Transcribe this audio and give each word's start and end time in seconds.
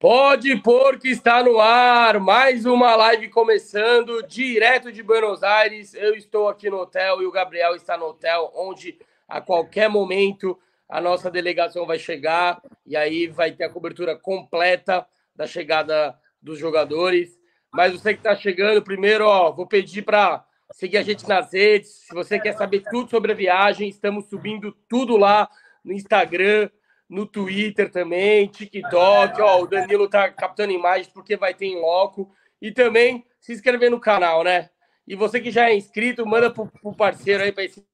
Pode 0.00 0.54
pôr 0.62 0.96
que 0.96 1.08
está 1.08 1.42
no 1.42 1.58
ar, 1.58 2.20
mais 2.20 2.64
uma 2.64 2.94
live 2.94 3.28
começando, 3.30 4.22
direto 4.28 4.92
de 4.92 5.02
Buenos 5.02 5.42
Aires. 5.42 5.92
Eu 5.92 6.14
estou 6.14 6.48
aqui 6.48 6.70
no 6.70 6.76
hotel 6.76 7.20
e 7.20 7.26
o 7.26 7.32
Gabriel 7.32 7.74
está 7.74 7.96
no 7.96 8.06
hotel, 8.06 8.52
onde 8.54 8.96
a 9.26 9.40
qualquer 9.40 9.88
momento 9.88 10.56
a 10.88 11.00
nossa 11.00 11.28
delegação 11.28 11.84
vai 11.84 11.98
chegar 11.98 12.62
e 12.86 12.96
aí 12.96 13.26
vai 13.26 13.50
ter 13.50 13.64
a 13.64 13.70
cobertura 13.70 14.16
completa 14.16 15.04
da 15.34 15.48
chegada 15.48 16.16
dos 16.40 16.60
jogadores. 16.60 17.36
Mas 17.72 17.92
você 17.92 18.14
que 18.14 18.20
está 18.20 18.36
chegando, 18.36 18.80
primeiro, 18.80 19.26
ó, 19.26 19.50
vou 19.50 19.66
pedir 19.66 20.02
para 20.02 20.44
seguir 20.70 20.98
a 20.98 21.02
gente 21.02 21.28
nas 21.28 21.52
redes. 21.52 22.06
Se 22.06 22.14
você 22.14 22.38
quer 22.38 22.52
saber 22.52 22.84
tudo 22.88 23.10
sobre 23.10 23.32
a 23.32 23.34
viagem, 23.34 23.88
estamos 23.88 24.26
subindo 24.26 24.70
tudo 24.88 25.16
lá 25.16 25.50
no 25.84 25.92
Instagram, 25.92 26.70
no 27.08 27.26
Twitter 27.26 27.90
também, 27.90 28.46
TikTok. 28.48 29.40
Ó, 29.40 29.62
o 29.62 29.66
Danilo 29.66 30.08
tá 30.08 30.30
captando 30.30 30.72
imagens 30.72 31.08
porque 31.08 31.36
vai 31.36 31.54
ter 31.54 31.66
em 31.66 31.80
loco. 31.80 32.30
E 32.60 32.72
também 32.72 33.24
se 33.40 33.52
inscrever 33.52 33.90
no 33.90 34.00
canal, 34.00 34.42
né? 34.42 34.68
E 35.06 35.14
você 35.14 35.40
que 35.40 35.50
já 35.50 35.70
é 35.70 35.74
inscrito, 35.74 36.26
manda 36.26 36.50
pro, 36.50 36.66
pro 36.66 36.94
parceiro 36.94 37.42
aí 37.42 37.52
para 37.52 37.66
se 37.68 37.86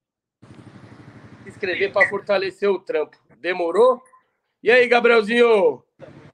inscrever 1.46 1.92
para 1.92 2.08
fortalecer 2.08 2.68
o 2.68 2.80
trampo. 2.80 3.16
Demorou? 3.38 4.02
E 4.62 4.70
aí, 4.70 4.88
Gabrielzinho? 4.88 5.84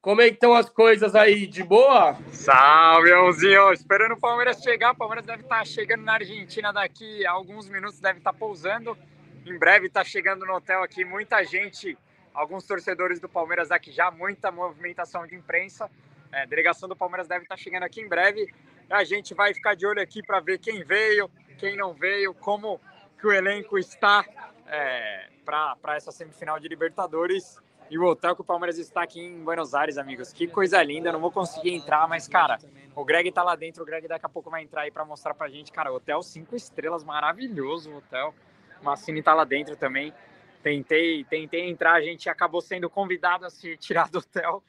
Como 0.01 0.23
é 0.23 0.29
que 0.29 0.35
estão 0.35 0.55
as 0.55 0.71
coisas 0.71 1.15
aí? 1.15 1.47
De 1.47 1.63
boa? 1.63 2.17
Salve, 2.33 3.11
Leãozinho! 3.11 3.71
Esperando 3.73 4.13
o 4.13 4.21
Palmeiras 4.21 4.63
chegar. 4.63 4.93
O 4.93 4.97
Palmeiras 4.97 5.27
deve 5.27 5.43
estar 5.43 5.67
chegando 5.67 6.05
na 6.05 6.15
Argentina 6.15 6.73
daqui 6.73 7.27
a 7.27 7.33
alguns 7.33 7.69
minutos, 7.69 8.01
deve 8.01 8.19
estar 8.19 8.33
pousando. 8.33 8.97
Em 9.45 9.59
breve 9.59 9.89
está 9.89 10.03
chegando 10.03 10.47
no 10.47 10.55
hotel 10.55 10.83
aqui 10.83 11.05
muita 11.05 11.45
gente, 11.45 11.99
alguns 12.35 12.65
torcedores 12.65 13.21
do 13.21 13.29
Palmeiras 13.29 13.71
aqui 13.71 13.93
já, 13.93 14.11
muita 14.11 14.51
movimentação 14.51 15.27
de 15.27 15.35
imprensa. 15.35 15.91
É, 16.33 16.43
a 16.43 16.47
delegação 16.47 16.89
do 16.89 16.97
Palmeiras 16.97 17.27
deve 17.27 17.45
estar 17.45 17.57
chegando 17.57 17.83
aqui 17.83 18.01
em 18.01 18.09
breve. 18.09 18.53
A 18.89 19.05
gente 19.05 19.35
vai 19.35 19.53
ficar 19.55 19.75
de 19.75 19.87
olho 19.87 20.01
aqui 20.01 20.23
para 20.23 20.41
ver 20.41 20.59
quem 20.59 20.85
veio, 20.85 21.31
quem 21.59 21.77
não 21.77 21.93
veio, 21.93 22.35
como 22.35 22.81
que 23.19 23.27
o 23.27 23.33
elenco 23.33 23.79
está 23.79 24.25
é, 24.67 25.29
para 25.45 25.97
essa 25.97 26.11
semifinal 26.11 26.59
de 26.59 26.69
Libertadores 26.69 27.59
e 27.91 27.99
o 27.99 28.05
hotel 28.05 28.37
que 28.37 28.41
o 28.41 28.45
Palmeiras 28.45 28.79
está 28.79 29.03
aqui 29.03 29.21
em 29.21 29.43
Buenos 29.43 29.75
Aires, 29.75 29.99
amigos. 29.99 30.33
Que 30.33 30.47
coisa 30.47 30.81
linda, 30.81 31.11
não 31.11 31.21
vou 31.21 31.33
conseguir 31.33 31.75
entrar, 31.75 32.09
mas, 32.09 32.29
cara, 32.29 32.59
o 32.95 33.05
Greg 33.05 33.33
tá 33.33 33.43
lá 33.43 33.57
dentro, 33.57 33.83
o 33.83 33.87
Greg 33.87 34.07
daqui 34.07 34.25
a 34.25 34.29
pouco 34.29 34.49
vai 34.49 34.63
entrar 34.63 34.83
aí 34.83 34.93
para 34.93 35.05
mostrar 35.05 35.35
pra 35.35 35.49
gente, 35.49 35.73
cara, 35.73 35.93
hotel 35.93 36.23
cinco 36.23 36.55
estrelas, 36.55 37.03
maravilhoso 37.03 37.91
o 37.91 37.97
hotel. 37.97 38.33
Massini 38.81 39.23
tá 39.23 39.35
lá 39.35 39.45
dentro 39.45 39.77
também. 39.77 40.15
Tentei, 40.63 41.25
tentei 41.25 41.69
entrar, 41.69 41.93
a 41.93 42.03
gente 42.03 42.29
acabou 42.29 42.61
sendo 42.61 42.91
convidado 42.91 43.47
a 43.47 43.51
se 43.51 43.77
tirar 43.79 44.11
do 44.11 44.19
hotel, 44.19 44.63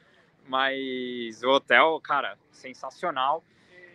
mas 0.47 1.43
o 1.43 1.49
hotel, 1.49 1.99
cara, 2.01 2.37
sensacional. 2.51 3.43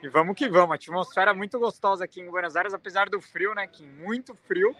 E 0.02 0.08
vamos 0.08 0.36
que 0.36 0.48
vamos, 0.48 0.74
atmosfera 0.74 1.32
muito 1.32 1.58
gostosa 1.58 2.04
aqui 2.04 2.20
em 2.20 2.30
Buenos 2.30 2.54
Aires, 2.54 2.74
apesar 2.74 3.08
do 3.08 3.20
frio, 3.20 3.54
né, 3.54 3.66
que 3.66 3.86
muito 3.86 4.34
frio. 4.34 4.76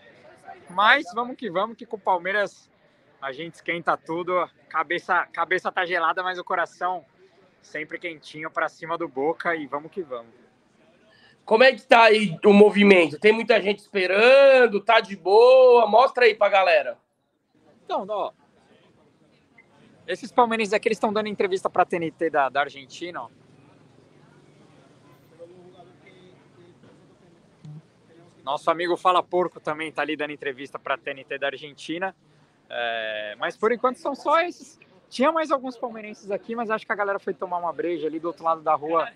Mas 0.70 1.06
vamos 1.14 1.36
que 1.36 1.50
vamos, 1.50 1.76
que 1.76 1.86
com 1.86 1.96
o 1.96 2.00
Palmeiras 2.00 2.70
a 3.20 3.32
gente 3.32 3.54
esquenta 3.54 3.96
tudo, 3.96 4.48
cabeça, 4.68 5.26
cabeça 5.32 5.72
tá 5.72 5.86
gelada, 5.86 6.22
mas 6.22 6.38
o 6.38 6.44
coração 6.44 7.04
sempre 7.62 7.98
quentinho 7.98 8.50
para 8.50 8.68
cima 8.68 8.96
do 8.98 9.08
Boca 9.08 9.56
e 9.56 9.66
vamos 9.66 9.90
que 9.90 10.02
vamos. 10.02 10.32
Como 11.46 11.64
é 11.64 11.72
que 11.72 11.82
tá 11.82 12.04
aí 12.04 12.36
o 12.44 12.52
movimento? 12.52 13.18
Tem 13.18 13.32
muita 13.32 13.60
gente 13.60 13.78
esperando, 13.78 14.80
tá 14.80 15.00
de 15.00 15.16
boa? 15.16 15.86
Mostra 15.86 16.24
aí 16.24 16.34
pra 16.34 16.48
galera. 16.48 16.98
Então, 17.86 18.04
ó, 18.08 18.32
esses 20.08 20.32
palmeirenses 20.32 20.74
aqui 20.74 20.88
estão 20.88 21.12
dando 21.12 21.28
entrevista 21.28 21.70
pra 21.70 21.84
TNT 21.84 22.30
da, 22.30 22.48
da 22.48 22.60
Argentina, 22.62 23.22
ó. 23.22 23.30
Nosso 28.42 28.70
amigo 28.70 28.96
Fala 28.96 29.22
Porco 29.22 29.58
também 29.58 29.90
tá 29.90 30.02
ali 30.02 30.16
dando 30.16 30.32
entrevista 30.32 30.78
para 30.78 30.94
a 30.94 30.98
TNT 30.98 31.38
da 31.38 31.46
Argentina. 31.46 32.14
É, 32.68 33.36
mas 33.38 33.56
por 33.56 33.72
enquanto 33.72 33.96
são 33.96 34.14
só 34.14 34.40
esses. 34.40 34.78
Tinha 35.08 35.30
mais 35.32 35.50
alguns 35.52 35.76
palmeirenses 35.76 36.30
aqui, 36.30 36.54
mas 36.54 36.70
acho 36.70 36.84
que 36.84 36.92
a 36.92 36.96
galera 36.96 37.18
foi 37.18 37.34
tomar 37.34 37.58
uma 37.58 37.72
breja 37.72 38.06
ali 38.06 38.18
do 38.18 38.28
outro 38.28 38.44
lado 38.44 38.62
da 38.62 38.74
rua. 38.74 39.08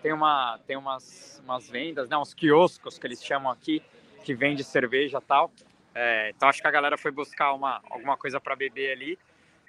Tem, 0.00 0.12
uma, 0.12 0.58
tem 0.66 0.76
umas, 0.76 1.40
umas 1.44 1.68
vendas, 1.68 2.08
né, 2.08 2.16
uns 2.16 2.34
quioscos 2.34 2.98
que 2.98 3.06
eles 3.06 3.24
chamam 3.24 3.50
aqui, 3.50 3.82
que 4.24 4.34
vende 4.34 4.64
cerveja 4.64 5.18
e 5.18 5.20
tal. 5.20 5.50
É, 5.94 6.30
então 6.30 6.48
acho 6.48 6.60
que 6.60 6.66
a 6.66 6.70
galera 6.70 6.96
foi 6.96 7.10
buscar 7.10 7.52
uma, 7.52 7.80
alguma 7.90 8.16
coisa 8.16 8.40
para 8.40 8.56
beber 8.56 8.92
ali. 8.92 9.18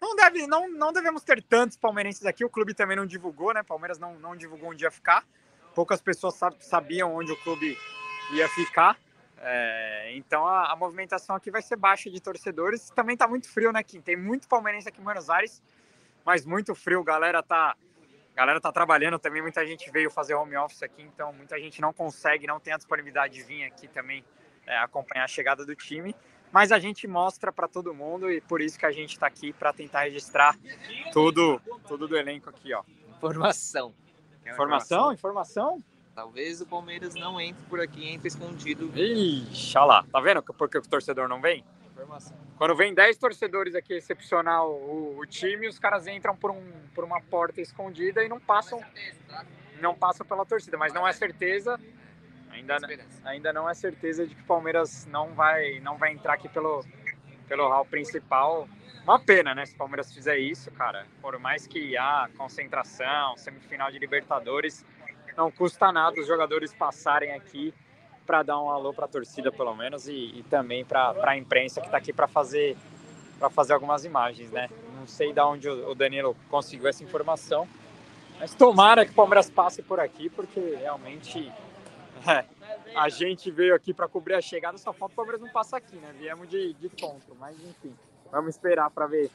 Não, 0.01 0.15
deve, 0.15 0.47
não, 0.47 0.69
não 0.69 0.91
devemos 0.91 1.23
ter 1.23 1.41
tantos 1.41 1.77
palmeirenses 1.77 2.25
aqui. 2.25 2.43
O 2.43 2.49
clube 2.49 2.73
também 2.73 2.97
não 2.97 3.05
divulgou, 3.05 3.53
né? 3.53 3.63
Palmeiras 3.63 3.97
não, 3.97 4.19
não 4.19 4.35
divulgou 4.35 4.69
onde 4.69 4.83
ia 4.83 4.91
ficar. 4.91 5.25
Poucas 5.73 6.01
pessoas 6.01 6.37
sabiam 6.59 7.15
onde 7.15 7.31
o 7.31 7.37
clube 7.37 7.77
ia 8.31 8.47
ficar. 8.49 8.97
É, 9.37 10.13
então 10.15 10.47
a, 10.47 10.71
a, 10.71 10.75
movimentação 10.75 11.35
aqui 11.35 11.51
vai 11.51 11.61
ser 11.61 11.75
baixa 11.75 12.09
de 12.09 12.21
torcedores. 12.21 12.89
Também 12.89 13.17
tá 13.17 13.27
muito 13.27 13.49
frio, 13.49 13.71
né, 13.71 13.83
Kim? 13.83 14.01
Tem 14.01 14.15
muito 14.15 14.47
palmeirense 14.47 14.87
aqui 14.87 15.01
em 15.01 15.03
Buenos 15.03 15.29
Aires, 15.29 15.61
mas 16.25 16.45
muito 16.45 16.73
frio. 16.73 17.03
Galera 17.03 17.43
tá, 17.43 17.75
galera 18.35 18.61
tá 18.61 18.71
trabalhando 18.71 19.19
também. 19.19 19.41
Muita 19.41 19.65
gente 19.65 19.89
veio 19.91 20.09
fazer 20.09 20.33
home 20.33 20.55
office 20.55 20.83
aqui, 20.83 21.01
então 21.01 21.33
muita 21.33 21.59
gente 21.59 21.81
não 21.81 21.91
consegue, 21.91 22.47
não 22.47 22.59
tem 22.59 22.73
a 22.73 22.77
disponibilidade 22.77 23.33
de 23.33 23.43
vir 23.43 23.63
aqui 23.65 23.87
também 23.87 24.23
é, 24.67 24.77
acompanhar 24.77 25.25
a 25.25 25.27
chegada 25.27 25.65
do 25.65 25.75
time. 25.75 26.15
Mas 26.51 26.71
a 26.71 26.77
gente 26.77 27.07
mostra 27.07 27.51
para 27.51 27.67
todo 27.67 27.93
mundo 27.93 28.31
e 28.31 28.39
por 28.39 28.61
isso 28.61 28.77
que 28.77 28.85
a 28.85 28.91
gente 28.91 29.13
está 29.13 29.25
aqui 29.25 29.51
para 29.51 29.73
tentar 29.73 30.01
registrar 30.03 30.55
tudo, 31.11 31.59
tudo 31.87 32.07
do 32.07 32.15
elenco 32.15 32.49
aqui, 32.49 32.73
ó. 32.73 32.83
Informação. 33.17 33.93
Informação, 34.45 35.13
informação. 35.13 35.83
Talvez 36.13 36.61
o 36.61 36.65
Palmeiras 36.67 37.15
não 37.15 37.41
entre 37.41 37.63
por 37.65 37.79
aqui, 37.79 38.07
entre 38.07 38.27
escondido. 38.27 38.91
Ixi, 38.95 39.77
olha 39.77 39.85
lá. 39.85 40.05
Tá 40.11 40.19
vendo 40.19 40.43
porque 40.43 40.77
o 40.77 40.81
torcedor 40.83 41.27
não 41.27 41.41
vem? 41.41 41.65
Informação. 41.91 42.37
Quando 42.55 42.75
vem 42.75 42.93
10 42.93 43.17
torcedores 43.17 43.73
aqui 43.73 43.93
excepcional 43.93 44.71
o, 44.71 45.17
o, 45.17 45.25
time, 45.25 45.67
os 45.67 45.79
caras 45.79 46.07
entram 46.07 46.35
por, 46.35 46.51
um, 46.51 46.63
por 46.93 47.03
uma 47.03 47.19
porta 47.19 47.61
escondida 47.61 48.23
e 48.23 48.29
não 48.29 48.39
passam 48.39 48.79
não 49.81 49.95
passam 49.95 50.25
pela 50.25 50.45
torcida, 50.45 50.77
mas 50.77 50.93
não 50.93 51.07
é 51.07 51.11
certeza. 51.11 51.79
Ainda, 52.53 52.77
ainda 53.25 53.53
não 53.53 53.69
é 53.69 53.73
certeza 53.73 54.25
de 54.27 54.35
que 54.35 54.41
o 54.41 54.45
Palmeiras 54.45 55.05
não 55.07 55.33
vai 55.33 55.79
não 55.79 55.97
vai 55.97 56.11
entrar 56.11 56.33
aqui 56.33 56.47
pelo 56.49 56.83
pelo 57.47 57.67
hall 57.67 57.85
principal. 57.85 58.67
Uma 59.03 59.19
pena, 59.19 59.53
né? 59.53 59.65
Se 59.65 59.73
o 59.73 59.77
Palmeiras 59.77 60.13
fizer 60.13 60.37
isso, 60.37 60.71
cara. 60.71 61.05
Por 61.21 61.37
mais 61.37 61.67
que 61.67 61.97
há 61.97 62.29
concentração, 62.37 63.35
semifinal 63.35 63.91
de 63.91 63.99
Libertadores, 63.99 64.85
não 65.35 65.51
custa 65.51 65.91
nada 65.91 66.19
os 66.19 66.27
jogadores 66.27 66.73
passarem 66.73 67.33
aqui 67.33 67.73
para 68.25 68.43
dar 68.43 68.61
um 68.61 68.69
alô 68.69 68.93
para 68.93 69.05
a 69.05 69.07
torcida, 69.07 69.51
pelo 69.51 69.75
menos, 69.75 70.07
e, 70.07 70.13
e 70.13 70.43
também 70.49 70.85
para 70.85 71.13
a 71.23 71.37
imprensa 71.37 71.81
que 71.81 71.87
está 71.87 71.97
aqui 71.97 72.13
para 72.13 72.27
fazer, 72.27 72.77
para 73.37 73.49
fazer 73.49 73.73
algumas 73.73 74.05
imagens, 74.05 74.49
né? 74.51 74.69
Não 74.97 75.05
sei 75.05 75.33
de 75.33 75.41
onde 75.41 75.67
o 75.67 75.93
Danilo 75.93 76.35
conseguiu 76.49 76.87
essa 76.87 77.03
informação, 77.03 77.67
mas 78.39 78.53
tomara 78.55 79.05
que 79.05 79.11
o 79.11 79.15
Palmeiras 79.15 79.49
passe 79.49 79.81
por 79.81 79.99
aqui, 79.99 80.29
porque 80.29 80.59
realmente 80.79 81.51
é, 82.27 82.45
a 82.95 83.09
gente 83.09 83.51
veio 83.51 83.75
aqui 83.75 83.93
para 83.93 84.07
cobrir 84.07 84.35
a 84.35 84.41
chegada, 84.41 84.77
só 84.77 84.93
falta 84.93 85.13
o 85.13 85.15
Palmeiras 85.15 85.41
não 85.41 85.49
passar 85.49 85.77
aqui, 85.77 85.95
né? 85.95 86.13
Viemos 86.17 86.47
de, 86.49 86.73
de 86.73 86.89
ponto, 86.89 87.35
mas 87.39 87.55
enfim, 87.55 87.93
vamos 88.31 88.55
esperar 88.55 88.89
para 88.89 89.07
ver 89.07 89.29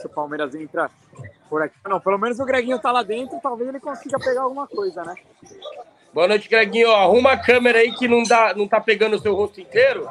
se 0.00 0.06
o 0.06 0.10
Palmeiras 0.10 0.54
entra 0.54 0.90
por 1.48 1.62
aqui. 1.62 1.76
Não, 1.86 2.00
pelo 2.00 2.18
menos 2.18 2.38
o 2.38 2.44
Greginho 2.44 2.78
tá 2.78 2.90
lá 2.92 3.02
dentro, 3.02 3.40
talvez 3.40 3.68
ele 3.68 3.80
consiga 3.80 4.18
pegar 4.18 4.42
alguma 4.42 4.66
coisa, 4.66 5.02
né? 5.04 5.14
Boa 6.12 6.28
noite, 6.28 6.48
Greginho. 6.48 6.92
Arruma 6.92 7.32
a 7.32 7.38
câmera 7.38 7.78
aí 7.78 7.90
que 7.92 8.06
não, 8.06 8.22
dá, 8.22 8.54
não 8.54 8.68
tá 8.68 8.80
pegando 8.80 9.16
o 9.16 9.18
seu 9.18 9.34
rosto 9.34 9.60
inteiro. 9.60 10.08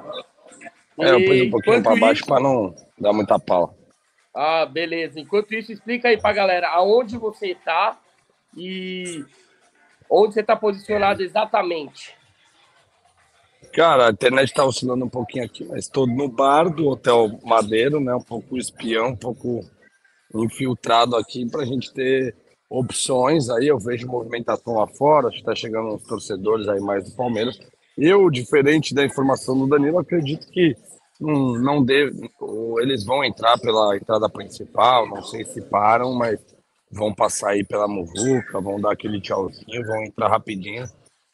É, 1.00 1.12
eu 1.12 1.26
pus 1.26 1.42
um 1.42 1.50
pouquinho 1.52 1.84
para 1.84 1.96
baixo 1.96 2.26
para 2.26 2.42
não 2.42 2.76
dar 2.98 3.14
muita 3.14 3.40
pala. 3.40 3.74
Ah, 4.34 4.66
beleza. 4.66 5.20
Enquanto 5.20 5.54
isso, 5.54 5.72
explica 5.72 6.08
aí 6.08 6.20
pra 6.20 6.34
galera 6.34 6.70
aonde 6.70 7.18
você 7.18 7.54
tá 7.54 8.00
e 8.58 9.24
onde 10.12 10.34
você 10.34 10.44
tá 10.44 10.56
posicionado 10.56 11.24
exatamente. 11.24 12.14
Cara, 13.74 14.08
a 14.08 14.12
internet 14.12 14.50
está 14.50 14.66
oscilando 14.66 15.06
um 15.06 15.10
pouquinho 15.10 15.46
aqui, 15.46 15.64
mas 15.64 15.86
estou 15.86 16.06
no 16.06 16.28
bar 16.28 16.70
do 16.70 16.90
Hotel 16.90 17.40
Madeiro, 17.44 18.02
né? 18.02 18.14
Um 18.14 18.22
pouco 18.22 18.58
espião, 18.58 19.10
um 19.10 19.16
pouco 19.16 19.62
infiltrado 20.36 21.16
aqui 21.16 21.50
para 21.50 21.62
a 21.62 21.66
gente 21.66 21.94
ter 21.94 22.36
opções. 22.70 23.50
Aí 23.50 23.68
eu 23.68 23.80
vejo 23.80 24.08
movimentação 24.08 24.76
lá 24.76 24.88
fora, 24.88 25.30
está 25.30 25.56
chegando 25.56 25.94
uns 25.94 26.04
torcedores 26.04 26.68
aí 26.68 26.82
mais 26.82 27.10
do 27.10 27.16
Palmeiras. 27.16 27.58
Eu, 27.98 28.30
diferente 28.30 28.94
da 28.94 29.06
informação 29.06 29.58
do 29.58 29.68
Danilo, 29.68 30.00
acredito 30.00 30.48
que 30.48 30.76
não, 31.20 31.54
não 31.54 31.84
deve, 31.84 32.30
eles 32.82 33.06
vão 33.06 33.24
entrar 33.24 33.58
pela 33.60 33.96
entrada 33.96 34.28
principal, 34.28 35.08
não 35.08 35.22
sei 35.24 35.46
se 35.46 35.62
param, 35.62 36.14
mas 36.14 36.40
vão 36.92 37.14
passar 37.14 37.52
aí 37.52 37.64
pela 37.64 37.88
muvuca, 37.88 38.62
vão 38.62 38.80
dar 38.80 38.92
aquele 38.92 39.22
tchauzinho, 39.22 39.86
vão 39.86 40.04
entrar 40.04 40.28
rapidinho 40.28 40.86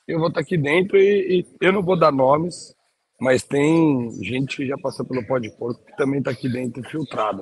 eu 0.08 0.20
vou 0.20 0.30
estar 0.30 0.40
aqui 0.40 0.58
dentro 0.58 0.98
e, 0.98 1.40
e, 1.40 1.48
eu 1.60 1.74
não 1.74 1.84
vou 1.84 2.00
dar 2.00 2.12
nomes, 2.12 2.74
mas 3.20 3.44
tem 3.44 4.10
gente 4.24 4.56
que 4.56 4.68
já 4.68 4.78
passou 4.78 5.06
pelo 5.06 5.26
pó 5.26 5.38
de 5.38 5.52
porco 5.52 5.84
que 5.84 5.98
também 5.98 6.20
está 6.20 6.32
aqui 6.32 6.48
dentro 6.48 6.82
filtrado, 6.84 7.42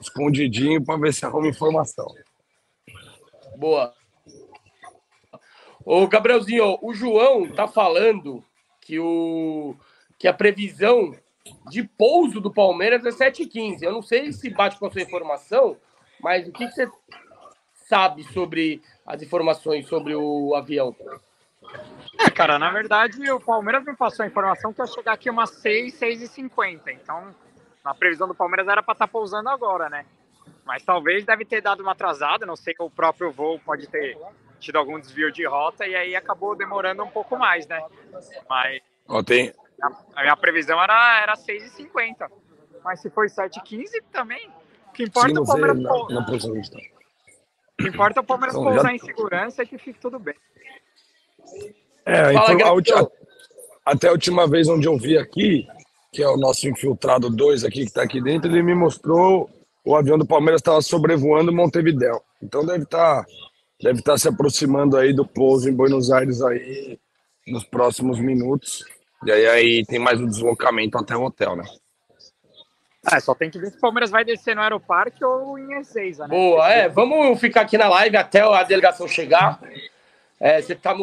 escondidinho 0.00 0.84
para 0.84 1.00
ver 1.00 1.12
se 1.12 1.26
arruma 1.26 1.48
informação. 1.48 2.06
Boa. 3.56 3.92
Ô, 5.84 6.06
Gabrielzinho, 6.06 6.78
o 6.80 6.94
João 6.94 7.48
tá 7.48 7.66
falando 7.66 8.44
que, 8.82 9.00
o, 9.00 9.74
que 10.18 10.28
a 10.28 10.32
previsão 10.32 11.12
de 11.70 11.82
pouso 11.82 12.40
do 12.40 12.52
Palmeiras 12.52 13.04
é 13.04 13.10
7h15. 13.10 13.82
Eu 13.82 13.92
não 13.92 14.02
sei 14.02 14.32
se 14.32 14.50
bate 14.50 14.78
com 14.78 14.86
a 14.86 14.90
sua 14.90 15.02
informação, 15.02 15.76
mas 16.20 16.46
o 16.46 16.52
que, 16.52 16.66
que 16.66 16.72
você 16.72 16.88
sabe 17.88 18.24
sobre 18.32 18.82
as 19.06 19.22
informações 19.22 19.86
sobre 19.88 20.14
o 20.14 20.54
avião? 20.54 20.94
É, 22.18 22.30
cara, 22.30 22.58
na 22.58 22.70
verdade, 22.70 23.30
o 23.30 23.40
Palmeiras 23.40 23.84
me 23.84 23.94
passou 23.96 24.24
a 24.24 24.26
informação 24.26 24.72
que 24.72 24.80
ia 24.80 24.86
chegar 24.86 25.12
aqui 25.12 25.30
umas 25.30 25.50
6, 25.50 25.94
6 25.94 26.22
e 26.22 26.28
50. 26.28 26.92
Então, 26.92 27.34
na 27.84 27.94
previsão 27.94 28.28
do 28.28 28.34
Palmeiras 28.34 28.68
era 28.68 28.82
para 28.82 28.92
estar 28.92 29.06
tá 29.06 29.12
pousando 29.12 29.48
agora, 29.48 29.88
né? 29.88 30.04
Mas 30.64 30.82
talvez 30.84 31.24
deve 31.24 31.44
ter 31.44 31.60
dado 31.60 31.80
uma 31.80 31.92
atrasada, 31.92 32.46
não 32.46 32.56
sei 32.56 32.74
que 32.74 32.82
o 32.82 32.90
próprio 32.90 33.30
voo 33.30 33.58
pode 33.60 33.86
ter 33.86 34.18
tido 34.58 34.76
algum 34.76 34.98
desvio 34.98 35.30
de 35.30 35.46
rota 35.46 35.86
e 35.86 35.94
aí 35.94 36.16
acabou 36.16 36.56
demorando 36.56 37.04
um 37.04 37.10
pouco 37.10 37.36
mais, 37.36 37.66
né? 37.66 37.84
Mas 38.48 38.82
Ontem. 39.08 39.52
a 40.14 40.22
minha 40.22 40.36
previsão 40.36 40.82
era, 40.82 41.20
era 41.20 41.34
6h50. 41.34 42.28
Mas 42.82 43.00
se 43.00 43.10
foi 43.10 43.28
7h15 43.28 44.02
também, 44.12 44.48
o 44.88 44.92
que 44.92 45.04
importa 45.04 45.28
Sim, 45.28 45.36
é 45.36 45.40
o 45.40 45.46
Palmeiras 45.46 45.78
na, 45.78 45.88
pou- 45.88 46.12
na 46.12 46.24
posição 46.24 46.52
que 46.52 46.58
a 46.58 46.62
gente 46.62 46.72
tá. 46.72 46.96
O 47.78 47.82
que 47.82 47.88
importa 47.88 48.20
é 48.20 48.22
o 48.22 48.24
Palmeiras 48.24 48.54
Então, 48.56 48.64
já- 48.68 48.74
pousar 48.74 48.94
em 48.94 48.98
segurança 48.98 49.62
e 49.62 49.66
que 49.66 49.78
fique 49.78 49.98
tudo 50.00 50.18
bem. 50.18 50.34
É, 52.04 52.32
Fala, 52.32 52.54
infor- 52.54 52.66
a 52.66 52.72
última- 52.72 53.10
até 53.84 54.08
a 54.08 54.12
última 54.12 54.46
vez 54.48 54.68
onde 54.68 54.86
eu 54.86 54.96
vi 54.96 55.18
aqui, 55.18 55.66
que 56.12 56.22
é 56.22 56.28
o 56.28 56.36
nosso 56.36 56.68
infiltrado 56.68 57.28
2 57.28 57.64
aqui, 57.64 57.80
que 57.80 57.88
está 57.88 58.02
aqui 58.02 58.20
dentro, 58.22 58.50
ele 58.50 58.62
me 58.62 58.74
mostrou 58.74 59.50
o 59.84 59.94
avião 59.96 60.18
do 60.18 60.26
Palmeiras 60.26 60.60
estava 60.60 60.80
sobrevoando 60.82 61.52
Montevidéu. 61.52 62.22
Então 62.42 62.64
deve 62.64 62.84
estar 62.84 63.24
deve 63.80 64.00
tá 64.02 64.16
se 64.16 64.26
aproximando 64.28 64.96
aí 64.96 65.12
do 65.12 65.26
pouso 65.26 65.68
em 65.68 65.74
Buenos 65.74 66.10
Aires 66.10 66.40
aí 66.42 66.98
nos 67.46 67.62
próximos 67.64 68.18
minutos. 68.18 68.84
E 69.24 69.30
aí, 69.30 69.46
aí 69.46 69.84
tem 69.86 69.98
mais 69.98 70.20
um 70.20 70.26
deslocamento 70.26 70.96
até 70.98 71.14
o 71.16 71.22
hotel, 71.24 71.54
né? 71.56 71.64
É, 73.12 73.20
só 73.20 73.34
tem 73.34 73.50
que 73.50 73.58
ver 73.58 73.70
se 73.70 73.76
o 73.76 73.80
Palmeiras 73.80 74.10
vai 74.10 74.24
descer 74.24 74.56
no 74.56 74.62
Aeroparque 74.62 75.24
ou 75.24 75.58
em 75.58 75.74
Ezeiza, 75.74 76.26
né? 76.26 76.34
Boa, 76.34 76.68
é. 76.68 76.88
Vamos 76.88 77.38
ficar 77.40 77.60
aqui 77.60 77.78
na 77.78 77.88
live 77.88 78.16
até 78.16 78.40
a 78.40 78.62
delegação 78.64 79.06
chegar. 79.06 79.60
É, 80.40 80.60
você 80.60 80.74
tá. 80.74 80.94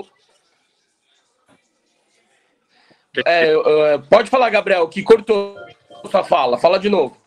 É, 3.26 3.54
é, 3.54 3.98
pode 4.10 4.30
falar, 4.30 4.50
Gabriel, 4.50 4.88
que 4.90 5.02
cortou 5.02 5.56
sua 6.10 6.24
fala. 6.24 6.58
Fala 6.58 6.80
de 6.80 6.90
novo. 6.90 7.18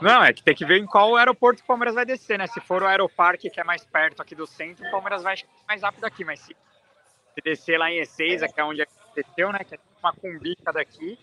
Não, 0.00 0.24
é 0.24 0.32
que 0.32 0.42
tem 0.42 0.54
que 0.54 0.64
ver 0.64 0.78
em 0.78 0.86
qual 0.86 1.16
aeroporto 1.16 1.62
o 1.62 1.66
Palmeiras 1.66 1.94
vai 1.94 2.04
descer, 2.04 2.38
né? 2.38 2.46
Se 2.46 2.60
for 2.60 2.82
o 2.82 2.86
Aeroparque, 2.86 3.50
que 3.50 3.60
é 3.60 3.64
mais 3.64 3.84
perto 3.84 4.20
aqui 4.20 4.34
do 4.34 4.46
centro, 4.46 4.86
o 4.86 4.90
Palmeiras 4.90 5.22
vai 5.22 5.36
chegar 5.36 5.52
mais 5.68 5.82
rápido 5.82 6.04
aqui. 6.04 6.24
Mas 6.24 6.40
se, 6.40 6.56
se 7.34 7.40
descer 7.44 7.78
lá 7.78 7.90
em 7.90 7.98
Ezeiza, 7.98 8.48
que 8.48 8.60
é 8.60 8.64
onde 8.64 8.86
desceu, 9.14 9.52
né? 9.52 9.60
Que 9.60 9.76
é 9.76 9.78
uma 10.02 10.12
cumbica 10.12 10.72
daqui, 10.72 11.18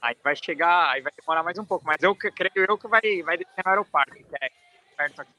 aí 0.00 0.16
vai 0.22 0.34
chegar, 0.36 0.90
aí 0.90 1.02
vai 1.02 1.12
demorar 1.18 1.42
mais 1.42 1.58
um 1.58 1.64
pouco. 1.64 1.84
Mas 1.86 2.02
eu 2.02 2.14
creio 2.14 2.66
eu 2.68 2.78
que 2.78 2.88
vai, 2.88 3.00
vai 3.24 3.36
descer 3.36 3.62
no 3.64 3.70
Aeroparque, 3.70 4.24
que 4.24 4.36
é 4.44 4.48
perto 4.96 5.20
aqui. 5.22 5.30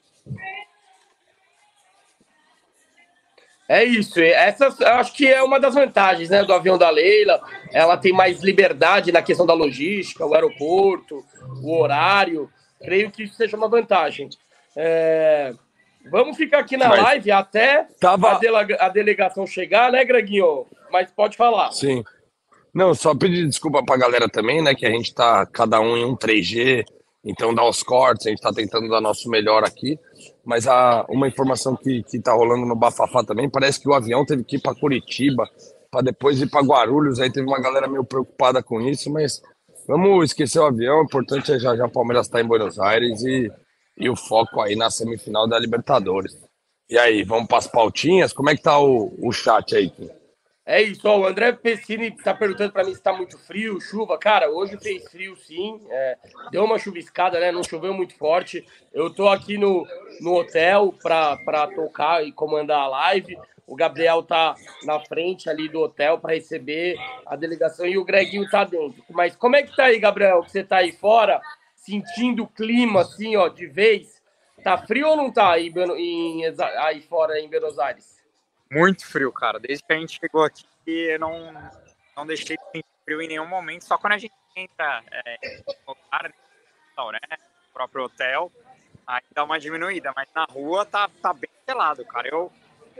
É 3.67 3.83
isso. 3.85 4.19
Essa 4.19 4.65
eu 4.81 4.87
acho 4.95 5.13
que 5.13 5.27
é 5.27 5.41
uma 5.41 5.59
das 5.59 5.73
vantagens 5.75 6.29
né, 6.29 6.43
do 6.43 6.53
avião 6.53 6.77
da 6.77 6.89
Leila. 6.89 7.41
Ela 7.71 7.95
tem 7.97 8.11
mais 8.11 8.41
liberdade 8.43 9.11
na 9.11 9.21
questão 9.21 9.45
da 9.45 9.53
logística, 9.53 10.25
o 10.25 10.33
aeroporto, 10.33 11.25
o 11.63 11.79
horário. 11.79 12.51
Creio 12.83 13.09
que 13.11 13.23
isso 13.23 13.35
seja 13.35 13.55
uma 13.55 13.69
vantagem. 13.69 14.29
É, 14.75 15.53
Vamos 16.09 16.35
ficar 16.35 16.59
aqui 16.59 16.75
na 16.77 16.87
Mas- 16.89 17.03
live 17.03 17.31
até 17.31 17.81
a, 17.81 17.83
Tava. 17.99 18.39
delega- 18.39 18.77
a 18.79 18.89
delegação 18.89 19.45
chegar, 19.45 19.91
né, 19.91 20.03
Greguinho? 20.03 20.65
Mas 20.91 21.11
pode 21.11 21.37
falar. 21.37 21.71
Sim. 21.71 22.03
Não, 22.73 22.93
só 22.93 23.13
pedir 23.13 23.47
desculpa 23.47 23.83
pra 23.83 23.97
galera 23.97 24.29
também, 24.29 24.61
né? 24.61 24.73
Que 24.73 24.85
a 24.85 24.89
gente 24.89 25.13
tá 25.13 25.45
cada 25.45 25.79
um 25.81 25.97
em 25.97 26.05
um 26.05 26.15
3G, 26.15 26.85
então 27.23 27.53
dá 27.53 27.67
os 27.67 27.83
cortes, 27.83 28.25
a 28.25 28.29
gente 28.29 28.41
tá 28.41 28.51
tentando 28.53 28.87
dar 28.87 29.01
nosso 29.01 29.29
melhor 29.29 29.63
aqui. 29.63 29.99
Mas 30.45 30.67
a, 30.67 31.05
uma 31.09 31.27
informação 31.27 31.75
que, 31.75 32.01
que 32.03 32.19
tá 32.19 32.33
rolando 32.33 32.65
no 32.65 32.75
Bafafá 32.75 33.23
também, 33.23 33.49
parece 33.49 33.79
que 33.79 33.89
o 33.89 33.93
avião 33.93 34.25
teve 34.25 34.43
que 34.43 34.55
ir 34.55 34.61
pra 34.61 34.73
Curitiba, 34.73 35.47
pra 35.91 36.01
depois 36.01 36.41
ir 36.41 36.49
pra 36.49 36.61
Guarulhos, 36.61 37.19
aí 37.19 37.31
teve 37.31 37.45
uma 37.45 37.61
galera 37.61 37.87
meio 37.87 38.05
preocupada 38.05 38.63
com 38.63 38.79
isso, 38.81 39.11
mas 39.11 39.41
vamos 39.87 40.25
esquecer 40.25 40.59
o 40.59 40.65
avião, 40.65 41.01
o 41.01 41.03
importante 41.03 41.51
é 41.51 41.59
já 41.59 41.75
já 41.75 41.85
o 41.85 41.91
Palmeiras 41.91 42.29
tá 42.29 42.39
em 42.41 42.47
Buenos 42.47 42.79
Aires 42.79 43.21
e, 43.23 43.51
e 43.97 44.09
o 44.09 44.15
foco 44.15 44.61
aí 44.61 44.75
na 44.75 44.89
semifinal 44.89 45.47
da 45.47 45.59
Libertadores. 45.59 46.37
E 46.89 46.97
aí, 46.97 47.23
vamos 47.23 47.47
pras 47.47 47.67
pautinhas? 47.67 48.33
Como 48.33 48.49
é 48.49 48.55
que 48.55 48.61
tá 48.63 48.77
o, 48.79 49.13
o 49.21 49.31
chat 49.31 49.75
aí? 49.75 49.89
Kim? 49.89 50.09
É 50.71 50.81
isso, 50.81 51.05
ó, 51.05 51.19
o 51.19 51.25
André 51.27 51.51
Pessini 51.51 52.11
tá 52.11 52.33
perguntando 52.33 52.71
para 52.71 52.85
mim 52.85 52.95
se 52.95 53.01
tá 53.01 53.11
muito 53.11 53.37
frio, 53.37 53.81
chuva. 53.81 54.17
Cara, 54.17 54.49
hoje 54.49 54.77
fez 54.77 55.03
frio 55.11 55.35
sim, 55.35 55.81
é, 55.89 56.17
deu 56.49 56.63
uma 56.63 56.79
chuviscada, 56.79 57.41
né? 57.41 57.51
Não 57.51 57.61
choveu 57.61 57.93
muito 57.93 58.15
forte. 58.15 58.65
Eu 58.93 59.13
tô 59.13 59.27
aqui 59.27 59.57
no, 59.57 59.85
no 60.21 60.33
hotel 60.33 60.95
para 61.03 61.67
tocar 61.75 62.25
e 62.25 62.31
comandar 62.31 62.79
a 62.79 62.87
live. 62.87 63.37
O 63.67 63.75
Gabriel 63.75 64.23
tá 64.23 64.55
na 64.85 64.97
frente 65.01 65.49
ali 65.49 65.67
do 65.67 65.81
hotel 65.81 66.17
para 66.19 66.35
receber 66.35 66.95
a 67.25 67.35
delegação 67.35 67.85
e 67.85 67.97
o 67.97 68.05
Greginho 68.05 68.49
tá 68.49 68.63
dentro. 68.63 69.03
Mas 69.09 69.35
como 69.35 69.57
é 69.57 69.63
que 69.63 69.75
tá 69.75 69.87
aí, 69.87 69.99
Gabriel? 69.99 70.41
Você 70.41 70.63
tá 70.63 70.77
aí 70.77 70.93
fora, 70.93 71.41
sentindo 71.75 72.43
o 72.43 72.47
clima 72.47 73.01
assim, 73.01 73.35
ó, 73.35 73.49
de 73.49 73.67
vez? 73.67 74.21
Tá 74.63 74.77
frio 74.77 75.09
ou 75.09 75.17
não 75.17 75.33
tá 75.33 75.51
aí, 75.51 75.67
em, 75.97 76.43
aí 76.77 77.01
fora 77.01 77.41
em 77.41 77.49
Buenos 77.49 77.77
Aires? 77.77 78.20
Muito 78.71 79.05
frio, 79.05 79.31
cara. 79.33 79.59
Desde 79.59 79.83
que 79.83 79.91
a 79.91 79.97
gente 79.97 80.17
chegou 80.17 80.45
aqui, 80.45 80.65
eu 80.87 81.19
não, 81.19 81.53
não 82.15 82.25
deixei 82.25 82.55
de 82.55 82.63
sentir 82.71 82.85
frio 83.03 83.21
em 83.21 83.27
nenhum 83.27 83.45
momento. 83.45 83.83
Só 83.83 83.97
quando 83.97 84.13
a 84.13 84.17
gente 84.17 84.33
entra 84.55 85.03
é, 85.11 85.61
no 85.85 85.93
lugar, 85.93 86.33
né, 87.11 87.37
no 87.37 87.73
próprio 87.73 88.05
hotel, 88.05 88.49
aí 89.05 89.21
dá 89.35 89.43
uma 89.43 89.59
diminuída. 89.59 90.13
Mas 90.15 90.29
na 90.33 90.45
rua 90.45 90.85
tá, 90.85 91.09
tá 91.21 91.33
bem 91.33 91.49
gelado, 91.67 92.05
cara. 92.05 92.29
Eu, 92.29 92.49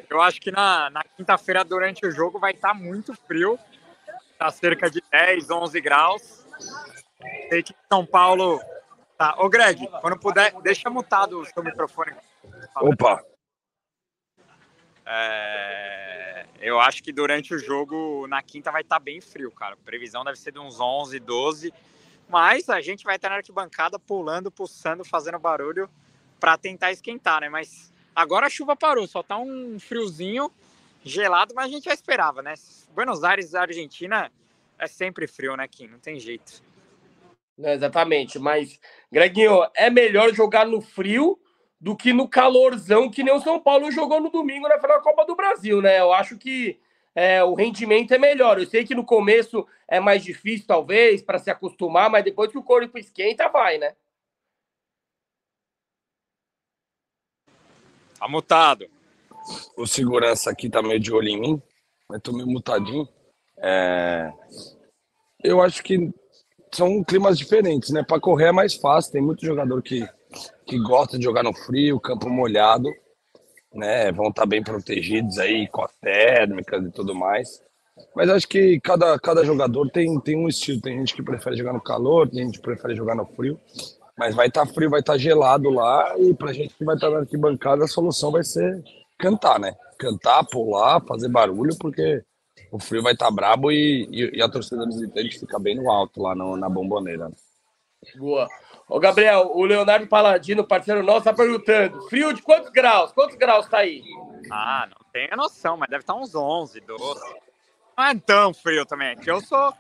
eu 0.10 0.22
acho 0.22 0.42
que 0.42 0.52
na, 0.52 0.90
na 0.90 1.04
quinta-feira, 1.16 1.64
durante 1.64 2.06
o 2.06 2.12
jogo, 2.12 2.38
vai 2.38 2.52
estar 2.52 2.74
muito 2.74 3.16
frio. 3.16 3.58
Tá 4.38 4.52
cerca 4.52 4.90
de 4.90 5.02
10, 5.10 5.50
11 5.50 5.80
graus. 5.80 6.46
Sei 7.50 7.64
que 7.64 7.74
São 7.90 8.06
Paulo... 8.06 8.60
Tá. 9.18 9.36
Ô, 9.38 9.48
Greg, 9.48 9.88
quando 10.02 10.20
puder, 10.20 10.52
deixa 10.64 10.90
mutado 10.90 11.40
o 11.40 11.46
seu 11.46 11.64
microfone. 11.64 12.12
Opa! 12.76 13.24
É, 15.14 16.46
eu 16.62 16.80
acho 16.80 17.04
que 17.04 17.12
durante 17.12 17.54
o 17.54 17.60
jogo, 17.60 18.26
na 18.28 18.42
quinta, 18.42 18.72
vai 18.72 18.82
estar 18.82 18.98
bem 18.98 19.20
frio, 19.20 19.52
cara. 19.52 19.74
A 19.74 19.86
previsão 19.86 20.24
deve 20.24 20.40
ser 20.40 20.54
de 20.54 20.60
uns 20.60 20.80
11, 20.80 21.20
12. 21.20 21.74
Mas 22.30 22.70
a 22.70 22.80
gente 22.80 23.04
vai 23.04 23.18
estar 23.18 23.28
na 23.28 23.36
arquibancada 23.36 24.00
pulando, 24.00 24.50
pulsando, 24.50 25.04
fazendo 25.04 25.38
barulho 25.38 25.90
para 26.40 26.58
tentar 26.58 26.94
esquentar, 26.94 27.42
né? 27.42 27.50
Mas 27.50 27.92
agora 28.16 28.48
a 28.48 28.50
chuva 28.50 28.74
parou, 28.74 29.06
só 29.06 29.22
tá 29.22 29.38
um 29.38 29.78
friozinho 29.82 30.50
gelado, 31.04 31.54
mas 31.54 31.66
a 31.66 31.70
gente 31.70 31.86
já 31.86 31.94
esperava, 31.94 32.42
né? 32.42 32.54
Buenos 32.96 33.22
Aires, 33.22 33.54
Argentina, 33.54 34.32
é 34.80 34.88
sempre 34.88 35.28
frio, 35.28 35.58
né, 35.58 35.68
Kim? 35.68 35.88
Não 35.88 36.00
tem 36.00 36.18
jeito. 36.20 36.64
Não, 37.58 37.70
exatamente, 37.72 38.40
mas, 38.40 38.80
Greginho, 39.12 39.68
é 39.76 39.90
melhor 39.90 40.34
jogar 40.34 40.66
no 40.66 40.80
frio 40.80 41.38
do 41.82 41.96
que 41.96 42.14
no 42.14 42.28
calorzão 42.28 43.10
que 43.10 43.24
nem 43.24 43.34
o 43.34 43.42
São 43.42 43.60
Paulo 43.60 43.92
jogou 43.92 44.22
no 44.22 44.30
domingo 44.30 44.68
na 44.68 44.80
final 44.80 44.98
da 44.98 45.04
Copa 45.04 45.26
do 45.26 45.36
Brasil, 45.36 45.82
né? 45.82 46.00
Eu 46.00 46.14
acho 46.14 46.38
que 46.38 46.80
é, 47.16 47.44
o 47.44 47.56
rendimento 47.56 48.14
é 48.14 48.20
melhor. 48.20 48.60
Eu 48.60 48.68
sei 48.68 48.86
que 48.86 48.94
no 48.94 49.04
começo 49.04 49.68
é 49.88 50.00
mais 50.00 50.24
difícil, 50.24 50.68
talvez, 50.68 51.24
para 51.24 51.40
se 51.40 51.50
acostumar, 51.50 52.08
mas 52.08 52.24
depois 52.24 52.52
que 52.52 52.58
o 52.58 52.64
corpo 52.64 53.00
esquenta, 53.00 53.50
vai, 53.50 53.80
né? 53.80 53.96
Tá 58.20 58.28
mutado. 58.28 58.88
o 59.76 59.88
segurança 59.88 60.52
aqui 60.52 60.70
tá 60.70 60.84
meio 60.84 61.00
de 61.00 61.12
olho 61.12 61.30
em 61.30 61.40
mim, 61.40 61.64
mas 62.08 62.22
tô 62.22 62.32
meio 62.32 62.48
mutadinho. 62.48 63.10
É, 63.58 64.32
Eu 65.44 65.60
acho 65.64 65.82
que 65.82 66.12
são 66.72 67.04
climas 67.04 67.40
diferentes, 67.40 67.90
né? 67.90 68.04
Para 68.04 68.22
correr 68.22 68.50
é 68.50 68.52
mais 68.52 68.76
fácil, 68.76 69.12
tem 69.12 69.22
muito 69.22 69.44
jogador 69.44 69.82
que, 69.82 70.08
que 70.66 70.78
gosta 70.80 71.18
de 71.18 71.24
jogar 71.24 71.44
no 71.44 71.54
frio, 71.54 72.00
campo 72.00 72.30
molhado, 72.30 72.90
né? 73.74 74.12
Vão 74.12 74.30
estar 74.30 74.46
bem 74.46 74.64
protegidos 74.64 75.38
aí 75.38 75.68
com 75.68 75.84
as 75.84 75.92
térmicas 75.98 76.84
e 76.86 76.92
tudo 76.92 77.14
mais. 77.16 77.62
Mas 78.16 78.30
acho 78.30 78.48
que 78.48 78.80
cada, 78.80 79.20
cada 79.20 79.44
jogador 79.44 79.90
tem, 79.92 80.20
tem 80.22 80.36
um 80.38 80.48
estilo. 80.48 80.82
Tem 80.82 80.98
gente 80.98 81.14
que 81.16 81.22
prefere 81.24 81.56
jogar 81.58 81.74
no 81.74 81.82
calor, 81.82 82.30
tem 82.30 82.46
gente 82.46 82.58
que 82.58 82.64
prefere 82.64 82.96
jogar 82.96 83.16
no 83.16 83.26
frio. 83.26 83.60
Mas 84.18 84.36
vai 84.36 84.48
estar 84.48 84.66
frio, 84.66 84.90
vai 84.90 85.00
estar 85.00 85.18
gelado 85.18 85.70
lá. 85.70 86.16
E 86.18 86.34
pra 86.34 86.54
gente 86.54 86.74
que 86.74 86.84
vai 86.86 86.96
estar 86.96 87.10
na 87.10 87.20
arquibancada, 87.20 87.84
a 87.84 87.88
solução 87.88 88.32
vai 88.32 88.44
ser 88.44 88.84
cantar, 89.18 89.60
né? 89.60 89.74
Cantar, 90.00 90.44
pular, 90.46 91.02
fazer 91.06 91.30
barulho, 91.30 91.76
porque 91.80 92.24
o 92.72 92.80
frio 92.80 93.04
vai 93.04 93.14
estar 93.14 93.30
brabo 93.30 93.72
e, 93.72 94.08
e, 94.12 94.38
e 94.38 94.42
a 94.42 94.50
torcida 94.50 94.86
visitante 94.86 95.40
fica 95.40 95.60
bem 95.60 95.76
no 95.76 95.90
alto 95.92 96.22
lá 96.22 96.34
no- 96.34 96.58
na 96.58 96.68
bomboneira. 96.70 97.30
né? 97.30 97.36
Boa. 98.18 98.48
Ô, 98.92 99.00
Gabriel, 99.00 99.50
o 99.54 99.64
Leonardo 99.64 100.06
Paladino, 100.06 100.68
parceiro 100.68 101.02
nosso, 101.02 101.24
tá 101.24 101.34
perguntando: 101.34 102.10
frio 102.10 102.34
de 102.34 102.42
quantos 102.42 102.70
graus? 102.70 103.14
Quantos 103.14 103.38
graus 103.38 103.66
tá 103.70 103.78
aí? 103.78 104.04
Ah, 104.52 104.86
não 104.86 104.98
tenho 105.14 105.38
noção, 105.38 105.78
mas 105.78 105.90
deve 105.90 106.02
estar 106.02 106.14
uns 106.14 106.36
11, 106.36 106.82
12. 106.82 107.22
Não 107.98 108.04
é 108.04 108.16
tão 108.16 108.54
frio 108.54 108.86
também, 108.86 109.16
que 109.16 109.32
eu 109.32 109.40
sou. 109.40 109.74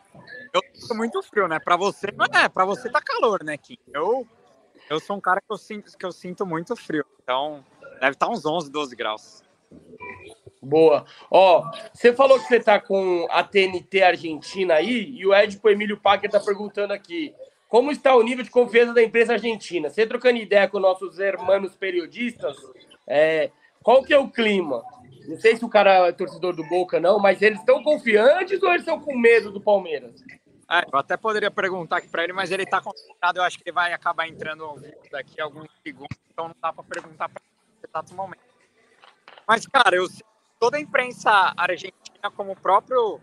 Eu 0.53 0.61
sou 0.75 0.95
muito 0.95 1.21
frio, 1.23 1.45
né? 1.49 1.59
Pra 1.59 1.75
você, 1.75 2.07
é, 2.33 2.47
pra 2.47 2.63
você 2.63 2.89
tá 2.89 3.01
calor, 3.01 3.43
né, 3.43 3.57
Kim? 3.57 3.77
Eu, 3.93 4.25
eu 4.89 4.97
sou 5.01 5.17
um 5.17 5.21
cara 5.21 5.41
que 5.41 5.51
eu, 5.51 5.57
sinto, 5.57 5.97
que 5.97 6.05
eu 6.05 6.11
sinto 6.13 6.45
muito 6.45 6.73
frio, 6.77 7.03
então 7.21 7.65
deve 7.99 8.13
estar 8.13 8.29
uns 8.29 8.45
11, 8.45 8.71
12 8.71 8.95
graus. 8.95 9.43
Boa. 10.61 11.03
Ó, 11.29 11.69
você 11.93 12.13
falou 12.13 12.39
que 12.39 12.45
você 12.45 12.61
tá 12.61 12.79
com 12.79 13.27
a 13.29 13.43
TNT 13.43 14.03
Argentina 14.03 14.75
aí, 14.75 15.17
e 15.17 15.27
o 15.27 15.33
Edipo 15.33 15.69
Emílio 15.69 15.99
Packer 15.99 16.31
tá 16.31 16.39
perguntando 16.39 16.93
aqui. 16.93 17.35
Como 17.71 17.89
está 17.89 18.13
o 18.13 18.21
nível 18.21 18.43
de 18.43 18.51
confiança 18.51 18.93
da 18.93 19.01
empresa 19.01 19.31
argentina? 19.31 19.89
Você 19.89 20.05
trocando 20.05 20.37
ideia 20.37 20.67
com 20.67 20.77
nossos 20.77 21.19
hermanos 21.19 21.73
periodistas, 21.73 22.57
é, 23.07 23.49
qual 23.81 24.03
que 24.03 24.13
é 24.13 24.19
o 24.19 24.29
clima? 24.29 24.83
Não 25.25 25.39
sei 25.39 25.55
se 25.55 25.63
o 25.63 25.69
cara 25.69 26.09
é 26.09 26.11
torcedor 26.11 26.53
do 26.53 26.67
Boca, 26.67 26.99
não, 26.99 27.17
mas 27.17 27.41
eles 27.41 27.59
estão 27.59 27.81
confiantes 27.81 28.61
ou 28.61 28.67
eles 28.67 28.81
estão 28.81 28.99
com 28.99 29.17
medo 29.17 29.53
do 29.53 29.61
Palmeiras? 29.61 30.21
É, 30.69 30.83
eu 30.91 30.99
até 30.99 31.15
poderia 31.15 31.49
perguntar 31.49 31.99
aqui 31.99 32.09
para 32.09 32.25
ele, 32.25 32.33
mas 32.33 32.51
ele 32.51 32.63
está 32.63 32.81
concentrado. 32.81 33.39
Eu 33.39 33.43
acho 33.43 33.57
que 33.57 33.63
ele 33.65 33.73
vai 33.73 33.93
acabar 33.93 34.27
entrando 34.27 34.65
ao 34.65 34.75
vivo 34.75 34.97
daqui 35.09 35.39
a 35.39 35.45
alguns 35.45 35.69
segundos, 35.81 36.17
então 36.29 36.49
não 36.49 36.55
dá 36.61 36.73
para 36.73 36.83
perguntar 36.83 37.29
para 37.29 37.41
ele 37.41 37.87
exato 37.87 38.13
momento. 38.13 38.41
Mas, 39.47 39.65
cara, 39.65 39.95
eu 39.95 40.09
toda 40.59 40.75
a 40.75 40.81
imprensa 40.81 41.53
argentina, 41.55 42.29
como 42.35 42.51
o 42.51 42.59
próprio 42.59 43.21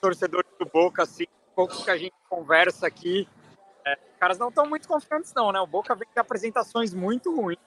torcedor 0.00 0.44
do 0.60 0.66
Boca, 0.66 1.02
assim, 1.02 1.26
poucos 1.56 1.82
que 1.82 1.90
a 1.90 1.98
gente 1.98 2.14
conversa 2.28 2.86
aqui, 2.86 3.26
é, 3.84 3.94
os 3.94 4.18
caras 4.18 4.38
não 4.38 4.48
estão 4.48 4.66
muito 4.66 4.86
confiantes, 4.86 5.32
não, 5.34 5.52
né? 5.52 5.60
O 5.60 5.66
Boca 5.66 5.94
vem 5.94 6.08
de 6.12 6.20
apresentações 6.20 6.92
muito 6.92 7.34
ruins, 7.34 7.58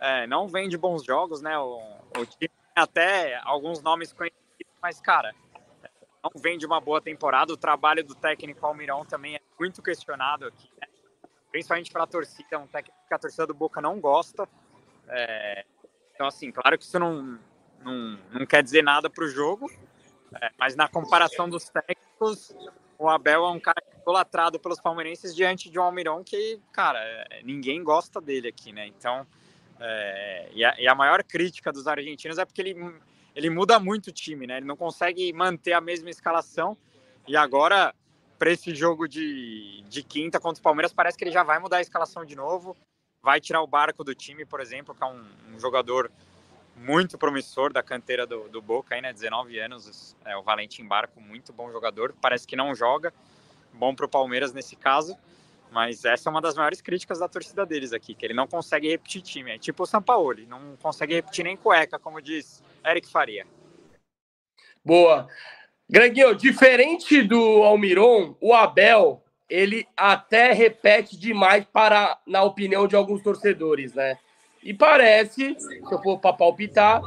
é, 0.00 0.26
não 0.26 0.48
vem 0.48 0.68
de 0.68 0.76
bons 0.76 1.04
jogos, 1.04 1.40
né? 1.40 1.58
O, 1.58 1.80
o 2.18 2.26
time 2.26 2.48
tem 2.48 2.50
até 2.74 3.40
alguns 3.42 3.82
nomes 3.82 4.12
conhecidos, 4.12 4.72
mas, 4.82 5.00
cara, 5.00 5.34
não 6.22 6.30
vem 6.40 6.58
de 6.58 6.66
uma 6.66 6.80
boa 6.80 7.00
temporada. 7.00 7.52
O 7.52 7.56
trabalho 7.56 8.04
do 8.04 8.14
técnico 8.14 8.64
Almirão 8.66 9.04
também 9.04 9.36
é 9.36 9.40
muito 9.58 9.82
questionado 9.82 10.46
aqui, 10.46 10.70
né? 10.80 10.88
principalmente 11.50 11.90
para 11.90 12.04
a 12.04 12.06
torcida, 12.06 12.58
um 12.58 12.66
técnico 12.66 12.98
que 13.08 13.14
a 13.14 13.18
torcida 13.18 13.46
do 13.46 13.54
Boca 13.54 13.80
não 13.80 13.98
gosta. 13.98 14.46
É, 15.08 15.64
então, 16.14 16.26
assim, 16.26 16.50
claro 16.50 16.76
que 16.76 16.84
isso 16.84 16.98
não, 16.98 17.38
não, 17.80 18.18
não 18.30 18.46
quer 18.46 18.62
dizer 18.62 18.82
nada 18.82 19.08
para 19.08 19.24
o 19.24 19.28
jogo, 19.28 19.70
é, 20.42 20.50
mas 20.58 20.76
na 20.76 20.88
comparação 20.88 21.48
dos 21.48 21.68
técnicos, 21.70 22.54
o 22.98 23.08
Abel 23.08 23.44
é 23.44 23.50
um 23.50 23.60
cara 23.60 23.82
idolatrado 24.06 24.60
pelos 24.60 24.80
palmeirenses 24.80 25.34
diante 25.34 25.68
de 25.68 25.80
um 25.80 25.82
Almirão 25.82 26.22
que, 26.22 26.60
cara, 26.70 27.00
é, 27.00 27.42
ninguém 27.42 27.82
gosta 27.82 28.20
dele 28.20 28.46
aqui, 28.46 28.72
né? 28.72 28.86
Então, 28.86 29.26
é, 29.80 30.48
e, 30.54 30.64
a, 30.64 30.80
e, 30.80 30.86
a, 30.86 30.94
maior 30.94 31.24
crítica 31.24 31.72
dos 31.72 31.88
argentinos 31.88 32.38
é 32.38 32.44
porque 32.44 32.62
ele, 32.62 32.76
ele 33.34 33.50
muda 33.50 33.80
muito 33.80 34.08
o 34.08 34.12
time, 34.12 34.46
né? 34.46 34.58
Ele 34.58 34.66
não 34.66 34.76
consegue 34.76 35.32
manter 35.32 35.72
a 35.72 35.80
mesma 35.80 36.08
escalação 36.08 36.76
e 37.26 37.36
agora, 37.36 37.92
para 38.38 38.52
esse 38.52 38.72
jogo 38.72 39.08
de, 39.08 39.82
de 39.88 40.04
quinta 40.04 40.38
contra 40.38 40.60
o 40.60 40.62
Palmeiras, 40.62 40.92
parece 40.92 41.18
que 41.18 41.24
ele 41.24 41.32
já 41.32 41.42
vai 41.42 41.58
mudar 41.58 41.78
a 41.78 41.82
escalação 41.82 42.24
de 42.24 42.36
novo, 42.36 42.76
vai 43.20 43.40
tirar 43.40 43.60
o 43.60 43.66
barco 43.66 44.04
do 44.04 44.14
time, 44.14 44.46
por 44.46 44.60
exemplo, 44.60 44.94
que 44.94 45.02
é 45.02 45.06
um, 45.06 45.26
um 45.52 45.58
jogador 45.58 46.12
muito 46.76 47.18
promissor 47.18 47.72
da 47.72 47.82
canteira 47.82 48.24
do, 48.24 48.48
do 48.48 48.62
Boca, 48.62 48.94
aí, 48.94 49.02
né? 49.02 49.12
19 49.12 49.58
anos, 49.58 50.14
é 50.24 50.36
o 50.36 50.44
Valentim 50.44 50.86
Barco, 50.86 51.20
muito 51.20 51.52
bom 51.52 51.72
jogador. 51.72 52.14
Parece 52.20 52.46
que 52.46 52.54
não 52.54 52.72
joga, 52.72 53.12
bom 53.76 53.94
para 53.94 54.06
o 54.06 54.08
Palmeiras 54.08 54.52
nesse 54.52 54.74
caso. 54.76 55.16
Mas 55.70 56.04
essa 56.04 56.28
é 56.28 56.30
uma 56.30 56.40
das 56.40 56.54
maiores 56.54 56.80
críticas 56.80 57.18
da 57.18 57.28
torcida 57.28 57.66
deles 57.66 57.92
aqui, 57.92 58.14
que 58.14 58.24
ele 58.24 58.34
não 58.34 58.46
consegue 58.46 58.88
repetir 58.88 59.20
time. 59.20 59.50
É 59.50 59.58
tipo 59.58 59.82
o 59.82 59.86
Sampaoli, 59.86 60.46
não 60.46 60.76
consegue 60.80 61.14
repetir 61.14 61.44
nem 61.44 61.56
cueca, 61.56 61.98
como 61.98 62.20
diz 62.22 62.62
Eric 62.84 63.08
Faria. 63.08 63.46
Boa. 64.84 65.28
Greguinho, 65.88 66.34
diferente 66.34 67.22
do 67.22 67.62
Almiron, 67.62 68.36
o 68.40 68.54
Abel, 68.54 69.22
ele 69.48 69.86
até 69.96 70.52
repete 70.52 71.16
demais 71.16 71.64
para, 71.64 72.18
na 72.26 72.42
opinião 72.42 72.88
de 72.88 72.96
alguns 72.96 73.22
torcedores, 73.22 73.94
né? 73.94 74.18
E 74.62 74.74
parece, 74.74 75.54
se 75.58 75.78
eu 75.78 76.02
for 76.02 76.18
para 76.18 76.32
palpitar, 76.32 77.00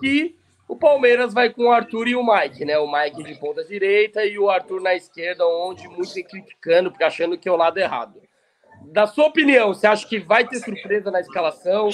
que 0.00 0.36
o 0.66 0.76
Palmeiras 0.76 1.34
vai 1.34 1.50
com 1.50 1.64
o 1.64 1.72
Arthur 1.72 2.08
e 2.08 2.16
o 2.16 2.24
Mike, 2.24 2.64
né? 2.64 2.78
O 2.78 2.90
Mike 2.90 3.22
de 3.22 3.34
ponta 3.38 3.64
direita 3.64 4.24
e 4.24 4.38
o 4.38 4.48
Arthur 4.48 4.80
na 4.80 4.94
esquerda, 4.94 5.46
onde 5.46 5.86
muitos 5.88 6.12
criticando, 6.12 6.90
porque 6.90 7.04
achando 7.04 7.36
que 7.36 7.48
é 7.48 7.52
o 7.52 7.56
lado 7.56 7.78
errado. 7.78 8.20
Da 8.86 9.06
sua 9.06 9.26
opinião, 9.26 9.68
você 9.68 9.86
acha 9.86 10.06
que 10.06 10.18
vai 10.18 10.46
ter 10.46 10.58
surpresa 10.58 11.10
na 11.10 11.20
escalação? 11.20 11.88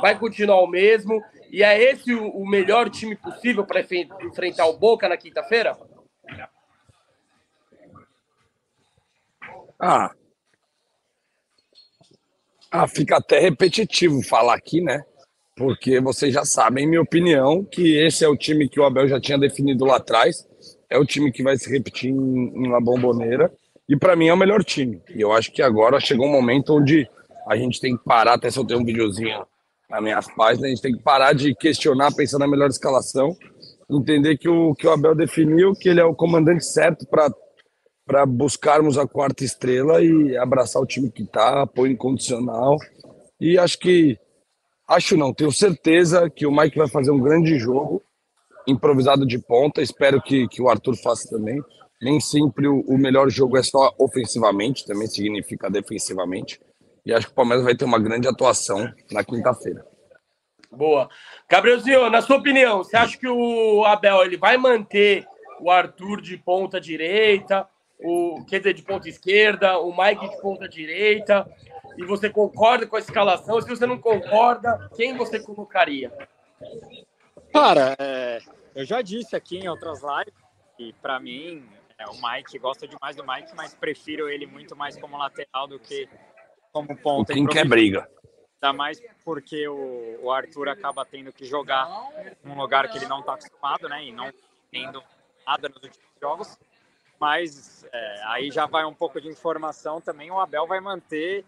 Vai 0.00 0.18
continuar 0.18 0.60
o 0.60 0.66
mesmo? 0.66 1.22
E 1.50 1.62
é 1.62 1.82
esse 1.82 2.14
o 2.14 2.46
melhor 2.46 2.90
time 2.90 3.16
possível 3.16 3.64
para 3.64 3.80
enfrentar 3.80 4.66
o 4.66 4.76
Boca 4.76 5.08
na 5.08 5.16
quinta-feira? 5.16 5.76
Ah, 9.80 10.10
ah, 12.70 12.86
fica 12.86 13.16
até 13.16 13.38
repetitivo 13.38 14.22
falar 14.22 14.54
aqui, 14.54 14.80
né? 14.80 15.02
Porque 15.58 16.00
vocês 16.00 16.32
já 16.32 16.44
sabem, 16.44 16.86
minha 16.86 17.02
opinião, 17.02 17.64
que 17.64 17.96
esse 17.96 18.24
é 18.24 18.28
o 18.28 18.36
time 18.36 18.68
que 18.68 18.78
o 18.78 18.84
Abel 18.84 19.08
já 19.08 19.20
tinha 19.20 19.36
definido 19.36 19.84
lá 19.84 19.96
atrás. 19.96 20.46
É 20.88 20.96
o 20.96 21.04
time 21.04 21.32
que 21.32 21.42
vai 21.42 21.58
se 21.58 21.68
repetir 21.68 22.10
em, 22.10 22.66
uma 22.66 22.80
bomboneira. 22.80 23.52
E 23.88 23.96
para 23.96 24.14
mim 24.14 24.28
é 24.28 24.32
o 24.32 24.36
melhor 24.36 24.62
time. 24.62 25.02
E 25.14 25.20
eu 25.20 25.32
acho 25.32 25.50
que 25.50 25.60
agora 25.60 25.98
chegou 25.98 26.26
um 26.26 26.32
momento 26.32 26.74
onde 26.74 27.08
a 27.48 27.56
gente 27.56 27.80
tem 27.80 27.96
que 27.96 28.04
parar, 28.04 28.34
até 28.34 28.50
se 28.50 28.58
eu 28.58 28.64
tenho 28.64 28.80
um 28.80 28.84
videozinho 28.84 29.44
nas 29.90 30.02
minhas 30.02 30.26
páginas, 30.34 30.64
a 30.64 30.68
gente 30.68 30.82
tem 30.82 30.94
que 30.94 31.02
parar 31.02 31.32
de 31.32 31.54
questionar, 31.54 32.14
pensar 32.14 32.38
na 32.38 32.46
melhor 32.46 32.68
escalação, 32.68 33.34
entender 33.90 34.36
que 34.36 34.48
o, 34.48 34.74
que 34.74 34.86
o 34.86 34.90
Abel 34.90 35.14
definiu, 35.14 35.72
que 35.72 35.88
ele 35.88 36.00
é 36.00 36.04
o 36.04 36.14
comandante 36.14 36.64
certo 36.64 37.06
para 37.06 38.26
buscarmos 38.26 38.98
a 38.98 39.08
quarta 39.08 39.44
estrela 39.44 40.02
e 40.04 40.36
abraçar 40.36 40.82
o 40.82 40.86
time 40.86 41.10
que 41.10 41.22
está, 41.22 41.62
apoio 41.62 41.92
incondicional. 41.92 42.76
E 43.40 43.56
acho 43.58 43.78
que, 43.78 44.18
acho 44.88 45.16
não, 45.16 45.32
tenho 45.32 45.52
certeza 45.52 46.28
que 46.30 46.46
o 46.46 46.50
Mike 46.50 46.78
vai 46.78 46.88
fazer 46.88 47.10
um 47.10 47.20
grande 47.20 47.58
jogo, 47.58 48.02
improvisado 48.66 49.26
de 49.26 49.38
ponta. 49.38 49.82
Espero 49.82 50.20
que, 50.20 50.48
que 50.48 50.62
o 50.62 50.68
Arthur 50.68 50.96
faça 50.96 51.28
também. 51.28 51.60
Nem 52.00 52.20
sempre 52.20 52.66
o, 52.66 52.80
o 52.80 52.96
melhor 52.96 53.28
jogo 53.28 53.56
é 53.56 53.62
só 53.62 53.94
ofensivamente, 53.98 54.86
também 54.86 55.06
significa 55.06 55.70
defensivamente. 55.70 56.60
E 57.04 57.12
acho 57.12 57.26
que 57.26 57.32
o 57.32 57.36
Palmeiras 57.36 57.64
vai 57.64 57.76
ter 57.76 57.84
uma 57.84 57.98
grande 57.98 58.28
atuação 58.28 58.92
na 59.10 59.24
quinta-feira. 59.24 59.84
Boa. 60.70 61.08
Gabrielzinho, 61.48 62.10
na 62.10 62.20
sua 62.20 62.36
opinião, 62.36 62.78
você 62.78 62.96
acha 62.96 63.16
que 63.16 63.28
o 63.28 63.84
Abel 63.84 64.22
ele 64.22 64.36
vai 64.36 64.56
manter 64.56 65.26
o 65.60 65.70
Arthur 65.70 66.20
de 66.20 66.36
ponta 66.36 66.80
direita? 66.80 67.66
o 68.00 68.44
quer 68.46 68.58
dizer, 68.58 68.74
de 68.74 68.82
ponta 68.82 69.08
esquerda, 69.08 69.78
o 69.78 69.96
Mike 69.96 70.28
de 70.28 70.40
ponta 70.40 70.68
direita, 70.68 71.48
e 71.98 72.04
você 72.04 72.30
concorda 72.30 72.86
com 72.86 72.94
a 72.94 73.00
escalação? 73.00 73.60
Se 73.60 73.68
você 73.68 73.84
não 73.84 73.98
concorda, 73.98 74.88
quem 74.94 75.16
você 75.16 75.40
colocaria? 75.40 76.12
Cara, 77.52 77.96
é, 77.98 78.38
eu 78.72 78.84
já 78.84 79.02
disse 79.02 79.34
aqui 79.34 79.58
em 79.58 79.68
outras 79.68 80.00
lives 80.00 80.34
que 80.76 80.92
para 81.02 81.18
mim 81.18 81.68
é, 81.98 82.06
o 82.06 82.14
Mike 82.14 82.56
gosta 82.60 82.86
demais 82.86 83.16
do 83.16 83.26
Mike, 83.26 83.52
mas 83.56 83.74
prefiro 83.74 84.28
ele 84.28 84.46
muito 84.46 84.76
mais 84.76 84.96
como 84.96 85.18
lateral 85.18 85.66
do 85.66 85.80
que 85.80 86.08
como 86.72 86.96
ponta. 86.96 87.34
Quem 87.34 87.46
quer 87.46 87.66
briga? 87.66 88.08
Ainda 88.62 88.72
mais 88.72 89.02
porque 89.24 89.66
o, 89.66 90.20
o 90.22 90.30
Arthur 90.30 90.68
acaba 90.68 91.04
tendo 91.04 91.32
que 91.32 91.44
jogar 91.44 91.88
num 92.44 92.56
lugar 92.56 92.88
que 92.88 92.96
ele 92.96 93.06
não 93.06 93.20
está 93.20 93.34
acostumado, 93.34 93.88
né? 93.88 94.04
E 94.04 94.12
não 94.12 94.32
tendo 94.70 95.02
nada 95.44 95.68
nos 95.68 95.82
últimos 95.82 96.08
jogos 96.20 96.58
mas 97.20 97.84
é, 97.92 98.22
aí 98.26 98.50
já 98.50 98.66
vai 98.66 98.84
um 98.84 98.94
pouco 98.94 99.20
de 99.20 99.28
informação 99.28 100.00
também. 100.00 100.30
O 100.30 100.38
Abel 100.38 100.66
vai 100.66 100.80
manter, 100.80 101.44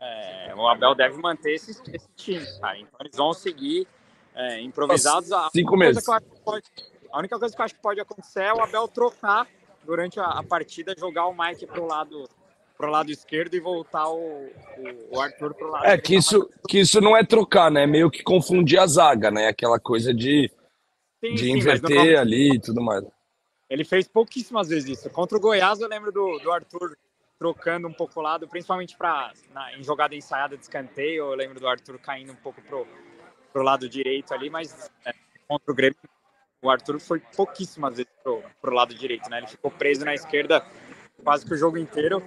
é, 0.00 0.54
o 0.54 0.68
Abel 0.68 0.94
deve 0.94 1.16
manter 1.18 1.54
esse, 1.54 1.70
esse 1.92 2.08
time, 2.16 2.46
cara. 2.60 2.78
Então 2.78 3.00
eles 3.00 3.16
vão 3.16 3.32
seguir 3.32 3.86
é, 4.34 4.60
improvisados. 4.60 5.32
A 5.32 5.48
Cinco 5.50 5.76
meses. 5.76 6.04
Pode, 6.44 6.64
a 7.10 7.18
única 7.18 7.38
coisa 7.38 7.54
que 7.54 7.60
eu 7.60 7.64
acho 7.64 7.74
que 7.74 7.82
pode 7.82 8.00
acontecer 8.00 8.42
é 8.42 8.54
o 8.54 8.60
Abel 8.60 8.86
trocar 8.88 9.46
durante 9.84 10.20
a, 10.20 10.26
a 10.26 10.42
partida, 10.42 10.94
jogar 10.96 11.26
o 11.26 11.34
Mike 11.36 11.66
para 11.66 11.80
o 11.80 11.86
lado 11.86 12.28
pro 12.76 12.90
lado 12.90 13.10
esquerdo 13.10 13.54
e 13.54 13.60
voltar 13.60 14.08
o, 14.08 14.46
o, 14.46 15.16
o 15.16 15.20
Arthur 15.20 15.52
pro 15.52 15.68
lado. 15.68 15.84
É 15.84 15.98
que 15.98 16.14
isso, 16.14 16.48
que 16.68 16.78
isso 16.78 17.00
não 17.00 17.16
é 17.16 17.24
trocar, 17.24 17.72
né? 17.72 17.82
É 17.82 17.86
meio 17.88 18.08
que 18.08 18.22
confundir 18.22 18.78
a 18.78 18.86
zaga, 18.86 19.32
né? 19.32 19.48
Aquela 19.48 19.80
coisa 19.80 20.14
de, 20.14 20.48
sim, 21.20 21.34
de 21.34 21.40
sim, 21.40 21.56
inverter 21.56 22.16
ali 22.16 22.54
e 22.54 22.60
tudo 22.60 22.80
mais. 22.80 23.04
Ele 23.68 23.84
fez 23.84 24.06
pouquíssimas 24.06 24.68
vezes 24.68 24.96
isso. 24.96 25.10
Contra 25.10 25.36
o 25.36 25.40
Goiás, 25.40 25.80
eu 25.80 25.88
lembro 25.88 26.12
do, 26.12 26.38
do 26.38 26.52
Arthur 26.52 26.96
trocando 27.38 27.86
um 27.86 27.92
pouco 27.92 28.18
o 28.18 28.22
lado, 28.22 28.48
principalmente 28.48 28.96
pra, 28.96 29.32
na, 29.52 29.72
em 29.76 29.82
jogada 29.82 30.14
ensaiada 30.14 30.56
de 30.56 30.62
escanteio. 30.62 31.24
Eu 31.24 31.34
lembro 31.34 31.60
do 31.60 31.68
Arthur 31.68 31.98
caindo 31.98 32.32
um 32.32 32.36
pouco 32.36 32.60
pro, 32.62 32.86
pro 33.52 33.62
lado 33.62 33.88
direito 33.88 34.34
ali, 34.34 34.50
mas 34.50 34.90
é, 35.04 35.12
contra 35.46 35.70
o 35.70 35.74
Grêmio, 35.74 35.96
o 36.60 36.70
Arthur 36.70 36.98
foi 37.00 37.20
pouquíssimas 37.20 37.96
vezes 37.96 38.12
pro, 38.22 38.42
pro 38.60 38.74
lado 38.74 38.94
direito, 38.94 39.30
né? 39.30 39.38
Ele 39.38 39.46
ficou 39.46 39.70
preso 39.70 40.04
na 40.04 40.14
esquerda 40.14 40.66
quase 41.22 41.46
que 41.46 41.54
o 41.54 41.56
jogo 41.56 41.78
inteiro. 41.78 42.22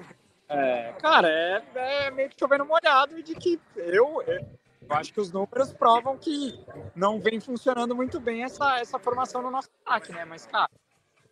É, 0.47 0.93
cara, 1.01 1.29
é, 1.29 1.63
é, 1.75 2.11
meio 2.11 2.29
que 2.29 2.35
chovendo 2.39 2.65
molhado 2.65 3.21
de 3.21 3.35
que 3.35 3.59
eu, 3.75 4.21
eu, 4.21 4.45
acho 4.89 5.13
que 5.13 5.19
os 5.21 5.31
números 5.31 5.71
provam 5.73 6.17
que 6.17 6.59
não 6.95 7.19
vem 7.19 7.39
funcionando 7.39 7.95
muito 7.95 8.19
bem 8.19 8.43
essa, 8.43 8.79
essa 8.79 8.99
formação 8.99 9.41
no 9.41 9.49
nosso 9.49 9.69
ataque, 9.85 10.11
né? 10.11 10.25
Mas, 10.25 10.45
cara, 10.45 10.69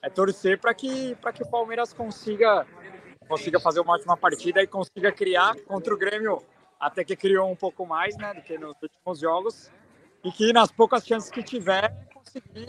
é 0.02 0.10
torcer 0.10 0.60
para 0.60 0.74
que, 0.74 1.16
que 1.34 1.44
o 1.44 1.50
Palmeiras 1.50 1.92
consiga, 1.92 2.66
consiga 3.30 3.60
fazer 3.60 3.80
uma 3.80 3.94
ótima 3.94 4.18
partida 4.18 4.62
e 4.62 4.68
consiga 4.68 5.12
criar 5.12 5.56
contra 5.68 5.94
o 5.94 5.98
Grêmio, 5.98 6.42
até 6.80 7.04
que 7.04 7.16
criou 7.16 7.50
um 7.50 7.56
pouco 7.56 7.86
mais, 7.86 8.18
né, 8.18 8.34
do 8.34 8.42
que 8.42 8.58
nos 8.58 8.76
últimos 8.82 9.20
jogos, 9.20 9.72
e 10.24 10.32
que 10.32 10.52
nas 10.52 10.72
poucas 10.72 11.06
chances 11.06 11.30
que 11.30 11.44
tiver, 11.44 11.94
conseguir 12.12 12.68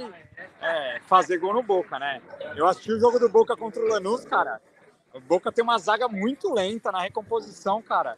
é, 0.60 1.00
fazer 1.06 1.38
gol 1.38 1.54
no 1.54 1.62
Boca, 1.62 1.98
né? 1.98 2.20
Eu 2.54 2.66
assisti 2.66 2.92
o 2.92 3.00
jogo 3.00 3.18
do 3.18 3.28
Boca 3.28 3.56
contra 3.56 3.82
o 3.82 3.88
Lanús, 3.88 4.24
cara. 4.24 4.60
O 5.14 5.20
Boca 5.20 5.50
tem 5.50 5.64
uma 5.64 5.78
zaga 5.78 6.06
muito 6.06 6.52
lenta 6.52 6.92
na 6.92 7.00
recomposição, 7.00 7.80
cara. 7.82 8.16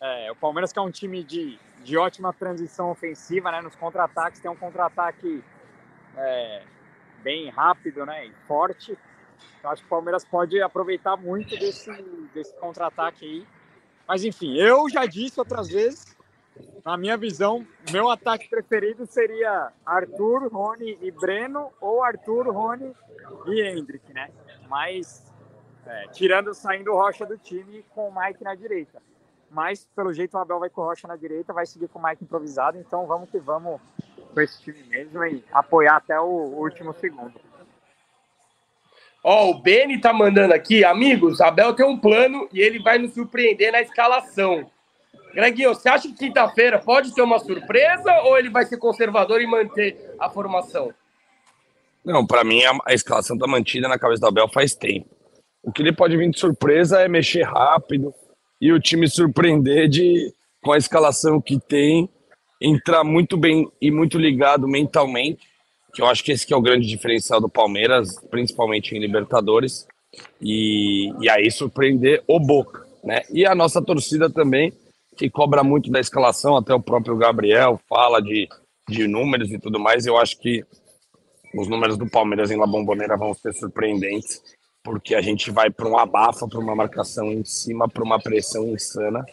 É, 0.00 0.30
o 0.30 0.36
Palmeiras 0.36 0.72
que 0.72 0.78
é 0.78 0.82
um 0.82 0.90
time 0.90 1.22
de, 1.22 1.58
de 1.82 1.96
ótima 1.96 2.32
transição 2.32 2.90
ofensiva, 2.90 3.50
né? 3.50 3.62
Nos 3.62 3.76
contra-ataques 3.76 4.40
tem 4.40 4.50
um 4.50 4.56
contra-ataque 4.56 5.42
é, 6.16 6.62
bem 7.22 7.48
rápido, 7.48 8.04
né? 8.04 8.26
E 8.26 8.32
forte. 8.46 8.98
Eu 9.62 9.70
acho 9.70 9.82
que 9.82 9.86
o 9.86 9.90
Palmeiras 9.90 10.24
pode 10.24 10.60
aproveitar 10.60 11.16
muito 11.16 11.56
desse, 11.58 11.90
desse 12.34 12.54
contra-ataque 12.56 13.24
aí. 13.24 13.46
Mas 14.06 14.24
enfim, 14.24 14.56
eu 14.56 14.88
já 14.88 15.06
disse 15.06 15.40
outras 15.40 15.68
vezes 15.68 16.14
na 16.84 16.96
minha 16.96 17.16
visão, 17.16 17.66
meu 17.90 18.10
ataque 18.10 18.48
preferido 18.48 19.06
seria 19.06 19.72
Arthur, 19.84 20.48
Rony 20.52 20.98
e 21.00 21.10
Breno, 21.10 21.72
ou 21.80 22.02
Arthur, 22.02 22.52
Rony 22.52 22.94
e 23.46 23.62
Hendrick, 23.62 24.12
né? 24.12 24.30
Mas, 24.68 25.32
é, 25.86 26.08
tirando, 26.08 26.52
saindo 26.52 26.92
o 26.92 26.96
Rocha 26.96 27.24
do 27.24 27.38
time 27.38 27.84
com 27.94 28.08
o 28.08 28.14
Mike 28.14 28.44
na 28.44 28.54
direita. 28.54 29.02
Mas, 29.50 29.88
pelo 29.96 30.12
jeito, 30.12 30.36
o 30.36 30.40
Abel 30.40 30.60
vai 30.60 30.68
com 30.68 30.82
o 30.82 30.84
Rocha 30.84 31.08
na 31.08 31.16
direita, 31.16 31.52
vai 31.52 31.64
seguir 31.64 31.88
com 31.88 31.98
o 31.98 32.02
Mike 32.02 32.24
improvisado, 32.24 32.78
então 32.78 33.06
vamos 33.06 33.30
que 33.30 33.38
vamos 33.38 33.80
com 34.32 34.40
esse 34.40 34.60
time 34.60 34.82
mesmo 34.84 35.24
e 35.24 35.42
apoiar 35.52 35.96
até 35.96 36.20
o 36.20 36.26
último 36.26 36.92
segundo. 36.94 37.40
Ó, 39.26 39.50
o 39.50 39.54
Beni 39.54 39.98
tá 39.98 40.12
mandando 40.12 40.52
aqui, 40.52 40.84
amigos, 40.84 41.40
Abel 41.40 41.72
tem 41.72 41.86
um 41.86 41.98
plano 41.98 42.46
e 42.52 42.60
ele 42.60 42.78
vai 42.78 42.98
nos 42.98 43.14
surpreender 43.14 43.72
na 43.72 43.80
escalação. 43.80 44.70
Greguinho, 45.32 45.70
você 45.70 45.88
acha 45.88 46.08
que 46.08 46.14
quinta-feira 46.14 46.78
pode 46.78 47.14
ter 47.14 47.22
uma 47.22 47.38
surpresa 47.38 48.20
ou 48.24 48.38
ele 48.38 48.50
vai 48.50 48.66
ser 48.66 48.76
conservador 48.76 49.40
e 49.40 49.46
manter 49.46 50.14
a 50.20 50.28
formação? 50.28 50.92
Não, 52.04 52.26
para 52.26 52.44
mim 52.44 52.62
a, 52.64 52.76
a 52.84 52.92
escalação 52.92 53.38
tá 53.38 53.46
mantida 53.46 53.88
na 53.88 53.98
cabeça 53.98 54.20
do 54.20 54.28
Abel 54.28 54.48
faz 54.52 54.74
tempo. 54.74 55.08
O 55.62 55.72
que 55.72 55.80
ele 55.80 55.92
pode 55.92 56.14
vir 56.18 56.30
de 56.30 56.38
surpresa 56.38 57.00
é 57.00 57.08
mexer 57.08 57.44
rápido 57.44 58.12
e 58.60 58.70
o 58.70 58.78
time 58.78 59.08
surpreender 59.08 59.88
de 59.88 60.34
com 60.62 60.72
a 60.72 60.78
escalação 60.78 61.40
que 61.40 61.58
tem, 61.58 62.08
entrar 62.60 63.02
muito 63.02 63.38
bem 63.38 63.70
e 63.80 63.90
muito 63.90 64.18
ligado 64.18 64.68
mentalmente, 64.68 65.48
que 65.94 66.02
eu 66.02 66.06
acho 66.06 66.24
que 66.24 66.32
esse 66.32 66.46
que 66.46 66.52
é 66.52 66.56
o 66.56 66.62
grande 66.62 66.88
diferencial 66.88 67.40
do 67.40 67.48
Palmeiras, 67.48 68.20
principalmente 68.28 68.94
em 68.94 68.98
Libertadores, 68.98 69.86
e, 70.40 71.12
e 71.20 71.30
aí 71.30 71.50
surpreender 71.50 72.22
o 72.26 72.40
Boca, 72.40 72.86
né? 73.02 73.22
E 73.30 73.46
a 73.46 73.54
nossa 73.54 73.80
torcida 73.80 74.28
também, 74.28 74.72
que 75.16 75.30
cobra 75.30 75.62
muito 75.62 75.90
da 75.90 76.00
escalação, 76.00 76.56
até 76.56 76.74
o 76.74 76.82
próprio 76.82 77.16
Gabriel 77.16 77.80
fala 77.88 78.20
de, 78.20 78.48
de 78.88 79.06
números 79.06 79.50
e 79.52 79.58
tudo 79.58 79.78
mais. 79.78 80.04
Eu 80.04 80.18
acho 80.18 80.38
que 80.38 80.64
os 81.56 81.68
números 81.68 81.96
do 81.96 82.10
Palmeiras 82.10 82.50
em 82.50 82.56
La 82.56 82.66
Bombonera 82.66 83.16
vão 83.16 83.32
ser 83.32 83.52
surpreendentes, 83.54 84.42
porque 84.82 85.14
a 85.14 85.20
gente 85.20 85.50
vai 85.50 85.70
para 85.70 85.88
um 85.88 85.96
abafa, 85.96 86.48
para 86.48 86.58
uma 86.58 86.74
marcação 86.74 87.32
em 87.32 87.44
cima, 87.44 87.88
para 87.88 88.02
uma 88.02 88.18
pressão 88.18 88.68
insana. 88.68 89.24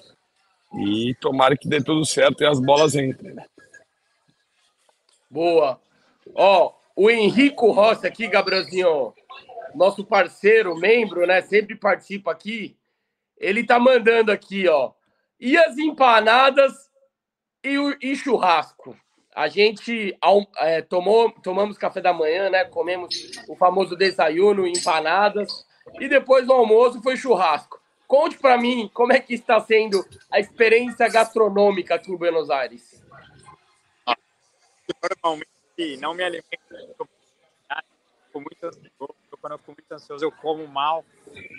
E 0.80 1.16
tomara 1.20 1.58
que 1.58 1.68
dê 1.68 1.82
tudo 1.82 2.06
certo 2.06 2.42
e 2.42 2.46
as 2.46 2.60
bolas 2.60 2.96
entrem. 2.96 3.34
Né? 3.34 3.46
Boa. 5.30 5.80
Ó, 6.36 6.74
o 6.96 7.10
Henrico 7.10 7.72
Rossi 7.72 8.06
aqui, 8.08 8.28
Gabrielzinho, 8.28 9.14
nosso 9.74 10.06
parceiro, 10.06 10.76
membro, 10.76 11.26
né? 11.26 11.42
Sempre 11.42 11.76
participa 11.76 12.32
aqui. 12.32 12.78
Ele 13.38 13.64
tá 13.64 13.80
mandando 13.80 14.32
aqui, 14.32 14.68
ó. 14.68 14.92
E 15.40 15.58
as 15.58 15.78
empanadas 15.78 16.90
e 17.64 17.78
o 17.78 17.98
e 18.02 18.16
churrasco. 18.16 18.96
A 19.34 19.48
gente 19.48 20.18
é, 20.58 20.82
tomou, 20.82 21.32
tomamos 21.32 21.78
café 21.78 22.02
da 22.02 22.14
manhã, 22.14 22.50
né? 22.50 22.66
Comemos 22.66 23.32
o 23.48 23.56
famoso 23.56 23.96
desayuno, 23.96 24.68
empanadas. 24.68 25.66
E 26.00 26.08
depois 26.08 26.46
do 26.46 26.54
almoço 26.54 27.02
foi 27.02 27.16
churrasco. 27.16 27.82
Conte 28.08 28.38
para 28.38 28.58
mim 28.58 28.92
como 28.94 29.14
é 29.14 29.20
que 29.20 29.34
está 29.34 29.60
sendo 29.62 30.06
a 30.30 30.40
experiência 30.40 31.08
gastronômica 31.08 31.96
aqui 31.96 32.12
em 32.12 32.18
Buenos 32.18 32.50
Aires. 32.50 33.02
Normalmente 35.02 35.51
não 35.98 36.14
me 36.14 36.24
alimento 36.24 36.48
fico 38.32 38.40
muito 38.40 38.66
ansioso. 38.66 39.16
Quando 39.40 39.54
eu 39.54 39.60
fico 39.60 39.72
muito 39.72 39.92
ansioso, 39.92 40.26
eu 40.26 40.32
como 40.32 40.66
mal. 40.68 41.06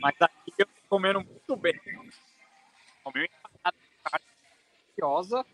Mas 0.00 0.14
aqui 0.20 0.52
eu 0.58 0.64
estou 0.64 0.88
comendo 0.88 1.20
muito 1.20 1.56
bem. 1.56 1.78
Comi 3.04 3.28
deliciosa. 4.86 5.44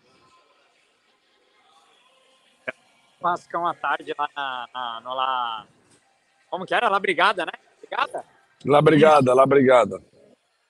Pascão 3.20 3.66
à 3.66 3.74
tarde 3.74 4.14
lá 4.16 4.28
na, 4.36 4.68
na, 4.72 5.00
no 5.00 5.14
lá. 5.14 5.66
Como 6.48 6.64
que 6.64 6.74
era? 6.74 6.88
Lá 6.88 7.00
Brigada, 7.00 7.44
né? 7.44 7.52
Brigada? 7.80 8.24
Lá 8.64 8.80
Brigada, 8.80 9.34
lá 9.34 9.44
Brigada. 9.44 10.02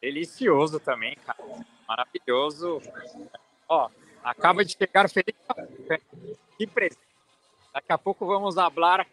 Delicioso 0.01 0.81
também, 0.81 1.15
cara. 1.17 1.39
Maravilhoso. 1.87 2.81
Ó, 3.69 3.91
acaba 4.23 4.65
de 4.65 4.73
chegar 4.73 5.11
Felipe. 5.11 5.39
Que 6.57 6.67
presente. 6.67 7.08
Daqui 7.79 7.93
a 7.93 7.99
pouco 7.99 8.27
vamos 8.27 8.57
falar. 8.57 9.07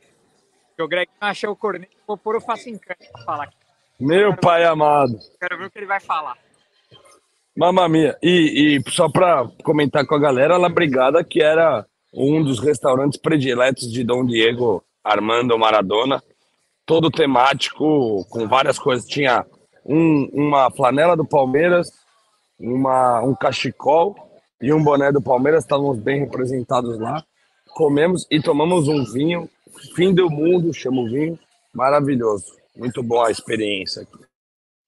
Que 0.75 0.82
o 0.82 0.88
Greg 0.88 1.08
achou 1.21 1.51
o 1.51 1.56
corneto. 1.56 1.95
Vou 2.08 2.17
pôr 2.17 2.36
o 2.36 2.41
Facincante 2.41 3.08
pra 3.12 3.23
falar. 3.23 3.54
Meu 3.99 4.36
pai 4.36 4.62
ver, 4.62 4.67
amado. 4.69 5.19
Quero 5.39 5.58
ver 5.60 5.65
o 5.67 5.71
que 5.71 5.78
ele 5.78 5.86
vai 5.86 5.99
falar. 5.99 6.36
Mamma 7.56 7.88
mia. 7.88 8.17
E, 8.23 8.82
e 8.84 8.91
só 8.91 9.08
para 9.08 9.47
comentar 9.63 10.06
com 10.08 10.15
a 10.15 10.19
galera, 10.19 10.58
La 10.58 10.67
Brigada, 10.67 11.23
que 11.23 11.43
era 11.43 11.86
um 12.12 12.43
dos 12.43 12.60
restaurantes 12.60 13.19
prediletos 13.19 13.91
de 13.91 14.04
Dom 14.04 14.25
Diego 14.25 14.84
Armando 15.04 15.58
Maradona, 15.60 16.23
todo 16.88 17.12
temático, 17.12 18.25
com 18.32 18.47
várias 18.47 18.80
coisas. 18.80 19.08
Tinha 19.08 19.45
um, 19.86 20.28
uma 20.34 20.71
flanela 20.71 21.15
do 21.15 21.23
Palmeiras, 21.23 21.91
uma, 22.60 23.21
um 23.21 23.36
cachecol 23.36 24.15
e 24.60 24.73
um 24.73 24.84
boné 24.84 25.12
do 25.12 25.21
Palmeiras, 25.21 25.63
estávamos 25.63 25.99
bem 25.99 26.21
representados 26.21 26.99
lá. 26.99 27.23
Comemos 27.75 28.25
e 28.31 28.41
tomamos 28.41 28.88
um 28.88 29.03
vinho, 29.03 29.49
fim 29.97 30.13
do 30.13 30.29
mundo, 30.29 30.73
chama 30.73 31.01
o 31.01 31.09
vinho, 31.09 31.38
maravilhoso. 31.73 32.55
Muito 32.73 33.03
boa 33.03 33.27
a 33.27 33.31
experiência 33.31 34.03
aqui. 34.03 34.23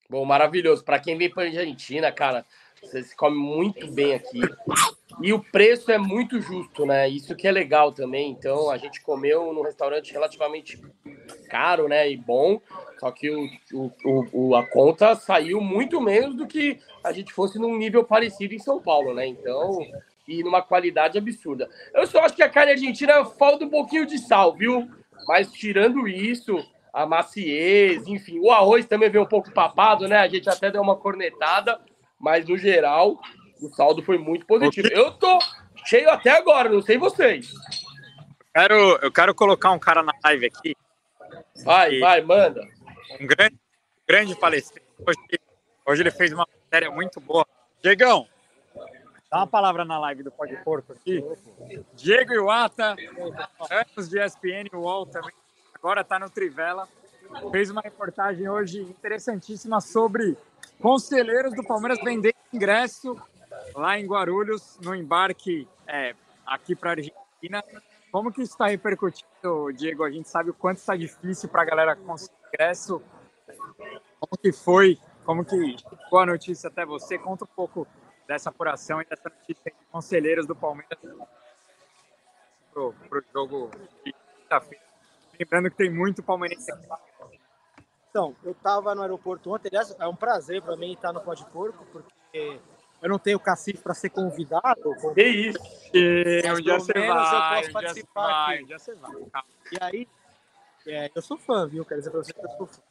Bom, 0.10 0.23
maravilhoso. 0.23 0.86
Para 0.86 0.97
quem 0.97 1.17
vem 1.17 1.30
para 1.30 1.43
a 1.43 1.45
Argentina, 1.47 2.10
cara, 2.13 2.45
você 2.82 3.04
se 3.04 3.13
come 3.13 3.36
muito 3.36 3.91
bem 3.91 4.13
aqui. 4.13 4.39
E 5.21 5.34
o 5.34 5.43
preço 5.43 5.91
é 5.91 5.97
muito 5.97 6.39
justo, 6.39 6.86
né? 6.86 7.10
Isso 7.10 7.36
que 7.36 7.45
é 7.45 7.52
legal 7.52 7.91
também. 7.91 8.32
Então, 8.32 8.71
a 8.71 8.78
gente 8.78 9.02
comeu 9.02 9.52
num 9.52 9.63
restaurante 9.63 10.13
relativamente 10.13 10.82
caro, 11.50 11.89
né? 11.89 12.10
E 12.10 12.15
bom. 12.15 12.62
Só 13.02 13.12
que 13.12 13.30
o, 13.30 13.50
o, 14.06 14.28
o, 14.32 14.56
a 14.56 14.65
conta 14.65 15.13
saiu 15.13 15.60
muito 15.60 16.00
menos 16.00 16.38
do 16.38 16.47
que 16.47 16.80
a 17.04 17.12
gente 17.12 17.34
fosse 17.34 17.60
num 17.60 17.78
nível 17.78 18.06
parecido 18.06 18.54
em 18.54 18.60
São 18.60 18.82
Paulo, 18.82 19.13
né? 19.13 19.28
Então, 19.28 19.78
e 20.28 20.44
numa 20.44 20.62
qualidade 20.62 21.18
absurda. 21.18 21.70
Eu 21.94 22.06
só 22.06 22.22
acho 22.22 22.36
que 22.36 22.44
a 22.44 22.50
carne 22.50 22.74
argentina 22.74 23.24
falta 23.26 23.66
um 23.66 23.70
pouquinho 23.70 24.06
de 24.06 24.18
sal, 24.18 24.54
viu? 24.54 24.90
Mas 25.28 25.52
tirando 25.52 26.08
isso, 26.08 26.58
a 26.94 27.06
maciez, 27.06 28.08
enfim, 28.08 28.40
o 28.40 28.52
arroz 28.52 28.86
também 28.86 29.10
veio 29.10 29.24
um 29.24 29.28
pouco 29.28 29.52
papado, 29.54 30.08
né? 30.08 30.18
A 30.18 30.28
gente 30.28 30.50
até 30.50 30.70
deu 30.72 30.82
uma 30.82 30.98
cornetada, 30.98 31.80
mas 32.20 32.48
no 32.48 32.58
geral 32.58 33.20
o 33.62 33.70
saldo 33.70 34.04
foi 34.04 34.18
muito 34.18 34.46
positivo. 34.46 34.88
Eu 34.90 35.12
tô 35.12 35.40
cheio 35.86 36.10
até 36.10 36.32
agora, 36.32 36.70
não 36.70 36.82
sei 36.82 36.98
vocês. 36.98 37.52
Quero, 38.54 38.76
eu 39.02 39.12
quero 39.12 39.36
colocar 39.36 39.72
um 39.72 39.80
cara 39.80 40.02
na 40.02 40.13
live 40.24 40.48
aqui. 40.48 40.76
Vai, 41.63 42.00
vai, 42.00 42.22
manda. 42.22 42.62
Um 43.20 43.28
grande, 43.28 43.56
grande 44.08 44.36
palestrante. 44.36 44.88
Hoje, 45.06 45.40
hoje 45.86 46.02
ele 46.02 46.12
fez 46.12 46.34
uma 46.34 46.48
matéria 46.63 46.90
muito 46.90 47.20
boa. 47.20 47.46
Diegão, 47.82 48.28
dá 49.30 49.40
uma 49.40 49.48
palavra 49.48 49.84
na 49.84 50.00
live 50.00 50.24
do 50.24 50.32
Pode 50.32 50.56
Porto 50.63 50.94
aqui. 50.94 51.24
Diego 51.94 52.34
Iwata, 52.34 52.96
anos 53.70 54.10
de 54.10 54.20
ESPN 54.20 54.70
UOL 54.74 55.06
também 55.06 55.34
agora 55.74 56.02
está 56.02 56.18
no 56.18 56.30
Trivela, 56.30 56.88
fez 57.52 57.70
uma 57.70 57.82
reportagem 57.82 58.50
hoje 58.50 58.82
interessantíssima 58.82 59.80
sobre 59.80 60.36
conselheiros 60.82 61.54
do 61.54 61.63
Palmeiras 61.63 62.00
vendendo 62.04 62.36
ingresso 62.52 63.16
lá 63.76 64.00
em 64.00 64.06
Guarulhos, 64.06 64.78
no 64.82 64.96
embarque 64.96 65.68
é, 65.86 66.16
aqui 66.46 66.76
para 66.76 66.92
a 66.92 66.94
Argentina. 66.94 67.63
Como 68.12 68.32
que 68.32 68.42
isso 68.42 68.54
está 68.54 68.68
repercutindo, 68.68 69.72
Diego? 69.74 70.04
A 70.04 70.10
gente 70.10 70.28
sabe 70.30 70.50
o 70.50 70.54
quanto 70.54 70.78
está 70.78 70.96
difícil 70.96 71.48
para 71.50 71.62
a 71.62 71.66
galera 71.66 71.96
conseguir 71.96 72.34
ingresso. 72.54 73.02
Como 74.20 74.38
que 74.42 74.52
foi 74.52 74.98
como 75.28 75.44
que 75.44 75.76
ficou 76.04 76.20
a 76.20 76.26
notícia 76.26 76.70
até 76.70 76.86
você? 76.86 77.18
Conta 77.18 77.44
um 77.44 77.50
pouco 77.54 77.86
dessa 78.28 78.50
apuração 78.50 79.02
e 79.02 79.06
dessa 79.06 79.30
notícia 79.30 79.72
de 79.72 79.86
conselheiros 79.92 80.46
do 80.46 80.56
Palmeiras 80.56 80.98
pro, 82.72 82.94
pro 83.10 83.24
jogo 83.34 83.72
de 84.04 84.13
quinta-feira. 84.13 84.84
Lembrando 85.40 85.72
que 85.72 85.78
tem 85.78 85.90
muito 85.90 86.22
palmeirense 86.22 86.72
aqui. 86.72 86.88
Então, 88.10 88.36
eu 88.44 88.52
estava 88.52 88.96
no 88.96 89.02
aeroporto 89.02 89.52
ontem, 89.52 89.70
aliás, 89.70 89.96
é 90.00 90.08
um 90.08 90.16
prazer 90.16 90.62
para 90.62 90.76
mim 90.76 90.94
estar 90.94 91.13
no 91.13 91.22
Pode 91.22 91.46
Porco, 91.48 91.86
porque 91.92 92.60
eu 93.02 93.10
não 93.10 93.20
tenho 93.20 93.40
cacife 93.40 93.78
para 93.80 93.94
ser 93.94 94.10
convidado. 94.10 94.96
Que 95.13 95.24
isso? 95.24 95.60
Mas 96.44 96.60
um 96.60 96.62
dia 96.62 96.80
você 96.80 96.94
menos 96.94 97.10
eu 97.10 97.40
vai, 97.40 97.62
posso 97.62 97.74
participar 97.74 98.28
vai, 98.28 98.56
aqui. 98.56 98.63
um 98.63 98.68
dia 98.68 98.80
você 98.80 98.96
vai. 98.96 99.12
E 99.72 99.78
aí, 99.82 100.08
é, 100.88 101.12
eu 101.13 101.22
sou 101.22 101.38
fã, 101.38 101.68
viu? 101.68 101.86
Quero 101.86 102.00
dizer 102.00 102.12
pra 102.12 102.24
você 102.24 102.34
que 102.34 102.40
eu 102.40 102.50
sou 102.50 102.68
fã. 102.68 102.82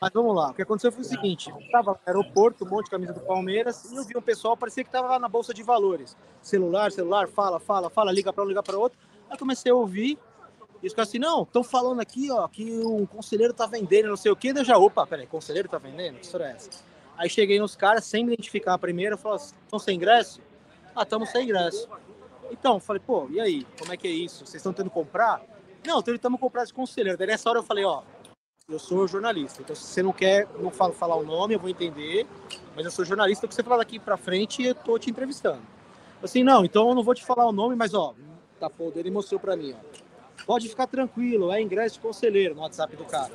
Mas 0.00 0.12
vamos 0.14 0.34
lá, 0.34 0.50
o 0.50 0.54
que 0.54 0.62
aconteceu 0.62 0.90
foi 0.90 1.02
o 1.02 1.04
seguinte: 1.04 1.50
eu 1.50 1.70
tava 1.70 1.92
no 1.92 1.98
aeroporto, 2.06 2.64
um 2.64 2.68
monte 2.68 2.86
de 2.86 2.90
camisa 2.90 3.12
do 3.12 3.20
Palmeiras, 3.20 3.84
e 3.92 3.96
eu 3.96 4.02
vi 4.02 4.16
um 4.16 4.22
pessoal, 4.22 4.56
parecia 4.56 4.82
que 4.82 4.90
tava 4.90 5.08
lá 5.08 5.18
na 5.18 5.28
Bolsa 5.28 5.52
de 5.52 5.62
Valores. 5.62 6.16
Celular, 6.40 6.90
celular, 6.90 7.28
fala, 7.28 7.60
fala, 7.60 7.90
fala, 7.90 8.10
liga 8.10 8.32
para 8.32 8.42
um, 8.42 8.46
liga 8.46 8.62
para 8.62 8.78
outro. 8.78 8.98
Aí 9.28 9.34
eu 9.34 9.38
comecei 9.38 9.70
a 9.70 9.74
ouvir, 9.74 10.18
e 10.82 10.86
os 10.86 10.94
caras 10.94 11.10
assim, 11.10 11.18
não, 11.18 11.42
estão 11.42 11.62
falando 11.62 12.00
aqui, 12.00 12.30
ó, 12.30 12.48
que 12.48 12.80
um 12.80 13.04
conselheiro 13.04 13.52
tá 13.52 13.66
vendendo, 13.66 14.08
não 14.08 14.16
sei 14.16 14.32
o 14.32 14.36
quê. 14.36 14.54
Daí 14.54 14.62
eu 14.62 14.66
já, 14.66 14.78
opa, 14.78 15.06
peraí, 15.06 15.26
conselheiro 15.26 15.68
tá 15.68 15.76
vendendo? 15.76 16.14
Que 16.14 16.24
história 16.24 16.44
é 16.46 16.52
essa? 16.52 16.70
Aí 17.18 17.28
cheguei 17.28 17.60
nos 17.60 17.76
caras, 17.76 18.06
sem 18.06 18.24
me 18.24 18.32
identificar 18.32 18.72
a 18.72 18.78
primeira, 18.78 19.18
falei, 19.18 19.36
estão 19.36 19.78
sem 19.78 19.96
ingresso? 19.96 20.40
Ah, 20.96 21.02
estamos 21.02 21.28
sem 21.28 21.44
ingresso. 21.44 21.86
Então, 22.50 22.80
falei, 22.80 23.02
pô, 23.06 23.28
e 23.30 23.38
aí, 23.38 23.66
como 23.78 23.92
é 23.92 23.98
que 23.98 24.08
é 24.08 24.10
isso? 24.10 24.46
Vocês 24.46 24.56
estão 24.56 24.72
tentando 24.72 24.90
comprar? 24.90 25.42
Não, 25.86 26.00
então 26.00 26.14
estamos 26.14 26.40
comprando 26.40 26.64
esse 26.64 26.72
conselheiro. 26.74 27.18
Daí 27.18 27.26
nessa 27.26 27.50
hora 27.50 27.58
eu 27.58 27.62
falei, 27.62 27.84
ó, 27.84 28.02
eu 28.70 28.78
sou 28.78 29.06
jornalista, 29.08 29.60
então 29.62 29.74
se 29.74 29.82
você 29.82 30.02
não 30.02 30.12
quer, 30.12 30.48
não 30.58 30.70
falo 30.70 30.92
falar 30.92 31.16
o 31.16 31.24
nome, 31.24 31.54
eu 31.54 31.58
vou 31.58 31.68
entender, 31.68 32.26
mas 32.74 32.84
eu 32.84 32.90
sou 32.90 33.04
jornalista, 33.04 33.44
o 33.44 33.48
que 33.48 33.54
você 33.54 33.62
falar 33.62 33.78
daqui 33.78 33.98
pra 33.98 34.16
frente, 34.16 34.62
eu 34.62 34.74
tô 34.74 34.98
te 34.98 35.10
entrevistando. 35.10 35.60
Assim, 36.22 36.44
não, 36.44 36.64
então 36.64 36.88
eu 36.88 36.94
não 36.94 37.02
vou 37.02 37.14
te 37.14 37.24
falar 37.24 37.46
o 37.46 37.52
nome, 37.52 37.74
mas 37.74 37.94
ó, 37.94 38.14
tapou 38.58 38.88
o 38.88 38.90
dedo 38.90 39.08
e 39.08 39.10
mostrou 39.10 39.40
pra 39.40 39.56
mim, 39.56 39.74
ó. 39.74 40.44
Pode 40.46 40.68
ficar 40.68 40.86
tranquilo, 40.86 41.52
é 41.52 41.60
ingresso 41.60 41.96
de 41.96 42.00
conselheiro 42.00 42.54
no 42.54 42.62
WhatsApp 42.62 42.96
do 42.96 43.04
cara. 43.04 43.32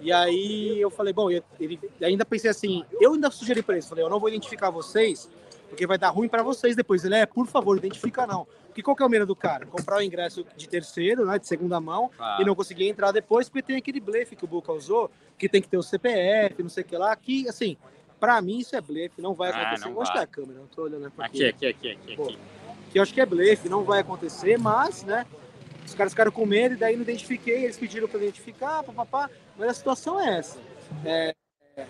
E 0.00 0.12
aí 0.12 0.80
eu 0.80 0.90
falei, 0.90 1.12
bom, 1.12 1.30
ele 1.30 1.80
ainda 2.02 2.24
pensei 2.24 2.50
assim, 2.50 2.84
eu 3.00 3.14
ainda 3.14 3.30
sugeri 3.30 3.62
para 3.62 3.74
eles, 3.74 3.88
falei, 3.88 4.04
eu 4.04 4.10
não 4.10 4.20
vou 4.20 4.28
identificar 4.28 4.70
vocês, 4.70 5.28
porque 5.68 5.86
vai 5.86 5.98
dar 5.98 6.10
ruim 6.10 6.28
para 6.28 6.42
vocês 6.42 6.76
depois. 6.76 7.04
Ele 7.04 7.16
é, 7.16 7.26
por 7.26 7.46
favor, 7.46 7.76
identifica 7.76 8.26
não. 8.26 8.46
Porque 8.76 8.82
qual 8.84 8.94
que 8.94 9.02
é 9.02 9.06
o 9.06 9.08
medo 9.08 9.24
do 9.24 9.34
cara? 9.34 9.64
Comprar 9.64 9.96
o 9.96 10.02
ingresso 10.02 10.44
de 10.54 10.68
terceiro, 10.68 11.24
né, 11.24 11.38
de 11.38 11.46
segunda 11.46 11.80
mão, 11.80 12.10
Claro. 12.14 12.42
e 12.42 12.44
não 12.44 12.54
conseguir 12.54 12.86
entrar 12.86 13.10
depois, 13.10 13.48
porque 13.48 13.62
tem 13.62 13.76
aquele 13.76 13.98
blefe 14.00 14.36
que 14.36 14.44
o 14.44 14.46
Boca 14.46 14.70
usou, 14.70 15.10
que 15.38 15.48
tem 15.48 15.62
que 15.62 15.68
ter 15.68 15.78
o 15.78 15.82
CPF, 15.82 16.62
não 16.62 16.68
sei 16.68 16.82
o 16.82 16.86
que 16.86 16.94
lá, 16.98 17.16
que, 17.16 17.48
assim, 17.48 17.78
para 18.20 18.38
mim 18.42 18.58
isso 18.58 18.76
é 18.76 18.80
blefe, 18.82 19.22
não 19.22 19.32
vai 19.32 19.50
Ah, 19.50 19.62
acontecer. 19.62 19.88
não 19.88 19.98
Onde 19.98 20.12
tá 20.12 20.20
a 20.20 20.26
câmera? 20.26 20.60
Não 20.60 20.66
tô 20.66 20.82
olhando 20.82 21.04
né, 21.04 21.10
pra 21.16 21.24
Aqui, 21.24 21.42
aqui, 21.46 21.66
aqui, 21.68 21.90
aqui, 21.92 22.12
aqui. 22.20 22.38
que 22.92 22.98
eu 22.98 23.02
acho 23.02 23.14
que 23.14 23.20
é 23.22 23.24
blefe, 23.24 23.66
não 23.66 23.82
vai 23.82 24.00
acontecer, 24.00 24.58
mas, 24.58 25.02
né, 25.04 25.24
os 25.86 25.94
caras 25.94 26.12
ficaram 26.12 26.30
com 26.30 26.44
medo 26.44 26.74
e 26.74 26.76
daí 26.76 26.96
não 26.96 27.02
identifiquei, 27.02 27.64
eles 27.64 27.78
pediram 27.78 28.06
para 28.06 28.18
identificar, 28.20 28.82
papapá, 28.82 29.30
mas 29.56 29.70
a 29.70 29.72
situação 29.72 30.20
é 30.20 30.36
essa. 30.38 30.58
É, 31.02 31.34
é, 31.78 31.86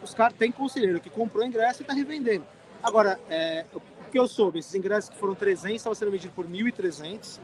os 0.00 0.14
caras 0.14 0.34
têm 0.38 0.52
conselheiro 0.52 1.00
que 1.00 1.10
comprou 1.10 1.44
ingresso 1.44 1.80
e 1.80 1.82
está 1.82 1.92
revendendo. 1.92 2.46
Agora, 2.80 3.18
é, 3.28 3.64
o 4.08 4.10
que 4.10 4.18
eu 4.18 4.26
soube, 4.26 4.58
esses 4.58 4.74
ingressos 4.74 5.10
que 5.10 5.16
foram 5.16 5.34
300 5.34 5.76
estavam 5.76 5.94
sendo 5.94 6.10
vendidos 6.10 6.34
por 6.34 6.46
1.300 6.46 7.38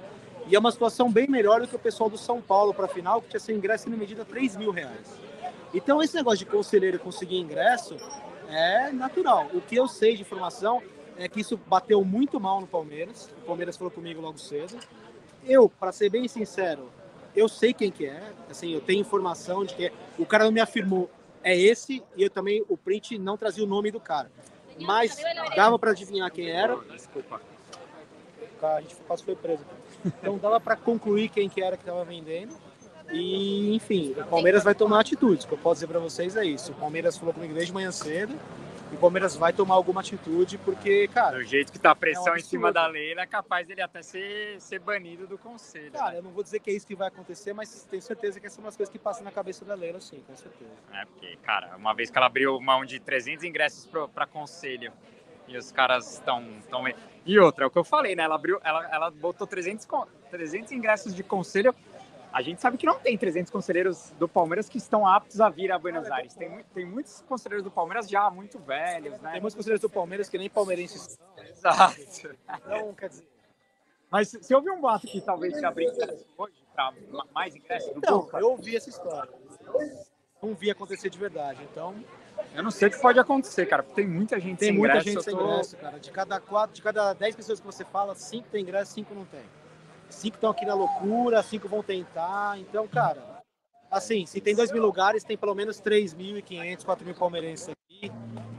e 0.47 0.57
é 0.57 0.59
uma 0.59 0.73
situação 0.73 1.13
bem 1.13 1.29
melhor 1.29 1.61
do 1.61 1.69
que 1.69 1.77
o 1.77 1.79
pessoal 1.79 2.09
do 2.09 2.17
São 2.17 2.41
Paulo 2.41 2.73
para 2.73 2.87
a 2.87 2.89
final, 2.89 3.21
que 3.21 3.29
tinha 3.29 3.41
seu 3.41 3.55
ingresso 3.55 3.85
sendo 3.85 3.97
vendido 3.97 4.23
a 4.23 4.25
3 4.25 4.57
mil 4.57 4.71
reais. 4.71 5.13
Então, 5.73 6.03
esse 6.03 6.15
negócio 6.15 6.39
de 6.39 6.47
conselheiro 6.47 6.99
conseguir 6.99 7.39
ingresso 7.39 7.97
é 8.49 8.93
natural. 8.93 9.49
O 9.53 9.61
que 9.61 9.77
eu 9.77 9.87
sei 9.87 10.17
de 10.17 10.23
informação 10.23 10.83
é 11.17 11.29
que 11.29 11.41
isso 11.41 11.57
bateu 11.57 12.05
muito 12.05 12.39
mal 12.41 12.61
no 12.61 12.67
Palmeiras. 12.67 13.31
O 13.43 13.47
Palmeiras 13.47 13.77
falou 13.77 13.91
comigo 13.91 14.21
logo 14.21 14.39
cedo. 14.39 14.79
Eu, 15.47 15.69
para 15.69 15.93
ser 15.93 16.11
bem 16.11 16.29
sincero, 16.29 16.91
eu 17.35 17.49
sei 17.49 17.73
quem 17.73 17.91
que 17.91 18.07
é. 18.07 18.33
Assim, 18.51 18.73
eu 18.73 18.81
tenho 18.81 19.01
informação 19.01 19.65
de 19.65 19.75
que 19.75 19.93
o 20.19 20.27
cara 20.27 20.45
não 20.45 20.53
me 20.53 20.61
afirmou 20.61 21.11
é 21.43 21.57
esse 21.57 22.03
e 22.17 22.23
eu 22.23 22.31
também 22.31 22.65
o 22.69 22.77
print 22.77 23.19
não 23.19 23.37
trazia 23.37 23.65
o 23.65 23.67
nome 23.67 23.91
do 23.91 24.01
cara. 24.01 24.31
Mas 24.81 25.17
dava 25.55 25.79
para 25.79 25.91
adivinhar 25.93 26.31
quem 26.31 26.51
era. 26.51 26.77
Desculpa. 26.93 27.41
A 28.63 28.81
gente 28.81 28.97
quase 29.07 29.23
foi 29.23 29.37
preso. 29.37 29.63
Então 30.05 30.39
dava 30.39 30.59
para 30.59 30.77
concluir 30.77 31.29
quem 31.29 31.49
que 31.49 31.63
era 31.63 31.77
que 31.77 31.83
estava 31.83 32.05
vendendo. 32.05 32.55
E, 33.13 33.75
enfim, 33.75 34.15
o 34.17 34.25
Palmeiras 34.25 34.65
vai 34.65 34.75
tomar 34.75 35.01
atitudes. 35.01 35.45
O 35.45 35.49
que 35.49 35.55
eu 35.55 35.59
posso 35.59 35.75
dizer 35.77 35.87
para 35.87 35.99
vocês 35.99 36.37
é 36.37 36.45
isso. 36.45 36.73
O 36.73 36.75
Palmeiras 36.75 37.17
falou 37.17 37.35
comigo 37.35 37.53
desde 37.53 37.73
manhã 37.73 37.93
cedo. 37.93 38.35
O 38.95 38.99
Palmeiras 38.99 39.37
vai 39.37 39.53
tomar 39.53 39.75
alguma 39.75 40.01
atitude, 40.01 40.57
porque, 40.59 41.09
cara, 41.09 41.37
Do 41.39 41.43
jeito 41.45 41.73
que 41.73 41.79
tá 41.79 41.91
a 41.91 41.95
pressão 41.95 42.29
É 42.29 42.33
um 42.33 42.37
em 42.37 42.41
cima 42.43 42.73
da 42.73 42.87
Leila, 42.87 43.23
é 43.23 43.27
capaz 43.27 43.67
dele 43.67 43.83
até 43.83 44.03
ser, 44.03 44.61
ser 44.61 44.79
banido 44.79 45.27
do 45.27 45.37
conselho. 45.37 45.93
Cara, 45.93 46.13
né? 46.13 46.19
eu 46.19 46.23
não 46.23 46.31
vou 46.31 46.43
dizer 46.43 46.61
que 46.61 46.71
é 46.71 46.75
isso 46.75 46.87
que 46.87 46.95
vai 46.95 47.09
acontecer, 47.09 47.53
mas 47.53 47.83
tenho 47.91 48.03
certeza 48.03 48.39
que 48.39 48.47
essas 48.47 48.57
são 48.57 48.65
umas 48.65 48.77
coisas 48.77 48.93
que 48.93 48.99
passam 48.99 49.25
na 49.25 49.33
cabeça 49.33 49.65
da 49.65 49.75
Leila, 49.75 50.01
sim, 50.01 50.23
com 50.27 50.37
certeza. 50.37 50.71
É, 50.93 51.05
porque, 51.05 51.37
cara, 51.43 51.77
uma 51.77 51.93
vez 51.93 52.11
que 52.11 52.17
ela 52.17 52.27
abriu 52.27 52.59
mão 52.61 52.85
de 52.85 53.01
300 53.01 53.45
ingressos 53.45 53.89
pra 54.15 54.27
conselho 54.27 54.93
e 55.49 55.57
os 55.57 55.73
caras 55.73 56.15
estão. 56.15 56.45
Tão... 56.71 56.85
E 57.27 57.39
outra, 57.39 57.65
é 57.65 57.67
o 57.67 57.71
que 57.71 57.79
eu 57.79 57.85
falei, 57.85 58.15
né? 58.15 58.23
Ela 58.23 58.37
abriu, 58.37 58.61
ela, 58.63 58.89
ela 58.95 59.11
botou 59.11 59.47
300, 59.47 59.85
con- 59.87 60.07
300 60.31 60.73
ingressos 60.73 61.15
de 61.15 61.23
conselho. 61.23 61.75
A 62.35 62.43
gente 62.43 62.61
sabe 62.61 62.77
que 62.77 62.85
não 62.85 62.99
tem 62.99 63.17
300 63.17 63.49
conselheiros 63.51 64.11
do 64.19 64.29
Palmeiras 64.29 64.69
que 64.69 64.77
estão 64.77 65.07
aptos 65.07 65.41
a 65.41 65.49
vir 65.49 65.71
a 65.71 65.79
Buenos 65.79 66.11
Aires. 66.11 66.35
Tem, 66.35 66.65
tem 66.75 66.85
muitos 66.85 67.23
conselheiros 67.29 67.63
do 67.63 67.71
Palmeiras 67.71 68.09
já 68.09 68.29
muito 68.29 68.59
velhos, 68.59 69.21
né? 69.21 69.33
Tem 69.33 69.41
muitos 69.41 69.55
conselheiros 69.55 69.81
do 69.81 69.89
Palmeiras 69.89 70.29
que 70.29 70.37
nem 70.37 70.51
palmeirenses 70.51 71.01
são. 71.17 71.45
Exato. 71.45 72.37
Então, 72.67 72.93
quer 72.95 73.09
dizer. 73.09 73.29
Mas 74.11 74.29
se 74.31 74.43
se 74.43 74.53
houve 74.55 74.69
um 74.69 74.81
boato 74.81 75.07
que 75.07 75.21
talvez 75.21 75.57
se 75.57 75.65
abrir 75.65 75.87
ingressos 75.93 76.27
hoje 76.37 76.55
para 76.75 76.93
mais 77.33 77.55
ingressos 77.55 77.93
do 77.93 77.99
Então, 77.99 78.19
Boca, 78.23 78.39
eu 78.41 78.51
ouvi 78.51 78.77
essa 78.77 78.89
história. 78.91 79.33
Não 80.43 80.55
vi 80.55 80.71
acontecer 80.73 81.09
de 81.09 81.19
verdade. 81.19 81.63
Então, 81.71 81.95
eu 82.53 82.63
não 82.65 82.71
sei 82.73 82.89
o 82.89 82.91
que 82.91 83.01
pode 83.01 83.19
acontecer, 83.21 83.65
cara, 83.67 83.83
porque 83.85 84.03
tem 84.03 84.11
muita 84.11 84.41
gente 84.41 84.59
tem 84.59 84.71
sem 84.71 84.77
muita 84.77 84.95
ingresso. 84.99 85.07
gente 85.09 85.17
eu 85.19 85.23
sem 85.23 85.37
tô- 85.37 85.45
ingresso, 85.53 85.77
cara. 85.77 85.99
De 86.01 86.11
cada 86.11 86.41
quatro, 86.41 86.75
de 86.75 86.83
cada 86.83 87.13
dez 87.13 87.35
pessoas 87.37 87.61
que 87.61 87.67
você 87.67 87.85
fala, 87.85 88.15
cinco 88.17 88.49
tem 88.51 88.63
ingresso, 88.63 88.93
cinco 88.93 89.15
não 89.15 89.25
tem. 89.25 89.41
Cinco 90.15 90.37
estão 90.37 90.51
aqui 90.51 90.65
na 90.65 90.75
loucura, 90.75 91.43
cinco 91.43 91.69
vão 91.69 91.83
tentar. 91.83 92.59
Então, 92.59 92.87
cara, 92.89 93.43
assim, 93.91 94.27
se 94.27 94.41
tem 94.41 94.55
dois 94.55 94.73
mil 94.73 94.83
lugares, 94.83 95.25
tem 95.25 95.37
pelo 95.37 95.55
menos 95.55 95.81
3.500, 95.81 96.85
4.000 96.85 97.15
palmeirenses 97.15 97.69
aqui. 97.69 98.13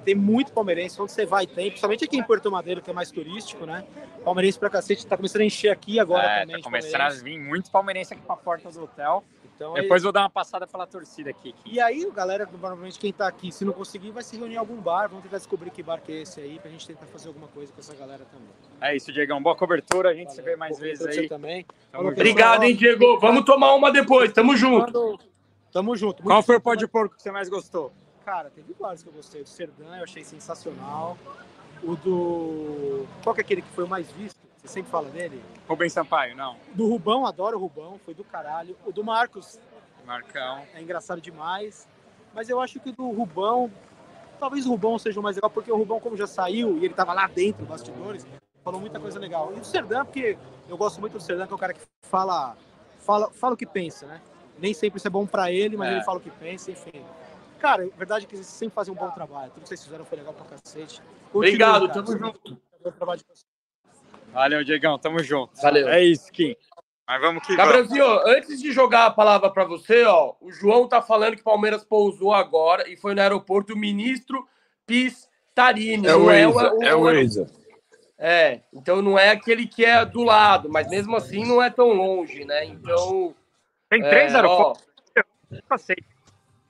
Tem 0.03 0.13
muito 0.13 0.53
palmeirense, 0.53 1.01
onde 1.01 1.11
você 1.11 1.25
vai 1.25 1.47
tem, 1.47 1.69
principalmente 1.69 2.05
aqui 2.05 2.17
em 2.17 2.23
Porto 2.23 2.51
Madeiro, 2.51 2.81
que 2.81 2.91
é 2.91 2.93
mais 2.93 3.09
turístico, 3.09 3.65
né? 3.65 3.83
Palmeirense 4.23 4.59
pra 4.59 4.69
cacete, 4.69 5.05
tá 5.07 5.17
começando 5.17 5.41
a 5.41 5.45
encher 5.45 5.69
aqui 5.69 5.99
agora 5.99 6.23
é, 6.23 6.41
também. 6.41 6.57
tá 6.57 6.63
começando 6.63 7.01
a 7.01 7.09
vir 7.09 7.39
muito 7.39 7.71
palmeirense 7.71 8.13
aqui 8.13 8.21
pra 8.23 8.35
porta 8.35 8.69
do 8.69 8.83
hotel. 8.83 9.23
Então, 9.55 9.73
Depois 9.73 10.03
vou 10.03 10.11
dar 10.11 10.23
uma 10.23 10.29
passada 10.29 10.67
pela 10.67 10.85
torcida 10.85 11.29
aqui. 11.29 11.55
E 11.65 11.79
aí, 11.79 12.09
galera, 12.11 12.45
provavelmente 12.45 12.99
quem 12.99 13.13
tá 13.13 13.25
aqui, 13.25 13.53
se 13.53 13.63
não 13.63 13.71
conseguir, 13.71 14.11
vai 14.11 14.21
se 14.21 14.35
reunir 14.37 14.55
em 14.55 14.57
algum 14.57 14.75
bar. 14.75 15.07
Vamos 15.07 15.23
tentar 15.23 15.37
descobrir 15.37 15.69
que 15.69 15.81
bar 15.81 16.01
que 16.01 16.11
é 16.11 16.21
esse 16.23 16.41
aí, 16.41 16.59
pra 16.59 16.69
gente 16.69 16.85
tentar 16.85 17.05
fazer 17.05 17.29
alguma 17.29 17.47
coisa 17.47 17.71
com 17.71 17.79
essa 17.79 17.95
galera 17.95 18.25
também. 18.25 18.49
É 18.81 18.95
isso, 18.95 19.13
Diegão. 19.13 19.41
Boa 19.41 19.55
cobertura. 19.55 20.09
A 20.09 20.13
gente 20.13 20.31
se 20.31 20.37
Valeu. 20.37 20.51
vê 20.51 20.57
mais 20.57 20.77
Boa 20.77 20.81
vezes 20.81 21.07
aí. 21.07 21.29
também. 21.29 21.63
Tamo 21.63 21.75
Falou, 21.91 22.09
junto. 22.09 22.19
Obrigado, 22.19 22.63
hein, 22.63 22.75
Diego. 22.75 23.17
Vamos 23.19 23.45
tomar 23.45 23.73
uma 23.75 23.91
depois. 23.91 24.33
Tamo 24.33 24.57
junto. 24.57 25.19
Tamo 25.71 25.95
junto. 25.95 26.21
Qual 26.21 26.35
Muito 26.35 26.45
foi 26.45 26.55
o 26.57 26.61
pó 26.61 26.75
de 26.75 26.87
porco 26.87 27.15
que 27.15 27.21
você 27.21 27.31
mais 27.31 27.47
gostou? 27.47 27.93
Cara, 28.25 28.49
teve 28.49 28.75
vários 28.77 29.03
que 29.03 29.09
eu 29.09 29.13
gostei. 29.13 29.41
O 29.41 29.47
Serdã 29.47 29.95
eu 29.97 30.03
achei 30.03 30.23
sensacional. 30.25 31.17
O 31.81 31.95
do. 31.95 33.05
Qual 33.23 33.33
que 33.33 33.39
é 33.39 33.43
aquele 33.43 33.61
que 33.61 33.69
foi 33.69 33.85
o 33.85 33.87
mais 33.87 34.11
visto? 34.11 34.44
Você 34.65 34.73
sempre 34.73 34.91
fala 34.91 35.10
dele? 35.10 35.41
Rubem 35.67 35.89
Sampaio, 35.89 36.36
não. 36.36 36.58
Do 36.73 36.88
Rubão, 36.89 37.25
adoro 37.25 37.58
o 37.58 37.60
Rubão, 37.60 37.99
foi 38.04 38.13
do 38.13 38.23
caralho. 38.23 38.75
O 38.86 38.91
do 38.91 39.04
Marcos 39.04 39.60
Marcão. 40.06 40.63
é 40.73 40.82
engraçado 40.82 41.21
demais. 41.21 41.88
Mas 42.34 42.49
eu 42.49 42.60
acho 42.60 42.80
que 42.80 42.89
o 42.89 42.93
do 42.93 43.10
Rubão, 43.12 43.71
talvez 44.39 44.65
o 44.65 44.69
Rubão 44.71 44.97
seja 44.99 45.19
o 45.19 45.23
mais 45.23 45.36
legal, 45.36 45.49
porque 45.49 45.71
o 45.71 45.78
Rubão, 45.78 45.99
como 45.99 46.17
já 46.17 46.28
saiu 46.28 46.78
e 46.78 46.86
ele 46.86 46.93
tava 46.93 47.13
lá 47.13 47.28
dentro, 47.28 47.65
bastidores, 47.65 48.25
falou 48.63 48.80
muita 48.82 48.99
coisa 48.99 49.19
legal. 49.19 49.54
E 49.56 49.60
o 49.60 49.63
Serdã, 49.63 50.04
porque 50.04 50.38
eu 50.67 50.75
gosto 50.78 50.99
muito 50.99 51.13
do 51.13 51.21
Serdã, 51.21 51.45
que 51.45 51.54
é 51.54 51.56
o 51.56 51.60
cara 51.60 51.73
que 51.73 51.82
fala, 52.04 52.58
fala, 52.99 53.30
fala 53.32 53.54
o 53.54 53.58
que 53.58 53.65
pensa, 53.65 54.06
né? 54.08 54.19
Nem 54.58 54.73
sempre 54.73 54.97
isso 54.97 55.08
é 55.08 55.12
bom 55.12 55.25
pra 55.28 55.51
ele, 55.51 55.78
mas 55.78 55.89
É. 55.89 55.95
ele 55.95 56.04
fala 56.04 56.17
o 56.17 56.21
que 56.21 56.32
pensa, 56.32 56.71
enfim. 56.71 57.04
Cara, 57.60 57.84
a 57.86 57.97
verdade 57.97 58.25
é 58.25 58.28
que 58.28 58.36
eles 58.36 58.47
sempre 58.47 58.73
fazem 58.75 58.93
um 58.93 58.97
bom 58.97 59.10
trabalho. 59.12 59.51
Tudo 59.51 59.63
que 59.63 59.69
vocês 59.69 59.84
fizeram 59.84 60.06
foi 60.06 60.17
legal 60.17 60.34
pra 60.34 60.45
cacete. 60.45 61.01
Continue, 61.32 61.47
Obrigado, 61.56 61.88
cara. 61.88 62.04
tamo 62.04 62.17
junto. 62.17 62.58
Bom 62.84 62.91
trabalho 62.91 63.19
de 63.19 63.25
vocês. 63.25 63.45
Valeu, 64.36 64.63
Diegão. 64.63 65.00
Tamo 65.00 65.24
junto. 65.24 65.60
Valeu. 65.62 65.88
É 65.89 66.04
isso, 66.04 66.32
Kim. 66.32 66.56
Mas 67.08 67.21
vamos 67.21 67.41
que 67.45 67.56
vamos. 67.56 67.71
Gabrielzinho, 67.71 68.06
antes 68.28 68.62
de 68.62 68.71
jogar 68.71 69.06
a 69.06 69.12
palavra 69.12 69.50
para 69.50 69.63
você, 69.63 70.04
ó, 70.06 70.34
o 70.41 70.52
João 70.52 70.88
tá 70.88 71.02
falando 71.02 71.36
que 71.36 71.41
o 71.41 71.45
Palmeiras 71.45 71.84
pousou 71.84 72.34
agora 72.34 72.89
e 72.89 72.98
foi 72.98 73.13
no 73.15 73.21
aeroporto 73.21 73.74
o 73.74 73.78
ministro 73.78 74.45
Pistarini. 74.86 76.08
É 76.08 76.15
o 76.15 76.30
é 76.32 76.48
o- 76.48 76.84
é 76.84 76.95
o 76.95 77.02
Waze. 77.04 77.45
É, 78.17 78.62
então 78.74 79.02
não 79.02 79.19
é 79.19 79.30
aquele 79.30 79.67
que 79.67 79.84
é 79.86 80.06
do 80.06 80.24
lado, 80.24 80.69
mas 80.69 80.88
mesmo 80.89 81.15
assim 81.15 81.45
não 81.45 81.62
é 81.62 81.69
tão 81.69 81.89
longe, 81.89 82.45
né? 82.45 82.65
Então. 82.65 83.36
Tem 83.89 84.02
três 84.02 84.34
é, 84.34 84.36
aeroportos. 84.38 84.84
ó, 85.17 85.21
Nunca 85.52 85.78
sei. 85.78 85.98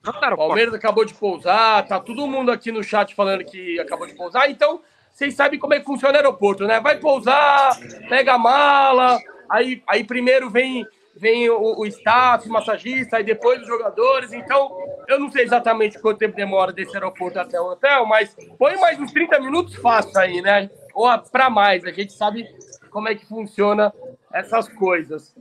O 0.05 0.37
Palmeiras 0.37 0.73
acabou 0.73 1.05
de 1.05 1.13
pousar, 1.13 1.87
tá 1.87 1.99
todo 1.99 2.27
mundo 2.27 2.51
aqui 2.51 2.71
no 2.71 2.83
chat 2.83 3.15
falando 3.15 3.43
que 3.43 3.79
acabou 3.79 4.05
de 4.05 4.13
pousar, 4.13 4.49
então 4.51 4.81
vocês 5.15 5.33
sabem 5.33 5.57
como 5.57 5.73
é 5.73 5.79
que 5.79 5.85
funciona 5.85 6.13
o 6.13 6.17
aeroporto, 6.17 6.67
né? 6.67 6.81
Vai 6.81 6.99
pousar, 6.99 7.79
pega 8.09 8.33
a 8.33 8.37
mala, 8.37 9.17
aí, 9.49 9.81
aí 9.87 10.03
primeiro 10.03 10.49
vem, 10.49 10.85
vem 11.15 11.49
o, 11.49 11.79
o 11.79 11.85
staff, 11.85 12.45
o 12.45 12.51
massagista, 12.51 13.15
aí 13.15 13.23
depois 13.23 13.61
os 13.61 13.67
jogadores. 13.67 14.33
Então, 14.33 14.77
eu 15.07 15.17
não 15.17 15.31
sei 15.31 15.45
exatamente 15.45 15.97
quanto 15.99 16.17
tempo 16.17 16.35
demora 16.35 16.73
desse 16.73 16.93
aeroporto 16.93 17.39
até 17.39 17.57
o 17.57 17.71
hotel, 17.71 18.05
mas 18.05 18.35
põe 18.59 18.75
mais 18.75 18.99
uns 18.99 19.13
30 19.13 19.39
minutos 19.39 19.75
fácil 19.75 20.19
aí, 20.19 20.41
né? 20.41 20.69
Ou 20.93 21.07
para 21.31 21.49
mais, 21.49 21.85
a 21.85 21.91
gente 21.93 22.11
sabe 22.11 22.45
como 22.91 23.07
é 23.07 23.15
que 23.15 23.25
funciona 23.25 23.93
essas 24.33 24.67
coisas. 24.67 25.33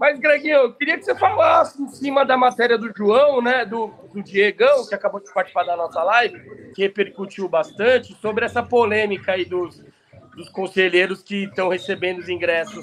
Mas, 0.00 0.18
Greginho, 0.18 0.54
eu 0.54 0.72
queria 0.72 0.96
que 0.96 1.04
você 1.04 1.14
falasse 1.14 1.82
em 1.82 1.86
cima 1.88 2.24
da 2.24 2.34
matéria 2.34 2.78
do 2.78 2.90
João, 2.96 3.42
né? 3.42 3.66
Do, 3.66 3.88
do 4.14 4.22
Diegão, 4.22 4.88
que 4.88 4.94
acabou 4.94 5.20
de 5.20 5.30
participar 5.30 5.64
da 5.64 5.76
nossa 5.76 6.02
live, 6.02 6.72
que 6.74 6.80
repercutiu 6.80 7.46
bastante, 7.46 8.14
sobre 8.14 8.46
essa 8.46 8.62
polêmica 8.62 9.32
aí 9.32 9.44
dos, 9.44 9.84
dos 10.34 10.48
conselheiros 10.48 11.22
que 11.22 11.44
estão 11.44 11.68
recebendo 11.68 12.20
os 12.20 12.30
ingressos 12.30 12.82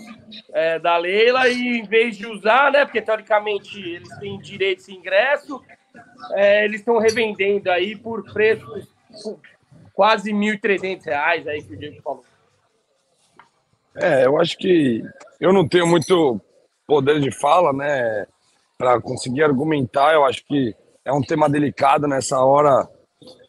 é, 0.54 0.78
da 0.78 0.96
Leila 0.96 1.50
e 1.50 1.80
em 1.80 1.84
vez 1.86 2.16
de 2.16 2.28
usar, 2.28 2.72
né? 2.72 2.86
Porque 2.86 3.02
teoricamente 3.02 3.82
eles 3.82 4.16
têm 4.20 4.38
direito 4.38 4.84
a 4.88 4.94
ingresso, 4.94 5.60
é, 6.34 6.66
eles 6.66 6.82
estão 6.82 7.00
revendendo 7.00 7.72
aí 7.72 7.96
por 7.96 8.32
preços 8.32 8.94
quase 9.92 10.32
R$ 10.32 10.60
1.300 10.60 11.48
aí 11.48 11.64
que 11.64 11.74
o 11.74 11.78
Diego 11.78 12.00
falou. 12.04 12.24
É, 13.96 14.28
eu 14.28 14.40
acho 14.40 14.56
que 14.56 15.02
eu 15.40 15.52
não 15.52 15.68
tenho 15.68 15.88
muito 15.88 16.40
poder 16.88 17.20
de 17.20 17.30
fala, 17.30 17.74
né, 17.74 18.26
para 18.78 19.00
conseguir 19.02 19.44
argumentar. 19.44 20.14
Eu 20.14 20.26
acho 20.26 20.44
que 20.46 20.74
é 21.04 21.12
um 21.12 21.22
tema 21.22 21.50
delicado 21.50 22.08
nessa 22.08 22.40
hora. 22.40 22.88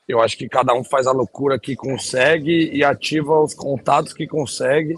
Eu 0.06 0.20
acho 0.20 0.36
que 0.36 0.48
cada 0.48 0.74
um 0.74 0.82
faz 0.82 1.06
a 1.06 1.12
loucura 1.12 1.58
que 1.58 1.76
consegue 1.76 2.70
e 2.72 2.82
ativa 2.82 3.40
os 3.40 3.54
contatos 3.54 4.12
que 4.12 4.26
consegue 4.26 4.94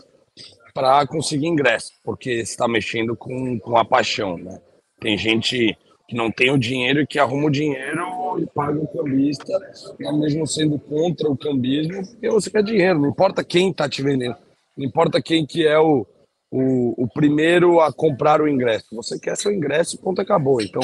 para 0.73 1.07
conseguir 1.07 1.47
ingresso, 1.47 1.93
porque 2.05 2.31
está 2.31 2.67
mexendo 2.67 3.17
com, 3.17 3.59
com 3.59 3.77
a 3.77 3.85
paixão, 3.85 4.39
né? 4.39 4.61
Tem 5.01 5.19
gente 5.19 5.77
que 6.09 6.17
não 6.17 6.31
tem 6.31 6.51
o 6.51 6.59
dinheiro 6.59 7.01
e 7.01 7.07
que 7.07 7.19
arruma 7.19 7.47
o 7.47 7.51
dinheiro 7.51 8.39
e 8.39 8.47
paga 8.47 8.79
o 8.79 8.87
cambista, 8.87 9.59
mesmo 9.99 10.47
sendo 10.47 10.79
contra 10.79 11.29
o 11.29 11.37
cambismo, 11.37 12.07
porque 12.07 12.29
você 12.29 12.51
quer 12.51 12.63
dinheiro, 12.63 13.01
não 13.01 13.09
importa 13.09 13.45
quem 13.45 13.71
está 13.71 13.89
te 13.89 14.03
vendendo, 14.03 14.37
não 14.77 14.85
importa 14.85 15.21
quem 15.21 15.47
que 15.47 15.67
é 15.67 15.79
o, 15.79 16.07
o, 16.51 17.05
o, 17.05 17.09
primeiro 17.09 17.81
a 17.81 17.93
comprar 17.93 18.41
o 18.41 18.49
ingresso. 18.49 18.87
Você 18.93 19.19
quer 19.19 19.37
seu 19.37 19.53
ingresso, 19.53 19.99
ponto, 19.99 20.21
acabou. 20.21 20.61
Então, 20.61 20.83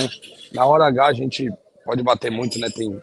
na 0.52 0.64
hora 0.64 0.86
H, 0.86 1.06
a 1.06 1.12
gente 1.12 1.50
pode 1.84 2.02
bater 2.02 2.30
muito, 2.30 2.58
né? 2.58 2.68
Tem 2.70 3.00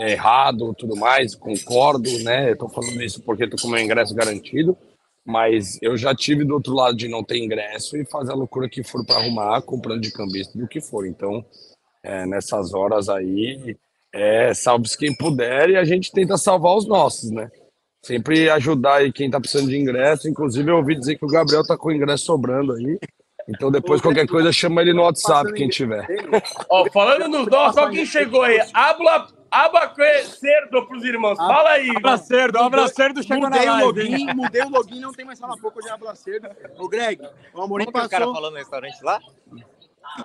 errado, 0.00 0.74
tudo 0.74 0.96
mais, 0.96 1.34
concordo, 1.34 2.10
né? 2.20 2.50
Eu 2.50 2.56
tô 2.56 2.68
falando 2.68 3.02
isso 3.02 3.22
porque 3.22 3.46
tô 3.46 3.56
com 3.60 3.68
meu 3.68 3.80
ingresso 3.80 4.14
garantido, 4.14 4.76
mas 5.24 5.78
eu 5.82 5.96
já 5.96 6.14
tive 6.14 6.44
do 6.44 6.54
outro 6.54 6.74
lado 6.74 6.96
de 6.96 7.06
não 7.06 7.22
ter 7.22 7.38
ingresso 7.38 7.96
e 7.96 8.04
fazer 8.06 8.32
a 8.32 8.36
loucura 8.36 8.68
que 8.68 8.82
for 8.82 9.04
para 9.04 9.16
arrumar, 9.16 9.60
comprando 9.62 10.00
de 10.00 10.10
cambista, 10.10 10.58
do 10.58 10.66
que 10.66 10.80
for. 10.80 11.06
Então, 11.06 11.44
é, 12.02 12.24
nessas 12.26 12.72
horas 12.72 13.08
aí, 13.08 13.76
é, 14.12 14.54
salve-se 14.54 14.96
quem 14.96 15.14
puder 15.14 15.70
e 15.70 15.76
a 15.76 15.84
gente 15.84 16.10
tenta 16.10 16.36
salvar 16.38 16.76
os 16.76 16.86
nossos, 16.86 17.30
né? 17.30 17.50
Sempre 18.02 18.48
ajudar 18.50 18.96
aí 18.96 19.12
quem 19.12 19.30
tá 19.30 19.38
precisando 19.38 19.68
de 19.68 19.76
ingresso. 19.76 20.28
Inclusive, 20.28 20.70
eu 20.70 20.76
ouvi 20.76 20.96
dizer 20.96 21.16
que 21.16 21.24
o 21.24 21.28
Gabriel 21.28 21.64
tá 21.66 21.76
com 21.76 21.88
o 21.88 21.92
ingresso 21.92 22.24
sobrando 22.24 22.72
aí. 22.72 22.98
Então, 23.48 23.70
depois, 23.70 24.00
qualquer 24.00 24.26
coisa, 24.26 24.52
chama 24.52 24.80
ele 24.80 24.92
no 24.92 25.02
WhatsApp, 25.02 25.52
quem 25.52 25.68
tiver. 25.68 26.06
Ó, 26.68 26.88
falando 26.90 27.28
nos 27.28 27.46
nossos, 27.48 27.74
só 27.74 27.90
quem 27.90 28.06
chegou 28.06 28.42
aí. 28.42 28.60
Habla, 28.72 29.28
aba 29.50 29.92
cerdo 30.24 30.86
pros 30.86 31.04
irmãos. 31.04 31.36
Fala 31.36 31.70
aí. 31.70 31.90
Abra 31.96 32.16
cerdo, 32.16 32.58
abra 32.58 32.88
cerdo 32.88 33.22
chegou 33.22 33.50
mudei 33.50 33.66
na 33.66 33.72
o 33.72 33.76
live. 33.76 34.10
login, 34.10 34.34
mudei 34.34 34.62
o 34.62 34.68
login, 34.68 35.00
não 35.00 35.12
tem 35.12 35.24
mais 35.24 35.38
fala 35.38 35.56
pouco 35.56 35.80
de 35.82 35.88
abra 35.90 36.14
cerdo. 36.14 36.48
Ô, 36.78 36.88
Greg, 36.88 37.20
o 37.52 37.60
Amorim 37.60 37.86
Como 37.86 37.98
que 37.98 38.06
o 38.06 38.08
cara 38.08 38.24
passou... 38.24 38.34
falou 38.34 38.50
no 38.50 38.56
restaurante 38.56 39.02
lá? 39.02 39.18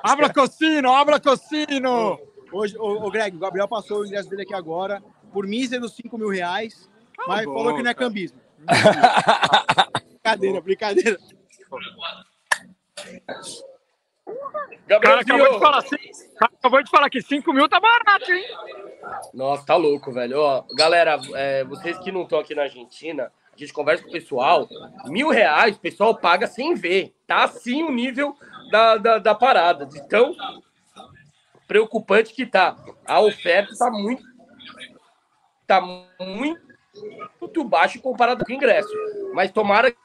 Abra 0.04 0.32
Cocino, 0.32 0.94
abra 0.94 1.20
Cocino. 1.20 2.20
Hoje, 2.52 2.78
ô, 2.78 3.06
ô, 3.06 3.12
Greg, 3.12 3.36
o 3.36 3.40
Gabriel 3.40 3.68
passou 3.68 4.02
o 4.02 4.06
ingresso 4.06 4.30
dele 4.30 4.44
aqui 4.44 4.54
agora 4.54 5.02
por 5.34 5.48
míseros 5.48 5.96
5 5.96 6.18
mil 6.18 6.30
reais, 6.30 6.90
mas 7.28 7.46
bom, 7.46 7.54
falou 7.54 7.76
que 7.76 7.84
não 7.84 7.92
é 7.92 7.94
cambismo. 7.94 8.40
brincadeira, 10.10 10.62
brincadeira. 10.62 11.20
O 14.86 15.00
cara 15.00 15.22
acabou 15.22 15.54
de 15.54 15.60
falar, 15.60 15.78
assim, 15.80 15.96
acabou 16.40 16.84
de 16.84 16.90
falar 16.90 17.10
que 17.10 17.22
5 17.22 17.54
mil 17.54 17.68
tá 17.68 17.80
barato, 17.80 18.32
hein? 18.32 18.46
Nossa, 19.34 19.66
tá 19.66 19.76
louco, 19.76 20.12
velho. 20.12 20.40
Ó, 20.40 20.64
galera, 20.76 21.20
é, 21.34 21.64
vocês 21.64 21.98
que 22.00 22.12
não 22.12 22.24
estão 22.24 22.40
aqui 22.40 22.54
na 22.54 22.64
Argentina, 22.64 23.32
a 23.54 23.58
gente 23.58 23.74
conversa 23.74 24.04
com 24.04 24.10
o 24.10 24.12
pessoal. 24.12 24.68
Mil 25.06 25.30
reais, 25.30 25.76
o 25.76 25.80
pessoal 25.80 26.16
paga 26.16 26.46
sem 26.46 26.76
ver. 26.76 27.16
Tá 27.26 27.44
assim 27.44 27.84
o 27.84 27.92
nível 27.92 28.36
da, 28.70 28.98
da, 28.98 29.18
da 29.18 29.36
parada. 29.36 29.86
De 29.86 30.08
tão 30.08 30.36
preocupante 31.68 32.34
que 32.34 32.46
tá. 32.46 32.76
A 33.08 33.22
oferta 33.22 33.74
tá 33.78 33.90
muito. 33.90 34.24
Tá 35.66 35.82
muito, 35.82 36.62
muito 37.42 37.64
baixo 37.64 38.00
comparado 38.02 38.46
com 38.46 38.52
o 38.52 38.56
ingresso. 38.56 38.90
Mas 39.34 39.52
tomara 39.52 39.92
que 39.92 39.98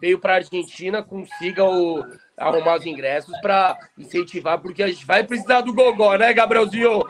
veio 0.00 0.18
para 0.18 0.34
a 0.34 0.36
Argentina 0.36 1.02
consiga 1.02 1.64
o, 1.64 2.04
arrumar 2.36 2.76
os 2.78 2.86
ingressos 2.86 3.34
para 3.40 3.76
incentivar, 3.98 4.58
porque 4.60 4.82
a 4.82 4.88
gente 4.88 5.06
vai 5.06 5.24
precisar 5.24 5.62
do 5.62 5.72
gogó, 5.72 6.14
né, 6.16 6.32
Gabrielzinho? 6.34 7.02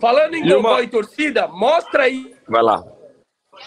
Falando 0.00 0.34
em 0.34 0.46
E 0.46 0.54
uma- 0.54 0.70
gogó 0.70 0.80
e 0.80 0.88
torcida, 0.88 1.46
mostra 1.48 2.04
aí 2.04 2.34
Vai 2.48 2.62
lá. 2.62 2.82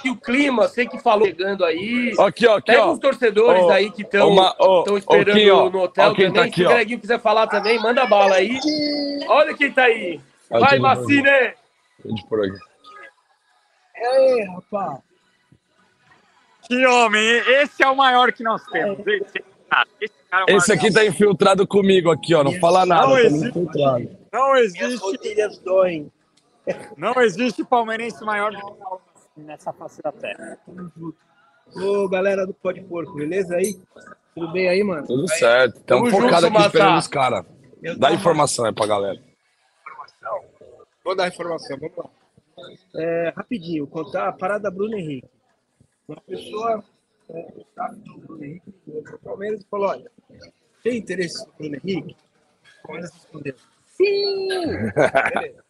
o 0.05 0.15
clima, 0.15 0.67
você 0.67 0.87
que 0.87 0.97
falou 0.99 1.27
chegando 1.27 1.63
aí. 1.63 2.13
Aqui, 2.19 2.47
ó, 2.47 2.57
aqui, 2.57 2.65
Pega 2.71 2.85
ó. 2.85 2.93
os 2.93 2.99
torcedores 2.99 3.63
aí 3.69 3.91
que 3.91 4.01
estão 4.01 4.27
uma- 4.29 4.55
esperando 4.97 5.55
ó. 5.55 5.69
no 5.69 5.81
hotel 5.83 6.05
Ó 6.09 6.15
também. 6.15 6.33
tá 6.33 6.43
aqui, 6.43 6.55
Se 6.61 6.65
o. 6.65 6.69
Greginho 6.69 6.99
quiser 6.99 7.19
falar 7.19 7.45
também, 7.47 7.77
manda 7.79 8.05
bala 8.07 8.35
aí. 8.35 8.57
Olha 9.27 9.53
quem 9.55 9.71
tá 9.71 9.83
aí. 9.83 10.19
Vai. 10.49 10.79
Macine! 10.79 11.53
Deixa 12.03 12.27
por 12.27 12.43
aqui. 12.43 12.57
Que 16.67 16.85
homem, 16.85 17.23
esse 17.61 17.83
é 17.83 17.87
o 17.87 17.95
maior 17.95 18.31
que 18.31 18.43
nós 18.43 18.63
temos. 18.67 18.99
Esse, 19.05 19.43
cara, 19.69 19.87
esse 19.99 20.13
cara 20.29 20.45
é 20.47 20.55
Esse 20.55 20.71
aqui 20.71 20.91
tá 20.91 21.05
infiltrado 21.05 21.67
comigo 21.67 22.09
aqui, 22.09 22.33
ó. 22.33 22.43
Não 22.43 22.53
fala 22.59 22.85
nada. 22.85 23.07
Não 23.07 23.17
existe. 23.17 23.59
Não 24.31 24.55
existe, 24.55 25.35
não 26.97 27.13
existe 27.21 27.63
palmeirense 27.63 28.23
maior 28.23 28.51
do 28.51 28.57
que 28.57 28.65
o 28.65 29.01
nessa 29.37 29.73
face 29.73 30.01
da 30.01 30.11
terra. 30.11 30.57
Ô, 31.75 32.07
galera 32.07 32.45
do 32.45 32.53
Pode 32.53 32.81
Porco, 32.81 33.15
beleza 33.15 33.55
aí? 33.55 33.75
Tudo 34.33 34.51
bem 34.51 34.69
aí, 34.69 34.83
mano? 34.83 35.05
Tudo 35.05 35.27
certo. 35.27 35.77
Estamos 35.77 36.11
Tamo 36.11 36.23
focados 36.23 36.45
aqui 36.45 36.61
esperando 36.65 36.97
os 36.97 37.07
caras. 37.07 37.45
Dá 37.97 38.11
informação 38.11 38.65
aí 38.65 38.73
pra 38.73 38.87
galera. 38.87 39.19
Vou 41.03 41.15
dar 41.15 41.27
informação, 41.27 41.77
vamos 41.77 41.97
lá. 41.97 42.22
É, 42.95 43.33
rapidinho, 43.35 43.87
contar 43.87 44.27
a 44.27 44.33
parada 44.33 44.71
Bruno 44.71 44.95
Henrique. 44.95 45.29
Uma 46.07 46.21
pessoa 46.21 46.83
é, 47.29 47.53
o 47.55 47.61
staff 47.61 47.95
do 47.95 48.17
Bruno 48.19 48.43
Henrique 48.43 48.71
pro 49.03 49.19
Palmeiras 49.19 49.65
falou: 49.69 49.89
olha, 49.89 50.11
tem 50.83 50.97
interesse 50.97 51.45
no 51.45 51.53
Bruno 51.53 51.75
Henrique? 51.75 52.17
O 52.83 52.87
Palmeiras 52.87 53.13
respondeu: 53.13 53.55
sim! 53.87 54.47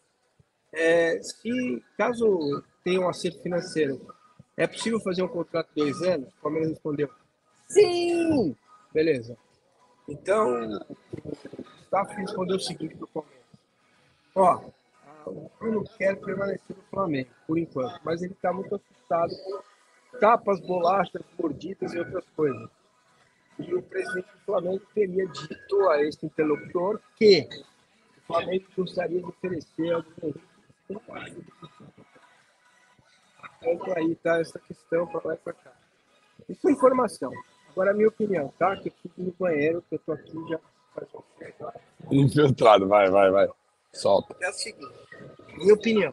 É, 0.76 1.22
se 1.22 1.80
caso 1.96 2.64
tenha 2.82 3.00
um 3.00 3.08
acerto 3.08 3.40
financeiro, 3.40 4.12
é 4.56 4.66
possível 4.66 4.98
fazer 4.98 5.22
um 5.22 5.28
contrato 5.28 5.68
de 5.68 5.84
dois 5.84 6.02
anos? 6.02 6.28
O 6.34 6.42
Palmeiras 6.42 6.70
respondeu: 6.70 7.08
sim! 7.68 8.56
Beleza. 8.92 9.38
Então, 10.08 10.80
o 11.24 11.62
staff 11.84 12.12
respondeu 12.16 12.56
o 12.56 12.60
seguinte 12.60 12.96
pro 12.96 13.06
Palmeiras: 13.06 13.46
ó, 14.34 14.64
o 15.30 15.50
Bruno 15.58 15.84
quer 15.96 16.20
permanecer 16.20 16.76
no 16.76 16.82
Flamengo, 16.84 17.30
por 17.46 17.58
enquanto, 17.58 18.00
mas 18.04 18.22
ele 18.22 18.32
está 18.32 18.52
muito 18.52 18.74
assustado 18.74 19.34
com 20.10 20.18
tapas, 20.18 20.60
bolachas, 20.60 21.22
mordidas 21.38 21.92
e 21.92 21.98
outras 21.98 22.24
coisas. 22.36 22.70
E 23.58 23.74
o 23.74 23.82
presidente 23.82 24.28
do 24.32 24.38
Flamengo 24.44 24.82
teria 24.94 25.26
dito 25.26 25.88
a 25.88 26.02
este 26.02 26.26
interlocutor 26.26 27.00
que 27.16 27.48
o 28.18 28.26
Flamengo 28.26 28.64
gostaria 28.76 29.20
de 29.20 29.26
oferecer 29.26 30.04
passe. 31.06 31.44
Portanto, 33.60 33.98
aí 33.98 34.12
está 34.12 34.40
essa 34.40 34.58
questão 34.58 35.06
para 35.06 35.20
lá 35.24 35.34
e 35.34 35.38
para 35.38 35.52
cá. 35.54 35.72
Isso 36.48 36.68
é 36.68 36.72
informação. 36.72 37.32
Agora, 37.70 37.92
a 37.92 37.94
minha 37.94 38.08
opinião, 38.08 38.52
tá? 38.58 38.76
Que 38.76 38.88
eu 38.88 38.92
fico 39.02 39.22
no 39.22 39.32
banheiro, 39.38 39.82
que 39.88 39.94
eu 39.94 39.98
tô 40.00 40.12
aqui 40.12 40.32
já 40.48 40.58
faz 40.94 41.08
um. 41.14 42.14
Infiltrado, 42.14 42.86
vai, 42.86 43.10
vai, 43.10 43.30
vai. 43.30 43.48
Solta. 43.94 44.36
é 44.40 44.48
o 44.50 44.52
seguinte, 44.52 44.92
minha 45.56 45.74
opinião. 45.74 46.12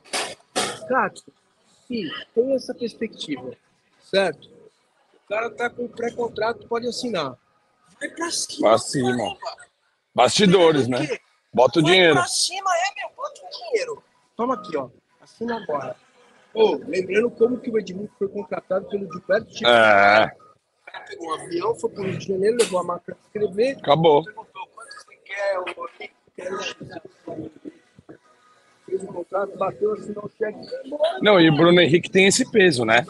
Se 1.87 2.09
tem 2.33 2.53
essa 2.53 2.73
perspectiva, 2.73 3.51
certo? 4.01 4.47
O 4.49 5.27
cara 5.27 5.49
tá 5.49 5.69
com 5.69 5.87
pré-contrato, 5.87 6.67
pode 6.67 6.87
assinar. 6.87 7.37
Vai 7.99 8.09
pra 8.09 8.29
cima. 8.31 8.69
Pra 8.69 8.77
cima. 8.77 9.37
Bastidores, 10.13 10.87
né? 10.87 11.07
Bota 11.53 11.79
o 11.79 11.83
Vai 11.83 11.91
dinheiro. 11.91 12.15
pra 12.15 12.27
cima, 12.27 12.69
é, 12.75 12.99
meu, 13.01 13.09
bota 13.15 13.41
o 13.45 13.49
dinheiro. 13.49 14.03
toma 14.35 14.53
aqui, 14.55 14.77
ó. 14.77 14.89
Assina 15.21 15.57
agora. 15.61 15.95
Ô, 16.53 16.75
lembrando 16.85 17.31
como 17.31 17.59
que 17.59 17.69
o 17.69 17.77
Edmundo 17.79 18.11
foi 18.17 18.27
contratado 18.27 18.87
pelo 18.89 19.11
Gilberto 19.11 19.51
Chico. 19.53 19.69
É, 19.69 20.31
Pegou 21.07 21.29
um 21.29 21.33
avião, 21.35 21.75
foi 21.75 21.89
pro 21.89 22.03
Rio 22.03 22.17
de 22.17 22.27
Janeiro, 22.27 22.57
levou 22.59 22.79
a 22.79 22.83
máquina 22.83 23.15
de 23.15 23.21
escrever, 23.25 23.77
acabou. 23.77 24.23
perguntou 24.25 24.67
quanto 24.75 24.93
você 24.93 25.15
quer, 25.23 25.59
o 25.59 25.65
quer 26.35 26.51
fez 28.91 29.03
o 29.03 29.07
contrato, 29.07 29.57
bateu, 29.57 29.93
assinou 29.93 30.25
o 30.25 30.31
cheque, 30.37 30.59
Não, 31.21 31.39
e 31.39 31.49
o 31.49 31.55
Bruno 31.55 31.79
Henrique 31.79 32.09
tem 32.09 32.27
esse 32.27 32.49
peso, 32.49 32.83
né? 32.83 33.05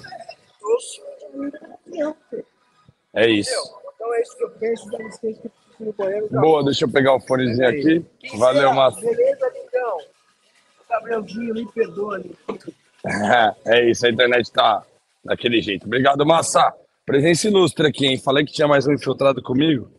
o. 0.62 2.14
É 3.14 3.30
isso. 3.30 3.52
Então 3.96 4.14
é 4.14 4.22
isso 4.22 4.38
que 4.38 4.44
eu 4.44 4.50
penso, 4.52 4.90
licença 4.98 5.42
que 5.78 5.84
eu 5.84 5.94
banheiro. 5.94 6.30
Boa, 6.30 6.64
deixa 6.64 6.86
eu 6.86 6.92
pegar 6.92 7.16
o 7.16 7.20
fonezinho 7.20 7.68
aqui. 7.68 8.06
Valeu, 8.38 8.74
Massa. 8.74 9.02
Beleza, 9.02 9.52
lindão? 9.54 9.98
Gabrielzinho, 10.90 11.54
me 11.54 11.72
perdoa. 11.72 12.22
É 13.66 13.90
isso, 13.90 14.06
a 14.06 14.12
internet 14.12 14.52
tá 14.52 14.86
daquele 15.26 15.60
jeito. 15.60 15.88
Obrigado, 15.88 16.24
Massa. 16.24 16.72
Presença 17.04 17.48
ilustre 17.48 17.88
aqui, 17.88 18.06
hein? 18.06 18.20
Falei 18.20 18.46
que 18.46 18.54
tinha 18.54 18.68
mais 18.68 18.86
um 18.86 18.94
infiltrado 18.94 19.42
comigo. 19.42 19.90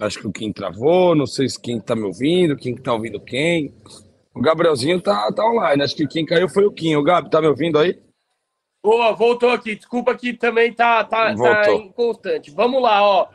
Acho 0.00 0.18
que 0.20 0.26
o 0.26 0.32
Kim 0.32 0.50
travou, 0.52 1.14
não 1.14 1.26
sei 1.26 1.48
se 1.48 1.60
quem 1.60 1.78
tá 1.78 1.94
me 1.94 2.02
ouvindo, 2.04 2.56
quem 2.56 2.74
que 2.74 2.80
tá 2.80 2.92
ouvindo 2.92 3.20
quem. 3.20 3.74
O 4.34 4.40
Gabrielzinho 4.40 5.00
tá, 5.00 5.30
tá 5.32 5.44
online, 5.44 5.82
acho 5.82 5.94
que 5.94 6.06
quem 6.06 6.24
caiu 6.24 6.48
foi 6.48 6.64
o 6.64 6.72
Kim. 6.72 6.96
O 6.96 7.02
Gabi, 7.02 7.28
tá 7.28 7.40
me 7.40 7.48
ouvindo 7.48 7.78
aí? 7.78 8.00
Boa, 8.82 9.12
voltou 9.12 9.50
aqui. 9.50 9.76
Desculpa 9.76 10.14
que 10.14 10.32
também 10.32 10.72
tá, 10.72 11.04
tá, 11.04 11.34
tá 11.36 11.72
inconstante. 11.74 12.50
Vamos 12.50 12.80
lá, 12.80 13.02
ó. 13.02 13.28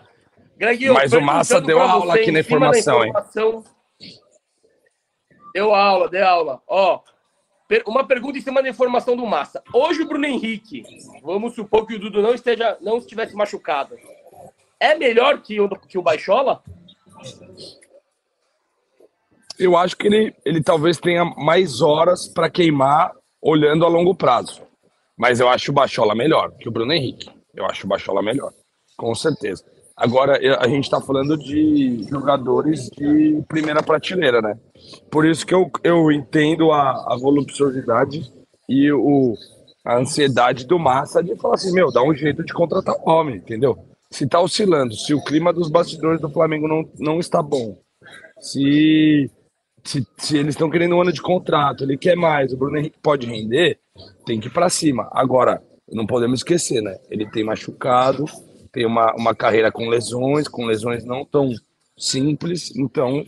Greginho, 0.58 0.94
Mas 0.94 1.14
o 1.14 1.22
Massa 1.22 1.62
deu 1.62 1.80
aula 1.80 2.16
aqui 2.16 2.28
na 2.28 2.34
da 2.34 2.40
informação, 2.40 3.04
hein? 3.04 3.10
informação- 3.10 3.64
Deu 5.54 5.74
aula, 5.74 6.10
deu 6.10 6.26
aula. 6.28 6.62
Ó, 6.68 7.02
uma 7.86 8.04
pergunta 8.06 8.38
em 8.38 8.42
cima 8.42 8.64
da 8.64 8.70
informação 8.70 9.16
do 9.16 9.26
Massa. 9.26 9.62
Hoje 9.74 10.02
o 10.02 10.08
Bruno 10.08 10.26
Henrique, 10.26 10.84
vamos 11.22 11.54
supor 11.56 11.86
que 11.86 11.96
o 11.96 12.00
Dudu 12.00 12.22
não 12.22 12.34
esteja, 12.34 12.78
não 12.82 12.98
estivesse 12.98 13.36
machucado. 13.36 13.96
É 14.86 14.94
melhor 14.94 15.42
que 15.42 15.60
o, 15.60 15.68
que 15.68 15.98
o 15.98 16.04
Baixola? 16.04 16.62
Eu 19.58 19.76
acho 19.76 19.98
que 19.98 20.06
ele, 20.06 20.36
ele 20.46 20.62
talvez 20.62 21.00
tenha 21.00 21.26
mais 21.26 21.82
horas 21.82 22.28
para 22.28 22.52
queimar 22.52 23.12
olhando 23.42 23.84
a 23.84 23.88
longo 23.88 24.14
prazo. 24.14 24.62
Mas 25.18 25.40
eu 25.40 25.50
acho 25.50 25.72
o 25.72 25.74
Bachola 25.74 26.14
melhor 26.14 26.52
que 26.60 26.70
o 26.70 26.72
Bruno 26.72 26.94
Henrique. 26.94 27.32
Eu 27.56 27.66
acho 27.66 27.88
o 27.88 27.90
Bachola 27.90 28.22
melhor, 28.22 28.52
com 28.96 29.16
certeza. 29.16 29.64
Agora, 29.98 30.38
a 30.60 30.68
gente 30.68 30.84
está 30.84 31.02
falando 31.02 31.36
de 31.36 32.06
jogadores 32.08 32.88
de 32.92 33.42
primeira 33.48 33.82
prateleira, 33.82 34.40
né? 34.40 34.56
Por 35.10 35.26
isso 35.26 35.48
que 35.48 35.56
eu, 35.56 35.72
eu 35.84 36.12
entendo 36.12 36.72
a, 36.72 37.14
a 37.14 37.18
voluptuosidade 37.18 38.32
e 38.70 38.92
o, 38.92 39.34
a 39.84 39.98
ansiedade 39.98 40.68
do 40.68 40.78
Massa 40.78 41.24
de 41.24 41.36
falar 41.38 41.56
assim: 41.56 41.74
meu, 41.74 41.92
dá 41.92 42.04
um 42.04 42.14
jeito 42.14 42.44
de 42.44 42.54
contratar 42.54 42.96
o 42.96 43.10
homem, 43.10 43.38
entendeu? 43.38 43.95
Se 44.12 44.28
tá 44.28 44.40
oscilando, 44.40 44.94
se 44.96 45.14
o 45.14 45.24
clima 45.24 45.52
dos 45.52 45.70
bastidores 45.70 46.22
do 46.22 46.30
Flamengo 46.30 46.68
não, 46.68 46.90
não 47.00 47.20
está 47.20 47.42
bom, 47.42 47.78
se 48.40 49.30
se, 49.86 50.06
se 50.18 50.38
eles 50.38 50.56
estão 50.56 50.70
querendo 50.70 50.96
um 50.96 51.02
ano 51.02 51.14
de 51.14 51.22
contrato, 51.22 51.84
ele 51.84 51.96
quer 51.98 52.16
mais, 52.16 52.52
o 52.52 52.58
Bruno 52.58 52.78
Henrique 52.78 52.98
pode 53.02 53.28
render, 53.28 53.80
tem 54.26 54.40
que 54.40 54.48
ir 54.48 54.52
para 54.52 54.68
cima. 54.68 55.08
Agora, 55.12 55.62
não 55.88 56.08
podemos 56.08 56.40
esquecer, 56.40 56.82
né? 56.82 56.98
Ele 57.10 57.30
tem 57.30 57.44
machucado, 57.44 58.26
tem 58.72 58.86
uma, 58.86 59.14
uma 59.16 59.36
carreira 59.36 59.72
com 59.72 59.88
lesões, 59.88 60.48
com 60.48 60.66
lesões 60.66 61.06
não 61.06 61.24
tão 61.24 61.52
simples, 61.98 62.76
então 62.76 63.24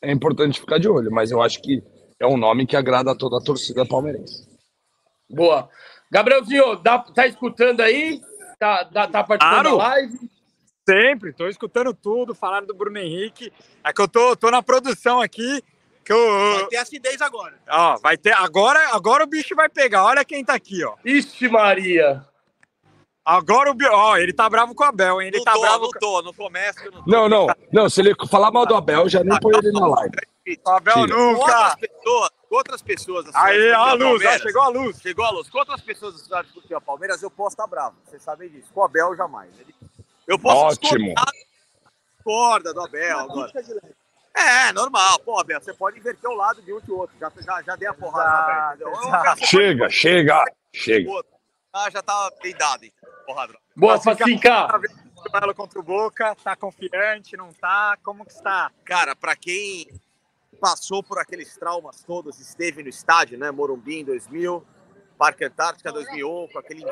é 0.00 0.10
importante 0.10 0.60
ficar 0.60 0.78
de 0.78 0.88
olho. 0.88 1.12
Mas 1.12 1.30
eu 1.30 1.42
acho 1.42 1.60
que 1.60 1.82
é 2.18 2.26
um 2.26 2.38
nome 2.38 2.66
que 2.66 2.74
agrada 2.74 3.12
a 3.12 3.14
toda 3.14 3.36
a 3.36 3.44
torcida 3.44 3.84
palmeirense. 3.84 4.48
Boa. 5.28 5.68
Gabrielzinho, 6.10 6.76
dá, 6.76 6.98
tá 6.98 7.26
escutando 7.26 7.80
aí? 7.80 8.20
Tá, 8.62 8.84
tá, 8.84 9.08
tá 9.08 9.24
participando 9.24 9.70
Claro. 9.70 9.76
da 9.78 9.84
live? 9.88 10.30
Sempre, 10.88 11.32
tô 11.32 11.48
escutando 11.48 11.92
tudo, 11.92 12.32
falaram 12.32 12.64
do 12.64 12.72
Bruno 12.74 12.96
Henrique. 12.96 13.52
É 13.82 13.92
que 13.92 14.00
eu 14.00 14.06
tô, 14.06 14.36
tô 14.36 14.52
na 14.52 14.62
produção 14.62 15.20
aqui, 15.20 15.60
que 16.04 16.12
eu... 16.12 16.54
Vai 16.60 16.66
ter 16.68 16.76
acidez 16.76 17.20
agora. 17.20 17.54
Ó, 17.68 17.96
vai 17.98 18.16
ter... 18.16 18.32
Agora, 18.32 18.94
agora 18.94 19.24
o 19.24 19.26
bicho 19.26 19.56
vai 19.56 19.68
pegar, 19.68 20.04
olha 20.04 20.24
quem 20.24 20.44
tá 20.44 20.54
aqui, 20.54 20.84
ó. 20.84 20.94
Ixi, 21.04 21.48
Maria. 21.48 22.24
Agora 23.24 23.68
o... 23.72 23.74
bi- 23.74 23.88
Ó, 23.88 24.16
ele 24.16 24.32
tá 24.32 24.48
bravo 24.48 24.76
com 24.76 24.84
o 24.84 24.86
Abel, 24.86 25.20
hein? 25.20 25.28
Ele 25.28 25.38
não 25.38 25.44
tá 25.44 25.54
tô, 25.54 25.60
bravo 25.60 25.84
não 25.84 25.90
com 25.90 25.98
tô, 25.98 26.22
não 26.22 26.32
eu 26.84 26.92
não 26.92 27.02
tô. 27.02 27.10
Não, 27.10 27.28
não, 27.28 27.46
não. 27.72 27.90
Se 27.90 28.00
ele 28.00 28.14
falar 28.30 28.52
mal 28.52 28.64
do 28.64 28.76
Abel, 28.76 29.08
já 29.08 29.24
nem 29.24 29.40
põe 29.40 29.56
ele 29.56 29.72
na 29.72 29.86
live. 29.88 30.14
o 30.64 30.70
Abel 30.70 30.94
Tira. 30.94 31.14
Com 31.16 31.22
outras 31.34 31.56
nunca. 31.56 31.76
pessoas, 31.78 32.30
outras 32.56 32.82
pessoas. 32.82 33.26
assim, 33.26 33.38
Aí, 33.38 33.70
do 33.70 33.76
ó 33.76 33.82
a 33.88 33.92
luz, 33.92 34.02
Palmeiras, 34.22 34.42
chegou 34.42 34.62
a 34.62 34.68
luz. 34.68 35.00
Chegou 35.00 35.24
a 35.24 35.30
luz. 35.30 35.50
Com 35.50 35.58
outras 35.58 35.80
pessoas 35.80 36.14
da 36.14 36.20
cidade 36.20 36.48
do 36.52 36.60
time 36.62 36.80
Palmeiras, 36.80 37.22
eu 37.22 37.30
posso 37.30 37.54
estar 37.54 37.66
bravo. 37.66 37.96
Vocês 38.04 38.22
sabem 38.22 38.48
disso. 38.48 38.70
Com 38.72 38.80
o 38.80 38.84
Abel, 38.84 39.16
jamais. 39.16 39.50
Eu 40.26 40.38
posso 40.38 40.78
Ótimo. 40.78 41.14
discorda 42.16 42.72
do 42.72 42.80
Abel 42.82 43.18
agora. 43.18 43.52
É, 44.34 44.72
normal. 44.72 45.18
Pô, 45.20 45.38
Abel, 45.38 45.60
você 45.60 45.74
pode 45.74 45.98
inverter 45.98 46.30
o 46.30 46.34
lado 46.34 46.62
de 46.62 46.72
um 46.72 46.80
o 46.88 46.98
outro. 46.98 47.16
Já, 47.20 47.30
já, 47.40 47.62
já 47.62 47.76
dei 47.76 47.88
a 47.88 47.94
porrada 47.94 48.30
no 48.30 48.36
Abel, 48.36 48.66
entendeu? 48.66 48.92
Exato, 48.92 49.16
Abel, 49.16 49.36
você 49.36 49.46
Chega, 49.46 49.90
chega, 49.90 50.38
pode 50.38 50.56
chega. 50.72 51.10
Ah, 51.72 51.90
já 51.90 52.02
tá 52.02 52.30
peidado, 52.40 52.84
então. 52.84 53.10
Porrada. 53.26 53.54
Boa, 53.76 54.00
Facinca. 54.00 54.68
Duelo 55.30 55.54
contra 55.54 55.78
o 55.78 55.82
Boca, 55.82 56.34
tá 56.42 56.56
confiante, 56.56 57.36
não 57.36 57.52
tá? 57.52 57.96
Como 58.02 58.24
que 58.24 58.32
está? 58.32 58.70
Cara, 58.84 59.14
pra 59.14 59.36
quem 59.36 59.86
passou 60.62 61.02
por 61.02 61.18
aqueles 61.18 61.56
traumas 61.56 62.04
todos, 62.04 62.38
esteve 62.38 62.84
no 62.84 62.88
estádio, 62.88 63.36
né? 63.36 63.50
Morumbi 63.50 63.98
em 63.98 64.04
2000, 64.04 64.64
Parque 65.18 65.44
Antártica 65.44 65.90
2001, 65.90 66.48
com 66.52 66.58
aquele 66.60 66.84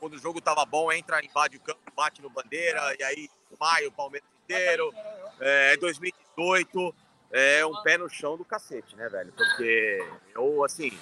quando 0.00 0.14
o 0.14 0.18
jogo 0.18 0.40
tava 0.40 0.64
bom, 0.64 0.90
entra, 0.90 1.22
invade 1.22 1.58
o 1.58 1.60
campo, 1.60 1.80
bate 1.94 2.22
no 2.22 2.30
bandeira, 2.30 2.80
e 2.98 3.02
aí 3.02 3.28
maio, 3.60 3.92
Palmeiras 3.92 4.28
inteiro. 4.42 4.90
É 5.38 5.76
2018, 5.76 6.94
é 7.30 7.66
um 7.66 7.82
pé 7.82 7.98
no 7.98 8.08
chão 8.08 8.38
do 8.38 8.44
cacete, 8.44 8.96
né, 8.96 9.06
velho? 9.06 9.32
Porque 9.32 10.08
eu, 10.34 10.64
assim, 10.64 10.98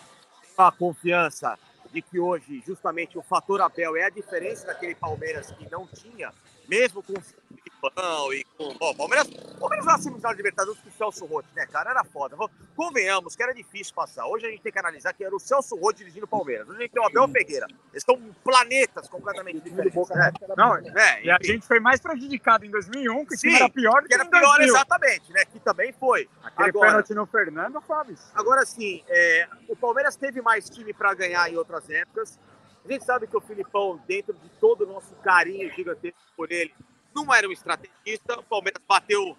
a 0.59 0.73
confiança 0.73 1.57
de 1.93 2.03
que 2.03 2.19
hoje, 2.19 2.64
justamente, 2.67 3.17
o 3.17 3.23
fator 3.23 3.61
Abel 3.61 3.97
é 3.97 4.03
a 4.03 4.11
diferença 4.11 4.67
daquele 4.67 4.97
Palmeiras 4.97 5.53
que 5.53 5.71
não 5.71 5.87
tinha, 5.87 6.33
mesmo 6.68 7.03
com 7.03 7.12
o 7.12 7.20
Filipão 7.20 8.33
e 8.33 8.44
com. 8.57 8.74
Pô, 8.77 8.94
Palmeiras, 8.94 9.29
Palmeiras 9.59 9.85
na 9.87 9.98
semifinal 9.98 10.33
de 10.33 10.37
Libertadores 10.38 10.81
com 10.81 10.88
o 10.88 10.92
Celso 10.92 11.27
Rotti, 11.27 11.48
né, 11.55 11.66
cara? 11.66 11.90
Era 11.90 12.05
foda. 12.05 12.37
Convenhamos 12.74 13.37
que 13.37 13.42
era 13.42 13.53
difícil 13.53 13.94
passar. 13.94 14.27
Hoje 14.27 14.46
a 14.46 14.50
gente 14.50 14.62
tem 14.62 14.72
que 14.72 14.79
analisar 14.79 15.12
que 15.12 15.22
era 15.24 15.35
o 15.35 15.38
Celso 15.38 15.77
Rotti 15.77 15.98
dirigindo 15.98 16.24
o 16.24 16.29
Palmeiras. 16.29 16.66
Hoje 16.68 16.79
a 16.79 16.83
gente 16.83 16.92
tem 16.92 17.03
o 17.03 17.07
Abel 17.07 17.29
Ferreira. 17.29 17.66
Eles 17.92 18.03
estão 18.03 18.18
planetas 18.42 19.09
completamente 19.09 19.61
diferentes. 19.61 20.09
Né? 20.11 20.33
Não, 20.57 20.77
É, 20.77 21.22
e 21.24 21.31
a 21.31 21.38
gente 21.42 21.66
foi 21.66 21.79
mais 21.79 22.00
prejudicado 22.00 22.64
em 22.64 22.70
2001, 22.70 23.27
que 23.27 23.35
o 23.35 23.38
time 23.38 23.53
Sim, 23.53 23.57
era 23.57 23.68
pior 23.68 24.03
do 24.03 24.09
que 24.09 24.09
que 24.09 24.14
era 24.14 24.24
pior 24.24 24.40
2000. 24.57 24.74
exatamente, 24.74 25.33
né? 25.33 25.44
Que 25.44 25.61
também 25.61 25.92
foi. 25.92 26.29
Aquele 26.42 26.70
Agora- 26.70 26.88
pênalti 26.90 27.14
no 27.14 27.27
Fernando, 27.27 27.81
Fábio. 27.83 28.16
Agora 28.35 28.64
sim, 28.64 29.05
é, 29.09 29.46
o 29.68 29.77
Palmeiras 29.77 30.16
teve 30.16 30.40
mais 30.40 30.68
time 30.70 30.92
para 30.92 31.12
ganhar 31.14 31.50
em 31.53 31.57
outras 31.57 31.88
épocas. 31.90 32.38
A 32.85 32.92
gente 32.92 33.05
sabe 33.05 33.27
que 33.27 33.37
o 33.37 33.40
Filipão, 33.40 34.01
dentro 34.07 34.35
de 34.35 34.49
todo 34.61 34.83
o 34.83 34.87
nosso 34.87 35.14
carinho 35.16 35.73
gigantesco 35.73 36.18
por 36.37 36.53
ele, 36.53 36.75
não 37.14 37.33
era 37.33 37.49
um 37.49 37.53
estrategista. 37.53 38.38
O 38.38 38.42
Palmeiras 38.42 38.83
bateu 38.87 39.37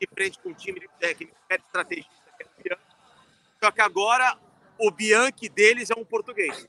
de 0.00 0.06
frente 0.14 0.38
com 0.38 0.50
um 0.50 0.54
time 0.54 0.80
de 0.80 0.88
técnico 0.98 1.34
que 1.34 1.52
era 1.52 1.62
estrategista, 1.62 2.10
que 2.36 2.42
era 2.42 2.48
o 2.48 2.62
Bianchi. 2.62 2.96
Só 3.62 3.70
que 3.70 3.80
agora 3.82 4.38
o 4.78 4.90
Bianchi 4.90 5.48
deles 5.48 5.90
é 5.90 5.94
um 5.94 6.04
português. 6.04 6.66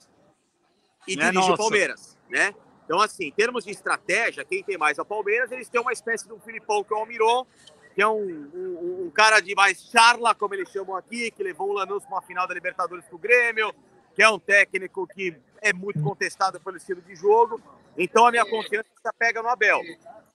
E 1.07 1.13
é 1.13 1.15
dirige 1.15 1.37
o 1.37 1.49
nosso. 1.49 1.57
Palmeiras, 1.57 2.17
né? 2.29 2.53
Então, 2.83 2.99
assim, 3.01 3.25
em 3.25 3.31
termos 3.31 3.63
de 3.63 3.71
estratégia, 3.71 4.45
quem 4.45 4.63
tem 4.63 4.77
mais 4.77 4.97
é 4.97 5.01
o 5.01 5.05
Palmeiras, 5.05 5.51
eles 5.51 5.69
têm 5.69 5.79
uma 5.79 5.91
espécie 5.91 6.25
de 6.25 6.33
um 6.33 6.39
Filipão 6.39 6.83
que 6.83 6.93
é 6.93 6.95
o 6.95 6.99
Almiron, 6.99 7.45
que 7.93 8.01
é 8.01 8.07
um, 8.07 8.49
um, 8.53 9.05
um 9.05 9.09
cara 9.09 9.39
de 9.39 9.53
mais 9.55 9.81
charla, 9.89 10.33
como 10.35 10.53
eles 10.53 10.69
chamam 10.69 10.95
aqui, 10.95 11.31
que 11.31 11.43
levou 11.43 11.69
o 11.69 11.73
Lanús 11.73 12.03
para 12.03 12.15
uma 12.15 12.21
final 12.21 12.47
da 12.47 12.53
Libertadores 12.53 13.05
pro 13.05 13.17
Grêmio, 13.17 13.73
que 14.17 14.23
é 14.23 14.29
um 14.29 14.39
técnico 14.39 15.05
que 15.05 15.37
é 15.61 15.71
muito 15.71 16.01
contestado 16.01 16.59
pelo 16.59 16.75
estilo 16.75 16.99
de 17.03 17.15
jogo. 17.15 17.61
Então 17.95 18.25
a 18.25 18.31
minha 18.31 18.43
confiança 18.43 18.87
se 18.89 19.13
pega 19.19 19.43
no 19.43 19.47
Abel. 19.47 19.79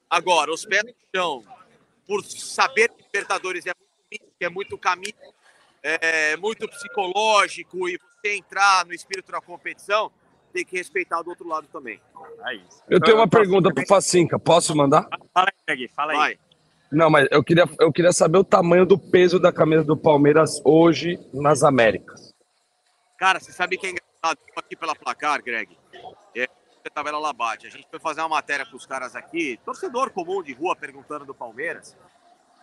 Agora, 0.09 0.53
os 0.53 0.65
pés 0.65 0.85
no 0.85 0.95
chão, 1.13 1.43
por 2.07 2.23
saber 2.25 2.91
que 2.91 3.03
Libertadores 3.03 3.67
é 3.67 3.73
muito 3.75 3.93
é 4.41 4.49
muito 4.49 4.79
caminho, 4.79 5.15
é 5.83 6.37
muito 6.37 6.69
psicológico 6.69 7.89
e 7.89 7.99
você 7.99 8.37
entrar 8.37 8.87
no 8.87 8.93
espírito 8.93 9.33
da 9.33 9.41
competição, 9.41 10.13
tem 10.53 10.65
que 10.65 10.77
respeitar 10.77 11.21
do 11.23 11.31
outro 11.31 11.49
lado 11.49 11.67
também. 11.73 12.01
É 12.47 12.55
isso. 12.55 12.83
Eu 12.89 13.01
tenho 13.01 13.17
uma 13.17 13.29
pergunta 13.29 13.73
pro 13.75 13.87
Facinca, 13.87 14.39
posso 14.39 14.77
mandar? 14.77 15.09
Fala 15.35 15.49
aí, 15.49 15.77
Greg, 15.77 15.89
fala 15.89 16.13
aí. 16.13 16.19
Vai. 16.19 16.39
Não, 16.93 17.11
mas 17.11 17.27
eu 17.31 17.43
queria, 17.43 17.65
eu 17.81 17.91
queria 17.91 18.13
saber 18.13 18.39
o 18.39 18.45
tamanho 18.45 18.87
do 18.87 18.99
peso 18.99 19.41
da 19.41 19.51
camisa 19.51 19.83
do 19.83 19.97
Palmeiras 19.97 20.61
hoje 20.65 21.19
nas 21.33 21.63
Américas. 21.63 22.32
Cara, 23.23 23.39
você 23.39 23.53
sabe 23.53 23.79
que 23.79 23.87
é 23.87 23.91
engraçado? 23.91 24.37
Aqui 24.57 24.75
pela 24.75 24.97
placar, 24.97 25.41
Greg. 25.45 25.79
É, 26.35 26.49
a 26.85 26.91
tabela 26.91 27.21
lá 27.21 27.33
bate. 27.33 27.69
A 27.69 27.71
gente 27.71 27.87
foi 27.89 28.01
fazer 28.01 28.21
uma 28.21 28.31
matéria 28.31 28.67
com 28.67 28.77
os 28.77 28.85
caras 28.85 29.15
aqui, 29.15 29.61
torcedor 29.65 30.11
comum 30.11 30.43
de 30.43 30.53
rua 30.53 30.75
perguntando 30.75 31.25
do 31.25 31.33
Palmeiras. 31.33 31.97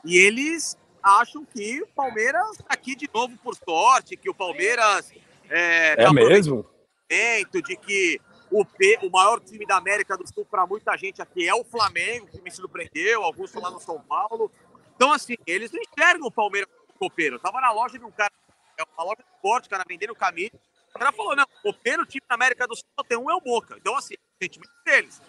E 0.03 0.17
eles 0.17 0.77
acham 1.01 1.45
que 1.45 1.81
o 1.81 1.87
Palmeiras 1.87 2.57
tá 2.57 2.65
aqui 2.67 2.93
de 2.93 3.09
novo 3.13 3.37
por 3.37 3.55
sorte, 3.55 4.17
que 4.17 4.29
o 4.29 4.33
Palmeiras 4.33 5.13
é, 5.49 5.93
É 5.93 5.95
tá 5.95 6.11
mesmo? 6.11 6.69
momento 7.09 7.61
de 7.61 7.77
que 7.77 8.19
o, 8.51 8.65
P, 8.65 8.99
o 9.03 9.09
maior 9.09 9.39
time 9.39 9.65
da 9.65 9.77
América 9.77 10.17
do 10.17 10.27
Sul 10.27 10.43
para 10.43 10.67
muita 10.67 10.97
gente 10.97 11.21
aqui 11.21 11.47
é 11.47 11.55
o 11.55 11.63
Flamengo, 11.63 12.27
que 12.27 12.41
me 12.41 12.51
surpreendeu, 12.51 13.23
alguns 13.23 13.53
lá 13.53 13.71
no 13.71 13.79
São 13.79 14.01
Paulo. 14.01 14.51
Então, 14.93 15.13
assim, 15.13 15.37
eles 15.47 15.71
não 15.71 15.79
enxergam 15.81 16.27
o 16.27 16.31
Palmeiras 16.31 16.69
como 16.85 16.99
copeiro. 16.99 17.37
Eu 17.37 17.39
tava 17.39 17.61
na 17.61 17.71
loja 17.71 17.97
de 17.97 18.03
um 18.03 18.11
cara, 18.11 18.33
é 18.79 18.83
uma 18.95 19.03
loja 19.03 19.17
de 19.23 19.29
esporte, 19.35 19.67
o 19.67 19.69
cara 19.69 19.83
vendendo 19.87 20.15
camisa. 20.15 20.51
O 20.95 20.99
cara 20.99 21.11
falou, 21.11 21.35
não, 21.35 21.43
o 21.43 21.73
copeiro 21.73 22.05
time 22.05 22.23
da 22.27 22.35
América 22.35 22.67
do 22.67 22.75
Sul 22.75 22.85
tem 23.07 23.17
um 23.17 23.29
é 23.29 23.35
o 23.35 23.41
Boca. 23.41 23.75
Então, 23.77 23.95
assim, 23.95 24.15
o 24.15 24.43
sentimento 24.43 24.71
deles. 24.85 25.21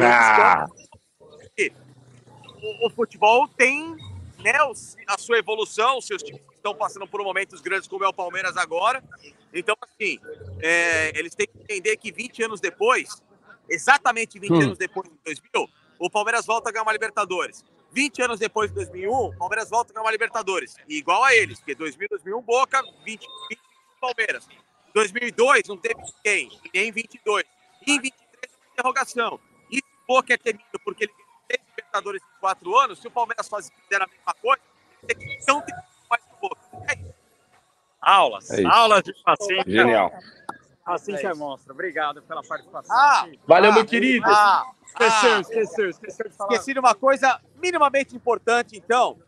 Ah, 0.00 0.66
O, 2.62 2.86
o 2.86 2.90
futebol 2.90 3.46
tem 3.46 3.94
né, 4.40 4.52
a 5.06 5.18
sua 5.18 5.38
evolução, 5.38 5.98
os 5.98 6.06
seus 6.06 6.22
times 6.22 6.40
estão 6.56 6.74
passando 6.74 7.06
por 7.06 7.22
momentos 7.22 7.60
grandes 7.60 7.86
como 7.86 8.04
é 8.04 8.08
o 8.08 8.12
Palmeiras 8.12 8.56
agora. 8.56 9.04
Então, 9.52 9.76
assim, 9.82 10.18
é, 10.60 11.16
eles 11.16 11.34
têm 11.34 11.46
que 11.46 11.58
entender 11.58 11.96
que 11.96 12.10
20 12.10 12.42
anos 12.42 12.60
depois, 12.60 13.22
exatamente 13.68 14.38
20 14.38 14.50
Hum. 14.50 14.60
anos 14.62 14.78
depois 14.78 15.08
de 15.08 15.14
2000, 15.24 15.68
o 15.98 16.10
Palmeiras 16.10 16.44
volta 16.46 16.70
a 16.70 16.72
ganhar 16.72 16.82
uma 16.82 16.92
Libertadores. 16.92 17.64
20 17.94 18.22
anos 18.22 18.38
depois 18.40 18.70
de 18.70 18.74
2001, 18.74 19.10
o 19.12 19.36
Palmeiras 19.36 19.70
volta 19.70 19.92
a 19.92 19.94
ganhar 19.94 20.04
uma 20.04 20.10
Libertadores. 20.10 20.76
E 20.88 20.98
igual 20.98 21.22
a 21.22 21.34
eles, 21.34 21.58
porque 21.58 21.74
2000, 21.74 22.08
2001, 22.10 22.42
Boca, 22.42 22.82
20, 23.04 23.20
20 23.48 23.60
Palmeiras. 24.00 24.46
2002 24.92 25.68
não 25.68 25.76
teve 25.76 26.00
ninguém, 26.00 26.48
e 26.64 26.78
nem 26.78 26.92
22. 26.92 27.44
E 27.86 27.92
em 27.92 28.00
23 28.00 28.52
uma 28.56 28.72
interrogação. 28.72 29.40
E 29.70 29.76
se 29.76 29.82
o 29.82 30.06
Boca 30.06 30.34
é 30.34 30.36
temido 30.36 30.64
porque 30.84 31.04
ele 31.04 31.12
ganhou 31.12 31.40
três 31.48 31.62
Libertadores 31.68 32.22
em 32.22 32.40
quatro 32.40 32.76
anos, 32.78 33.00
se 33.00 33.06
o 33.08 33.10
Palmeiras 33.10 33.48
faz, 33.48 33.70
fizer 33.70 34.02
a 34.02 34.06
mesma 34.06 34.34
coisa, 34.42 34.62
tem 35.06 35.16
que 35.16 35.34
então 35.34 35.60
tem 35.62 35.74
mais 36.10 36.22
o 36.32 36.40
Boca. 36.48 36.60
É 36.88 36.94
isso. 37.00 37.14
Aulas, 38.00 38.50
É 38.50 38.60
isso. 38.60 38.68
aulas 38.68 39.02
de 39.02 39.14
paciência. 39.24 39.72
genial. 39.72 40.12
Paciência 40.84 41.28
é 41.28 41.34
monstro. 41.34 41.72
Obrigado 41.72 42.22
pela 42.22 42.42
participação. 42.42 42.94
Ah. 42.94 43.26
Valeu, 43.46 43.70
Ah, 43.70 43.74
meu 43.74 43.86
querido. 43.86 44.26
Ah, 44.28 44.64
esqueceu, 44.86 45.34
ah, 45.34 45.40
esqueceu, 45.40 45.90
esqueceu 45.90 46.28
de 46.28 46.36
falar. 46.36 46.52
esqueci 46.52 46.72
de 46.74 46.78
uma 46.78 46.94
coisa 46.94 47.40
minimamente 47.62 48.14
importante, 48.14 48.76
então. 48.76 49.18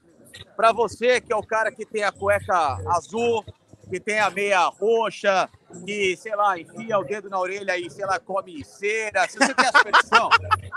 Para 0.54 0.70
você 0.70 1.20
que 1.20 1.32
é 1.32 1.36
o 1.36 1.42
cara 1.42 1.72
que 1.72 1.86
tem 1.86 2.04
a 2.04 2.12
cueca 2.12 2.76
azul, 2.88 3.42
que 3.88 3.98
tem 3.98 4.20
a 4.20 4.28
meia 4.28 4.66
roxa, 4.66 5.48
que, 5.86 6.14
sei 6.16 6.36
lá, 6.36 6.58
enfia 6.58 6.98
o 6.98 7.04
dedo 7.04 7.30
na 7.30 7.38
orelha 7.38 7.78
e, 7.78 7.88
sei 7.88 8.04
lá, 8.04 8.18
come 8.20 8.62
cera. 8.64 9.26
Se 9.26 9.38
você 9.38 9.54
tem 9.54 9.64
essa 9.64 9.78
expressão, 9.78 10.28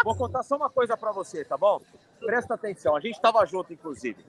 vou 0.03 0.15
contar 0.15 0.43
só 0.43 0.55
uma 0.55 0.69
coisa 0.69 0.95
para 0.95 1.11
você, 1.11 1.43
tá 1.43 1.57
bom? 1.57 1.81
Presta 2.21 2.53
atenção, 2.53 2.95
a 2.95 2.99
gente 3.01 3.15
estava 3.15 3.45
junto, 3.45 3.73
inclusive. 3.73 4.23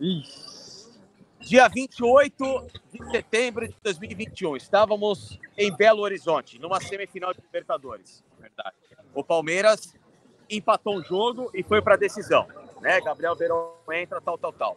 Dia 1.40 1.66
28 1.68 2.66
de 2.92 3.10
setembro 3.10 3.66
de 3.66 3.74
2021, 3.82 4.56
estávamos 4.56 5.38
em 5.56 5.74
Belo 5.74 6.02
Horizonte, 6.02 6.58
numa 6.58 6.80
semifinal 6.80 7.32
de 7.32 7.40
Libertadores. 7.40 8.22
Verdade. 8.38 8.76
O 9.14 9.24
Palmeiras 9.24 9.94
empatou 10.50 10.98
um 10.98 11.02
jogo 11.02 11.50
e 11.54 11.62
foi 11.62 11.80
para 11.80 11.94
a 11.94 11.96
decisão. 11.96 12.46
Né? 12.80 13.00
Gabriel 13.00 13.34
Verão 13.34 13.72
entra, 13.90 14.20
tal, 14.20 14.36
tal, 14.36 14.52
tal. 14.52 14.76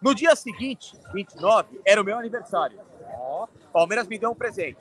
No 0.00 0.14
dia 0.14 0.34
seguinte, 0.36 0.96
29, 1.12 1.80
era 1.84 2.00
o 2.00 2.04
meu 2.04 2.16
aniversário. 2.16 2.78
Palmeiras 3.72 4.06
me 4.06 4.16
deu 4.16 4.30
um 4.30 4.34
presente. 4.34 4.80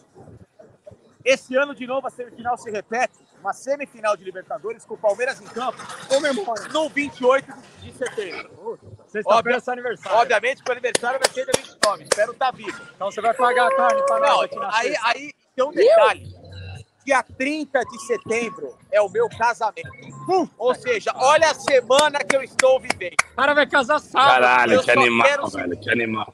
Esse 1.25 1.55
ano, 1.55 1.75
de 1.75 1.85
novo, 1.85 2.07
a 2.07 2.09
semifinal 2.11 2.57
se 2.57 2.69
repete. 2.69 3.17
Uma 3.41 3.53
semifinal 3.53 4.15
de 4.15 4.23
Libertadores 4.23 4.85
com 4.85 4.93
o 4.93 4.97
Palmeiras 4.97 5.41
em 5.41 5.45
campo. 5.45 5.77
Comemora 6.07 6.67
no 6.69 6.87
28 6.87 7.51
de 7.81 7.93
setembro. 7.93 8.79
Sexta-feira 9.09 9.57
é 9.57 9.59
seu 9.59 9.73
aniversário. 9.73 10.17
Obviamente 10.19 10.63
que 10.63 10.69
o 10.69 10.71
aniversário 10.71 11.19
vai 11.19 11.29
ser 11.33 11.45
dia 11.45 11.53
29. 11.63 12.03
Espero 12.03 12.31
estar 12.31 12.51
vivo. 12.51 12.81
Então 12.95 13.11
você 13.11 13.21
vai 13.21 13.33
pagar 13.33 13.67
a 13.67 13.75
carne 13.75 14.01
para 14.05 14.19
nós. 14.19 14.49
aí, 14.73 14.95
aí 15.03 15.33
tem 15.55 15.65
um 15.65 15.71
detalhe. 15.71 16.39
Dia 17.05 17.23
30 17.23 17.79
de 17.85 17.99
setembro 18.05 18.77
é 18.91 19.01
o 19.01 19.09
meu 19.09 19.27
casamento. 19.29 19.89
Ou 20.59 20.75
seja, 20.75 21.11
olha 21.15 21.49
a 21.49 21.55
semana 21.55 22.19
que 22.19 22.35
eu 22.35 22.43
estou 22.43 22.79
vivendo. 22.79 23.15
O 23.31 23.35
cara 23.35 23.53
vai 23.55 23.65
casar 23.67 23.99
sábado. 23.99 24.29
Caralho, 24.29 24.73
eu 24.73 24.83
que 24.83 24.91
animal, 24.91 25.27
quero- 25.27 25.47
velho. 25.47 25.77
Que 25.79 25.89
animal. 25.89 26.33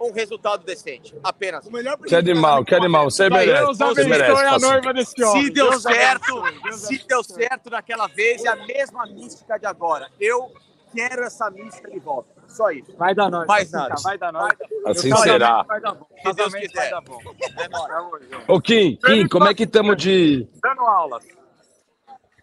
Um 0.00 0.12
resultado 0.12 0.64
decente. 0.64 1.14
Apenas. 1.24 1.66
Que 2.06 2.14
animal, 2.14 2.64
que 2.64 2.74
animal. 2.74 3.10
Você 3.10 3.30
merece. 3.30 3.64
Deus 3.64 3.78
Você 3.78 4.04
merece. 4.04 4.30
a 4.30 4.34
parceiro. 4.34 4.60
noiva 4.60 4.92
desse 4.92 5.24
homem. 5.24 5.44
Se 5.44 5.50
deu 5.50 5.70
Deus 5.70 5.82
certo, 5.82 6.42
Deus 6.62 6.80
se 6.82 7.06
deu 7.08 7.24
certo 7.24 7.70
naquela 7.70 8.06
vez, 8.08 8.44
é 8.44 8.48
a 8.48 8.56
mesma 8.56 9.06
mística 9.06 9.58
de 9.58 9.66
agora. 9.66 10.10
Eu 10.20 10.52
quero 10.94 11.24
essa 11.24 11.50
mística 11.50 11.90
de 11.90 11.98
volta. 11.98 12.30
Só 12.46 12.70
isso. 12.70 12.96
Vai 12.96 13.14
dar 13.14 13.30
nós. 13.30 13.46
Mais 13.46 13.70
nada. 13.70 13.94
Vai 14.02 14.18
dar 14.18 14.32
nós. 14.32 14.52
Assim 14.86 15.10
casamento 15.10 15.32
será. 15.32 15.62
Vai 15.62 15.80
dar 15.80 15.94
bom. 15.94 16.06
Se 16.22 16.32
Deus 16.32 16.54
quiser. 16.54 16.74
vai 16.74 16.90
dar 16.90 17.00
bom. 17.00 17.18
É. 18.48 18.52
Ô, 18.52 18.60
Kim, 18.60 18.96
Kim, 18.96 19.28
como 19.28 19.48
é 19.48 19.54
que 19.54 19.64
estamos 19.64 19.96
de. 19.96 20.48
Dando 20.62 20.82
aulas. 20.82 21.24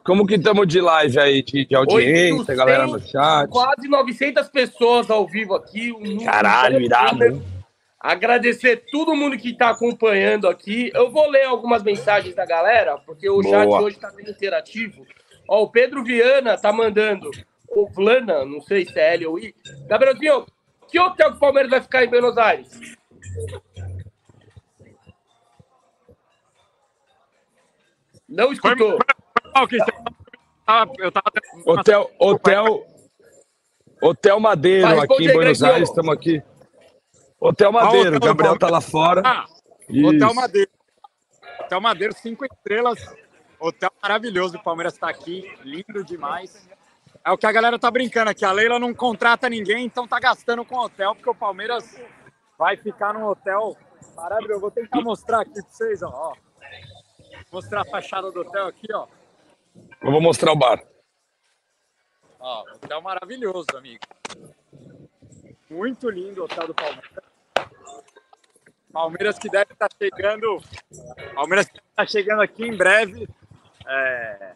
Como 0.04 0.26
que 0.26 0.36
estamos 0.36 0.68
de 0.68 0.82
live 0.82 1.20
aí, 1.20 1.44
de, 1.44 1.66
de 1.66 1.76
audiência, 1.76 2.34
800, 2.34 2.58
galera 2.58 2.88
no 2.88 3.00
chat? 3.00 3.48
Quase 3.50 3.88
900 3.88 4.50
pessoas 4.50 5.12
ao 5.12 5.28
vivo 5.28 5.54
aqui. 5.54 5.92
um 5.92 6.26
Caralho, 6.26 6.82
irado. 6.82 7.44
Agradecer 8.00 8.84
todo 8.92 9.16
mundo 9.16 9.38
que 9.38 9.52
está 9.52 9.70
acompanhando 9.70 10.48
aqui. 10.48 10.92
Eu 10.96 11.12
vou 11.12 11.30
ler 11.30 11.46
algumas 11.46 11.84
mensagens 11.84 12.34
da 12.34 12.48
galera, 12.48 12.98
porque 13.06 13.30
o 13.30 13.44
chat 13.44 13.68
Boa. 13.68 13.82
hoje 13.82 13.98
está 13.98 14.12
bem 14.12 14.28
interativo. 14.28 15.06
Ó, 15.48 15.62
o 15.64 15.70
Pedro 15.70 16.04
Viana 16.04 16.58
tá 16.58 16.74
mandando. 16.74 17.30
O 17.72 17.88
Vlana, 17.88 18.46
não 18.46 18.62
sei 18.62 18.86
se 18.86 19.00
é 19.00 19.14
L 19.16 19.28
ou 19.28 19.40
I. 19.40 19.56
Gabrielzinho, 19.88 20.46
que 20.88 21.00
hotel 21.00 21.32
que 21.32 21.38
o 21.38 21.40
Palmeiras 21.40 21.72
vai 21.72 21.82
ficar 21.82 22.04
em 22.04 22.10
Buenos 22.10 22.38
Aires? 22.38 22.70
Não 28.28 28.52
escutou. 28.54 28.98
Hotel, 31.66 32.12
hotel, 32.18 32.86
Hotel 34.02 34.40
Madeiro, 34.40 34.88
Vai, 34.88 35.00
aqui 35.00 35.26
em 35.26 35.34
Buenos. 35.34 35.62
Aires, 35.62 35.90
estamos 35.90 36.12
aqui. 36.12 36.42
Hotel 37.40 37.72
Madeiro, 37.72 38.16
hotel 38.16 38.18
o 38.18 38.20
Gabriel 38.20 38.58
tá 38.58 38.68
lá 38.68 38.82
fora. 38.82 39.22
Ah. 39.24 39.46
Hotel 39.90 40.34
Madeiro. 40.34 40.72
Hotel 41.60 41.82
Madeiro, 41.82 42.14
cinco 42.16 42.44
estrelas. 42.46 43.00
Hotel 43.60 43.92
maravilhoso. 44.02 44.58
O 44.58 44.64
Palmeiras 44.64 44.94
está 44.94 45.08
aqui. 45.08 45.48
Lindo 45.64 46.04
demais. 46.04 46.68
É 47.24 47.32
o 47.32 47.38
que 47.38 47.46
a 47.46 47.52
galera 47.52 47.78
tá 47.78 47.90
brincando 47.92 48.32
aqui. 48.32 48.44
A 48.44 48.52
Leila 48.52 48.80
não 48.80 48.94
contrata 48.94 49.50
ninguém, 49.50 49.86
então 49.86 50.08
tá 50.08 50.20
gastando 50.20 50.66
com 50.66 50.78
hotel, 50.78 51.14
porque 51.14 51.30
o 51.30 51.36
Palmeiras 51.36 52.00
vai 52.58 52.76
ficar 52.78 53.14
num 53.14 53.26
hotel 53.26 53.78
maravilhoso. 54.16 54.54
Eu 54.56 54.60
vou 54.60 54.72
tentar 54.72 55.02
mostrar 55.02 55.42
aqui 55.42 55.54
pra 55.54 55.62
vocês, 55.64 56.02
ó. 56.02 56.34
Mostrar 57.52 57.82
a 57.82 57.86
fachada 57.86 58.32
do 58.32 58.42
hotel 58.42 58.68
aqui, 58.68 58.88
ó. 58.94 59.08
Eu 60.02 60.12
vou 60.12 60.22
mostrar 60.22 60.52
o 60.52 60.56
bar. 60.56 60.84
Ó, 62.40 62.62
hotel 62.76 63.02
maravilhoso, 63.02 63.68
amigo. 63.76 64.04
Muito 65.70 66.10
lindo 66.10 66.42
o 66.42 66.46
hotel 66.46 66.68
do 66.68 66.74
Palmeiras. 66.74 67.32
Palmeiras 68.92 69.40
que 69.40 69.50
deve 69.50 69.74
estar 69.74 69.90
chegando. 69.98 70.60
Palmeiras 71.36 71.68
que 71.68 71.78
está 71.78 72.06
chegando 72.06 72.42
aqui 72.42 72.66
em 72.66 72.76
breve. 72.76 73.28
é, 73.88 74.54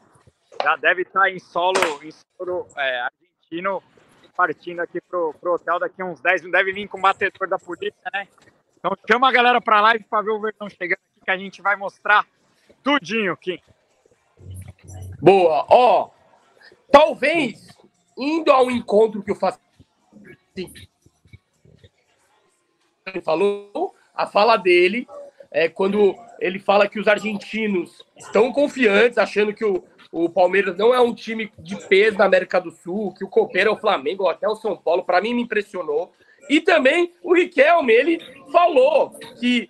já 0.62 0.76
deve 0.76 1.04
estar 1.04 1.30
em 1.30 1.40
solo, 1.40 1.80
em 2.04 2.12
solo 2.12 2.68
é, 2.78 3.02
argentino, 3.02 3.84
partindo 4.36 4.80
aqui 4.82 5.00
pro, 5.02 5.34
pro 5.40 5.54
hotel 5.54 5.80
daqui 5.80 6.04
uns 6.04 6.20
10 6.20 6.42
minutos. 6.42 6.60
Deve 6.60 6.74
vir 6.74 6.88
com 6.88 6.98
o 6.98 7.02
batedor 7.02 7.48
da 7.48 7.58
polícia, 7.58 7.96
né? 8.14 8.28
Então 8.78 8.96
chama 9.10 9.30
a 9.30 9.32
galera 9.32 9.62
pra 9.62 9.82
live 9.82 10.04
para 10.04 10.22
ver 10.22 10.32
o 10.32 10.40
Verdão 10.40 10.70
chegando 10.70 11.00
aqui, 11.00 11.26
que 11.26 11.32
a 11.32 11.38
gente 11.38 11.62
vai 11.62 11.76
mostrar 11.76 12.26
tudinho, 12.84 13.36
Kim. 13.38 13.60
Boa. 15.22 15.66
Ó, 15.70 16.10
talvez 16.92 17.68
indo 18.18 18.52
ao 18.52 18.70
encontro 18.70 19.24
que 19.24 19.32
o 19.32 19.36
Facim 19.36 19.60
falou, 23.24 23.96
a 24.14 24.26
fala 24.26 24.58
dele 24.58 25.08
é 25.52 25.70
quando 25.70 26.16
ele 26.40 26.60
fala 26.60 26.88
que 26.88 27.00
os 27.00 27.08
argentinos 27.08 28.04
estão 28.18 28.52
confiantes, 28.52 29.18
achando 29.18 29.54
que 29.54 29.64
o, 29.64 29.84
o 30.12 30.30
Palmeiras 30.30 30.78
não 30.78 30.94
é 30.94 31.00
um 31.00 31.14
time 31.14 31.52
de 31.60 31.76
peso 31.88 32.18
na 32.18 32.26
América 32.26 32.60
do 32.60 32.72
Sul, 32.72 33.14
que 33.14 33.24
o 33.24 33.30
Copeiro 33.30 33.70
é 33.70 33.74
o 33.74 33.78
Flamengo 33.78 34.24
ou 34.24 34.30
até 34.30 34.48
o 34.48 34.56
São 34.56 34.76
Paulo, 34.76 35.04
para 35.04 35.22
mim 35.22 35.34
me 35.34 35.42
impressionou. 35.42 36.12
E 36.50 36.62
também 36.62 37.14
o 37.24 37.34
Riquelme, 37.34 37.92
ele 37.92 38.20
falou 38.52 39.12
que 39.40 39.70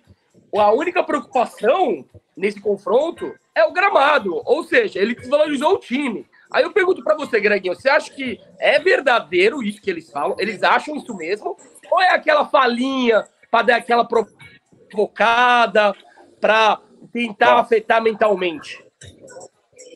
a 0.54 0.70
única 0.72 1.02
preocupação 1.02 2.04
nesse 2.36 2.60
confronto 2.60 3.34
é 3.54 3.64
o 3.64 3.72
gramado, 3.72 4.42
ou 4.44 4.62
seja, 4.64 4.98
ele 4.98 5.14
desvalorizou 5.14 5.74
o 5.74 5.78
time. 5.78 6.26
Aí 6.52 6.62
eu 6.62 6.72
pergunto 6.72 7.02
para 7.02 7.16
você, 7.16 7.40
Greginho, 7.40 7.74
você 7.74 7.88
acha 7.88 8.12
que 8.12 8.38
é 8.58 8.78
verdadeiro 8.78 9.62
isso 9.62 9.80
que 9.80 9.90
eles 9.90 10.10
falam? 10.10 10.36
Eles 10.38 10.62
acham 10.62 10.94
isso 10.96 11.16
mesmo? 11.16 11.56
Ou 11.90 12.00
é 12.00 12.10
aquela 12.10 12.46
falinha 12.46 13.24
para 13.50 13.66
dar 13.66 13.76
aquela 13.76 14.04
provocada, 14.04 15.94
para 16.40 16.80
tentar 17.12 17.54
Bom. 17.54 17.60
afetar 17.60 18.02
mentalmente? 18.02 18.85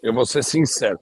Eu 0.02 0.14
vou 0.14 0.26
ser 0.26 0.42
sincero. 0.42 0.98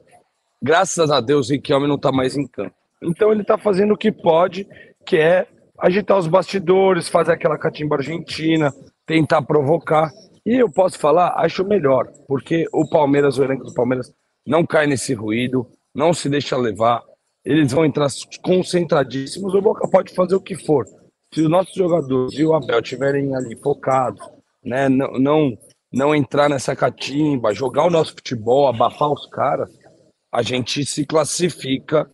Graças 0.60 1.10
a 1.10 1.20
Deus, 1.20 1.50
Riquelme 1.50 1.86
não 1.86 1.98
tá 1.98 2.10
mais 2.10 2.36
em 2.36 2.46
campo. 2.46 2.74
Então 3.02 3.30
ele 3.30 3.44
tá 3.44 3.56
fazendo 3.56 3.94
o 3.94 3.96
que 3.96 4.10
pode, 4.10 4.66
que 5.06 5.16
é 5.16 5.46
agitar 5.78 6.18
os 6.18 6.26
bastidores, 6.26 7.08
fazer 7.08 7.32
aquela 7.32 7.56
catimba 7.56 7.96
argentina, 7.96 8.72
tentar 9.06 9.42
provocar. 9.42 10.10
E 10.44 10.54
eu 10.54 10.70
posso 10.70 10.98
falar, 10.98 11.34
acho 11.36 11.64
melhor, 11.64 12.08
porque 12.26 12.66
o 12.72 12.88
Palmeiras, 12.88 13.38
o 13.38 13.44
elenco 13.44 13.64
do 13.64 13.74
Palmeiras, 13.74 14.12
não 14.46 14.66
cai 14.66 14.86
nesse 14.86 15.14
ruído, 15.14 15.66
não 15.94 16.12
se 16.12 16.28
deixa 16.28 16.56
levar, 16.56 17.02
eles 17.44 17.72
vão 17.72 17.84
entrar 17.84 18.08
concentradíssimos, 18.42 19.54
o 19.54 19.60
Boca 19.60 19.88
pode 19.88 20.14
fazer 20.14 20.34
o 20.34 20.40
que 20.40 20.56
for. 20.56 20.86
Se 21.32 21.42
os 21.42 21.50
nossos 21.50 21.74
jogadores 21.74 22.32
e 22.38 22.44
o 22.44 22.54
Abel 22.54 22.80
estiverem 22.80 23.34
ali 23.36 23.56
focados, 23.56 24.20
né, 24.64 24.88
não, 24.88 25.12
não, 25.18 25.58
não 25.92 26.14
entrar 26.14 26.48
nessa 26.48 26.76
catimba, 26.76 27.54
jogar 27.54 27.84
o 27.84 27.90
nosso 27.90 28.12
futebol, 28.12 28.68
abafar 28.68 29.10
os 29.10 29.26
caras, 29.26 29.70
a 30.32 30.42
gente 30.42 30.84
se 30.84 31.06
classifica. 31.06 32.10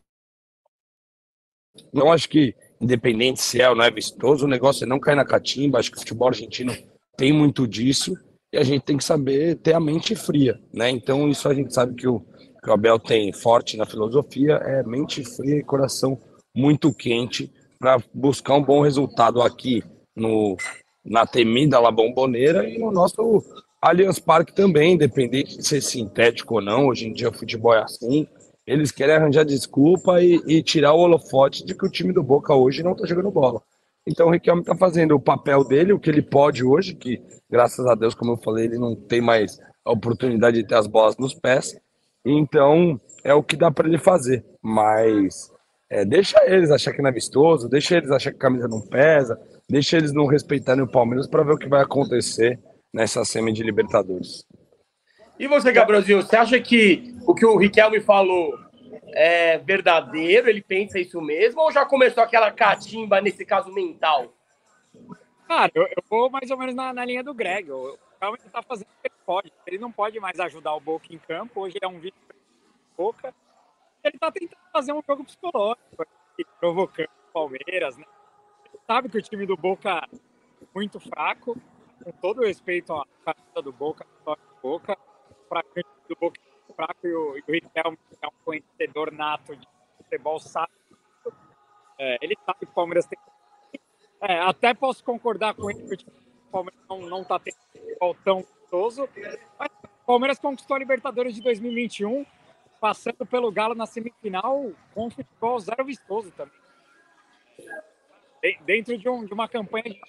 Não 1.92 2.12
acho 2.12 2.28
que, 2.28 2.54
independente 2.80 3.40
se 3.40 3.60
é 3.60 3.68
ou 3.68 3.74
não 3.74 3.84
é 3.84 3.90
vistoso, 3.90 4.44
o 4.44 4.48
negócio 4.48 4.84
é 4.84 4.86
não 4.86 5.00
cair 5.00 5.16
na 5.16 5.24
catimba. 5.24 5.78
Acho 5.78 5.90
que 5.90 5.96
o 5.96 6.00
futebol 6.00 6.28
argentino 6.28 6.72
tem 7.16 7.32
muito 7.32 7.66
disso 7.66 8.14
e 8.52 8.58
a 8.58 8.62
gente 8.62 8.82
tem 8.82 8.96
que 8.96 9.04
saber 9.04 9.56
ter 9.56 9.74
a 9.74 9.80
mente 9.80 10.14
fria, 10.14 10.60
né? 10.72 10.88
Então, 10.88 11.28
isso 11.28 11.48
a 11.48 11.54
gente 11.54 11.74
sabe 11.74 11.94
que 11.94 12.06
o, 12.06 12.20
que 12.62 12.70
o 12.70 12.72
Abel 12.72 12.98
tem 13.00 13.32
forte 13.32 13.76
na 13.76 13.84
filosofia 13.84 14.54
é 14.54 14.82
mente 14.84 15.24
fria 15.24 15.56
e 15.56 15.64
coração 15.64 16.20
muito 16.54 16.94
quente 16.94 17.52
para 17.78 18.00
buscar 18.14 18.54
um 18.54 18.62
bom 18.62 18.80
resultado 18.80 19.42
aqui 19.42 19.82
no, 20.14 20.56
na 21.04 21.26
temida 21.26 21.80
La 21.80 21.90
Bomboneira 21.90 22.68
e 22.68 22.78
no 22.78 22.92
nosso 22.92 23.42
Allianz 23.84 24.18
Parque 24.18 24.54
também, 24.54 24.94
independente 24.94 25.58
de 25.58 25.68
ser 25.68 25.82
sintético 25.82 26.54
ou 26.54 26.62
não, 26.62 26.86
hoje 26.86 27.06
em 27.06 27.12
dia 27.12 27.28
o 27.28 27.34
futebol 27.34 27.74
é 27.74 27.82
assim. 27.82 28.26
Eles 28.66 28.90
querem 28.90 29.14
arranjar 29.14 29.44
desculpa 29.44 30.22
e, 30.22 30.40
e 30.46 30.62
tirar 30.62 30.94
o 30.94 31.00
holofote 31.00 31.66
de 31.66 31.74
que 31.74 31.84
o 31.84 31.90
time 31.90 32.10
do 32.10 32.22
Boca 32.22 32.54
hoje 32.54 32.82
não 32.82 32.92
está 32.92 33.06
jogando 33.06 33.30
bola. 33.30 33.60
Então 34.06 34.28
o 34.28 34.30
Riquelme 34.30 34.62
está 34.62 34.74
fazendo 34.74 35.14
o 35.14 35.20
papel 35.20 35.62
dele, 35.64 35.92
o 35.92 36.00
que 36.00 36.08
ele 36.08 36.22
pode 36.22 36.64
hoje, 36.64 36.94
que 36.94 37.20
graças 37.50 37.84
a 37.84 37.94
Deus, 37.94 38.14
como 38.14 38.32
eu 38.32 38.36
falei, 38.38 38.64
ele 38.64 38.78
não 38.78 38.96
tem 38.96 39.20
mais 39.20 39.60
a 39.84 39.92
oportunidade 39.92 40.62
de 40.62 40.66
ter 40.66 40.76
as 40.76 40.86
bolas 40.86 41.18
nos 41.18 41.34
pés. 41.34 41.78
Então 42.24 42.98
é 43.22 43.34
o 43.34 43.42
que 43.42 43.54
dá 43.54 43.70
para 43.70 43.86
ele 43.86 43.98
fazer. 43.98 44.42
Mas 44.62 45.52
é, 45.90 46.06
deixa 46.06 46.38
eles 46.46 46.70
achar 46.70 46.94
que 46.94 47.02
não 47.02 47.10
é 47.10 47.12
vistoso, 47.12 47.68
deixa 47.68 47.98
eles 47.98 48.10
achar 48.10 48.30
que 48.30 48.38
a 48.38 48.40
camisa 48.40 48.66
não 48.66 48.80
pesa, 48.80 49.38
deixa 49.68 49.98
eles 49.98 50.10
não 50.10 50.24
respeitarem 50.24 50.82
o 50.82 50.90
Palmeiras 50.90 51.26
para 51.26 51.42
ver 51.42 51.52
o 51.52 51.58
que 51.58 51.68
vai 51.68 51.82
acontecer 51.82 52.58
nessa 52.94 53.24
semi 53.24 53.52
de 53.52 53.64
Libertadores. 53.64 54.46
E 55.36 55.48
você, 55.48 55.72
Gabrielzinho, 55.72 56.22
você 56.22 56.36
acha 56.36 56.60
que 56.60 57.12
o 57.26 57.34
que 57.34 57.44
o 57.44 57.56
Riquelme 57.56 58.00
falou 58.00 58.56
é 59.08 59.58
verdadeiro? 59.58 60.48
Ele 60.48 60.62
pensa 60.62 61.00
isso 61.00 61.20
mesmo? 61.20 61.60
Ou 61.60 61.72
já 61.72 61.84
começou 61.84 62.22
aquela 62.22 62.52
catimba, 62.52 63.20
nesse 63.20 63.44
caso 63.44 63.72
mental? 63.72 64.32
Cara, 65.48 65.72
eu, 65.74 65.82
eu 65.82 66.04
vou 66.08 66.30
mais 66.30 66.48
ou 66.52 66.56
menos 66.56 66.72
na, 66.76 66.92
na 66.92 67.04
linha 67.04 67.24
do 67.24 67.34
Greg. 67.34 67.68
O 67.72 67.98
Riquelme 68.12 68.38
está 68.46 68.62
fazendo 68.62 68.86
o 68.86 69.02
que 69.02 69.08
ele 69.08 69.14
pode. 69.26 69.52
Ele 69.66 69.78
não 69.78 69.90
pode 69.90 70.20
mais 70.20 70.38
ajudar 70.38 70.72
o 70.74 70.80
Boca 70.80 71.06
em 71.10 71.18
campo. 71.18 71.62
Hoje 71.62 71.76
é 71.82 71.88
um 71.88 71.98
vídeo 71.98 72.14
Boca. 72.96 73.34
Ele 74.04 74.14
está 74.14 74.30
tentando 74.30 74.60
fazer 74.72 74.92
um 74.92 75.02
jogo 75.04 75.24
psicológico, 75.24 76.06
provocando 76.60 77.08
o 77.08 77.32
Palmeiras, 77.32 77.96
né? 77.96 78.04
Ele 78.66 78.80
sabe 78.86 79.08
que 79.08 79.18
o 79.18 79.22
time 79.22 79.46
do 79.46 79.56
Boca 79.56 80.06
é 80.12 80.66
muito 80.72 81.00
fraco 81.00 81.60
com 82.04 82.12
todo 82.12 82.42
respeito 82.42 82.92
à 82.92 83.04
camisa 83.24 83.62
do 83.62 83.72
Boca, 83.72 84.06
do 84.24 84.38
Boca, 84.62 84.96
para 85.48 85.64
do 86.08 86.16
Boca 86.16 86.40
fraco 86.74 87.06
e 87.06 87.14
o, 87.14 87.32
o 87.32 87.52
Riquelme 87.52 87.98
é 88.20 88.26
um 88.26 88.32
conhecedor 88.44 89.12
nato 89.12 89.56
de 89.56 89.66
futebol, 89.96 90.38
sabe. 90.38 90.72
É, 91.98 92.18
ele 92.20 92.36
sabe 92.44 92.58
que 92.60 92.64
o 92.64 92.74
Palmeiras 92.74 93.06
tem. 93.06 93.18
É, 94.20 94.40
até 94.40 94.74
posso 94.74 95.02
concordar 95.04 95.54
com 95.54 95.70
ele 95.70 95.96
que 95.96 96.04
o 96.04 96.50
Palmeiras 96.50 96.80
não 96.88 97.22
está 97.22 97.38
tendo 97.38 97.56
um 97.56 97.78
futebol 97.78 98.16
tão 98.24 98.42
gostoso, 98.42 99.08
mas 99.58 99.70
o 99.82 100.06
Palmeiras 100.06 100.38
conquistou 100.38 100.74
a 100.74 100.78
Libertadores 100.78 101.34
de 101.34 101.42
2021, 101.42 102.26
passando 102.80 103.24
pelo 103.26 103.52
Galo 103.52 103.74
na 103.74 103.86
semifinal 103.86 104.72
com 104.94 105.10
futebol 105.10 105.58
zero 105.60 105.84
vistoso 105.84 106.30
também. 106.32 106.54
Dentro 108.66 108.98
de, 108.98 109.08
um, 109.08 109.24
de 109.24 109.32
uma 109.32 109.48
campanha 109.48 109.84
de 109.84 110.00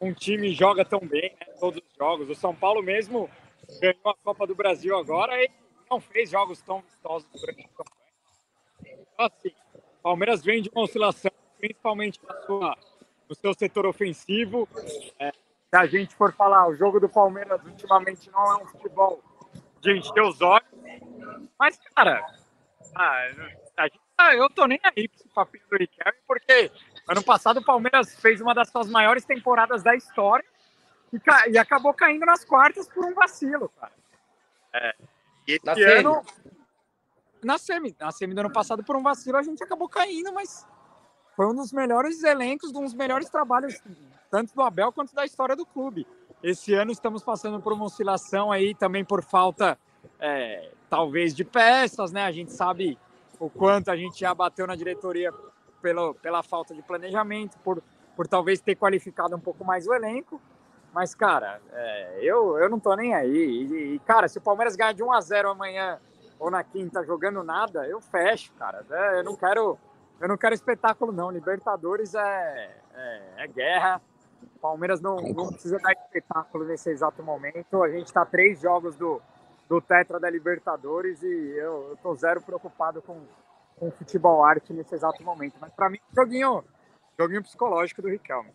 um 0.00 0.12
time 0.12 0.52
joga 0.52 0.84
tão 0.84 1.00
bem, 1.00 1.34
né, 1.40 1.46
todos 1.58 1.82
os 1.82 1.96
jogos. 1.96 2.28
O 2.30 2.34
São 2.34 2.54
Paulo 2.54 2.82
mesmo 2.82 3.28
ganhou 3.80 4.10
a 4.10 4.14
Copa 4.14 4.46
do 4.46 4.54
Brasil 4.54 4.96
agora 4.96 5.42
e 5.42 5.50
não 5.90 6.00
fez 6.00 6.30
jogos 6.30 6.60
tão 6.62 6.80
vistosos 6.80 7.28
durante 7.32 7.60
a 7.60 7.68
campanha. 7.68 7.98
Então, 8.82 9.26
assim, 9.26 9.54
o 9.74 10.02
Palmeiras 10.02 10.44
vem 10.44 10.62
de 10.62 10.70
uma 10.70 10.84
oscilação, 10.84 11.32
principalmente 11.58 12.20
na 12.24 12.34
sua, 12.42 12.76
no 13.28 13.34
seu 13.34 13.52
setor 13.54 13.86
ofensivo. 13.86 14.68
É, 15.18 15.32
se 15.32 15.76
a 15.76 15.86
gente 15.86 16.14
for 16.14 16.32
falar, 16.32 16.68
o 16.68 16.76
jogo 16.76 17.00
do 17.00 17.08
Palmeiras 17.08 17.60
ultimamente 17.64 18.30
não 18.30 18.44
é 18.58 18.62
um 18.62 18.66
futebol 18.66 19.22
de 19.80 19.98
encher 19.98 20.22
os 20.22 20.40
olhos. 20.40 20.68
Mas, 21.58 21.78
cara, 21.94 22.24
ah, 24.18 24.34
eu 24.34 24.48
tô 24.50 24.66
nem 24.66 24.80
aí 24.82 25.08
esse 25.12 25.28
papinho 25.28 25.64
do 25.70 25.76
Riquelme, 25.76 26.18
porque 26.26 26.70
Ano 27.08 27.22
passado 27.22 27.58
o 27.58 27.64
Palmeiras 27.64 28.14
fez 28.20 28.40
uma 28.40 28.54
das 28.54 28.68
suas 28.68 28.86
maiores 28.88 29.24
temporadas 29.24 29.82
da 29.82 29.94
história 29.96 30.44
e, 31.10 31.18
ca... 31.18 31.48
e 31.48 31.56
acabou 31.56 31.94
caindo 31.94 32.26
nas 32.26 32.44
quartas 32.44 32.86
por 32.86 33.04
um 33.04 33.14
vacilo, 33.14 33.70
cara. 33.80 33.92
É. 34.74 34.94
E 35.46 35.52
esse 35.52 35.64
na 35.64 35.72
ano. 35.72 36.22
Semi. 36.22 36.58
Na 37.42 37.58
semi. 37.58 37.96
Na 37.98 38.12
semi 38.12 38.34
do 38.34 38.40
ano 38.40 38.52
passado, 38.52 38.84
por 38.84 38.94
um 38.94 39.02
vacilo, 39.02 39.38
a 39.38 39.42
gente 39.42 39.64
acabou 39.64 39.88
caindo, 39.88 40.32
mas 40.34 40.66
foi 41.34 41.46
um 41.46 41.54
dos 41.54 41.72
melhores 41.72 42.22
elencos, 42.22 42.74
um 42.74 42.84
dos 42.84 42.92
melhores 42.92 43.30
trabalhos, 43.30 43.80
tanto 44.30 44.54
do 44.54 44.60
Abel 44.60 44.92
quanto 44.92 45.14
da 45.14 45.24
história 45.24 45.56
do 45.56 45.64
clube. 45.64 46.06
Esse 46.42 46.74
ano 46.74 46.92
estamos 46.92 47.22
passando 47.22 47.58
por 47.60 47.72
uma 47.72 47.86
oscilação 47.86 48.52
aí 48.52 48.74
também 48.74 49.04
por 49.04 49.22
falta, 49.22 49.78
é, 50.20 50.72
talvez, 50.90 51.34
de 51.34 51.44
peças, 51.44 52.12
né? 52.12 52.24
A 52.24 52.32
gente 52.32 52.52
sabe 52.52 52.98
o 53.40 53.48
quanto 53.48 53.90
a 53.90 53.96
gente 53.96 54.20
já 54.20 54.34
bateu 54.34 54.66
na 54.66 54.76
diretoria 54.76 55.32
pelo, 55.80 56.14
pela 56.14 56.42
falta 56.42 56.74
de 56.74 56.82
planejamento, 56.82 57.58
por, 57.58 57.82
por 58.16 58.26
talvez 58.26 58.60
ter 58.60 58.76
qualificado 58.76 59.36
um 59.36 59.40
pouco 59.40 59.64
mais 59.64 59.86
o 59.86 59.94
elenco. 59.94 60.40
Mas, 60.92 61.14
cara, 61.14 61.60
é, 61.72 62.18
eu, 62.22 62.58
eu 62.58 62.68
não 62.68 62.80
tô 62.80 62.94
nem 62.96 63.14
aí. 63.14 63.30
E, 63.30 63.94
e, 63.94 63.98
cara, 64.00 64.28
se 64.28 64.38
o 64.38 64.42
Palmeiras 64.42 64.76
ganhar 64.76 64.92
de 64.92 65.02
1 65.02 65.12
a 65.12 65.20
0 65.20 65.50
amanhã 65.50 66.00
ou 66.38 66.50
na 66.50 66.64
quinta 66.64 67.04
jogando 67.04 67.42
nada, 67.42 67.86
eu 67.86 68.00
fecho, 68.00 68.52
cara. 68.54 68.84
É, 68.90 69.20
eu 69.20 69.24
não 69.24 69.36
quero 69.36 69.78
eu 70.20 70.26
não 70.26 70.36
quero 70.36 70.54
espetáculo, 70.54 71.12
não. 71.12 71.30
Libertadores 71.30 72.14
é, 72.14 72.70
é, 72.94 73.22
é 73.38 73.46
guerra. 73.46 74.00
Palmeiras 74.60 75.00
não, 75.00 75.16
não 75.16 75.48
precisa 75.48 75.78
dar 75.78 75.92
espetáculo 75.92 76.64
nesse 76.64 76.90
exato 76.90 77.22
momento. 77.22 77.82
A 77.82 77.88
gente 77.88 78.06
está 78.06 78.24
três 78.26 78.60
jogos 78.60 78.96
do, 78.96 79.22
do 79.68 79.80
Tetra 79.80 80.18
da 80.18 80.28
Libertadores 80.28 81.22
e 81.22 81.26
eu, 81.26 81.90
eu 81.90 81.98
tô 82.02 82.14
zero 82.16 82.42
preocupado 82.42 83.00
com, 83.00 83.20
com 83.78 83.90
futebol 83.90 84.44
arte 84.44 84.72
nesse 84.72 84.94
exato 84.94 85.22
momento. 85.22 85.54
Mas 85.60 85.72
para 85.72 85.88
mim, 85.88 85.98
joguinho, 86.14 86.64
joguinho 87.18 87.42
psicológico 87.42 88.02
do 88.02 88.08
Riquelme. 88.08 88.50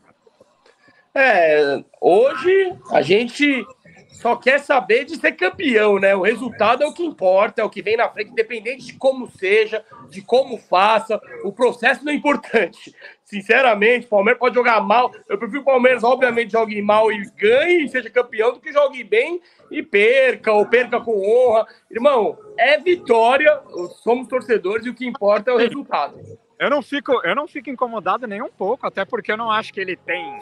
É, 1.16 1.84
hoje 2.02 2.78
a 2.90 3.02
gente 3.02 3.66
só 4.14 4.36
quer 4.36 4.60
saber 4.60 5.06
de 5.06 5.18
ser 5.18 5.34
campeão, 5.34 6.00
né? 6.00 6.16
O 6.16 6.22
resultado 6.22 6.84
é 6.84 6.86
o 6.86 6.94
que 6.94 7.04
importa, 7.04 7.62
é 7.62 7.66
o 7.66 7.70
que 7.70 7.82
vem 7.82 7.98
na 7.98 8.08
frente, 8.10 8.32
independente 8.32 8.86
de 8.86 8.94
como 8.94 9.30
seja, 9.30 9.84
de 10.10 10.22
como 10.22 10.58
faça, 10.58 11.20
o 11.44 11.52
processo 11.52 12.06
não 12.06 12.12
é 12.12 12.16
importante. 12.16 12.96
Sinceramente, 13.26 14.06
o 14.06 14.10
Palmeiras 14.10 14.40
pode 14.40 14.56
jogar 14.56 14.80
mal. 14.82 15.12
Eu 15.28 15.38
prefiro 15.38 15.62
o 15.62 15.66
Palmeiras, 15.66 16.04
obviamente, 16.04 16.52
jogue 16.52 16.82
mal 16.82 17.12
e 17.12 17.24
ganhe 17.36 17.86
e 17.86 17.90
seja 17.90 18.10
campeão 18.10 18.54
do 18.54 18.60
que 18.60 18.72
jogue 18.72 19.04
bem 19.04 19.42
e 19.72 19.82
perca, 19.82 20.52
ou 20.52 20.66
perca 20.68 21.02
com 21.02 21.20
honra. 21.20 21.66
Irmão, 21.90 22.38
é 22.58 22.78
vitória, 22.78 23.62
somos 24.04 24.28
torcedores 24.28 24.86
e 24.86 24.90
o 24.90 24.94
que 24.94 25.06
importa 25.06 25.52
é 25.52 25.54
o 25.54 25.58
resultado. 25.58 26.18
Eu 26.60 26.70
não 26.70 26.82
fico, 26.82 27.12
eu 27.26 27.36
não 27.36 27.48
fico 27.48 27.70
incomodado 27.70 28.28
nem 28.28 28.42
um 28.42 28.52
pouco, 28.52 28.86
até 28.86 29.04
porque 29.04 29.32
eu 29.32 29.38
não 29.38 29.52
acho 29.52 29.74
que 29.74 29.82
ele 29.82 29.98
tem 29.98 30.40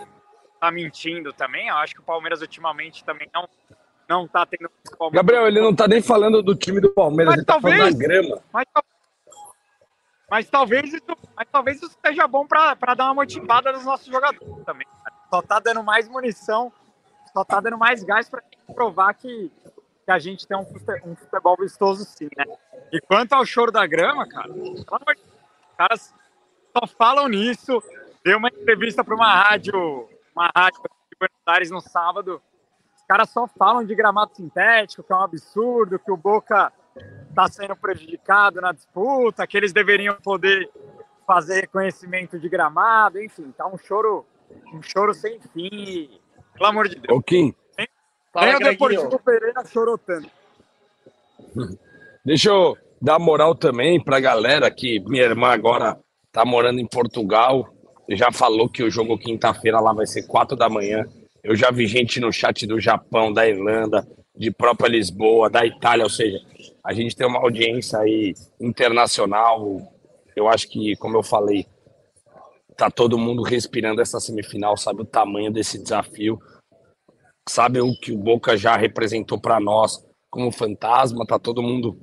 tá 0.61 0.71
mentindo 0.71 1.33
também. 1.33 1.67
Eu 1.69 1.75
acho 1.77 1.95
que 1.95 1.99
o 1.99 2.03
Palmeiras 2.03 2.41
ultimamente 2.41 3.03
também 3.03 3.27
não 3.33 3.49
não 4.07 4.27
tá 4.27 4.45
tendo. 4.45 4.69
Gabriel, 5.11 5.47
ele 5.47 5.61
não 5.61 5.73
tá 5.73 5.87
nem 5.87 6.01
falando 6.01 6.43
do 6.43 6.53
time 6.53 6.81
do 6.81 6.93
Palmeiras, 6.93 7.33
mas 7.33 7.37
ele 7.37 7.45
talvez, 7.45 7.75
tá 7.75 7.79
falando 7.79 7.97
da 7.97 8.07
grama. 8.07 8.43
Mas, 8.51 8.65
mas 10.29 10.49
talvez 10.49 10.93
isso, 10.93 11.17
mas 11.33 11.47
talvez 11.49 11.81
isso 11.81 11.97
seja 12.05 12.27
bom 12.27 12.45
para 12.45 12.93
dar 12.93 13.05
uma 13.05 13.15
motivada 13.15 13.71
nos 13.71 13.85
nossos 13.85 14.07
jogadores 14.07 14.65
também. 14.65 14.85
Cara. 14.85 15.15
Só 15.29 15.41
tá 15.41 15.59
dando 15.59 15.81
mais 15.81 16.09
munição, 16.09 16.73
só 17.31 17.45
tá 17.45 17.61
dando 17.61 17.77
mais 17.77 18.03
gás 18.03 18.29
para 18.29 18.43
provar 18.75 19.13
que, 19.13 19.49
que 20.05 20.11
a 20.11 20.19
gente 20.19 20.45
tem 20.45 20.57
um, 20.57 20.65
um 21.05 21.15
futebol 21.15 21.55
vistoso 21.57 22.03
sim, 22.03 22.27
né? 22.35 22.43
E 22.91 22.99
quanto 22.99 23.31
ao 23.31 23.45
choro 23.45 23.71
da 23.71 23.87
grama, 23.87 24.27
cara, 24.27 24.51
os 24.51 24.83
caras 25.77 26.13
só 26.77 26.85
falam 26.85 27.29
nisso. 27.29 27.81
Deu 28.25 28.37
uma 28.37 28.49
entrevista 28.49 29.05
para 29.05 29.15
uma 29.15 29.33
rádio 29.33 30.10
uma 30.35 30.51
rádio 30.55 30.81
de 30.81 31.17
Buenos 31.19 31.41
Aires 31.45 31.71
no 31.71 31.81
sábado. 31.81 32.41
Os 32.95 33.03
caras 33.07 33.29
só 33.29 33.47
falam 33.47 33.85
de 33.85 33.93
gramado 33.95 34.35
sintético, 34.35 35.03
que 35.03 35.11
é 35.11 35.15
um 35.15 35.21
absurdo, 35.21 35.99
que 35.99 36.11
o 36.11 36.17
Boca 36.17 36.71
está 37.29 37.47
sendo 37.47 37.75
prejudicado 37.75 38.61
na 38.61 38.71
disputa, 38.71 39.47
que 39.47 39.57
eles 39.57 39.73
deveriam 39.73 40.15
poder 40.15 40.69
fazer 41.25 41.61
reconhecimento 41.61 42.39
de 42.39 42.49
gramado, 42.49 43.21
enfim, 43.21 43.53
tá 43.57 43.65
um 43.67 43.77
choro, 43.77 44.25
um 44.73 44.81
choro 44.81 45.13
sem 45.13 45.39
fim. 45.39 46.19
Pelo 46.53 46.65
amor 46.65 46.87
de 46.87 46.95
Deus. 46.95 47.17
Ô, 47.17 47.21
Kim. 47.21 47.53
Nem 48.35 48.55
o 48.55 48.59
Deportivo 48.59 49.19
Pereira 49.19 49.65
chorou 49.65 49.97
tanto. 49.97 50.29
Deixa 52.23 52.49
eu 52.49 52.77
dar 53.01 53.19
moral 53.19 53.55
também 53.55 54.01
pra 54.01 54.19
galera 54.19 54.69
que 54.71 54.99
minha 55.01 55.23
irmã 55.23 55.49
agora 55.49 55.99
tá 56.31 56.45
morando 56.45 56.79
em 56.79 56.87
Portugal. 56.87 57.73
Já 58.09 58.31
falou 58.31 58.67
que 58.67 58.83
o 58.83 58.89
jogo 58.89 59.17
quinta-feira 59.17 59.79
lá 59.79 59.93
vai 59.93 60.05
ser 60.05 60.23
quatro 60.23 60.57
da 60.57 60.69
manhã. 60.69 61.05
Eu 61.43 61.55
já 61.55 61.71
vi 61.71 61.87
gente 61.87 62.19
no 62.19 62.31
chat 62.31 62.67
do 62.67 62.79
Japão, 62.79 63.31
da 63.31 63.47
Irlanda, 63.47 64.07
de 64.35 64.51
própria 64.51 64.89
Lisboa, 64.89 65.49
da 65.49 65.65
Itália, 65.65 66.03
ou 66.03 66.09
seja, 66.09 66.39
a 66.83 66.93
gente 66.93 67.15
tem 67.15 67.27
uma 67.27 67.39
audiência 67.39 67.99
aí 67.99 68.33
internacional. 68.59 69.79
Eu 70.35 70.47
acho 70.47 70.67
que, 70.67 70.95
como 70.95 71.17
eu 71.17 71.23
falei, 71.23 71.65
tá 72.77 72.89
todo 72.89 73.17
mundo 73.17 73.43
respirando 73.43 74.01
essa 74.01 74.19
semifinal, 74.19 74.77
sabe 74.77 75.01
o 75.01 75.05
tamanho 75.05 75.51
desse 75.51 75.81
desafio, 75.81 76.39
sabe 77.47 77.79
o 77.81 77.93
que 77.99 78.11
o 78.11 78.17
Boca 78.17 78.57
já 78.57 78.75
representou 78.75 79.39
para 79.39 79.59
nós 79.59 80.03
como 80.29 80.51
fantasma, 80.51 81.25
tá 81.25 81.37
todo 81.37 81.61
mundo 81.61 81.99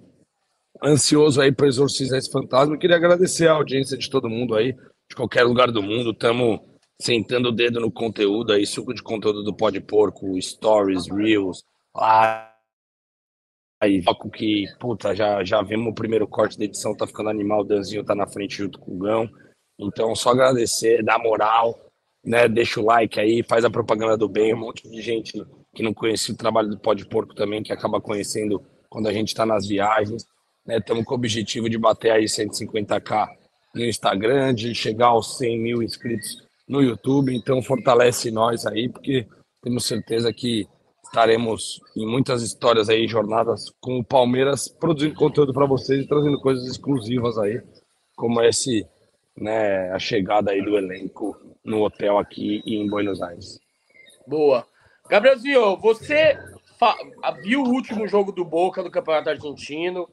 ansioso 0.83 1.41
aí 1.41 1.51
para 1.51 1.67
exorcizar 1.67 2.19
esse 2.19 2.31
fantasma. 2.31 2.75
Eu 2.75 2.79
queria 2.79 2.97
agradecer 2.97 3.49
a 3.49 3.53
audiência 3.53 3.97
de 3.97 4.09
todo 4.09 4.29
mundo 4.29 4.55
aí, 4.55 4.77
de 5.09 5.17
qualquer 5.17 5.45
lugar 5.45 5.71
do 5.71 5.83
mundo. 5.83 6.11
Estamos 6.11 6.61
sentando 7.01 7.49
o 7.49 7.53
dedo 7.53 7.81
no 7.81 7.91
conteúdo 7.91 8.53
aí, 8.53 8.67
suco 8.67 8.93
de 8.93 9.03
conteúdo 9.03 9.43
do 9.43 9.55
Pode 9.55 9.81
Porco, 9.81 10.41
stories, 10.41 11.09
reels, 11.09 11.65
aí, 13.81 14.03
foco 14.03 14.29
que, 14.29 14.67
puta, 14.79 15.15
já, 15.15 15.43
já 15.45 15.63
vimos 15.63 15.93
o 15.93 15.95
primeiro 15.95 16.27
corte 16.27 16.59
da 16.59 16.65
edição, 16.65 16.97
tá 16.97 17.07
ficando 17.07 17.31
animal, 17.31 17.61
o 17.61 17.65
Danzinho 17.65 18.05
tá 18.05 18.15
na 18.15 18.27
frente 18.27 18.57
junto 18.57 18.79
com 18.79 18.97
o 18.97 18.99
Gão. 18.99 19.31
Então, 19.79 20.15
só 20.17 20.31
agradecer, 20.31 21.05
dar 21.05 21.21
moral, 21.21 21.79
né? 22.25 22.49
Deixa 22.49 22.81
o 22.81 22.85
like 22.85 23.21
aí, 23.21 23.45
faz 23.45 23.65
a 23.65 23.71
propaganda 23.71 24.17
do 24.17 24.29
bem, 24.29 24.53
um 24.53 24.59
monte 24.59 24.89
de 24.89 25.01
gente 25.01 25.41
que 25.73 25.83
não 25.85 25.95
conhecia 25.95 26.35
o 26.35 26.37
trabalho 26.37 26.69
do 26.69 26.79
Pode 26.81 27.07
Porco 27.07 27.35
também, 27.35 27.63
que 27.63 27.73
acaba 27.73 28.01
conhecendo 28.01 28.61
quando 28.91 29.07
a 29.07 29.13
gente 29.13 29.33
tá 29.33 29.47
nas 29.47 29.67
viagens. 29.67 30.27
Estamos 30.67 31.03
né? 31.03 31.05
com 31.07 31.15
o 31.15 31.17
objetivo 31.17 31.71
de 31.71 31.79
bater 31.79 32.11
aí 32.11 32.25
150k 32.25 33.38
no 33.75 33.85
Instagram, 33.85 34.55
de 34.55 34.75
chegar 34.75 35.09
aos 35.09 35.39
100 35.39 35.59
mil 35.59 35.83
inscritos 35.83 36.43
no 36.69 36.83
YouTube. 36.83 37.35
Então, 37.35 37.63
fortalece 37.63 38.31
nós 38.31 38.67
aí, 38.67 38.89
porque 38.89 39.27
temos 39.63 39.85
certeza 39.85 40.33
que 40.33 40.67
estaremos 41.05 41.81
em 41.97 42.07
muitas 42.07 42.43
histórias 42.43 42.89
aí, 42.89 43.07
jornadas 43.07 43.73
com 43.81 43.99
o 43.99 44.05
Palmeiras, 44.05 44.69
produzindo 44.69 45.15
conteúdo 45.15 45.53
para 45.53 45.67
vocês 45.67 46.05
e 46.05 46.09
trazendo 46.09 46.41
coisas 46.41 46.67
exclusivas 46.67 47.39
aí, 47.39 47.61
como 48.15 48.43
esse, 48.43 48.87
né, 49.37 49.91
a 49.91 49.99
chegada 49.99 50.51
aí 50.51 50.63
do 50.63 50.77
elenco 50.77 51.37
no 51.65 51.83
hotel 51.83 52.19
aqui 52.19 52.63
em 52.67 52.89
Buenos 52.89 53.23
Aires. 53.23 53.59
Boa. 54.27 54.67
Gabrielzinho, 55.09 55.77
você 55.79 56.39
viu 57.43 57.63
o 57.63 57.69
último 57.69 58.07
jogo 58.07 58.33
do 58.33 58.45
Boca 58.45 58.83
do 58.83 58.91
Campeonato 58.91 59.31
Argentino, 59.31 60.09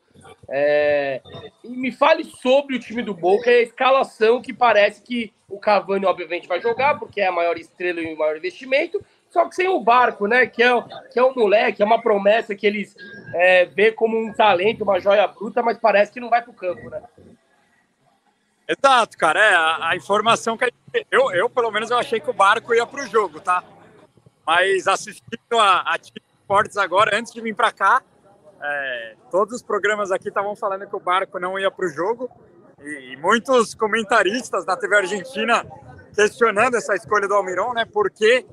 é, 0.50 1.22
e 1.64 1.70
me 1.70 1.92
fale 1.92 2.24
sobre 2.24 2.76
o 2.76 2.80
time 2.80 3.02
do 3.02 3.14
Boca 3.14 3.50
e 3.50 3.60
a 3.60 3.62
escalação 3.62 4.42
que 4.42 4.54
parece 4.54 5.02
que 5.02 5.34
o 5.48 5.60
Cavani, 5.60 6.06
obviamente, 6.06 6.48
vai 6.48 6.60
jogar, 6.60 6.98
porque 6.98 7.22
é 7.22 7.28
a 7.28 7.32
maior 7.32 7.58
estrela 7.58 8.02
e 8.02 8.14
o 8.14 8.18
maior 8.18 8.38
investimento, 8.38 9.04
só 9.30 9.48
que 9.48 9.56
sem 9.56 9.68
o 9.68 9.80
barco, 9.80 10.28
né? 10.28 10.48
Que 10.48 10.64
é, 10.64 10.70
que 11.12 11.20
é 11.20 11.24
um 11.24 11.36
moleque, 11.36 11.82
é 11.82 11.86
uma 11.86 12.02
promessa 12.02 12.56
que 12.56 12.66
eles 12.66 12.96
é, 13.34 13.66
vê 13.66 13.92
como 13.92 14.18
um 14.18 14.34
talento, 14.34 14.84
uma 14.84 15.00
joia 15.00 15.28
bruta, 15.28 15.62
mas 15.62 15.78
parece 15.78 16.12
que 16.12 16.20
não 16.20 16.30
vai 16.30 16.42
para 16.42 16.52
o 16.52 16.56
campo, 16.56 16.90
né? 16.90 17.04
Exato, 18.68 19.18
cara. 19.18 19.40
É, 19.40 19.54
a, 19.54 19.90
a 19.90 19.96
informação 19.96 20.58
que 20.58 20.72
eu, 21.12 21.32
eu, 21.32 21.50
pelo 21.50 21.72
menos, 21.72 21.92
eu 21.92 21.98
achei 21.98 22.20
que 22.20 22.30
o 22.30 22.34
barco 22.34 22.74
ia 22.74 22.86
para 22.86 23.04
o 23.04 23.08
jogo, 23.08 23.40
tá? 23.40 23.64
Mas 24.46 24.88
assistindo 24.88 25.60
a, 25.60 25.82
a 25.82 25.98
Esportes 26.46 26.78
agora, 26.78 27.18
antes 27.18 27.34
de 27.34 27.42
vir 27.42 27.56
para 27.56 27.72
cá, 27.72 28.04
é, 28.62 29.16
todos 29.32 29.56
os 29.56 29.64
programas 29.64 30.12
aqui 30.12 30.28
estavam 30.28 30.56
falando 30.56 30.88
que 30.88 30.96
o 30.96 31.00
barco 31.00 31.40
não 31.40 31.58
ia 31.58 31.72
para 31.72 31.88
o 31.88 31.90
jogo 31.90 32.30
e, 32.80 33.14
e, 33.14 33.18
muitos 33.18 33.74
comentaristas 33.74 34.64
da 34.64 34.78
TV 34.78 34.96
Argentina 34.96 35.66
questionando 36.14 36.76
essa 36.76 36.94
escolha 36.94 37.28
do 37.28 37.34
Almiron, 37.34 37.74
né? 37.74 37.84
Por 37.84 38.12
que, 38.12 38.46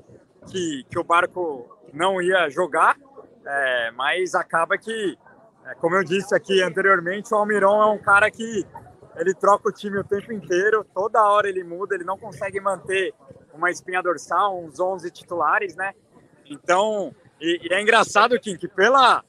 que, 0.49 0.83
que 0.89 0.97
o 0.97 1.03
barco 1.03 1.69
não 1.93 2.19
ia 2.19 2.49
jogar? 2.49 2.97
É, 3.45 3.91
mas 3.91 4.33
acaba 4.33 4.75
que, 4.75 5.15
é, 5.67 5.75
como 5.75 5.95
eu 5.95 6.03
disse 6.03 6.33
aqui 6.33 6.63
anteriormente, 6.63 7.31
o 7.31 7.37
Almiron 7.37 7.79
é 7.79 7.85
um 7.85 7.99
cara 7.99 8.31
que 8.31 8.65
ele 9.17 9.35
troca 9.35 9.69
o 9.69 9.71
time 9.71 9.99
o 9.99 10.03
tempo 10.03 10.33
inteiro, 10.33 10.83
toda 10.95 11.23
hora 11.23 11.47
ele 11.47 11.63
muda, 11.63 11.93
ele 11.93 12.03
não 12.03 12.17
consegue 12.17 12.59
manter 12.59 13.13
uma 13.53 13.69
espinha 13.69 14.01
dorsal, 14.01 14.59
uns 14.59 14.79
11 14.79 15.11
titulares, 15.11 15.75
né? 15.75 15.93
Então, 16.49 17.13
e, 17.43 17.67
e 17.69 17.73
é 17.73 17.81
engraçado, 17.81 18.39
Kim, 18.39 18.55
que 18.55 18.69
pela, 18.69 19.21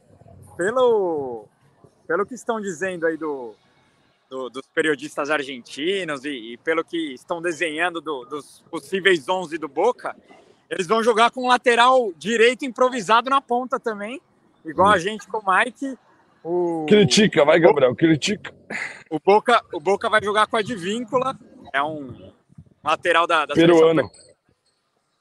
pelo, 0.57 1.47
pelo 2.07 2.25
que 2.25 2.35
estão 2.35 2.61
dizendo 2.61 3.07
aí 3.07 3.17
do, 3.17 3.57
do 4.31 4.49
dos 4.49 4.67
periodistas 4.69 5.31
argentinos 5.31 6.25
e, 6.25 6.53
e, 6.53 6.57
pelo 6.59 6.85
que 6.85 7.13
estão 7.13 7.43
desenhando 7.43 8.01
do, 8.01 8.25
dos 8.25 8.63
possíveis 8.71 9.29
11 9.29 9.59
do 9.59 9.67
Boca, 9.67 10.15
eles 10.71 10.87
vão 10.87 11.03
jogar 11.03 11.33
com 11.33 11.43
um 11.43 11.49
lateral 11.49 12.13
direito 12.17 12.65
improvisado 12.65 13.29
na 13.29 13.41
ponta 13.41 13.81
também, 13.81 14.21
igual 14.65 14.93
a 14.93 14.99
gente 14.99 15.27
com 15.27 15.39
o 15.39 15.43
Mike. 15.45 15.99
O, 16.45 16.87
critica, 16.89 17.45
vai, 17.45 17.59
Gabriel, 17.59 17.97
critica. 17.97 18.55
O 19.11 19.19
Boca, 19.19 19.61
o 19.73 19.81
Boca 19.81 20.09
vai 20.09 20.23
jogar 20.23 20.47
com 20.47 20.57
a 20.57 20.61
Advíncula, 20.61 21.37
é 21.73 21.83
um 21.83 22.33
lateral 22.85 23.27
da, 23.27 23.45
da 23.45 23.55
peruano. 23.55 24.09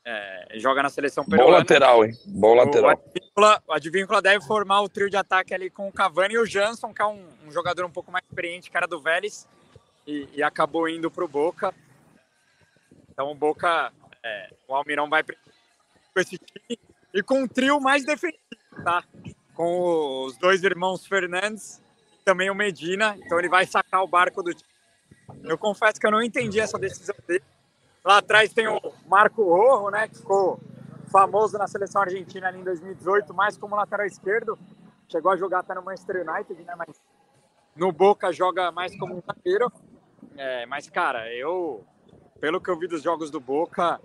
É, 0.06 0.60
joga 0.60 0.84
na 0.84 0.90
seleção 0.90 1.24
peruana. 1.24 1.50
Bom 1.50 1.58
lateral, 1.58 2.04
hein? 2.04 2.12
Bom 2.26 2.54
lateral. 2.56 2.90
O 2.90 2.92
Advíncula, 2.92 3.64
o 3.68 3.74
Advíncula 3.74 4.22
deve 4.22 4.46
formar 4.46 4.82
o 4.82 4.90
trio 4.90 5.10
de 5.10 5.16
ataque 5.16 5.54
ali 5.54 5.70
com 5.70 5.88
o 5.88 5.94
Cavani 5.94 6.34
e 6.34 6.38
o 6.38 6.46
Jansson, 6.46 6.94
que 6.94 7.02
é 7.02 7.06
um, 7.06 7.26
um 7.48 7.52
jogador 7.52 7.86
um 7.86 7.92
pouco 7.92 8.12
mais 8.12 8.26
experiente, 8.26 8.70
cara 8.70 8.86
do 8.86 9.00
Vélez, 9.00 9.48
e, 10.06 10.28
e 10.34 10.44
acabou 10.44 10.90
indo 10.90 11.10
para 11.10 11.24
o 11.24 11.28
Boca. 11.28 11.74
Então 13.10 13.32
o 13.32 13.36
Boca, 13.36 13.94
é, 14.22 14.50
o 14.68 14.76
Almirão 14.76 15.10
vai 15.10 15.24
com 15.24 16.20
esse 16.20 16.38
time 16.38 16.78
e 17.14 17.24
com 17.24 17.44
um 17.44 17.48
trio 17.48 17.80
mais 17.80 18.04
defensivo, 18.06 18.44
tá? 18.84 19.06
Com 19.54 20.26
os 20.26 20.38
dois 20.38 20.64
irmãos 20.64 21.08
Fernandes 21.08 21.82
e 22.20 22.26
também 22.26 22.50
o 22.50 22.56
Medina. 22.56 23.16
Então 23.24 23.40
ele 23.40 23.48
vai 23.48 23.66
sacar 23.66 24.04
o 24.04 24.08
barco 24.08 24.44
do 24.44 24.54
time. 24.54 24.70
Eu 25.44 25.58
confesso 25.58 25.98
que 25.98 26.06
eu 26.06 26.12
não 26.12 26.22
entendi 26.22 26.60
essa 26.60 26.78
decisão 26.78 27.16
dele 27.26 27.44
Lá 28.04 28.18
atrás 28.18 28.52
tem 28.52 28.68
o 28.68 28.82
Marco 29.08 29.44
Rojo, 29.44 29.90
né, 29.90 30.10
que 30.10 30.18
ficou 30.18 30.60
famoso 31.10 31.58
na 31.58 31.68
seleção 31.68 32.02
argentina 32.02 32.50
ali 32.50 32.60
em 32.60 32.64
2018, 32.64 33.34
mais 33.34 33.58
como 33.58 33.78
lateral 33.78 34.06
esquerdo. 34.06 34.60
Chegou 35.08 35.32
a 35.32 35.38
jogar 35.38 35.60
até 35.60 35.74
no 35.74 35.82
Manchester 35.82 36.28
United, 36.28 36.64
né, 36.64 36.74
mas 36.78 37.02
no 37.74 37.94
Boca 37.94 38.34
joga 38.34 38.72
mais 38.72 38.98
como 39.00 39.16
um 39.16 39.22
zagueiro. 39.22 39.72
É, 40.36 40.66
mas, 40.66 40.90
cara, 40.90 41.34
eu, 41.34 41.86
pelo 42.42 42.60
que 42.60 42.70
eu 42.70 42.78
vi 42.78 42.88
dos 42.88 43.02
jogos 43.02 43.32
do 43.32 43.40
Boca, 43.40 44.02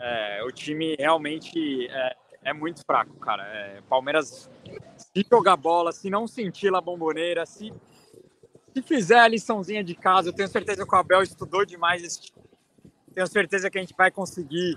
é, 0.00 0.42
o 0.44 0.50
time 0.50 0.96
realmente 0.98 1.86
é, 1.88 2.16
é 2.42 2.52
muito 2.52 2.80
fraco, 2.84 3.14
cara. 3.18 3.44
É, 3.44 3.80
Palmeiras, 3.88 4.50
se 4.96 5.24
jogar 5.30 5.56
bola, 5.56 5.92
se 5.92 6.10
não 6.10 6.26
sentir 6.26 6.74
a 6.74 6.80
bomboneira, 6.80 7.46
se, 7.46 7.72
se 8.74 8.82
fizer 8.82 9.20
a 9.20 9.28
liçãozinha 9.28 9.84
de 9.84 9.94
casa, 9.94 10.30
eu 10.30 10.32
tenho 10.32 10.48
certeza 10.48 10.84
que 10.84 10.94
o 10.94 10.98
Abel 10.98 11.22
estudou 11.22 11.64
demais 11.64 12.02
esse 12.02 12.22
time 12.22 12.45
tenho 13.16 13.26
certeza 13.26 13.70
que 13.70 13.78
a 13.78 13.80
gente 13.80 13.94
vai 13.96 14.10
conseguir 14.10 14.76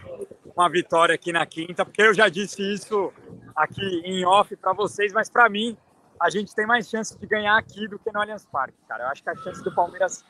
uma 0.55 0.69
vitória 0.69 1.13
aqui 1.13 1.33
na 1.33 1.45
quinta, 1.45 1.83
porque 1.83 2.01
eu 2.01 2.13
já 2.13 2.29
disse 2.29 2.61
isso 2.61 3.11
aqui 3.53 4.01
em 4.05 4.25
off 4.25 4.55
para 4.55 4.71
vocês, 4.71 5.11
mas 5.11 5.29
para 5.29 5.49
mim 5.49 5.75
a 6.17 6.29
gente 6.29 6.55
tem 6.55 6.65
mais 6.65 6.89
chance 6.89 7.17
de 7.17 7.27
ganhar 7.27 7.57
aqui 7.57 7.85
do 7.85 7.99
que 7.99 8.09
no 8.13 8.21
Allianz 8.21 8.45
Parque, 8.45 8.77
cara. 8.87 9.03
Eu 9.03 9.07
acho 9.09 9.21
que 9.21 9.29
a 9.29 9.35
chance 9.35 9.61
do 9.61 9.75
Palmeiras 9.75 10.23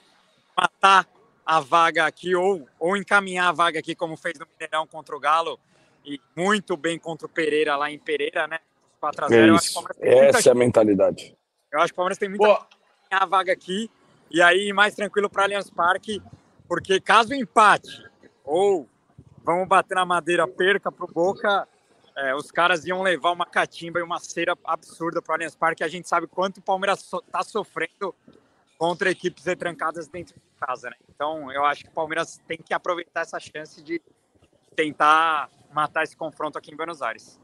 matar 0.58 1.08
a 1.46 1.60
vaga 1.60 2.08
aqui 2.08 2.36
ou, 2.36 2.68
ou 2.80 2.98
encaminhar 2.98 3.50
a 3.50 3.52
vaga 3.52 3.78
aqui, 3.78 3.94
como 3.94 4.18
fez 4.18 4.40
no 4.40 4.48
Mineirão 4.48 4.88
contra 4.88 5.16
o 5.16 5.20
Galo 5.20 5.60
e 6.04 6.20
muito 6.36 6.76
bem 6.76 6.98
contra 6.98 7.28
o 7.28 7.30
Pereira 7.30 7.76
lá 7.76 7.92
em 7.92 8.00
Pereira, 8.00 8.48
né? 8.48 8.58
4 9.00 9.26
a 9.26 9.28
0 9.28 9.56
é. 10.00 10.30
Essa 10.30 10.50
é 10.50 10.52
a 10.52 10.56
mentalidade. 10.56 11.38
Eu 11.72 11.80
acho 11.80 11.94
que 11.94 11.94
o 11.94 11.98
Palmeiras 11.98 12.18
tem 12.18 12.28
muita 12.28 12.44
Boa. 12.44 12.68
a 13.12 13.26
vaga 13.28 13.54
aqui 13.54 13.88
e 14.32 14.42
aí 14.42 14.74
mais 14.74 14.96
tranquilo 14.96 15.30
para 15.30 15.44
Allianz 15.44 15.70
Parque 15.70 16.20
porque 16.70 17.02
caso 17.02 17.34
empate 17.34 18.08
ou 18.46 18.88
vamos 19.44 19.68
bater 19.68 19.96
na 19.96 20.06
madeira, 20.06 20.48
perca 20.48 20.92
para 20.92 21.04
o 21.04 21.12
Boca, 21.12 21.68
é, 22.16 22.36
os 22.36 22.52
caras 22.52 22.86
iam 22.86 23.02
levar 23.02 23.32
uma 23.32 23.46
catimba 23.46 24.00
e 24.00 24.04
uma 24.04 24.20
cera 24.20 24.56
absurda 24.64 25.20
para 25.20 25.32
o 25.32 25.36
Allianz 25.36 25.56
Parque. 25.56 25.84
A 25.84 25.88
gente 25.88 26.08
sabe 26.08 26.28
quanto 26.28 26.58
o 26.58 26.62
Palmeiras 26.62 27.00
está 27.02 27.42
so, 27.42 27.52
sofrendo 27.52 28.14
contra 28.78 29.10
equipes 29.10 29.46
retrancadas 29.46 30.08
dentro 30.08 30.36
de 30.36 30.42
casa. 30.60 30.92
Né? 30.92 30.96
Então, 31.10 31.52
eu 31.52 31.66
acho 31.66 31.84
que 31.84 31.90
o 31.90 31.94
Palmeiras 31.94 32.40
tem 32.48 32.58
que 32.58 32.74
aproveitar 32.74 33.22
essa 33.22 33.40
chance 33.40 33.82
de 33.82 34.00
tentar 34.76 35.50
matar 35.74 36.04
esse 36.04 36.16
confronto 36.16 36.58
aqui 36.58 36.72
em 36.72 36.76
Buenos 36.76 37.02
Aires. 37.02 37.40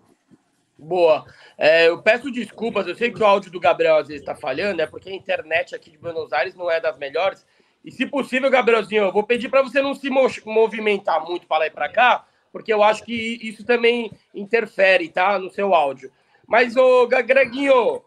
Boa. 0.78 1.26
É, 1.58 1.88
eu 1.88 2.02
peço 2.02 2.30
desculpas, 2.32 2.86
eu 2.86 2.96
sei 2.96 3.12
que 3.12 3.22
o 3.22 3.26
áudio 3.26 3.50
do 3.50 3.60
Gabriel 3.60 3.98
às 3.98 4.08
vezes 4.08 4.22
está 4.22 4.36
falhando, 4.36 4.82
é 4.82 4.86
porque 4.86 5.10
a 5.10 5.14
internet 5.14 5.74
aqui 5.74 5.90
de 5.90 5.98
Buenos 5.98 6.32
Aires 6.32 6.54
não 6.54 6.70
é 6.70 6.80
das 6.80 6.98
melhores. 6.98 7.46
E 7.86 7.92
se 7.92 8.08
possível, 8.08 8.50
Gabrielzinho, 8.50 9.04
eu 9.04 9.12
vou 9.12 9.22
pedir 9.22 9.48
para 9.48 9.62
você 9.62 9.80
não 9.80 9.94
se 9.94 10.10
movimentar 10.10 11.24
muito 11.24 11.46
para 11.46 11.60
lá 11.60 11.68
e 11.68 11.70
para 11.70 11.88
cá, 11.88 12.26
porque 12.52 12.74
eu 12.74 12.82
acho 12.82 13.04
que 13.04 13.40
isso 13.44 13.64
também 13.64 14.12
interfere, 14.34 15.08
tá? 15.08 15.38
No 15.38 15.52
seu 15.52 15.76
áudio. 15.76 16.12
Mas, 16.48 16.76
ô 16.76 17.06
Greguinho, 17.06 18.02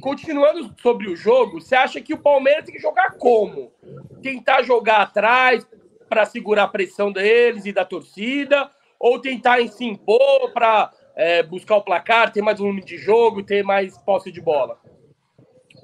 continuando 0.00 0.74
sobre 0.80 1.10
o 1.10 1.16
jogo, 1.16 1.60
você 1.60 1.74
acha 1.74 2.00
que 2.00 2.14
o 2.14 2.18
Palmeiras 2.18 2.64
tem 2.64 2.74
que 2.74 2.80
jogar 2.80 3.18
como? 3.18 3.70
Tentar 4.22 4.62
jogar 4.62 5.02
atrás 5.02 5.66
para 6.08 6.24
segurar 6.24 6.64
a 6.64 6.68
pressão 6.68 7.12
deles 7.12 7.66
e 7.66 7.72
da 7.72 7.84
torcida? 7.84 8.70
Ou 8.98 9.20
tentar 9.20 9.66
se 9.68 9.84
impor 9.84 10.50
para 10.54 10.90
é, 11.14 11.42
buscar 11.42 11.76
o 11.76 11.82
placar, 11.82 12.32
ter 12.32 12.40
mais 12.40 12.58
volume 12.58 12.82
de 12.82 12.96
jogo, 12.96 13.42
ter 13.42 13.62
mais 13.62 13.98
posse 13.98 14.32
de 14.32 14.40
bola? 14.40 14.78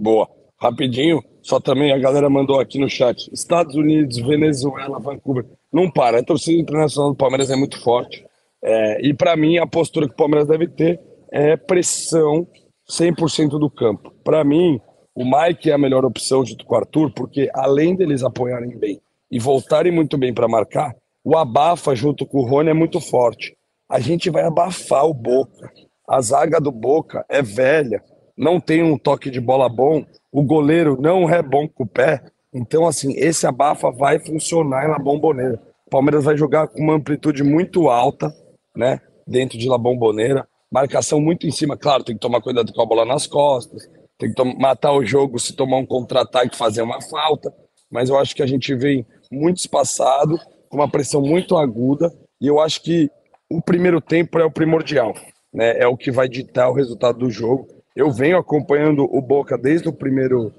Boa. 0.01 0.27
Rapidinho, 0.59 1.23
só 1.47 1.61
também 1.61 1.93
a 1.93 1.99
galera 1.99 2.29
mandou 2.29 2.59
aqui 2.59 2.77
no 2.77 2.91
chat. 2.91 3.33
Estados 3.33 3.77
Unidos, 3.77 4.19
Venezuela, 4.19 4.99
Vancouver. 4.99 5.47
Não 5.73 5.89
para. 5.89 6.19
A 6.19 6.25
torcida 6.25 6.61
internacional 6.61 7.13
do 7.13 7.17
Palmeiras 7.17 7.53
é 7.53 7.55
muito 7.55 7.81
forte. 7.81 8.27
É, 8.61 9.07
e 9.07 9.15
para 9.15 9.37
mim, 9.37 9.57
a 9.57 9.65
postura 9.65 10.09
que 10.09 10.15
o 10.15 10.17
Palmeiras 10.17 10.49
deve 10.49 10.67
ter 10.67 11.01
é 11.31 11.57
pressão 11.57 12.49
100% 12.91 13.61
do 13.61 13.71
campo. 13.71 14.13
Para 14.25 14.43
mim, 14.43 14.81
o 15.15 15.25
Mike 15.25 15.71
é 15.71 15.75
a 15.75 15.79
melhor 15.79 16.05
opção 16.05 16.45
junto 16.45 16.67
com 16.67 16.75
o 16.75 16.79
Arthur, 16.79 17.13
porque 17.13 17.49
além 17.55 17.95
deles 17.95 18.25
apoiarem 18.25 18.77
bem 18.77 19.01
e 19.31 19.39
voltarem 19.39 19.93
muito 19.93 20.19
bem 20.19 20.35
para 20.35 20.49
marcar, 20.49 20.97
o 21.23 21.37
abafa 21.37 21.95
junto 21.95 22.27
com 22.27 22.39
o 22.39 22.45
Rony 22.45 22.71
é 22.71 22.75
muito 22.75 23.01
forte. 23.01 23.57
A 23.89 24.01
gente 24.01 24.31
vai 24.31 24.43
abafar 24.43 25.07
o 25.07 25.15
Boca. 25.15 25.71
A 26.09 26.21
zaga 26.21 26.61
do 26.61 26.73
Boca 26.73 27.25
é 27.29 27.41
velha, 27.41 28.03
não 28.37 28.61
tem 28.61 28.83
um 28.83 28.99
toque 28.99 29.31
de 29.31 29.41
bola 29.41 29.69
bom, 29.69 30.05
o 30.33 30.43
goleiro 30.43 31.01
não 31.01 31.29
é 31.29 31.43
bom 31.43 31.69
com 31.69 31.85
o 31.85 31.89
pé. 31.89 32.23
Então, 32.53 32.87
assim, 32.87 33.13
esse 33.17 33.47
abafa 33.47 33.91
vai 33.91 34.19
funcionar 34.19 34.89
na 34.89 34.99
bomboneira. 34.99 35.61
O 35.87 35.91
Palmeiras 35.91 36.25
vai 36.25 36.37
jogar 36.37 36.69
com 36.69 36.81
uma 36.81 36.95
amplitude 36.95 37.43
muito 37.43 37.89
alta, 37.89 38.35
né? 38.75 39.01
Dentro 39.27 39.59
de 39.59 39.69
La 39.69 39.79
Bomboneira 39.79 40.47
marcação 40.71 41.21
muito 41.21 41.47
em 41.47 41.51
cima. 41.51 41.77
Claro, 41.77 42.05
tem 42.05 42.15
que 42.15 42.21
tomar 42.21 42.41
cuidado 42.41 42.73
com 42.73 42.83
a 42.83 42.87
bola 42.87 43.05
nas 43.05 43.27
costas, 43.27 43.89
tem 44.19 44.33
que 44.33 44.45
matar 44.59 44.93
o 44.93 45.05
jogo 45.05 45.39
se 45.39 45.55
tomar 45.55 45.79
um 45.79 45.87
contra-ataque, 45.87 46.57
fazer 46.57 46.83
uma 46.83 47.01
falta. 47.01 47.53
Mas 47.91 48.09
eu 48.09 48.19
acho 48.19 48.35
que 48.35 48.43
a 48.43 48.47
gente 48.47 48.75
vem 48.75 49.07
muito 49.31 49.59
espaçado, 49.59 50.39
com 50.69 50.77
uma 50.77 50.91
pressão 50.91 51.23
muito 51.23 51.57
aguda, 51.57 52.13
e 52.41 52.47
eu 52.47 52.61
acho 52.61 52.83
que 52.83 53.11
o 53.49 53.63
primeiro 53.63 54.01
tempo 54.01 54.39
é 54.39 54.45
o 54.45 54.51
primordial, 54.51 55.15
né? 55.53 55.79
É 55.79 55.87
o 55.87 55.97
que 55.97 56.11
vai 56.11 56.29
ditar 56.29 56.69
o 56.69 56.75
resultado 56.75 57.19
do 57.19 57.31
jogo. 57.31 57.69
Eu 57.97 58.13
venho 58.13 58.37
acompanhando 58.37 59.05
o 59.11 59.23
Boca 59.23 59.57
desde 59.57 59.89
o 59.89 59.93
primeiro 59.93 60.53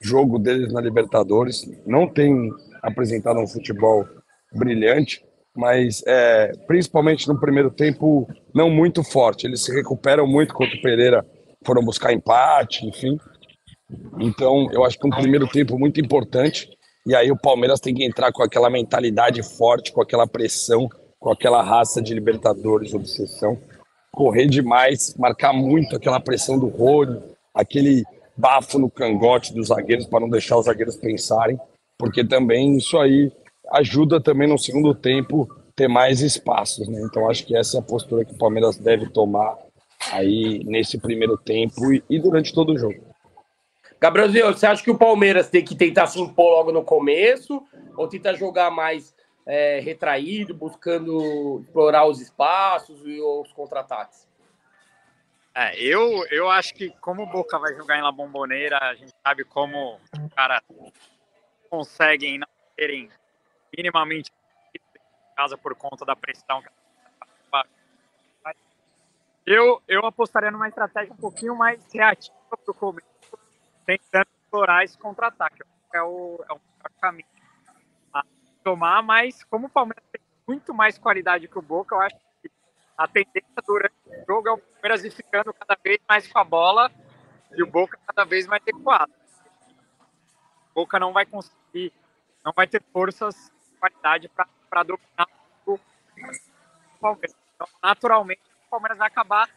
jogo 0.00 0.38
deles 0.38 0.72
na 0.72 0.80
Libertadores, 0.80 1.66
não 1.84 2.06
tem 2.06 2.52
apresentado 2.80 3.40
um 3.40 3.48
futebol 3.48 4.06
brilhante, 4.54 5.24
mas 5.56 6.04
é, 6.06 6.52
principalmente 6.68 7.26
no 7.26 7.40
primeiro 7.40 7.70
tempo 7.70 8.28
não 8.54 8.70
muito 8.70 9.02
forte. 9.02 9.44
Eles 9.44 9.64
se 9.64 9.72
recuperam 9.74 10.24
muito 10.24 10.54
contra 10.54 10.76
o 10.76 10.82
Pereira, 10.82 11.26
foram 11.66 11.84
buscar 11.84 12.12
empate, 12.12 12.86
enfim. 12.86 13.18
Então, 14.20 14.68
eu 14.72 14.84
acho 14.84 14.96
que 14.96 15.06
um 15.06 15.10
primeiro 15.10 15.48
tempo 15.48 15.76
muito 15.76 16.00
importante. 16.00 16.68
E 17.06 17.14
aí 17.14 17.30
o 17.30 17.36
Palmeiras 17.36 17.80
tem 17.80 17.92
que 17.92 18.04
entrar 18.04 18.30
com 18.32 18.42
aquela 18.42 18.70
mentalidade 18.70 19.42
forte, 19.42 19.92
com 19.92 20.00
aquela 20.00 20.28
pressão, 20.28 20.88
com 21.18 21.30
aquela 21.30 21.60
raça 21.60 22.00
de 22.00 22.14
Libertadores, 22.14 22.94
obsessão. 22.94 23.58
Correr 24.14 24.46
demais, 24.46 25.14
marcar 25.18 25.52
muito 25.52 25.96
aquela 25.96 26.20
pressão 26.20 26.58
do 26.58 26.68
Rony, 26.68 27.20
aquele 27.52 28.04
bafo 28.36 28.78
no 28.78 28.90
cangote 28.90 29.52
dos 29.52 29.68
zagueiros 29.68 30.06
para 30.06 30.20
não 30.20 30.28
deixar 30.28 30.56
os 30.56 30.66
zagueiros 30.66 30.96
pensarem, 30.96 31.58
porque 31.98 32.24
também 32.24 32.76
isso 32.76 32.98
aí 32.98 33.32
ajuda 33.72 34.20
também 34.20 34.48
no 34.48 34.58
segundo 34.58 34.94
tempo 34.94 35.48
ter 35.74 35.88
mais 35.88 36.20
espaços, 36.20 36.88
né? 36.88 37.00
Então 37.02 37.28
acho 37.28 37.44
que 37.44 37.56
essa 37.56 37.78
é 37.78 37.80
a 37.80 37.82
postura 37.82 38.24
que 38.24 38.34
o 38.34 38.38
Palmeiras 38.38 38.76
deve 38.76 39.08
tomar 39.08 39.56
aí 40.12 40.62
nesse 40.64 40.98
primeiro 40.98 41.36
tempo 41.36 41.92
e, 41.92 42.02
e 42.08 42.18
durante 42.18 42.52
todo 42.52 42.72
o 42.72 42.78
jogo. 42.78 43.14
Gabrielzinho, 44.00 44.52
você 44.52 44.66
acha 44.66 44.82
que 44.82 44.90
o 44.90 44.98
Palmeiras 44.98 45.48
tem 45.48 45.64
que 45.64 45.74
tentar 45.74 46.06
se 46.06 46.20
impor 46.20 46.50
logo 46.50 46.70
no 46.70 46.84
começo 46.84 47.62
ou 47.96 48.06
tentar 48.06 48.34
jogar 48.34 48.70
mais 48.70 49.14
é, 49.46 49.80
retraído, 49.80 50.54
buscando 50.54 51.60
explorar 51.60 52.06
os 52.06 52.20
espaços 52.20 53.00
e 53.04 53.20
os 53.20 53.52
contra-ataques? 53.52 54.26
É, 55.54 55.80
eu, 55.80 56.26
eu 56.30 56.50
acho 56.50 56.74
que 56.74 56.90
como 57.00 57.22
o 57.22 57.26
Boca 57.26 57.58
vai 57.58 57.74
jogar 57.74 57.96
em 57.96 58.02
La 58.02 58.10
Bomboneira, 58.10 58.78
a 58.78 58.94
gente 58.94 59.12
sabe 59.24 59.44
como 59.44 59.96
os 59.96 60.34
caras 60.34 60.60
conseguem 61.70 62.38
não 62.38 62.48
terem 62.76 63.08
minimamente 63.76 64.32
casa 65.36 65.56
por 65.56 65.74
conta 65.74 66.04
da 66.04 66.16
pressão. 66.16 66.62
Eu, 69.46 69.82
eu 69.86 70.06
apostaria 70.06 70.50
numa 70.50 70.68
estratégia 70.68 71.12
um 71.12 71.16
pouquinho 71.16 71.54
mais 71.54 71.78
reativa 71.92 72.34
para 72.48 72.70
o 72.70 72.74
começo, 72.74 73.06
tentando 73.84 74.26
explorar 74.42 74.84
esse 74.84 74.96
contra-ataque. 74.96 75.62
É 75.92 76.02
o, 76.02 76.42
é 76.48 76.52
o 76.54 76.60
caminho 77.00 77.28
a 77.33 77.33
tomar, 78.64 79.02
mas 79.02 79.44
como 79.44 79.66
o 79.66 79.70
Palmeiras 79.70 80.02
tem 80.10 80.20
muito 80.48 80.72
mais 80.72 80.98
qualidade 80.98 81.46
que 81.46 81.58
o 81.58 81.62
Boca, 81.62 81.94
eu 81.94 82.00
acho 82.00 82.16
que 82.42 82.50
a 82.96 83.06
tendência 83.06 83.62
durante 83.64 83.94
o 84.06 84.24
jogo 84.26 84.48
é 84.48 84.52
o 84.52 84.58
Palmeiras 84.58 85.04
ir 85.04 85.10
ficando 85.10 85.52
cada 85.52 85.78
vez 85.82 86.00
mais 86.08 86.26
com 86.26 86.38
a 86.38 86.44
bola 86.44 86.90
e 87.52 87.62
o 87.62 87.66
Boca 87.66 87.98
cada 88.06 88.24
vez 88.24 88.46
mais 88.46 88.62
recuado. 88.64 89.12
O 90.70 90.74
Boca 90.74 90.98
não 90.98 91.12
vai 91.12 91.26
conseguir, 91.26 91.92
não 92.42 92.52
vai 92.52 92.66
ter 92.66 92.82
forças 92.92 93.52
qualidade 93.78 94.30
para 94.70 94.82
dominar 94.82 95.28
o 95.66 95.78
Palmeiras. 96.98 97.36
Então, 97.54 97.68
naturalmente, 97.82 98.40
o 98.66 98.70
Palmeiras 98.70 98.98
vai 98.98 99.08
acabar 99.08 99.48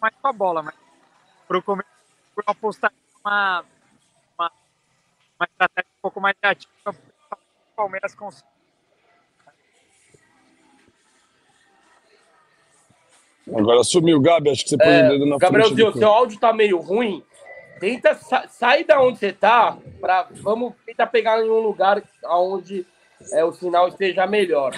mais 0.00 0.14
com 0.20 0.28
a 0.28 0.32
bola, 0.32 0.62
mas 0.62 0.74
para 1.46 1.58
o 1.58 1.62
começo 1.62 1.88
eu 2.36 2.42
apostar 2.46 2.92
uma, 3.24 3.64
uma, 4.36 4.52
uma 5.38 5.46
estratégia 5.46 5.90
um 5.98 6.02
pouco 6.02 6.20
mais 6.20 6.36
ativa 6.42 6.94
Palmeiras 7.74 8.14
conseguir. 8.14 8.54
Agora 13.52 13.84
sumiu, 13.84 14.20
Gabi. 14.20 14.50
Acho 14.50 14.64
que 14.64 14.70
você 14.70 14.78
põe 14.78 14.88
é, 14.88 15.06
o 15.06 15.08
dedo 15.10 15.26
na 15.26 15.36
Gabrielzinho, 15.36 15.92
seu 15.92 16.08
áudio 16.08 16.40
tá 16.40 16.52
meio 16.52 16.78
ruim. 16.78 17.22
Tenta 17.78 18.14
sa 18.14 18.48
sair 18.48 18.84
da 18.84 19.00
onde 19.02 19.18
você 19.18 19.32
tá, 19.32 19.76
para 20.00 20.28
vamos 20.30 20.72
tentar 20.86 21.08
pegar 21.08 21.44
em 21.44 21.50
um 21.50 21.60
lugar 21.60 22.02
onde 22.24 22.86
é, 23.32 23.44
o 23.44 23.52
sinal 23.52 23.88
esteja 23.88 24.26
melhor. 24.26 24.72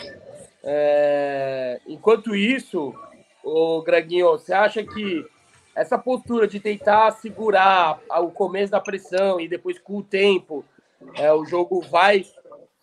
É, 0.65 1.81
enquanto 1.87 2.35
isso, 2.35 2.93
o 3.45 3.83
Greginho, 3.83 4.31
você 4.31 4.53
acha 4.53 4.83
que 4.83 5.25
essa 5.75 5.97
postura 5.97 6.49
de 6.49 6.59
tentar 6.59 7.13
segurar 7.13 8.01
o 8.19 8.31
começo 8.31 8.73
da 8.73 8.81
pressão 8.81 9.39
e 9.39 9.47
depois 9.47 9.79
com 9.79 9.99
o 9.99 10.03
tempo 10.03 10.65
é, 11.15 11.33
o 11.33 11.45
jogo 11.45 11.83
vai 11.83 12.25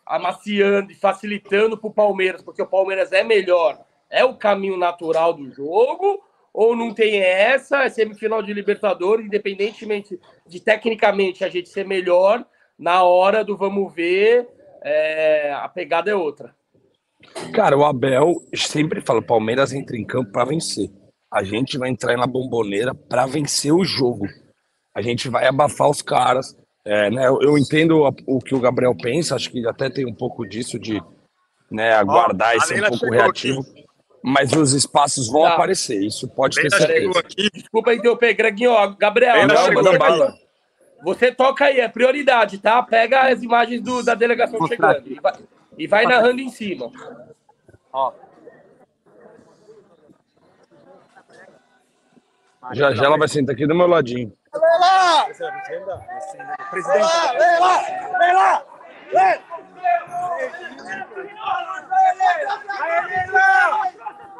amaciando 0.06 0.92
e 0.92 0.96
facilitando 0.96 1.78
para 1.78 1.88
o 1.88 1.94
Palmeiras, 1.94 2.42
porque 2.42 2.62
o 2.62 2.68
Palmeiras 2.68 3.12
é 3.12 3.24
melhor, 3.24 3.80
é 4.10 4.24
o 4.24 4.36
caminho 4.36 4.78
natural 4.78 5.34
do 5.34 5.50
jogo, 5.52 6.22
ou 6.54 6.76
não 6.76 6.94
tem 6.94 7.20
essa, 7.20 7.84
é 7.84 7.90
semifinal 7.90 8.44
de 8.44 8.54
Libertadores, 8.54 9.26
independentemente 9.26 10.20
de 10.46 10.60
tecnicamente 10.60 11.44
a 11.44 11.50
gente 11.50 11.70
ser 11.70 11.88
melhor, 11.88 12.46
na 12.78 13.04
hora 13.04 13.44
do 13.44 13.58
vamos 13.58 13.94
ver, 13.94 14.48
é, 14.84 15.52
a 15.54 15.68
pegada 15.68 16.12
é 16.12 16.16
outra. 16.16 16.54
Cara, 17.54 17.78
o 17.78 17.86
Abel 17.86 18.36
sempre 18.56 19.02
fala: 19.02 19.22
Palmeiras 19.22 19.74
entra 19.74 19.98
em 19.98 20.06
campo 20.06 20.32
para 20.32 20.46
vencer. 20.46 20.92
A 21.32 21.44
gente 21.44 21.78
vai 21.78 21.90
entrar 21.90 22.16
na 22.18 22.28
bomboneira 22.28 22.94
para 22.94 23.26
vencer 23.26 23.74
o 23.74 23.84
jogo. 23.84 24.28
A 24.94 25.02
gente 25.02 25.30
vai 25.30 25.48
abafar 25.48 25.90
os 25.90 26.02
caras. 26.02 26.56
É, 26.86 27.10
né, 27.10 27.28
eu, 27.28 27.58
entendo 27.58 28.04
o 28.28 28.40
que 28.40 28.54
o 28.54 28.60
Gabriel 28.60 28.94
pensa, 28.96 29.36
acho 29.36 29.50
que 29.50 29.66
até 29.66 29.90
tem 29.90 30.06
um 30.06 30.14
pouco 30.14 30.46
disso 30.46 30.78
de 30.78 31.02
né, 31.72 31.94
aguardar 31.94 32.54
oh, 32.54 32.58
e 32.58 32.62
ser 32.62 32.84
um 32.84 32.90
pouco 32.90 33.10
reativo. 33.10 33.62
Aqui. 33.62 33.86
Mas 34.22 34.52
os 34.54 34.74
espaços 34.74 35.28
vão 35.28 35.44
tá. 35.44 35.54
aparecer, 35.54 36.02
isso 36.02 36.28
pode 36.28 36.62
ter 36.62 36.70
certeza. 36.70 37.20
Aqui. 37.20 37.50
Desculpa 37.54 37.94
interromper, 37.94 38.34
Greginho. 38.34 38.96
Gabriel, 38.98 39.48
não, 39.48 39.74
manda 39.74 39.98
bala. 39.98 40.34
Você 41.04 41.34
toca 41.34 41.66
aí, 41.66 41.80
é 41.80 41.88
prioridade, 41.90 42.58
tá? 42.58 42.82
Pega 42.82 43.24
as 43.30 43.44
imagens 43.44 43.82
do, 43.82 44.02
da 44.04 44.16
delegação 44.16 44.66
chegando 44.68 45.06
e 45.06 45.20
vai, 45.20 45.34
e 45.78 45.88
vai 45.88 46.06
narrando 46.06 46.40
em 46.40 46.50
cima. 46.50 46.90
Ó. 47.92 48.14
Já 52.72 52.94
já 52.94 53.06
ela 53.06 53.18
vai 53.18 53.28
sentar 53.28 53.54
aqui 53.54 53.68
do 53.68 53.76
meu 53.76 53.88
ladinho. 53.88 54.32
Vem 54.54 54.80
lá! 54.80 55.18
Lá! 55.20 55.26
Vem 57.34 57.60
lá! 57.60 57.76
Vem 58.20 58.34
lá! 58.34 58.64
Vem! 59.12 59.40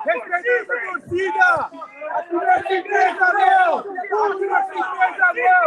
Respeita 0.06 0.36
essa 0.60 0.76
torcida! 0.86 1.70
Não 2.32 2.42
é 2.44 2.62
surpresa, 2.62 3.34
meu! 3.34 3.80
É 3.80 4.08
surpresa, 4.68 5.34
meu! 5.34 5.66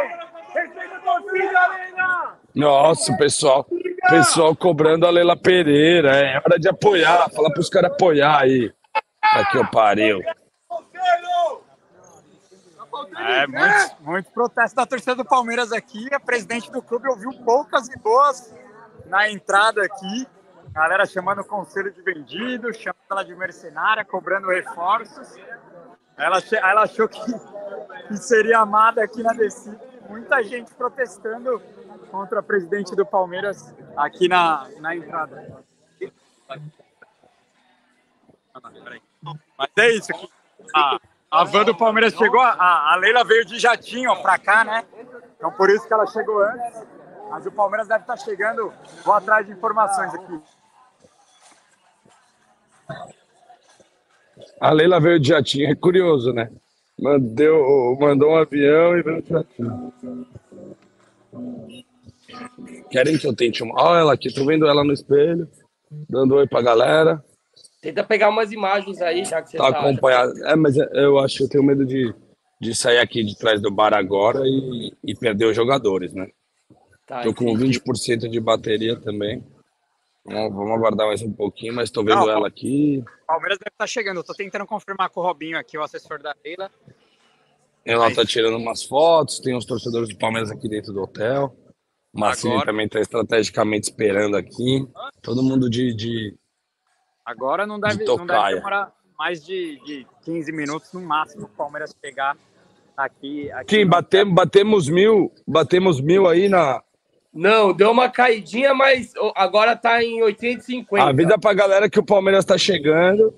Respeita 0.55 0.94
a 0.94 1.01
torcida, 1.01 1.59
Arena! 1.59 2.36
Nossa, 2.55 3.16
pessoal. 3.16 3.66
Pessoal 4.09 4.55
cobrando 4.55 5.07
a 5.07 5.11
Leila 5.11 5.36
Pereira. 5.36 6.16
É 6.16 6.38
hora 6.38 6.59
de 6.59 6.68
apoiar. 6.68 7.28
Fala 7.30 7.53
pros 7.53 7.68
caras 7.68 7.90
apoiar 7.90 8.40
aí. 8.42 8.72
Aqui 9.22 9.59
eu 9.59 9.66
pariu. 9.70 10.20
É, 13.16 13.46
muitos, 13.46 13.96
muitos 14.00 14.32
protestos 14.32 14.74
da 14.74 14.84
torcida 14.84 15.14
do 15.14 15.24
Palmeiras 15.24 15.72
aqui. 15.72 16.12
A 16.12 16.20
presidente 16.20 16.70
do 16.70 16.82
clube 16.82 17.08
ouviu 17.08 17.32
poucas 17.44 17.88
e 17.88 17.98
boas 17.98 18.54
na 19.06 19.30
entrada 19.30 19.82
aqui. 19.82 20.26
Galera 20.72 21.06
chamando 21.06 21.40
o 21.40 21.44
conselho 21.44 21.90
de 21.90 22.02
vendido, 22.02 22.72
chamando 22.74 23.00
ela 23.10 23.22
de 23.24 23.34
mercenária, 23.34 24.04
cobrando 24.04 24.48
reforços. 24.48 25.34
Ela, 26.16 26.38
ela 26.52 26.82
achou 26.82 27.08
que, 27.08 27.20
que 28.08 28.16
seria 28.18 28.58
amada 28.58 29.02
aqui 29.02 29.22
na 29.22 29.32
descida. 29.32 29.80
Muita 30.08 30.42
gente 30.42 30.72
protestando 30.74 31.60
contra 32.10 32.40
a 32.40 32.42
presidente 32.42 32.94
do 32.94 33.06
Palmeiras 33.06 33.74
aqui 33.96 34.28
na, 34.28 34.68
na 34.78 34.94
entrada. 34.94 35.64
Mas 39.58 39.70
é 39.78 39.90
isso. 39.90 40.12
Aqui. 40.12 40.28
A, 40.74 41.00
a 41.37 41.45
van 41.45 41.64
do 41.64 41.76
Palmeiras 41.76 42.14
chegou, 42.14 42.41
a, 42.41 42.93
a 42.93 42.97
Leila 42.97 43.24
veio 43.24 43.45
de 43.45 43.59
jatinho 43.59 44.14
para 44.22 44.39
cá, 44.39 44.64
né? 44.64 44.84
Então 45.37 45.51
por 45.53 45.70
isso 45.70 45.87
que 45.87 45.93
ela 45.93 46.07
chegou 46.07 46.43
antes. 46.43 46.87
Mas 47.30 47.45
o 47.45 47.53
Palmeiras 47.53 47.89
deve 47.89 48.01
estar 48.01 48.16
chegando. 48.16 48.72
Vou 49.05 49.14
atrás 49.14 49.47
de 49.47 49.53
informações 49.53 50.14
aqui. 50.14 50.41
A 54.61 54.70
Leila 54.70 55.01
veio 55.01 55.20
de 55.20 55.28
jatinho, 55.28 55.70
é 55.70 55.74
curioso, 55.74 56.32
né? 56.32 56.51
Mandou, 56.99 57.99
mandou 57.99 58.30
um 58.30 58.37
avião 58.37 58.97
e 58.97 59.03
veio 59.03 59.22
de 59.22 59.28
jatinho. 59.28 59.93
Querem 62.91 63.18
que 63.18 63.26
eu 63.26 63.34
tente 63.34 63.62
uma. 63.62 63.74
Olha 63.82 64.01
ela 64.01 64.14
aqui, 64.14 64.32
tô 64.32 64.45
vendo 64.47 64.66
ela 64.66 64.82
no 64.82 64.93
espelho, 64.93 65.49
dando 66.09 66.37
oi 66.37 66.47
pra 66.47 66.62
galera. 66.62 67.22
Tenta 67.87 68.03
pegar 68.03 68.30
umas 68.30 68.51
imagens 68.51 69.01
aí, 69.01 69.24
já 69.24 69.41
que 69.41 69.49
você 69.49 69.57
tá. 69.57 69.70
Tá 69.70 69.78
acompanhado. 69.78 70.45
É, 70.45 70.57
mas 70.57 70.76
eu 70.76 71.20
acho 71.20 71.37
que 71.37 71.45
eu 71.45 71.49
tenho 71.49 71.62
medo 71.62 71.87
de, 71.87 72.12
de 72.61 72.74
sair 72.74 72.99
aqui 72.99 73.22
de 73.22 73.39
trás 73.39 73.62
do 73.62 73.70
bar 73.70 73.95
agora 73.95 74.41
e, 74.45 74.93
e 75.05 75.14
perder 75.14 75.45
os 75.45 75.55
jogadores, 75.55 76.12
né? 76.12 76.26
Tá, 77.07 77.22
tô 77.22 77.32
com 77.32 77.45
20% 77.57 78.28
de 78.28 78.41
bateria 78.41 78.97
também. 78.97 79.41
Vamos, 80.24 80.53
vamos 80.53 80.72
aguardar 80.72 81.07
mais 81.07 81.22
um 81.22 81.32
pouquinho, 81.32 81.74
mas 81.74 81.89
tô 81.89 82.03
vendo 82.03 82.22
Não, 82.22 82.28
ela 82.28 82.49
aqui. 82.49 83.05
Palmeiras 83.24 83.57
deve 83.59 83.68
estar 83.68 83.84
tá 83.84 83.87
chegando. 83.87 84.16
Eu 84.16 84.24
tô 84.24 84.34
tentando 84.34 84.66
confirmar 84.66 85.09
com 85.11 85.20
o 85.20 85.22
Robinho 85.22 85.57
aqui, 85.57 85.78
o 85.78 85.82
assessor 85.84 86.20
da 86.20 86.34
Leila. 86.45 86.68
Ela 87.84 88.12
tá 88.12 88.26
tirando 88.26 88.57
umas 88.57 88.82
fotos, 88.82 89.39
tem 89.39 89.55
os 89.55 89.64
torcedores 89.64 90.09
do 90.09 90.18
Palmeiras 90.18 90.51
aqui 90.51 90.68
dentro 90.68 90.93
do 90.93 91.03
hotel. 91.03 91.57
O 92.12 92.18
Marcinho 92.18 92.55
Agora... 92.55 92.66
também 92.66 92.89
tá 92.89 92.99
estrategicamente 92.99 93.91
esperando 93.91 94.37
aqui. 94.37 94.84
Todo 95.22 95.41
mundo 95.41 95.70
de, 95.70 95.95
de 95.95 96.34
Agora 97.27 97.66
não 97.66 97.81
deve, 97.81 97.99
de 97.99 98.05
não 98.05 98.24
deve 98.24 98.55
demorar 98.55 98.93
mais 99.18 99.45
de, 99.45 99.81
de 99.85 100.07
15 100.24 100.53
minutos 100.53 100.93
no 100.93 101.01
máximo 101.01 101.47
o 101.47 101.49
Palmeiras 101.49 101.93
pegar 101.93 102.37
aqui. 102.97 103.51
aqui 103.51 103.66
Quem 103.66 103.85
batemos, 103.85 104.33
batemos 104.33 104.89
mil, 104.89 105.33
batemos 105.45 106.01
mil 106.01 106.29
aí 106.29 106.49
na. 106.49 106.81
Não, 107.35 107.72
deu 107.72 107.91
uma 107.91 108.09
caidinha, 108.09 108.72
mas 108.72 109.12
agora 109.35 109.74
tá 109.74 110.03
em 110.03 110.22
850. 110.22 111.05
Avisa 111.05 111.37
pra 111.37 111.53
galera 111.53 111.91
que 111.91 111.99
o 111.99 112.07
Palmeiras 112.07 112.45
tá 112.45 112.57
chegando 112.57 113.35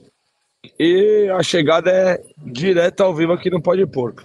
e 0.78 1.28
a 1.36 1.42
chegada 1.42 1.90
é 1.90 2.22
direto 2.36 3.02
ao 3.02 3.14
vivo 3.14 3.32
aqui 3.32 3.50
no 3.50 3.60
Pode 3.60 3.84
Porco. 3.86 4.22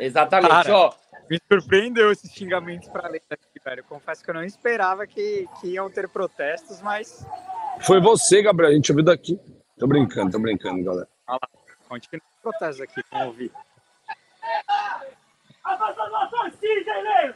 Exatamente, 0.00 0.50
Cara, 0.50 0.74
ó. 0.74 0.94
Me 1.28 1.40
surpreendeu 1.50 2.12
esses 2.12 2.30
xingamentos 2.32 2.88
pra 2.88 3.08
ler 3.08 3.22
aqui, 3.28 3.60
velho. 3.64 3.84
Confesso 3.84 4.24
que 4.24 4.30
eu 4.30 4.34
não 4.34 4.44
esperava 4.44 5.06
que, 5.06 5.46
que 5.60 5.68
iam 5.68 5.90
ter 5.90 6.08
protestos, 6.08 6.80
mas 6.80 7.26
foi 7.80 8.00
você, 8.00 8.42
Gabriel. 8.42 8.70
A 8.70 8.74
gente 8.74 8.90
ouviu 8.92 9.04
daqui. 9.04 9.38
Tô 9.78 9.86
brincando, 9.86 10.32
tô 10.32 10.38
brincando, 10.38 10.82
galera. 10.82 11.08
Olha 11.28 11.38
lá. 11.42 11.48
Continua 11.88 12.22
o 12.38 12.42
protesto 12.42 12.82
aqui, 12.82 13.02
vamos 13.10 13.26
ouvir. 13.28 13.52
Abandonou 15.64 16.16
a 16.16 16.26
torcida, 16.26 16.90
hein, 17.22 17.34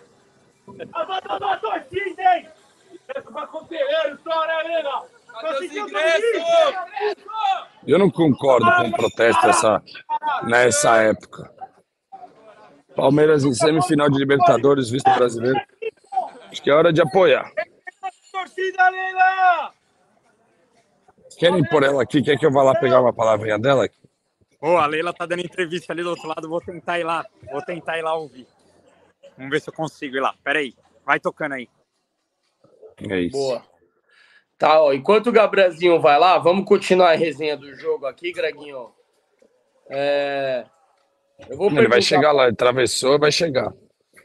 Abandonou 0.92 1.48
a 1.48 1.56
torcida, 1.56 2.22
hein? 2.22 2.40
Helena? 4.52 5.06
Eu 7.86 7.98
não 7.98 8.10
concordo 8.10 8.70
com 8.76 8.88
o 8.88 8.92
protesto 8.92 9.46
essa, 9.46 9.82
nessa 10.44 10.96
época. 11.02 11.52
Palmeiras 12.94 13.44
em 13.44 13.54
semifinal 13.54 14.10
de 14.10 14.18
Libertadores, 14.18 14.90
visto 14.90 15.10
brasileiro. 15.14 15.58
Acho 16.50 16.62
que 16.62 16.70
é 16.70 16.74
hora 16.74 16.92
de 16.92 17.00
apoiar. 17.00 17.50
Torcida, 18.32 18.88
Leila! 18.90 19.79
Querem 21.40 21.64
pôr 21.64 21.82
ela 21.82 22.02
aqui? 22.02 22.22
Quer 22.22 22.38
que 22.38 22.44
eu 22.44 22.52
vá 22.52 22.62
lá 22.62 22.78
pegar 22.78 23.00
uma 23.00 23.14
palavrinha 23.14 23.58
dela 23.58 23.86
aqui? 23.86 23.96
Ô, 24.60 24.74
oh, 24.74 24.76
a 24.76 24.84
Leila 24.84 25.10
tá 25.10 25.24
dando 25.24 25.40
entrevista 25.40 25.90
ali 25.90 26.02
do 26.02 26.10
outro 26.10 26.28
lado, 26.28 26.46
vou 26.46 26.60
tentar 26.60 27.00
ir 27.00 27.04
lá. 27.04 27.24
Vou 27.50 27.62
tentar 27.62 27.98
ir 27.98 28.02
lá 28.02 28.14
ouvir. 28.14 28.46
Vamos 29.38 29.50
ver 29.50 29.60
se 29.62 29.70
eu 29.70 29.72
consigo 29.72 30.16
ir 30.16 30.20
lá. 30.20 30.34
Pera 30.44 30.58
aí. 30.58 30.74
Vai 31.02 31.18
tocando 31.18 31.54
aí. 31.54 31.66
É 33.08 33.20
isso. 33.20 33.38
Boa. 33.38 33.62
Tá, 34.58 34.82
ó, 34.82 34.92
enquanto 34.92 35.28
o 35.28 35.32
Gabrielzinho 35.32 35.98
vai 35.98 36.18
lá, 36.18 36.36
vamos 36.36 36.66
continuar 36.66 37.12
a 37.12 37.16
resenha 37.16 37.56
do 37.56 37.74
jogo 37.74 38.04
aqui, 38.04 38.32
Greginho. 38.32 38.90
É... 39.88 40.66
Eu 41.48 41.56
vou 41.56 41.70
ele 41.70 41.88
vai 41.88 42.02
chegar 42.02 42.32
lá, 42.32 42.42
ele 42.42 42.52
atravessou 42.52 43.14
e 43.14 43.18
vai 43.18 43.32
chegar. 43.32 43.72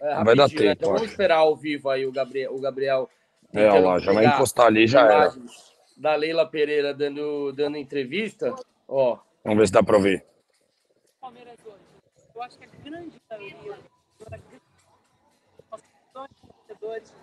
É, 0.01 0.21
vai 0.21 0.35
dar 0.35 0.49
né? 0.49 0.53
tempo. 0.53 0.71
Então 0.73 0.91
vamos 0.91 1.09
esperar 1.09 1.37
ao 1.37 1.55
vivo 1.55 1.89
aí 1.89 2.05
o 2.05 2.11
Gabriel. 2.11 2.53
O 2.53 2.59
Gabriel 2.59 3.09
é, 3.53 3.69
olha 3.69 3.79
lá, 3.79 3.99
já 3.99 4.11
vai 4.11 4.25
encostar 4.25 4.65
ali, 4.65 4.85
já 4.85 4.99
era 4.99 5.33
da 5.95 6.15
Leila 6.15 6.49
Pereira 6.49 6.93
dando, 6.93 7.51
dando 7.53 7.77
entrevista, 7.77 8.53
ó. 8.87 9.19
Vamos 9.43 9.59
ver 9.59 9.67
se 9.67 9.73
dá 9.73 9.83
para 9.83 9.97
ouvir. 9.97 10.25
Palmeiras 11.19 11.57
hoje. 11.65 11.83
Eu 12.33 12.41
acho 12.41 12.57
que 12.57 12.65
a 12.65 12.83
grande 12.83 13.17
maioria 13.29 13.77
dos 15.71 15.81
torcedores 16.67 17.13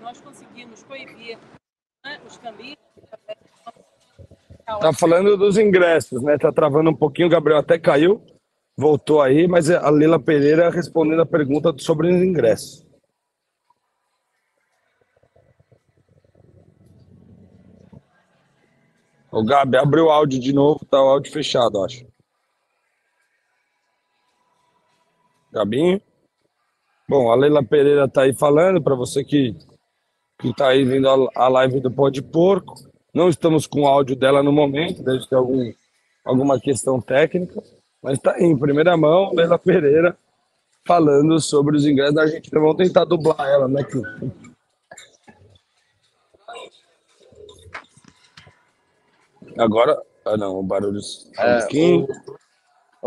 nós 0.00 0.20
conseguimos 0.20 0.82
coibir 0.84 1.38
né, 2.04 2.20
os 2.26 2.36
caminhos 2.36 2.78
Tá 4.66 4.92
falando 4.92 5.36
dos 5.36 5.58
ingressos, 5.58 6.22
né? 6.22 6.38
Tá 6.38 6.50
travando 6.50 6.90
um 6.90 6.94
pouquinho, 6.94 7.28
o 7.28 7.30
Gabriel 7.30 7.58
até 7.58 7.78
caiu, 7.78 8.24
voltou 8.76 9.20
aí, 9.20 9.46
mas 9.46 9.70
a 9.70 9.90
Lila 9.90 10.18
Pereira 10.18 10.70
respondendo 10.70 11.22
a 11.22 11.26
pergunta 11.26 11.74
sobre 11.78 12.08
os 12.08 12.22
ingressos. 12.22 12.84
O 19.30 19.44
Gabi 19.44 19.76
abriu 19.76 20.06
o 20.06 20.10
áudio 20.10 20.38
de 20.38 20.52
novo, 20.52 20.84
tá 20.84 21.02
o 21.02 21.08
áudio 21.08 21.32
fechado, 21.32 21.82
acho. 21.84 22.06
Gabinho? 25.52 26.00
Bom, 27.08 27.30
a 27.30 27.34
Leila 27.34 27.62
Pereira 27.62 28.08
tá 28.08 28.22
aí 28.22 28.32
falando 28.32 28.82
para 28.82 28.94
você 28.94 29.22
que 29.22 29.54
que 30.40 30.52
tá 30.54 30.68
aí 30.68 30.84
vindo 30.84 31.08
a, 31.08 31.44
a 31.44 31.48
live 31.48 31.80
do 31.80 31.90
Pó 31.90 32.10
de 32.10 32.20
Porco. 32.20 32.74
Não 33.14 33.28
estamos 33.28 33.66
com 33.66 33.82
o 33.82 33.86
áudio 33.86 34.16
dela 34.16 34.42
no 34.42 34.52
momento, 34.52 35.02
deve 35.02 35.24
ter 35.26 35.36
algum, 35.36 35.72
alguma 36.24 36.58
questão 36.58 37.00
técnica, 37.00 37.62
mas 38.02 38.18
está 38.18 38.38
em 38.40 38.58
primeira 38.58 38.96
mão, 38.96 39.32
Leila 39.32 39.58
Pereira 39.58 40.16
falando 40.86 41.40
sobre 41.40 41.76
os 41.76 41.86
ingressos 41.86 42.14
da 42.14 42.22
Argentina. 42.22 42.60
Vamos 42.60 42.76
tentar 42.76 43.04
dublar 43.04 43.48
ela, 43.48 43.68
né, 43.68 43.82
que 43.84 44.02
Agora, 49.56 49.96
ah 50.24 50.36
não, 50.36 50.58
o 50.58 50.62
barulho 50.62 50.98
é, 51.38 51.56
um 51.56 51.60
pouquinho. 51.60 52.08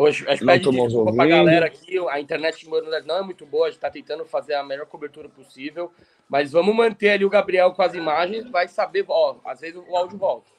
A 0.06 0.12
gente 0.12 0.43
não 0.43 0.54
pede 0.54 0.70
desculpa 0.70 1.14
pra 1.14 1.26
galera 1.26 1.66
aqui, 1.66 1.98
a 2.08 2.20
internet 2.20 2.60
de 2.60 2.70
não 3.06 3.18
é 3.18 3.22
muito 3.24 3.48
boa, 3.48 3.68
a 3.68 3.72
gente 3.72 3.80
tá 3.80 3.89
tentando 3.89 4.24
fazer 4.26 4.54
a 4.54 4.64
melhor 4.64 4.86
cobertura 4.86 5.28
possível. 5.28 5.91
Mas 6.30 6.52
vamos 6.52 6.76
manter 6.76 7.10
ali 7.10 7.26
o 7.26 7.30
Gabriel 7.30 7.72
com 7.72 7.82
as 7.82 7.95
imagens, 7.95 8.48
vai 8.52 8.68
saber, 8.68 9.06
ó, 9.08 9.38
às 9.43 9.60
vezes 9.60 9.76
o 9.76 9.95
áudio 9.95 10.18
volta. 10.18 10.52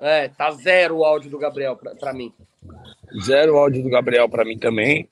É, 0.00 0.28
tá 0.28 0.50
zero 0.50 0.98
o 0.98 1.04
áudio 1.04 1.30
do 1.30 1.38
Gabriel 1.38 1.76
para 1.76 2.12
mim. 2.12 2.34
Zero 3.24 3.54
o 3.54 3.58
áudio 3.58 3.82
do 3.84 3.88
Gabriel 3.88 4.28
para 4.28 4.44
mim 4.44 4.58
também. 4.58 5.08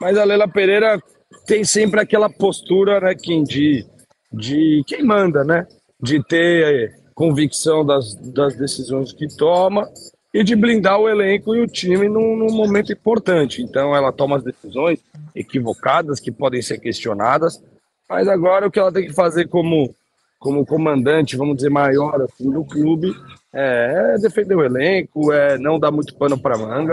Mas 0.00 0.16
a 0.16 0.24
Leila 0.24 0.48
Pereira 0.48 1.02
tem 1.44 1.64
sempre 1.64 2.00
aquela 2.00 2.30
postura, 2.30 3.00
né, 3.00 3.14
Kim, 3.14 3.42
de, 3.42 3.84
de 4.32 4.82
quem 4.86 5.02
manda, 5.02 5.44
né? 5.44 5.66
De 6.00 6.22
ter 6.22 6.97
convicção 7.18 7.84
das, 7.84 8.14
das 8.14 8.54
decisões 8.54 9.12
que 9.12 9.26
toma 9.26 9.90
e 10.32 10.44
de 10.44 10.54
blindar 10.54 11.00
o 11.00 11.08
elenco 11.08 11.52
e 11.52 11.60
o 11.60 11.66
time 11.66 12.08
num, 12.08 12.36
num, 12.36 12.54
momento 12.54 12.92
importante. 12.92 13.60
Então, 13.60 13.94
ela 13.94 14.12
toma 14.12 14.36
as 14.36 14.44
decisões 14.44 15.00
equivocadas, 15.34 16.20
que 16.20 16.30
podem 16.30 16.62
ser 16.62 16.78
questionadas, 16.78 17.60
Mas 18.08 18.28
agora 18.28 18.68
o 18.68 18.70
que 18.70 18.78
ela 18.78 18.92
tem 18.92 19.08
que 19.08 19.12
fazer 19.12 19.48
como, 19.48 19.92
como 20.38 20.64
comandante, 20.64 21.36
vamos 21.36 21.56
dizer, 21.56 21.70
maior 21.70 22.22
assim, 22.22 22.48
do 22.52 22.64
clube, 22.64 23.12
é, 23.52 24.14
defender 24.20 24.54
o 24.54 24.64
elenco, 24.64 25.32
é 25.32 25.58
não 25.58 25.76
dar 25.76 25.90
muito 25.90 26.14
pano 26.14 26.38
para 26.38 26.56
manga. 26.56 26.92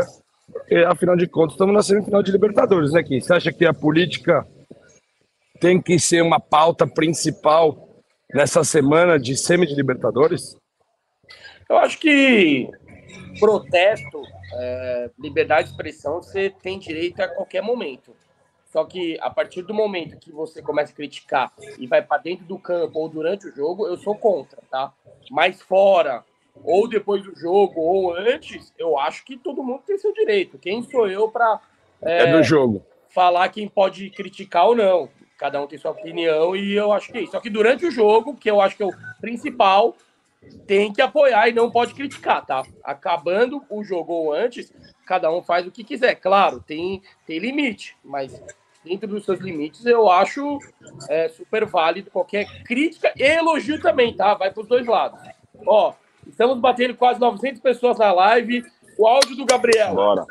Porque, 0.51 0.77
afinal 0.77 1.15
de 1.15 1.27
contas, 1.27 1.53
estamos 1.53 1.75
na 1.75 1.83
semifinal 1.83 2.23
de 2.23 2.31
Libertadores, 2.31 2.91
né, 2.91 3.03
Kim? 3.03 3.19
Você 3.19 3.31
acha 3.31 3.53
que 3.53 3.63
a 3.63 3.73
política 3.73 4.43
tem 5.61 5.79
que 5.79 5.99
ser 5.99 6.23
uma 6.23 6.39
pauta 6.39 6.87
principal 6.87 7.84
nessa 8.35 8.65
semana 8.65 9.17
de 9.17 9.37
semi 9.37 9.65
de 9.65 9.73
Libertadores? 9.73 10.57
Eu 11.69 11.77
acho 11.77 11.97
que 11.97 12.69
protesto, 13.39 14.21
é, 14.53 15.09
liberdade 15.17 15.69
de 15.69 15.71
expressão, 15.71 16.21
você 16.21 16.49
tem 16.49 16.77
direito 16.77 17.21
a 17.21 17.29
qualquer 17.29 17.63
momento. 17.63 18.13
Só 18.65 18.83
que 18.83 19.17
a 19.21 19.29
partir 19.29 19.61
do 19.61 19.73
momento 19.73 20.19
que 20.19 20.33
você 20.33 20.61
começa 20.61 20.91
a 20.91 20.95
criticar 20.95 21.53
e 21.79 21.87
vai 21.87 22.01
para 22.01 22.21
dentro 22.21 22.45
do 22.45 22.59
campo 22.59 22.99
ou 22.99 23.07
durante 23.07 23.47
o 23.47 23.55
jogo, 23.55 23.87
eu 23.87 23.95
sou 23.95 24.15
contra, 24.15 24.61
tá? 24.69 24.91
Mas 25.31 25.61
fora, 25.61 26.25
ou 26.61 26.89
depois 26.89 27.23
do 27.23 27.33
jogo, 27.39 27.79
ou 27.79 28.13
antes, 28.13 28.73
eu 28.77 28.99
acho 28.99 29.23
que 29.23 29.37
todo 29.37 29.63
mundo 29.63 29.83
tem 29.87 29.97
seu 29.97 30.11
direito. 30.11 30.57
Quem 30.57 30.83
sou 30.83 31.09
eu 31.09 31.29
para 31.29 31.61
é, 32.01 32.23
é, 32.23 32.31
do 32.33 32.43
jogo 32.43 32.85
falar 33.15 33.47
quem 33.47 33.65
pode 33.65 34.09
criticar 34.09 34.67
ou 34.67 34.75
não? 34.75 35.09
Cada 35.37 35.61
um 35.61 35.67
tem 35.67 35.77
sua 35.77 35.91
opinião 35.91 36.55
e 36.55 36.73
eu 36.73 36.91
acho 36.91 37.11
que 37.11 37.17
é 37.17 37.21
isso. 37.21 37.31
Só 37.31 37.39
que 37.39 37.49
durante 37.49 37.85
o 37.85 37.91
jogo, 37.91 38.35
que 38.35 38.49
eu 38.49 38.61
acho 38.61 38.77
que 38.77 38.83
é 38.83 38.85
o 38.85 38.93
principal, 39.19 39.95
tem 40.65 40.93
que 40.93 41.01
apoiar 41.01 41.49
e 41.49 41.53
não 41.53 41.69
pode 41.69 41.93
criticar, 41.93 42.45
tá? 42.45 42.63
Acabando 42.83 43.63
o 43.69 43.83
jogo 43.83 44.13
ou 44.13 44.33
antes, 44.33 44.71
cada 45.05 45.31
um 45.31 45.41
faz 45.41 45.67
o 45.67 45.71
que 45.71 45.83
quiser. 45.83 46.15
Claro, 46.15 46.63
tem, 46.65 47.01
tem 47.25 47.39
limite, 47.39 47.97
mas 48.03 48.41
dentro 48.83 49.07
dos 49.07 49.25
seus 49.25 49.39
limites, 49.39 49.85
eu 49.85 50.09
acho 50.09 50.59
é, 51.09 51.27
super 51.29 51.65
válido 51.65 52.11
qualquer 52.11 52.45
crítica 52.63 53.11
e 53.15 53.23
elogio 53.23 53.81
também, 53.81 54.15
tá? 54.15 54.35
Vai 54.35 54.51
para 54.51 54.61
os 54.61 54.67
dois 54.67 54.85
lados. 54.85 55.19
Ó, 55.65 55.93
estamos 56.27 56.59
batendo 56.59 56.95
quase 56.95 57.19
900 57.19 57.61
pessoas 57.61 57.97
na 57.97 58.11
live. 58.11 58.63
O 58.97 59.07
áudio 59.07 59.35
do 59.35 59.45
Gabriel. 59.45 59.95
Bora. 59.95 60.25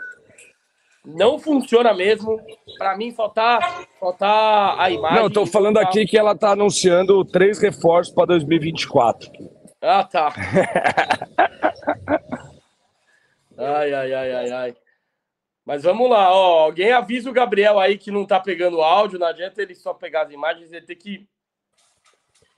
Não 1.04 1.38
funciona 1.38 1.92
mesmo. 1.92 2.40
Para 2.78 2.96
mim, 2.96 3.12
só 3.12 3.28
tá, 3.28 3.84
só 4.00 4.12
tá 4.12 4.82
a 4.82 4.90
imagem. 4.90 5.22
Não, 5.22 5.30
tô 5.30 5.44
falando 5.44 5.76
aqui 5.76 6.06
que 6.06 6.16
ela 6.16 6.36
tá 6.36 6.52
anunciando 6.52 7.24
três 7.24 7.60
reforços 7.60 8.14
para 8.14 8.26
2024. 8.26 9.30
Ah, 9.82 10.02
tá. 10.02 10.32
ai, 13.58 13.92
ai, 13.92 14.14
ai, 14.14 14.32
ai, 14.32 14.50
ai. 14.50 14.74
Mas 15.64 15.82
vamos 15.82 16.08
lá, 16.08 16.34
ó. 16.34 16.64
Alguém 16.64 16.92
avisa 16.92 17.28
o 17.28 17.34
Gabriel 17.34 17.78
aí 17.78 17.98
que 17.98 18.10
não 18.10 18.24
tá 18.24 18.40
pegando 18.40 18.80
áudio. 18.80 19.18
Não 19.18 19.26
adianta 19.26 19.60
ele 19.60 19.74
só 19.74 19.92
pegar 19.92 20.22
as 20.22 20.30
imagens, 20.30 20.72
ele 20.72 20.86
tem 20.86 20.96
que. 20.96 21.26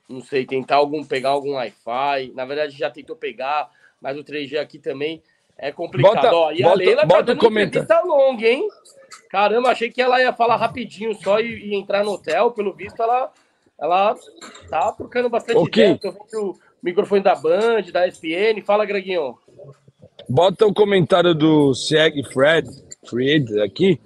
Não 0.09 0.21
sei, 0.21 0.47
tentar 0.47 0.77
algum 0.77 1.05
pegar 1.05 1.31
algum 1.31 1.55
Wi-Fi. 1.55 2.33
Na 2.33 2.45
verdade, 2.45 2.79
já 2.79 2.89
tentou 2.89 3.17
pegar, 3.17 3.69
mas 4.01 4.17
o 4.17 4.23
3G 4.23 4.57
aqui 4.59 4.79
também 4.79 5.21
é 5.59 5.73
complicado. 5.73 6.15
Bota, 6.15 6.35
ó, 6.35 6.53
e 6.53 6.63
bota, 6.63 6.71
a 6.71 6.75
Leila 6.75 7.01
tá 7.03 7.07
bota 7.07 7.25
tá 7.25 7.35
dando 7.35 7.61
entrevista 7.61 8.01
longa, 8.03 8.47
hein? 8.47 8.69
Caramba, 9.31 9.71
achei 9.71 9.91
que 9.91 10.03
ela 10.03 10.21
ia 10.21 10.33
falar 10.33 10.57
rapidinho 10.57 11.15
só 11.15 11.41
e, 11.41 11.71
e 11.71 11.75
entrar 11.75 12.05
no 12.05 12.13
hotel. 12.13 12.51
Pelo 12.53 12.73
visto, 12.73 13.03
ela, 13.03 13.33
ela 13.79 14.17
tá 14.69 14.93
trocando 14.93 15.29
bastante 15.29 15.59
okay. 15.59 15.93
ideia. 15.93 15.99
Tô 15.99 16.13
vendo 16.13 16.51
o 16.51 16.59
microfone 16.83 17.23
da 17.23 17.35
Band, 17.35 17.83
da 17.93 18.07
ESPN. 18.07 18.63
Fala, 18.65 18.85
Greguinho. 18.85 19.37
Bota 20.29 20.67
o 20.67 20.75
comentário 20.75 21.35
do 21.35 21.73
Sieg 21.75 22.23
Fred, 22.33 22.69
Fred 23.09 23.61
aqui, 23.61 24.01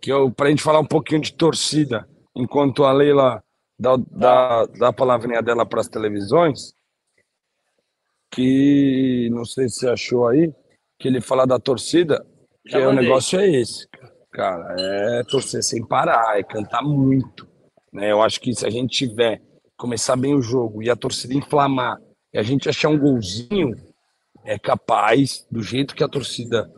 que 0.00 0.10
eu, 0.10 0.30
pra 0.30 0.48
gente 0.48 0.62
falar 0.62 0.80
um 0.80 0.86
pouquinho 0.86 1.20
de 1.20 1.32
torcida, 1.32 2.08
enquanto 2.34 2.84
a 2.84 2.92
Leila 2.92 3.42
dá, 3.78 3.96
dá, 4.10 4.66
dá 4.66 4.88
a 4.88 4.92
palavrinha 4.92 5.42
dela 5.42 5.66
para 5.66 5.80
as 5.80 5.88
televisões, 5.88 6.72
que 8.30 9.28
não 9.30 9.44
sei 9.44 9.68
se 9.68 9.80
você 9.80 9.88
achou 9.90 10.26
aí, 10.26 10.52
que 10.98 11.08
ele 11.08 11.20
fala 11.20 11.46
da 11.46 11.58
torcida, 11.58 12.24
que 12.66 12.76
é, 12.76 12.86
o 12.86 12.92
negócio 12.92 13.38
é 13.38 13.48
esse, 13.48 13.86
cara, 14.32 14.74
é 14.78 15.22
torcer 15.24 15.62
sem 15.62 15.86
parar, 15.86 16.38
é 16.38 16.42
cantar 16.42 16.82
muito, 16.82 17.48
né? 17.92 18.10
Eu 18.10 18.20
acho 18.22 18.40
que 18.40 18.54
se 18.54 18.66
a 18.66 18.70
gente 18.70 19.06
tiver, 19.06 19.40
começar 19.76 20.16
bem 20.16 20.34
o 20.34 20.42
jogo 20.42 20.82
e 20.82 20.90
a 20.90 20.96
torcida 20.96 21.34
inflamar, 21.34 21.98
e 22.32 22.38
a 22.38 22.42
gente 22.42 22.68
achar 22.68 22.88
um 22.88 22.98
golzinho, 22.98 23.74
é 24.44 24.58
capaz, 24.58 25.46
do 25.50 25.62
jeito 25.62 25.94
que 25.94 26.02
a 26.02 26.08
torcida 26.08 26.70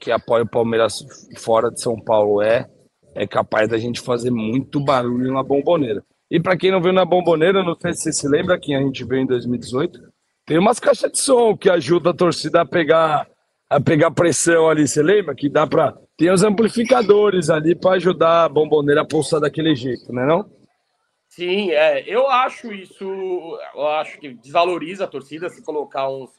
que 0.00 0.10
apoia 0.10 0.44
o 0.44 0.48
Palmeiras 0.48 1.04
fora 1.38 1.70
de 1.70 1.80
São 1.80 2.00
Paulo 2.00 2.42
é, 2.42 2.68
é 3.14 3.26
capaz 3.26 3.68
da 3.68 3.78
gente 3.78 4.00
fazer 4.00 4.30
muito 4.30 4.78
barulho 4.78 5.32
na 5.32 5.42
bomboneira. 5.42 6.04
E 6.30 6.40
para 6.40 6.56
quem 6.56 6.70
não 6.70 6.82
viu 6.82 6.92
na 6.92 7.04
bomboneira, 7.04 7.62
não 7.62 7.74
sei 7.74 7.92
se 7.94 8.02
você 8.02 8.12
se 8.12 8.28
lembra, 8.28 8.58
quem 8.58 8.76
a 8.76 8.80
gente 8.80 9.04
veio 9.04 9.22
em 9.22 9.26
2018, 9.26 10.00
tem 10.44 10.58
umas 10.58 10.78
caixas 10.78 11.10
de 11.10 11.18
som 11.18 11.56
que 11.56 11.70
ajudam 11.70 12.12
a 12.12 12.16
torcida 12.16 12.60
a 12.60 12.66
pegar 12.66 13.26
a 13.68 13.80
pegar 13.80 14.10
pressão 14.10 14.68
ali, 14.68 14.86
você 14.86 15.02
lembra? 15.02 15.34
Que 15.34 15.48
dá 15.48 15.66
para 15.66 15.96
tem 16.16 16.30
os 16.30 16.42
amplificadores 16.42 17.50
ali 17.50 17.74
para 17.74 17.96
ajudar 17.96 18.44
a 18.44 18.48
bomboneira 18.48 19.02
a 19.02 19.04
pulsar 19.04 19.40
daquele 19.40 19.74
jeito, 19.74 20.12
né 20.12 20.24
não? 20.24 20.48
Sim, 21.28 21.70
é, 21.72 22.02
eu 22.06 22.30
acho 22.30 22.72
isso, 22.72 23.04
eu 23.74 23.86
acho 23.88 24.18
que 24.18 24.32
desvaloriza 24.32 25.04
a 25.04 25.08
torcida 25.08 25.50
se 25.50 25.62
colocar 25.62 26.08
uns 26.08 26.30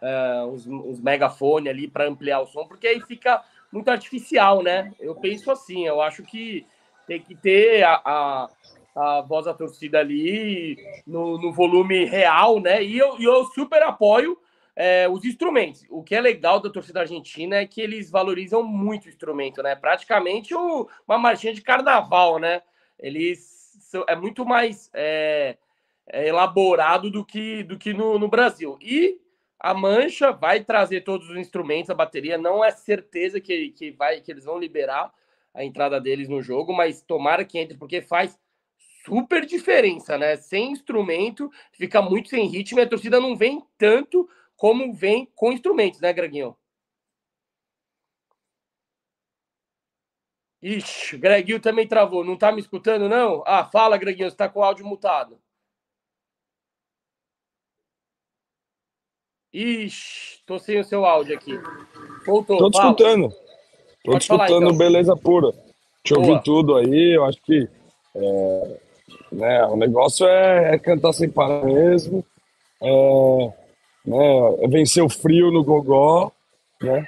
uh, 0.00 0.46
uns, 0.46 0.66
uns 0.66 1.00
megafone 1.00 1.68
ali 1.68 1.88
para 1.88 2.06
ampliar 2.06 2.40
o 2.40 2.46
som, 2.46 2.66
porque 2.66 2.86
aí 2.86 3.00
fica 3.00 3.42
muito 3.72 3.90
artificial, 3.90 4.62
né? 4.62 4.92
Eu 5.00 5.14
penso 5.14 5.50
assim, 5.50 5.86
eu 5.86 6.00
acho 6.00 6.22
que 6.22 6.64
tem 7.06 7.20
que 7.20 7.34
ter 7.34 7.82
a, 7.82 8.00
a, 8.04 8.48
a 8.94 9.20
voz 9.22 9.46
da 9.46 9.54
torcida 9.54 9.98
ali 9.98 10.76
no, 11.06 11.38
no 11.38 11.52
volume 11.52 12.04
real, 12.04 12.60
né? 12.60 12.82
E 12.82 12.98
eu, 12.98 13.16
eu 13.20 13.44
super 13.46 13.82
apoio 13.82 14.38
é, 14.76 15.08
os 15.08 15.24
instrumentos. 15.24 15.84
O 15.88 16.02
que 16.02 16.14
é 16.14 16.20
legal 16.20 16.60
da 16.60 16.68
torcida 16.68 17.00
argentina 17.00 17.56
é 17.56 17.66
que 17.66 17.80
eles 17.80 18.10
valorizam 18.10 18.62
muito 18.62 19.06
o 19.06 19.08
instrumento, 19.08 19.62
né? 19.62 19.74
Praticamente 19.74 20.54
o, 20.54 20.86
uma 21.08 21.16
marchinha 21.16 21.54
de 21.54 21.62
carnaval, 21.62 22.38
né? 22.38 22.62
Eles 22.98 23.78
são, 23.80 24.04
é 24.06 24.14
muito 24.14 24.44
mais 24.44 24.90
é, 24.92 25.56
é 26.06 26.28
elaborado 26.28 27.10
do 27.10 27.24
que, 27.24 27.62
do 27.62 27.78
que 27.78 27.94
no, 27.94 28.18
no 28.18 28.28
Brasil. 28.28 28.78
E 28.82 29.18
a 29.58 29.72
Mancha 29.72 30.30
vai 30.30 30.62
trazer 30.62 31.00
todos 31.00 31.30
os 31.30 31.38
instrumentos, 31.38 31.88
a 31.88 31.94
bateria. 31.94 32.36
Não 32.36 32.62
é 32.62 32.70
certeza 32.70 33.40
que, 33.40 33.70
que, 33.70 33.90
vai, 33.92 34.20
que 34.20 34.30
eles 34.30 34.44
vão 34.44 34.58
liberar 34.58 35.10
a 35.54 35.64
entrada 35.64 35.98
deles 35.98 36.28
no 36.28 36.42
jogo, 36.42 36.74
mas 36.74 37.00
tomara 37.00 37.42
que 37.46 37.58
entre, 37.58 37.78
porque 37.78 38.02
faz 38.02 38.38
super 39.06 39.46
diferença, 39.46 40.18
né? 40.18 40.36
Sem 40.36 40.72
instrumento, 40.72 41.50
fica 41.72 42.02
muito 42.02 42.28
sem 42.28 42.46
ritmo 42.46 42.78
e 42.78 42.82
a 42.82 42.88
torcida 42.88 43.18
não 43.18 43.34
vem 43.34 43.64
tanto 43.78 44.28
como 44.56 44.92
vem 44.94 45.30
com 45.34 45.52
instrumentos, 45.52 46.00
né, 46.00 46.12
Greginho? 46.12 46.56
Ixi, 50.62 51.18
Greginho 51.18 51.60
também 51.60 51.86
travou. 51.86 52.24
Não 52.24 52.36
tá 52.36 52.50
me 52.50 52.60
escutando, 52.60 53.08
não? 53.08 53.42
Ah, 53.46 53.64
fala, 53.70 53.96
Greginho, 53.96 54.30
você 54.30 54.36
tá 54.36 54.48
com 54.48 54.60
o 54.60 54.64
áudio 54.64 54.86
mutado. 54.86 55.38
Ixi, 59.52 60.42
tô 60.44 60.58
sem 60.58 60.80
o 60.80 60.84
seu 60.84 61.04
áudio 61.04 61.36
aqui. 61.36 61.52
Voltou. 62.26 62.58
Tô 62.58 62.70
te 62.70 62.76
fala. 62.76 62.90
escutando. 62.90 63.28
Tô 63.30 64.12
Pode 64.12 64.18
te 64.18 64.22
escutando, 64.22 64.48
falar, 64.48 64.60
então. 64.64 64.76
beleza 64.76 65.16
pura. 65.16 65.52
Te 66.02 66.14
Boa. 66.14 66.26
ouvi 66.26 66.44
tudo 66.44 66.76
aí, 66.76 67.16
eu 67.16 67.24
acho 67.24 67.40
que 67.42 67.68
é, 68.14 68.80
né, 69.32 69.66
o 69.66 69.76
negócio 69.76 70.26
é, 70.26 70.74
é 70.74 70.78
cantar 70.78 71.12
sem 71.12 71.28
parar 71.28 71.64
mesmo. 71.64 72.24
É, 72.82 73.65
né, 74.06 74.66
vencer 74.68 75.02
o 75.02 75.08
frio 75.08 75.50
no 75.50 75.64
gogó, 75.64 76.30
né? 76.82 77.06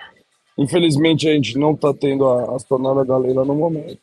Infelizmente 0.57 1.29
a 1.29 1.33
gente 1.35 1.57
não 1.57 1.75
tá 1.77 1.95
tendo 1.95 2.27
a, 2.27 2.57
a 2.57 2.59
sonora 2.59 3.05
da 3.05 3.17
Leila 3.17 3.45
no 3.45 3.55
momento. 3.55 3.99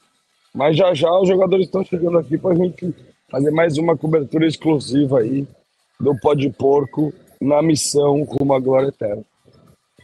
Mas 0.53 0.77
já 0.77 0.93
já 0.93 1.11
os 1.19 1.27
jogadores 1.27 1.65
estão 1.65 1.83
chegando 1.83 2.17
aqui 2.17 2.37
pra 2.37 2.55
gente 2.55 2.93
fazer 3.29 3.51
mais 3.51 3.77
uma 3.77 3.97
cobertura 3.97 4.47
exclusiva 4.47 5.19
aí 5.19 5.45
do 5.99 6.17
Pó 6.19 6.33
de 6.33 6.49
Porco 6.49 7.13
na 7.41 7.61
missão 7.61 8.23
rumo 8.23 8.53
à 8.53 8.59
glória 8.59 8.87
eterna. 8.87 9.23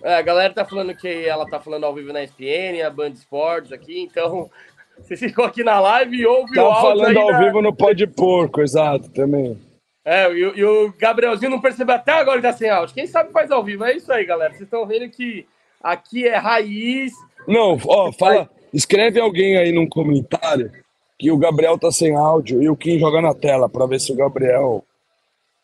É, 0.04 0.16
a 0.16 0.22
galera 0.22 0.54
tá 0.54 0.66
falando 0.66 0.94
que 0.96 1.08
ela 1.08 1.48
tá 1.50 1.60
falando 1.60 1.86
ao 1.86 1.94
vivo 1.94 2.12
na 2.12 2.24
ESPN, 2.24 2.82
a 2.86 2.90
Band 2.90 3.12
Esportes 3.12 3.72
aqui, 3.72 4.02
então 4.02 4.50
você 5.00 5.16
ficou 5.16 5.46
aqui 5.46 5.64
na 5.64 5.80
live 5.80 6.18
e 6.18 6.26
ouve 6.26 6.54
Tá 6.54 6.64
o 6.64 6.66
áudio 6.66 6.82
falando 6.82 7.08
aí 7.08 7.18
ao 7.18 7.32
na- 7.32 7.40
vivo 7.46 7.62
no 7.62 7.74
Pó 7.74 7.94
de 7.94 8.08
Porco, 8.08 8.62
exato, 8.62 9.10
também. 9.12 9.58
É, 10.04 10.32
e, 10.32 10.46
o- 10.46 10.58
e 10.58 10.64
o 10.64 10.94
Gabrielzinho 10.98 11.52
não 11.52 11.62
percebeu 11.62 11.96
até 11.96 12.12
agora 12.14 12.38
que 12.42 12.48
tá 12.48 12.54
sem 12.54 12.70
áudio. 12.70 12.96
Quem 12.96 13.06
sabe 13.08 13.32
faz 13.32 13.52
ao 13.52 13.64
vivo. 13.64 13.84
É 13.84 13.96
isso 13.96 14.12
aí, 14.12 14.26
galera. 14.26 14.52
Vocês 14.52 14.64
estão 14.64 14.86
vendo 14.86 15.10
que 15.10 15.46
aqui 15.82 16.28
é 16.28 16.36
raiz. 16.38 17.12
Não, 17.48 17.78
ó, 17.88 18.12
fala, 18.12 18.50
escreve 18.74 19.20
alguém 19.20 19.58
aí 19.58 19.72
num 19.72 19.88
comentário 19.88 20.72
que 21.20 21.32
o 21.32 21.38
Gabriel 21.38 21.78
tá 21.78 21.92
sem 21.92 22.16
áudio 22.16 22.64
e 22.64 22.70
o 22.70 22.76
Kim 22.76 22.98
joga 22.98 23.22
na 23.22 23.34
tela 23.34 23.70
pra 23.70 23.86
ver 23.86 24.00
se 24.00 24.12
o 24.12 24.16
Gabriel 24.16 24.84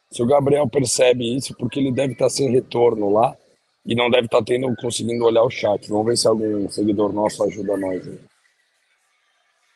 se 0.09 0.21
o 0.23 0.25
Gabriel 0.25 0.67
percebe 0.69 1.35
isso, 1.35 1.53
porque 1.57 1.79
ele 1.79 1.91
deve 1.91 2.13
estar 2.13 2.29
sem 2.29 2.49
retorno 2.49 3.11
lá 3.11 3.35
e 3.85 3.93
não 3.93 4.09
deve 4.09 4.25
estar 4.27 4.41
tendo 4.43 4.73
conseguindo 4.77 5.25
olhar 5.25 5.43
o 5.43 5.49
chat. 5.49 5.89
Vamos 5.89 6.05
ver 6.05 6.15
se 6.17 6.27
algum 6.27 6.69
seguidor 6.69 7.11
nosso 7.11 7.43
ajuda 7.43 7.75
nós. 7.75 8.07
aí. 8.07 8.19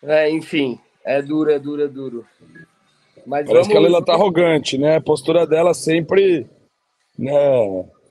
É, 0.03 0.30
enfim, 0.30 0.80
é 1.03 1.22
duro, 1.22 1.51
é 1.51 1.59
duro, 1.59 1.84
é 1.84 1.88
duro. 1.88 2.26
Mas 3.26 3.48
Parece 3.48 3.70
que 3.70 3.76
a 3.76 3.80
vamos. 3.80 3.92
Leila 3.92 4.06
tá 4.06 4.14
arrogante, 4.14 4.78
né? 4.78 4.98
A 4.98 5.02
postura 5.02 5.46
dela 5.46 5.74
sempre, 5.74 6.48
né, 7.18 7.32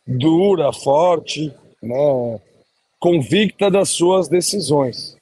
dura, 0.06 0.72
forte, 0.72 1.52
né, 1.82 2.40
convicta 2.98 3.70
das 3.70 3.90
suas 3.90 4.28
decisões. 4.28 5.16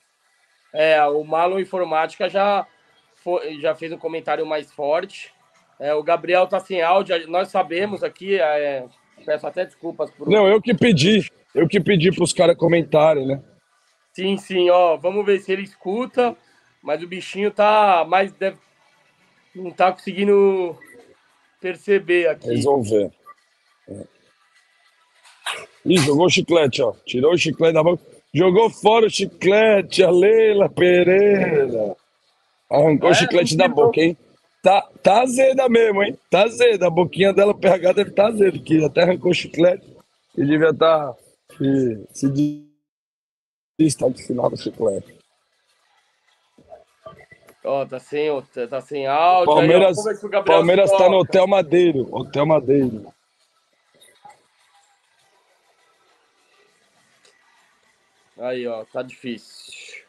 É, 0.74 1.02
o 1.06 1.24
Malo 1.24 1.58
Informática 1.60 2.28
já, 2.28 2.66
foi- 3.22 3.60
já 3.60 3.74
fez 3.74 3.92
um 3.92 3.98
comentário 3.98 4.44
mais 4.46 4.70
forte. 4.72 5.32
É, 5.80 5.94
o 5.94 6.02
Gabriel 6.02 6.46
tá 6.46 6.58
sem 6.60 6.82
áudio, 6.82 7.16
nós 7.28 7.48
sabemos 7.48 8.02
aqui, 8.02 8.38
é, 8.38 8.84
peço 9.24 9.46
até 9.46 9.64
desculpas 9.64 10.10
por. 10.10 10.28
Não, 10.28 10.46
eu 10.48 10.60
que 10.60 10.74
pedi, 10.74 11.30
eu 11.54 11.68
que 11.68 11.80
pedi 11.80 12.10
pros 12.12 12.32
caras 12.32 12.56
comentarem, 12.56 13.26
né? 13.26 13.40
Sim, 14.12 14.36
sim, 14.36 14.68
ó, 14.70 14.96
vamos 14.96 15.24
ver 15.24 15.38
se 15.38 15.52
ele 15.52 15.62
escuta, 15.62 16.36
mas 16.82 17.00
o 17.02 17.06
bichinho 17.06 17.50
tá 17.52 18.04
mais. 18.08 18.32
Deve, 18.32 18.56
não 19.62 19.70
tá 19.70 19.92
conseguindo 19.92 20.76
perceber 21.60 22.28
aqui. 22.28 22.48
Resolver. 22.48 23.10
É. 23.88 24.04
Ih, 25.84 25.98
jogou 25.98 26.26
o 26.26 26.30
chiclete, 26.30 26.82
ó. 26.82 26.92
Tirou 27.04 27.32
o 27.32 27.38
chiclete 27.38 27.74
da 27.74 27.82
boca. 27.82 28.02
Jogou 28.32 28.68
fora 28.70 29.06
o 29.06 29.10
chiclete, 29.10 30.02
a 30.02 30.10
Leila 30.10 30.68
Pereira. 30.68 31.96
Arrancou 32.70 33.08
É, 33.08 33.12
o 33.12 33.14
chiclete 33.14 33.56
da 33.56 33.68
boca, 33.68 34.00
hein? 34.00 34.16
Tá, 34.62 34.86
tá 35.02 35.22
azeda 35.22 35.68
mesmo, 35.68 36.02
hein? 36.02 36.18
Tá 36.30 36.44
azeda. 36.44 36.86
A 36.86 36.90
boquinha 36.90 37.32
dela, 37.32 37.52
o 37.52 37.58
pH 37.58 37.92
deve 37.92 38.10
estar 38.10 38.24
tá 38.24 38.28
azedo, 38.28 38.62
que 38.62 38.84
até 38.84 39.02
arrancou 39.02 39.30
o 39.30 39.34
chiclete 39.34 39.86
e 40.36 40.44
devia 40.44 40.70
estar 40.70 41.14
se, 41.56 42.06
se 42.12 42.64
dista 43.78 44.10
do 44.10 44.18
final 44.18 44.50
do 44.50 44.56
chiclete. 44.56 45.16
Ó, 47.68 47.84
tá 47.84 47.98
sem, 47.98 48.30
tá 48.70 48.80
sem 48.80 49.06
áudio. 49.06 49.52
aí, 49.58 49.58
ó, 49.58 49.60
Palmeiras, 49.60 50.02
se 50.02 50.24
o 50.24 50.28
Gabriel 50.30 50.58
Palmeiras 50.58 50.90
tá 50.90 51.06
no. 51.10 51.18
Hotel 51.18 51.46
Madeiro. 51.46 52.08
Hotel 52.10 52.46
Madeiro. 52.46 53.12
Aí, 58.38 58.66
ó, 58.66 58.86
tá 58.90 59.02
difícil. 59.02 60.02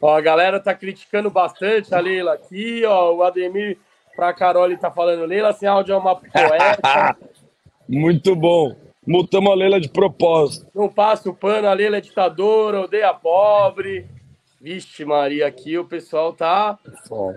Ó, 0.00 0.16
a 0.16 0.20
galera 0.20 0.58
tá 0.58 0.74
criticando 0.74 1.30
bastante 1.30 1.94
a 1.94 2.00
Leila 2.00 2.34
aqui, 2.34 2.84
ó. 2.84 3.12
O 3.14 3.22
Ademir 3.22 3.78
pra 4.16 4.32
Carol 4.32 4.76
tá 4.78 4.90
falando, 4.90 5.24
Leila 5.24 5.52
sem 5.52 5.68
áudio 5.68 5.92
é 5.94 5.96
uma 5.96 6.16
poeta. 6.16 7.16
Muito 7.88 8.34
bom. 8.34 8.74
Multamos 9.06 9.52
a 9.52 9.54
Leila 9.54 9.80
de 9.80 9.88
propósito. 9.88 10.66
Não 10.74 10.88
passa 10.88 11.30
o 11.30 11.34
pano, 11.34 11.68
a 11.68 11.72
Leila 11.72 11.98
é 11.98 12.00
ditadora, 12.00 12.80
odeia 12.80 13.14
pobre. 13.14 14.17
Vixe, 14.60 15.04
Maria, 15.04 15.46
aqui 15.46 15.78
o 15.78 15.84
pessoal 15.84 16.32
tá 16.32 16.78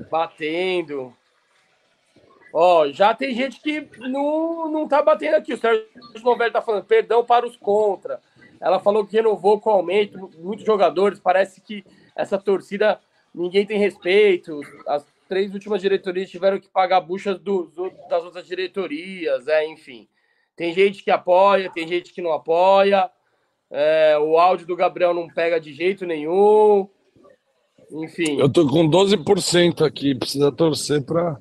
batendo. 0.10 1.16
Ó, 2.54 2.90
já 2.90 3.14
tem 3.14 3.34
gente 3.34 3.62
que 3.62 3.88
não, 4.00 4.70
não 4.70 4.88
tá 4.88 5.02
batendo 5.02 5.36
aqui. 5.36 5.54
O 5.54 5.58
Sérgio 5.58 5.86
Novelli 6.24 6.52
tá 6.52 6.62
falando 6.62 6.86
perdão 6.86 7.24
para 7.24 7.46
os 7.46 7.56
contra. 7.56 8.20
Ela 8.60 8.80
falou 8.80 9.06
que 9.06 9.16
renovou 9.16 9.60
com 9.60 9.70
aumento, 9.70 10.32
muitos 10.38 10.66
jogadores. 10.66 11.20
Parece 11.20 11.62
que 11.62 11.86
essa 12.16 12.38
torcida, 12.38 13.00
ninguém 13.34 13.66
tem 13.66 13.78
respeito. 13.78 14.60
As 14.88 15.06
três 15.30 15.54
últimas 15.54 15.82
diretorias 15.82 16.30
tiveram 16.30 16.60
que 16.60 16.70
pagar 16.70 17.02
buchas 17.02 17.40
dos, 17.40 17.72
das 18.10 18.24
outras 18.24 18.46
diretorias, 18.46 19.48
é, 19.48 19.66
enfim. 19.66 20.08
Tem 20.56 20.74
gente 20.74 21.04
que 21.04 21.10
apoia, 21.10 21.72
tem 21.72 21.88
gente 21.88 22.14
que 22.14 22.22
não 22.22 22.34
apoia. 22.34 23.10
É, 23.70 24.18
o 24.20 24.38
áudio 24.38 24.68
do 24.68 24.76
Gabriel 24.76 25.14
não 25.14 25.28
pega 25.28 25.60
de 25.60 25.72
jeito 25.72 26.06
nenhum. 26.06 26.90
Enfim. 27.92 28.40
Eu 28.40 28.50
tô 28.50 28.68
com 28.68 28.90
12% 28.90 29.86
aqui, 29.86 30.16
precisa 30.16 30.52
torcer 30.52 31.04
para 31.04 31.38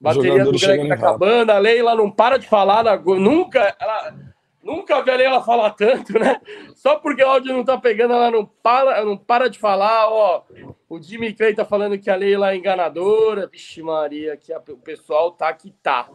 Bateria 0.00 0.44
do 0.44 0.52
Greg 0.52 0.88
tá 0.88 0.94
acabando, 0.94 1.50
a 1.50 1.58
Leila 1.58 1.94
não 1.94 2.10
para 2.10 2.38
de 2.38 2.46
falar, 2.46 2.84
na... 2.84 2.96
nunca, 2.96 3.74
ela, 3.80 4.14
nunca 4.62 5.02
vi 5.02 5.10
a 5.10 5.16
Leila 5.16 5.42
falar 5.42 5.70
tanto, 5.70 6.18
né? 6.18 6.38
Só 6.74 6.96
porque 6.96 7.24
o 7.24 7.28
áudio 7.28 7.54
não 7.54 7.64
tá 7.64 7.78
pegando, 7.78 8.12
ela 8.12 8.30
não 8.30 8.44
para, 8.44 9.04
não 9.04 9.16
para 9.16 9.48
de 9.48 9.58
falar, 9.58 10.08
ó. 10.10 10.42
O 10.88 11.00
Jimmy 11.00 11.32
Clay 11.32 11.54
tá 11.54 11.64
falando 11.64 11.98
que 11.98 12.10
a 12.10 12.16
Leila 12.16 12.52
é 12.52 12.56
enganadora, 12.56 13.48
vixe 13.50 13.82
Maria, 13.82 14.36
que 14.36 14.52
a, 14.52 14.58
o 14.58 14.76
pessoal 14.76 15.32
tá 15.32 15.52
que 15.54 15.72
tá. 15.82 16.08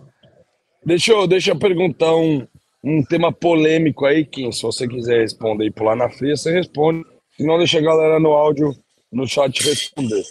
Deixa 0.86 1.12
eu, 1.12 1.26
deixa 1.26 1.52
eu 1.52 1.60
perguntar 1.60 2.16
um, 2.16 2.48
um 2.84 3.04
tema 3.04 3.32
polêmico 3.32 4.06
aí, 4.06 4.24
Kim, 4.24 4.52
se 4.52 4.62
você 4.62 4.88
quiser 4.88 5.22
responder 5.22 5.66
e 5.66 5.72
pular 5.72 5.96
na 5.96 6.10
fria, 6.10 6.38
você 6.38 6.52
responde, 6.52 7.04
se 7.36 7.44
não 7.44 7.58
deixa 7.58 7.80
a 7.80 7.82
galera 7.82 8.20
no 8.20 8.30
áudio, 8.30 8.76
no 9.12 9.28
chat 9.28 9.62
responder. 9.64 10.24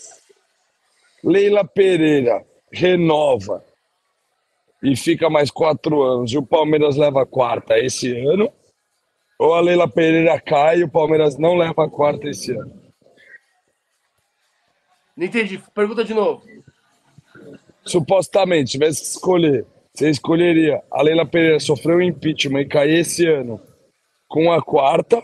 Leila 1.23 1.65
Pereira 1.65 2.45
renova 2.73 3.65
e 4.83 4.97
fica 4.97 5.29
mais 5.29 5.51
quatro 5.51 6.03
anos 6.03 6.33
e 6.33 6.39
o 6.39 6.47
Palmeiras 6.47 6.97
leva 6.97 7.23
a 7.23 7.27
quarta 7.27 7.79
esse 7.79 8.11
ano? 8.27 8.51
Ou 9.39 9.55
a 9.55 9.61
Leila 9.61 9.89
Pereira 9.89 10.41
cai 10.41 10.79
e 10.79 10.85
o 10.85 10.91
Palmeiras 10.91 11.37
não 11.37 11.57
leva 11.57 11.85
a 11.85 11.91
quarta 11.91 12.29
esse 12.29 12.53
ano? 12.53 12.81
Não 15.17 15.27
entendi. 15.27 15.63
Pergunta 15.75 16.05
de 16.05 16.15
novo. 16.15 16.43
Supostamente, 17.85 18.73
tivesse 18.73 19.01
que 19.01 19.09
escolher, 19.09 19.67
você 19.93 20.09
escolheria 20.09 20.83
a 20.91 21.03
Leila 21.03 21.27
Pereira 21.27 21.61
sofreu 21.61 21.99
um 21.99 22.03
impeachment 22.03 22.63
e 22.63 22.67
cair 22.67 23.01
esse 23.01 23.27
ano 23.27 23.61
com 24.29 24.53
a 24.53 24.63
quarta, 24.63 25.23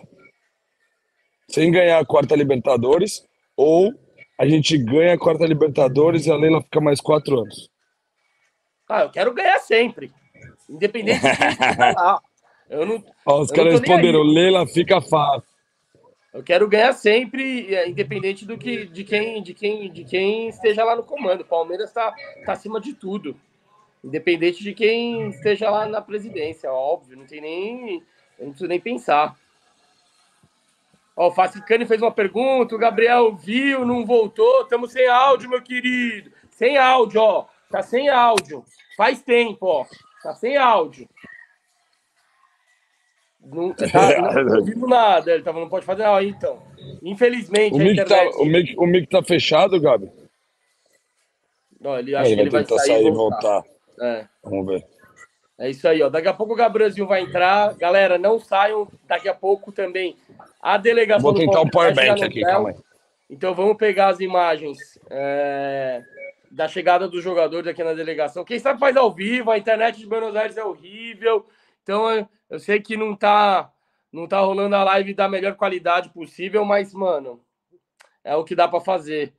sem 1.48 1.70
ganhar 1.70 1.98
a 1.98 2.04
quarta 2.04 2.34
Libertadores, 2.34 3.24
ou 3.57 3.94
a 4.38 4.46
gente 4.46 4.76
ganha 4.76 5.14
a 5.14 5.18
quarta 5.18 5.46
Libertadores 5.46 6.26
e 6.26 6.30
a 6.30 6.36
Leila 6.36 6.62
fica 6.62 6.80
mais 6.80 7.00
quatro 7.00 7.40
anos. 7.40 7.70
Ah, 8.88 9.02
eu 9.02 9.11
quero 9.11 9.32
ganhar 9.32 9.59
sempre. 9.59 10.12
Independente 10.68 11.20
de 11.20 11.36
quem 11.36 11.48
estiver 11.48 11.94
lá. 11.96 12.20
Eu 12.68 12.84
não, 12.84 13.04
Ó, 13.24 13.40
os 13.40 13.50
caras 13.50 13.80
responderam. 13.80 14.22
Leila 14.22 14.66
fica 14.66 15.00
fácil. 15.00 15.48
Eu 16.36 16.42
quero 16.42 16.68
ganhar 16.68 16.92
sempre, 16.92 17.74
é, 17.74 17.88
independente 17.88 18.44
do 18.44 18.59
que, 18.59 18.84
de 18.86 19.04
quem, 19.04 19.42
de 19.42 19.54
quem, 19.54 19.90
de 19.90 20.04
quem 20.04 20.48
esteja 20.48 20.84
lá 20.84 20.94
no 20.94 21.02
comando. 21.02 21.40
O 21.40 21.46
Palmeiras 21.46 21.88
está 21.88 22.14
tá 22.44 22.52
acima 22.52 22.78
de 22.78 22.92
tudo, 22.92 23.34
independente 24.04 24.62
de 24.62 24.74
quem 24.74 25.30
esteja 25.30 25.70
lá 25.70 25.86
na 25.86 26.02
presidência, 26.02 26.70
óbvio. 26.70 27.16
Não 27.16 27.24
tem 27.24 27.40
nem, 27.40 28.02
eu 28.38 28.44
não 28.44 28.48
preciso 28.50 28.68
nem 28.68 28.78
pensar. 28.78 29.34
Ó, 31.17 31.29
o 31.29 31.33
Facicani 31.33 31.87
fez 31.87 32.03
uma 32.03 32.13
pergunta, 32.13 32.75
o 32.75 32.79
Gabriel 32.79 33.34
viu, 33.34 33.87
não 33.87 34.05
voltou. 34.05 34.63
Estamos 34.63 34.93
sem 34.93 35.09
áudio, 35.09 35.49
meu 35.49 35.63
querido. 35.63 36.30
Sem 36.51 36.76
áudio, 36.76 37.21
ó. 37.22 37.47
Tá 37.71 37.83
sem 37.83 38.09
áudio. 38.09 38.64
Faz 38.97 39.22
tempo, 39.22 39.67
ó. 39.67 39.87
Tá 40.22 40.34
sem 40.34 40.57
áudio. 40.57 41.09
Não, 43.41 43.72
tá, 43.75 43.87
não 44.43 44.57
ouvindo 44.59 44.87
nada. 44.87 45.33
Ele 45.33 45.43
tava, 45.43 45.61
não 45.61 45.68
pode 45.68 45.87
fazer 45.87 46.03
nada. 46.03 46.22
Então, 46.25 46.63
infelizmente, 47.03 47.75
O 47.75 47.79
mic, 47.79 47.97
tá, 47.97 48.03
internet. 48.25 48.37
o, 48.37 48.45
mic, 48.45 48.75
o 48.79 48.87
mic 48.87 49.07
tá 49.09 49.22
fechado, 49.22 49.80
Gabi? 49.80 50.11
Ó, 51.84 51.99
ele 51.99 52.14
É, 52.14 52.18
acha 52.18 52.26
ele 52.29 52.37
que 52.37 52.41
ele 52.43 52.51
vai 52.51 52.64
tentar 52.64 52.79
sair, 52.79 52.87
sair 52.88 53.05
e 53.05 53.09
e 53.09 53.11
voltar. 53.11 53.63
voltar. 53.63 53.64
É. 54.01 54.29
Vamos 54.43 54.67
ver. 54.67 54.87
É 55.58 55.70
isso 55.70 55.88
aí, 55.88 56.03
ó. 56.03 56.08
Daqui 56.08 56.28
a 56.28 56.34
pouco 56.34 56.53
o 56.53 56.57
Gabrielzinho 56.57 57.07
vai 57.07 57.22
entrar. 57.22 57.74
Galera, 57.74 58.18
não 58.18 58.38
saiam. 58.38 58.87
Daqui 59.07 59.28
a 59.28 59.34
pouco 59.34 59.72
também 59.72 60.16
a 60.61 60.76
delegação 60.76 61.22
Vou 61.22 61.34
tentar 61.34 61.61
um 61.61 61.64
vai 61.64 61.70
powerbank 61.70 62.24
aqui, 62.24 62.41
calma 62.42 62.70
aí. 62.70 62.76
Então 63.28 63.54
vamos 63.54 63.76
pegar 63.76 64.08
as 64.08 64.20
imagens 64.20 64.99
é, 65.11 66.03
da 66.50 66.68
chegada 66.68 67.08
dos 67.08 67.22
jogadores 67.22 67.66
aqui 67.66 67.83
na 67.83 67.92
delegação. 67.92 68.45
Quem 68.45 68.58
sabe 68.58 68.78
faz 68.78 68.96
ao 68.96 69.12
vivo, 69.12 69.50
a 69.50 69.58
internet 69.58 69.99
de 69.99 70.07
Buenos 70.07 70.37
Aires 70.37 70.57
é 70.57 70.64
horrível. 70.64 71.46
Então 71.83 72.11
eu, 72.11 72.28
eu 72.50 72.58
sei 72.58 72.80
que 72.80 72.96
não 72.96 73.16
tá, 73.16 73.70
não 74.12 74.28
tá 74.28 74.41
rolando 74.41 74.76
a 74.76 74.84
live 74.84 75.14
da 75.14 75.28
melhor 75.28 75.54
qualidade 75.54 76.11
possível, 76.11 76.64
mas, 76.64 76.92
mano, 76.92 77.41
é 78.22 78.37
o 78.37 78.45
que 78.45 78.54
dá 78.54 78.68
para 78.68 78.80
fazer. 78.80 79.33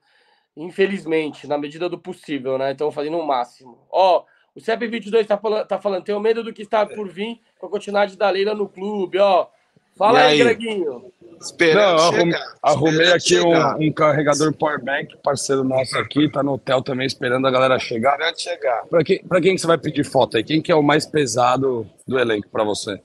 Infelizmente, 0.56 1.48
na 1.48 1.58
medida 1.58 1.88
do 1.88 2.00
possível, 2.00 2.58
né? 2.58 2.72
Então 2.72 2.92
fazendo 2.92 3.18
o 3.18 3.26
máximo. 3.26 3.86
Ó, 3.90 4.26
o 4.58 4.62
CEP22 4.62 5.26
tá 5.26 5.38
falando, 5.38 5.68
tá 5.68 5.80
falando, 5.80 6.04
tenho 6.04 6.20
medo 6.20 6.44
do 6.44 6.52
que 6.54 6.64
está 6.64 6.86
por 6.86 7.08
vir 7.08 7.40
com 7.60 7.68
a 7.68 7.70
continuidade 7.70 8.18
da 8.18 8.30
Leila 8.30 8.54
no 8.56 8.68
clube, 8.68 9.20
ó. 9.20 9.48
Fala 9.96 10.20
E 10.20 10.24
aí, 10.24 10.32
aí? 10.34 10.38
Greguinho. 10.40 11.12
Esperando 11.42 11.98
Não, 11.98 12.40
arrumei 12.64 13.12
aqui 13.12 13.40
um, 13.40 13.54
um 13.88 13.92
carregador 13.92 14.52
powerbank, 14.54 15.16
parceiro 15.24 15.64
nosso 15.64 15.98
aqui, 15.98 16.30
tá 16.32 16.42
no 16.42 16.54
hotel 16.54 16.82
também 16.82 17.06
esperando 17.06 17.48
a 17.48 17.52
galera 17.52 17.78
chegar. 17.80 18.14
Esperando 18.14 18.40
chegar. 18.40 18.86
Pra 18.88 19.04
quem, 19.04 19.20
pra 19.24 19.42
quem 19.42 19.56
que 19.56 19.62
você 19.62 19.68
vai 19.68 19.78
pedir 19.78 20.04
foto 20.04 20.38
aí? 20.38 20.44
Quem 20.44 20.62
que 20.62 20.72
é 20.72 20.76
o 20.76 20.82
mais 20.84 21.06
pesado 21.06 21.88
do 22.08 22.20
elenco 22.20 22.50
pra 22.50 22.64
você? 22.64 23.00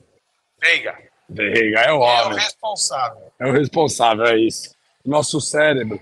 Veiga. 0.61 0.95
Veiga, 1.29 1.79
é 1.81 1.91
o 1.91 1.95
É 1.95 1.95
o 1.95 1.99
homem. 1.99 2.39
responsável. 2.39 3.31
É 3.39 3.47
o 3.47 3.51
responsável, 3.51 4.25
é 4.25 4.37
isso. 4.39 4.75
Nosso 5.05 5.39
cérebro. 5.41 5.99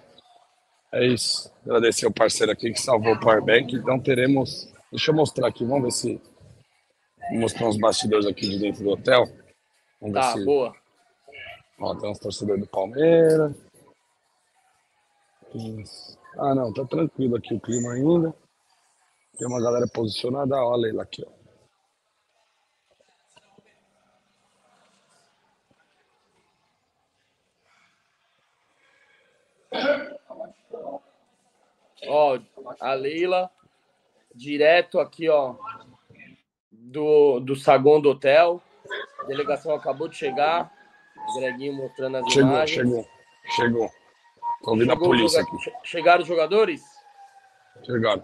É 0.94 1.06
isso. 1.06 1.52
Agradecer 1.66 2.06
o 2.06 2.12
parceiro 2.12 2.52
aqui 2.52 2.72
que 2.72 2.82
salvou 2.82 3.14
o 3.14 3.20
powerbank. 3.20 3.76
Então 3.76 4.00
teremos. 4.00 4.71
Deixa 4.92 5.12
eu 5.12 5.16
mostrar 5.16 5.48
aqui, 5.48 5.64
vamos 5.66 5.84
ver 5.84 5.92
se. 5.92 6.22
Vou 7.32 7.40
mostrar 7.40 7.68
uns 7.68 7.78
bastidores 7.78 8.26
aqui 8.26 8.50
de 8.50 8.60
dentro 8.60 8.84
do 8.84 8.90
hotel. 8.90 9.24
Vamos 10.02 10.14
Tá, 10.16 10.34
ver 10.34 10.40
se. 10.40 10.46
boa. 10.46 10.76
Ó, 11.80 11.96
tem 11.96 12.10
uns 12.12 12.20
torcedores 12.20 12.62
do 12.62 12.70
Palmeiras. 12.70 13.56
Ah, 16.38 16.56
não, 16.56 16.74
tá 16.74 16.86
tranquilo 16.86 17.38
aqui 17.38 17.54
o 17.54 17.60
clima 17.60 17.94
ainda. 17.94 18.34
Tem 19.38 19.48
uma 19.48 19.62
galera 19.62 19.88
posicionada, 19.88 20.56
olha 20.56 20.74
a 20.74 20.78
Leila 20.78 21.04
aqui, 21.04 21.26
ó. 21.26 21.32
Ó, 32.08 32.40
a 32.80 32.94
Leila, 32.94 33.50
direto 34.36 35.00
aqui, 35.00 35.30
ó, 35.30 35.56
do, 36.72 37.40
do 37.40 37.56
saguão 37.56 38.00
do 38.02 38.10
hotel. 38.12 38.62
A 39.20 39.24
delegação 39.24 39.74
acabou 39.74 40.08
de 40.08 40.16
chegar. 40.18 40.72
Greguinho 41.38 41.74
mostrando 41.74 42.18
as 42.18 42.34
Chegou, 42.34 42.50
imagens. 42.50 42.74
chegou, 42.76 43.06
chegou. 43.56 43.90
Tô 44.64 44.72
ouvindo 44.72 44.92
a 44.92 44.98
polícia 44.98 45.42
aqui. 45.42 45.58
che- 45.60 45.74
Chegaram 45.84 46.22
os 46.24 46.28
jogadores? 46.28 46.82
Chegaram. 47.86 48.24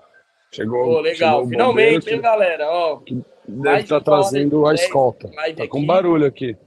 Chegou, 0.52 0.84
Pô, 0.86 1.00
legal. 1.02 1.32
chegou 1.40 1.46
o 1.46 1.50
Finalmente, 1.50 2.00
bombeiro 2.00 2.16
hein, 2.16 2.22
galera? 2.22 2.70
Ó, 2.70 2.98
que 2.98 3.24
deve 3.48 3.82
estar 3.82 3.96
hora 3.96 4.04
trazendo 4.04 4.66
a 4.68 4.74
escolta. 4.74 5.30
Tá 5.56 5.68
com 5.68 5.86
barulho 5.86 6.26
aqui. 6.26 6.58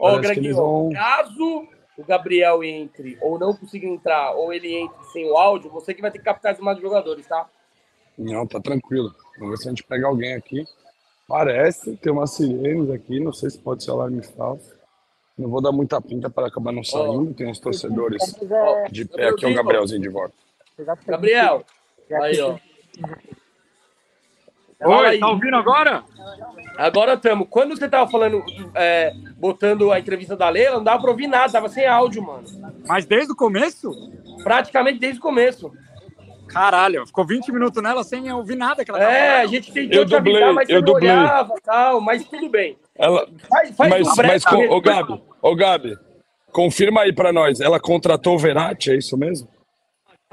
Ó, 0.00 0.12
Parece 0.14 0.34
que 0.34 0.40
eles 0.40 0.56
vão- 0.56 0.90
caso 0.90 1.68
o 1.98 2.04
Gabriel 2.04 2.64
entre 2.64 3.18
ou 3.20 3.38
não 3.38 3.54
consiga 3.54 3.86
entrar, 3.86 4.32
ou 4.32 4.52
ele 4.52 4.74
entre 4.74 5.04
sem 5.12 5.30
o 5.30 5.36
áudio, 5.36 5.70
você 5.70 5.92
que 5.92 6.00
vai 6.00 6.10
ter 6.10 6.18
que 6.18 6.24
captar 6.24 6.52
as 6.52 6.58
imagens 6.58 6.82
dos 6.82 6.90
jogadores, 6.90 7.26
tá? 7.26 7.48
Não, 8.18 8.46
tá 8.46 8.60
tranquilo. 8.60 9.14
Vamos 9.38 9.50
ver 9.50 9.62
se 9.62 9.68
a 9.68 9.70
gente 9.70 9.84
pega 9.84 10.06
alguém 10.06 10.34
aqui. 10.34 10.64
Parece 11.26 11.96
ter 11.96 12.10
umas 12.10 12.32
sirenes 12.32 12.90
aqui, 12.90 13.18
não 13.18 13.32
sei 13.32 13.50
se 13.50 13.58
pode 13.58 13.82
ser 13.82 13.90
alarme 13.90 14.22
falso. 14.22 14.72
Não 15.38 15.48
vou 15.48 15.62
dar 15.62 15.72
muita 15.72 16.00
pinta 16.00 16.28
para 16.28 16.48
acabar 16.48 16.72
não 16.72 16.84
saindo. 16.84 17.32
Tem 17.32 17.48
uns 17.48 17.58
torcedores 17.58 18.34
de 18.90 19.04
pé 19.06 19.28
aqui, 19.28 19.46
o 19.46 19.54
Gabrielzinho 19.54 20.00
de 20.00 20.08
volta. 20.08 20.34
Gabriel, 21.06 21.64
aí, 22.20 22.40
ó. 22.40 22.58
Oi, 24.84 25.06
aí. 25.06 25.20
tá 25.20 25.28
ouvindo 25.28 25.56
agora? 25.56 26.02
Agora 26.76 27.14
estamos. 27.14 27.46
Quando 27.48 27.76
você 27.76 27.88
tava 27.88 28.10
falando, 28.10 28.44
é, 28.74 29.12
botando 29.36 29.92
a 29.92 29.98
entrevista 29.98 30.36
da 30.36 30.48
Leila, 30.48 30.76
não 30.76 30.84
dava 30.84 31.00
pra 31.00 31.10
ouvir 31.10 31.28
nada, 31.28 31.52
tava 31.52 31.68
sem 31.68 31.86
áudio, 31.86 32.22
mano. 32.22 32.44
Mas 32.86 33.06
desde 33.06 33.32
o 33.32 33.36
começo? 33.36 33.90
Praticamente 34.42 34.98
desde 34.98 35.18
o 35.18 35.22
começo. 35.22 35.72
Caralho, 36.52 37.06
ficou 37.06 37.24
20 37.26 37.50
minutos 37.52 37.82
nela 37.82 38.04
sem 38.04 38.30
ouvir 38.32 38.56
nada 38.56 38.84
que 38.84 38.90
ela 38.90 39.00
tava 39.00 39.10
É, 39.12 39.40
a 39.42 39.46
gente 39.46 39.72
tentou 39.72 39.98
Eu 40.00 40.06
te 40.06 40.14
avisar, 40.14 40.52
mas 40.52 40.66
você 40.68 40.74
eu 40.74 40.80
não 40.80 40.84
dublei. 40.86 41.10
olhava 41.10 41.54
tal, 41.62 42.00
mas 42.00 42.24
tudo 42.24 42.48
bem. 42.48 42.78
Ela, 42.96 43.26
Faz, 43.48 43.76
faz 43.76 43.90
mas, 43.90 44.16
breve 44.16 44.32
mas, 44.34 44.44
com- 44.44 44.68
ô 44.68 44.80
Gabi, 44.80 45.22
ô 45.40 45.56
Gabi, 45.56 45.96
confirma 46.52 47.02
aí 47.02 47.12
pra 47.12 47.32
nós. 47.32 47.60
Ela 47.60 47.80
contratou 47.80 48.34
o 48.34 48.38
Verratti, 48.38 48.90
é 48.90 48.96
isso 48.96 49.16
mesmo? 49.16 49.48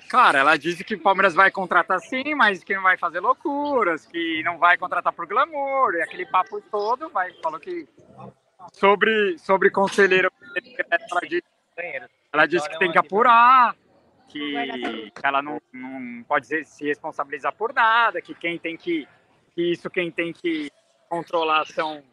Cara, 0.09 0.39
ela 0.39 0.57
disse 0.57 0.83
que 0.83 0.95
o 0.95 0.99
Palmeiras 1.01 1.33
vai 1.35 1.51
contratar 1.51 1.99
sim, 1.99 2.33
mas 2.33 2.63
que 2.63 2.73
não 2.73 2.81
vai 2.83 2.97
fazer 2.97 3.19
loucuras, 3.19 4.05
que 4.05 4.41
não 4.43 4.57
vai 4.57 4.77
contratar 4.77 5.11
por 5.13 5.25
glamour, 5.27 5.93
e 5.95 6.01
aquele 6.01 6.25
papo 6.25 6.61
todo, 6.71 7.09
vai, 7.09 7.31
falou 7.43 7.59
que 7.59 7.85
sobre, 8.73 9.37
sobre 9.37 9.69
conselheiro, 9.69 10.31
ela 11.11 11.21
disse, 11.21 11.43
ela 12.33 12.45
disse 12.45 12.69
que 12.69 12.79
tem 12.79 12.91
que 12.91 12.97
apurar, 12.97 13.75
que 14.29 15.11
ela 15.23 15.41
não, 15.41 15.59
não 15.73 16.23
pode 16.23 16.47
se- 16.65 16.85
responsabilizar 16.85 17.53
por 17.53 17.73
nada, 17.73 18.21
que 18.21 18.33
quem 18.35 18.57
tem 18.57 18.77
que, 18.77 19.07
que 19.53 19.71
isso 19.71 19.89
quem 19.89 20.11
tem 20.11 20.31
que 20.31 20.71
controlar 21.09 21.65
são 21.65 21.99
o 21.99 22.03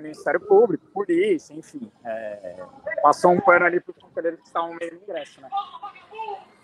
Ministério 0.00 0.40
Público, 0.40 0.86
polícia, 0.92 1.54
enfim. 1.54 1.90
é, 2.04 2.64
passou 3.02 3.32
um 3.32 3.40
pano 3.40 3.64
ali 3.66 3.80
para 3.80 3.92
os 3.92 3.98
conselheiros 3.98 4.40
que 4.40 4.46
estavam 4.46 4.74
meio 4.74 4.94
no 4.94 5.02
ingresso, 5.02 5.40
né? 5.40 5.48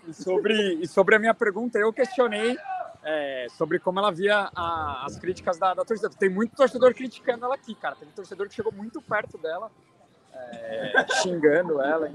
E 0.07 0.13
sobre, 0.13 0.53
e 0.75 0.87
sobre 0.87 1.15
a 1.15 1.19
minha 1.19 1.33
pergunta, 1.33 1.77
eu 1.79 1.93
questionei 1.93 2.57
é, 3.03 3.47
sobre 3.49 3.79
como 3.79 3.99
ela 3.99 4.11
via 4.11 4.49
a- 4.55 5.03
as 5.05 5.17
críticas 5.17 5.57
da, 5.57 5.73
da 5.73 5.83
torcida. 5.85 6.09
Tem 6.09 6.29
muito 6.29 6.55
torcedor 6.55 6.93
criticando 6.93 7.45
ela 7.45 7.55
aqui, 7.55 7.73
cara. 7.75 7.95
Tem 7.95 8.07
torcedor 8.09 8.47
que 8.49 8.55
chegou 8.55 8.71
muito 8.71 9.01
perto 9.01 9.37
dela, 9.37 9.71
é, 10.35 11.05
xingando 11.21 11.81
ela. 11.81 12.09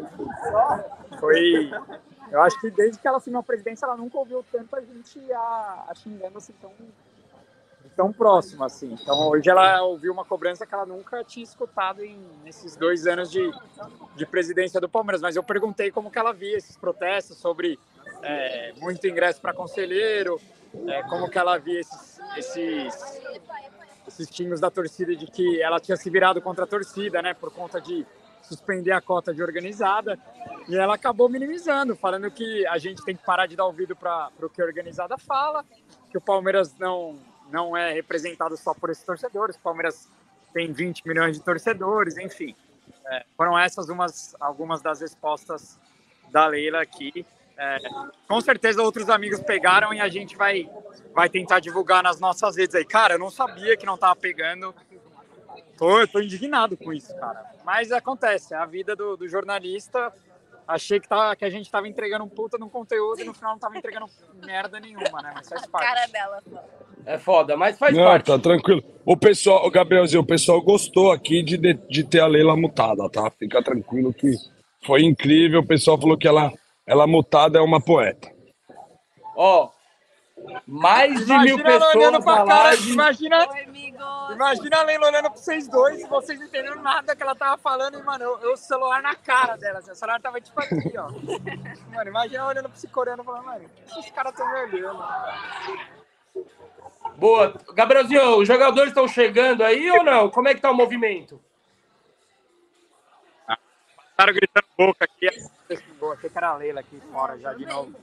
Foi. 1.19 1.71
Eu 2.31 2.43
acho 2.43 2.61
que 2.61 2.71
desde 2.71 2.99
que 2.99 3.09
ela 3.09 3.17
assumiu 3.17 3.41
a 3.41 3.43
presidência, 3.43 3.87
ela 3.87 3.97
nunca 3.97 4.19
ouviu 4.19 4.45
tanta 4.53 4.81
gente 4.81 5.33
a, 5.33 5.87
a 5.89 5.95
xingando 5.95 6.37
assim 6.37 6.53
tão, 6.61 6.73
tão 7.97 8.13
próximo 8.13 8.65
assim. 8.65 8.97
Então 9.01 9.31
hoje 9.31 9.49
ela 9.49 9.83
ouviu 9.83 10.13
uma 10.13 10.25
cobrança 10.25 10.67
que 10.67 10.75
ela 10.75 10.85
nunca 10.85 11.25
tinha 11.25 11.45
escutado 11.45 12.05
em, 12.05 12.19
nesses 12.45 12.77
dois 12.77 13.07
anos 13.07 13.31
de, 13.31 13.51
de 14.15 14.27
presidência 14.27 14.81
do 14.81 14.89
Palmeiras. 14.89 15.23
Mas 15.23 15.37
eu 15.37 15.43
perguntei 15.43 15.91
como 15.91 16.11
que 16.11 16.19
ela 16.19 16.33
via 16.33 16.57
esses 16.57 16.77
protestos 16.77 17.39
sobre 17.39 17.79
é, 18.23 18.73
muito 18.77 19.07
ingresso 19.07 19.41
para 19.41 19.55
conselheiro, 19.55 20.39
é, 20.87 21.03
como 21.05 21.31
que 21.31 21.39
ela 21.39 21.57
via 21.59 21.81
esses, 21.81 22.21
esses, 22.37 23.21
esses 24.09 24.29
xingos 24.29 24.61
da 24.61 24.71
torcida 24.71 25.15
de 25.15 25.27
que 25.27 25.63
ela 25.63 25.79
tinha 25.79 25.97
se 25.97 26.11
virado 26.11 26.41
contra 26.41 26.65
a 26.65 26.67
torcida, 26.67 27.23
né, 27.23 27.35
por 27.35 27.53
conta 27.53 27.81
de 27.81 28.07
suspender 28.43 28.93
a 28.93 29.01
cota 29.01 29.33
de 29.33 29.43
organizada. 29.43 30.19
E 30.69 30.77
ela 30.77 30.95
acabou 30.95 31.29
minimizando, 31.29 31.95
falando 31.95 32.31
que 32.31 32.67
a 32.67 32.79
gente 32.79 33.05
tem 33.05 33.17
que 33.17 33.25
parar 33.25 33.47
de 33.47 33.57
dar 33.57 33.67
ouvido 33.67 33.95
para 33.95 34.31
o 34.41 34.49
que 34.49 34.61
a 34.61 34.65
organizada 34.65 35.17
fala, 35.19 35.65
que 36.11 36.19
o 36.19 36.21
Palmeiras 36.21 36.75
não, 36.79 37.19
não 37.51 37.77
é 37.77 37.93
representado 37.93 38.57
só 38.57 38.75
por 38.75 38.91
esses 38.91 39.05
torcedores, 39.05 39.57
o 39.57 39.61
Palmeiras 39.61 40.09
tem 40.53 40.73
20 40.73 41.07
milhões 41.07 41.37
de 41.37 41.43
torcedores, 41.43 42.17
enfim. 42.17 42.55
É, 43.07 43.25
foram 43.37 43.59
essas 43.59 43.89
umas, 43.89 44.35
algumas 44.41 44.83
das 44.83 45.01
respostas 45.01 45.79
da 46.31 46.47
Leila 46.47 46.83
aqui. 46.83 47.25
É, 47.61 47.79
com 48.29 48.41
certeza 48.41 48.81
outros 48.81 49.11
amigos 49.11 49.41
pegaram 49.41 49.93
e 49.93 50.01
a 50.01 50.09
gente 50.09 50.37
vai, 50.37 50.71
vai 51.13 51.29
tentar 51.29 51.59
divulgar 51.59 52.05
nas 52.05 52.21
nossas 52.21 52.57
redes 52.57 52.77
aí. 52.77 52.85
Cara, 52.85 53.15
eu 53.15 53.19
não 53.19 53.31
sabia 53.31 53.77
que 53.77 53.85
não 53.85 53.99
tava 53.99 54.15
pegando. 54.15 54.73
Tô, 55.77 56.07
tô 56.07 56.21
indignado 56.21 56.77
com 56.77 56.93
isso, 56.93 57.13
cara. 57.17 57.45
Mas 57.65 57.91
acontece, 57.91 58.55
é 58.55 58.57
a 58.57 58.65
vida 58.65 58.95
do, 58.95 59.17
do 59.17 59.29
jornalista. 59.29 60.13
Achei 60.69 61.01
que, 61.01 61.09
tá, 61.09 61.35
que 61.35 61.45
a 61.45 61.51
gente 61.51 61.71
tava 61.71 61.89
entregando 61.89 62.25
um 62.25 62.29
puta 62.29 62.59
no 62.59 62.69
conteúdo 62.69 63.23
e 63.23 63.25
no 63.25 63.35
final 63.35 63.53
não 63.53 63.59
tava 63.59 63.77
entregando 63.77 64.07
merda 64.45 64.79
nenhuma, 64.79 65.23
né? 65.23 65.33
Mas 65.35 65.49
faz 65.49 65.67
parte. 65.67 65.87
Cara 65.87 66.07
dela. 66.07 66.43
É 67.07 67.19
foda, 67.19 67.57
mas 67.57 67.79
faz 67.79 67.97
não, 67.97 68.05
parte. 68.05 68.27
tá 68.27 68.39
tranquilo. 68.39 68.85
O 69.05 69.17
pessoal, 69.17 69.67
o 69.67 69.71
Gabrielzinho, 69.71 70.21
o 70.21 70.27
pessoal 70.27 70.61
gostou 70.61 71.11
aqui 71.11 71.43
de, 71.43 71.57
de, 71.57 71.73
de 71.73 72.05
ter 72.05 72.21
a 72.21 72.27
Leila 72.27 72.55
mutada, 72.55 73.09
tá? 73.09 73.31
Fica 73.31 73.63
tranquilo 73.63 74.13
que 74.13 74.31
foi 74.85 75.03
incrível. 75.03 75.61
O 75.61 75.67
pessoal 75.67 75.99
falou 75.99 76.19
que 76.19 76.29
ela, 76.29 76.53
ela 76.89 77.07
mutada 77.07 77.59
é 77.59 77.61
uma 77.63 77.81
poeta. 77.81 78.33
Ó, 79.37 79.69
mais 80.67 81.27
de 81.27 81.39
mil 81.39 81.59
Imagina 81.59 81.71
ela 81.71 81.89
olhando 81.91 82.17
pessoas 82.19 82.25
pra 82.25 82.45
na 82.45 82.47
cara, 82.47 82.63
live. 82.69 82.93
imagina, 82.93 83.49
imagina 84.33 84.77
a 84.79 84.83
Leila 84.85 85.07
olhando 85.09 85.31
pra 85.31 85.37
vocês 85.37 85.69
dois 85.69 86.01
e 86.01 86.07
vocês 86.07 86.39
não 86.39 86.47
entendendo 86.47 86.77
nada 86.77 87.15
que 87.15 87.23
ela 87.23 87.35
tava 87.35 87.59
falando 87.59 87.99
e, 87.99 88.03
mano, 88.03 88.25
eu, 88.41 88.57
celular 88.57 89.03
na 89.03 89.15
cara 89.15 89.57
dela, 89.57 89.81
assim, 89.81 89.91
o 89.91 89.95
celular 89.95 90.19
tava 90.21 90.41
tipo 90.41 90.59
aqui, 90.59 90.97
ó. 90.97 91.09
Mano, 91.95 92.11
imagina 92.11 92.39
ela 92.39 92.49
olhando 92.49 92.69
pra 92.69 92.79
esse 92.79 92.89
coreano 92.89 93.23
e 93.23 93.27
falando, 93.27 93.45
mano, 93.45 93.65
o 93.67 93.69
que 93.69 93.99
esses 94.01 94.11
caras 94.13 94.35
tão 94.35 94.47
me 94.51 94.77
olhando? 94.77 95.05
Boa. 97.17 97.55
Gabrielzinho, 97.75 98.39
os 98.39 98.47
jogadores 98.49 98.91
estão 98.91 99.07
chegando 99.07 99.63
aí 99.63 99.91
ou 99.91 100.05
não? 100.05 100.31
Como 100.31 100.49
é 100.49 100.55
que 100.55 100.61
tá 100.61 100.71
o 100.71 100.75
movimento? 100.75 101.41
Estaram 104.19 104.35
gritando 104.35 104.67
boca 104.77 105.05
aqui, 105.05 105.29
Boa, 106.01 106.15
achei 106.15 106.29
que 106.29 106.37
era 106.37 106.49
a 106.49 106.57
Leila 106.57 106.81
aqui 106.81 107.01
fora 107.13 107.39
já 107.39 107.53
de 107.53 107.65
novo. 107.65 107.95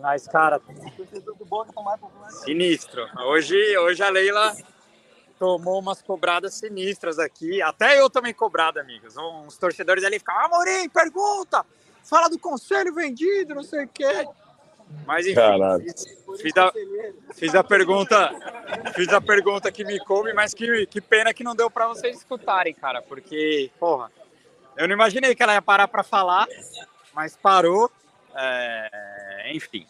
Mas, 0.00 0.28
cara, 0.28 0.60
sinistro. 2.44 3.04
Hoje, 3.26 3.76
hoje 3.78 4.00
a 4.00 4.08
Leila 4.10 4.56
tomou 5.40 5.80
umas 5.80 6.00
cobradas 6.02 6.54
sinistras 6.54 7.18
aqui. 7.18 7.60
Até 7.60 7.98
eu 7.98 8.08
também 8.08 8.32
cobrado, 8.32 8.78
amigos. 8.78 9.16
Uns 9.16 9.58
torcedores 9.58 10.04
ali 10.04 10.20
ficavam, 10.20 10.44
Amorim, 10.44 10.88
pergunta! 10.88 11.66
Fala 12.04 12.28
do 12.28 12.38
conselho 12.38 12.94
vendido, 12.94 13.56
não 13.56 13.64
sei 13.64 13.86
o 13.86 13.88
quê. 13.88 14.28
Mas 15.04 15.26
enfim, 15.26 15.40
fiz 16.40 16.56
a, 16.56 16.72
fiz 17.34 17.54
a 17.56 17.64
pergunta, 17.64 18.30
fiz 18.94 19.08
a 19.08 19.20
pergunta 19.20 19.72
que 19.72 19.84
me 19.84 19.98
coube, 19.98 20.32
mas 20.32 20.54
que, 20.54 20.86
que 20.86 21.00
pena 21.00 21.34
que 21.34 21.42
não 21.42 21.56
deu 21.56 21.68
para 21.68 21.88
vocês 21.88 22.18
escutarem, 22.18 22.72
cara, 22.72 23.02
porque, 23.02 23.70
porra, 23.80 24.12
eu 24.76 24.86
não 24.88 24.94
imaginei 24.94 25.34
que 25.34 25.42
ela 25.42 25.54
ia 25.54 25.62
parar 25.62 25.88
para 25.88 26.02
falar, 26.02 26.46
mas 27.14 27.36
parou. 27.36 27.90
É, 28.36 29.50
enfim, 29.54 29.86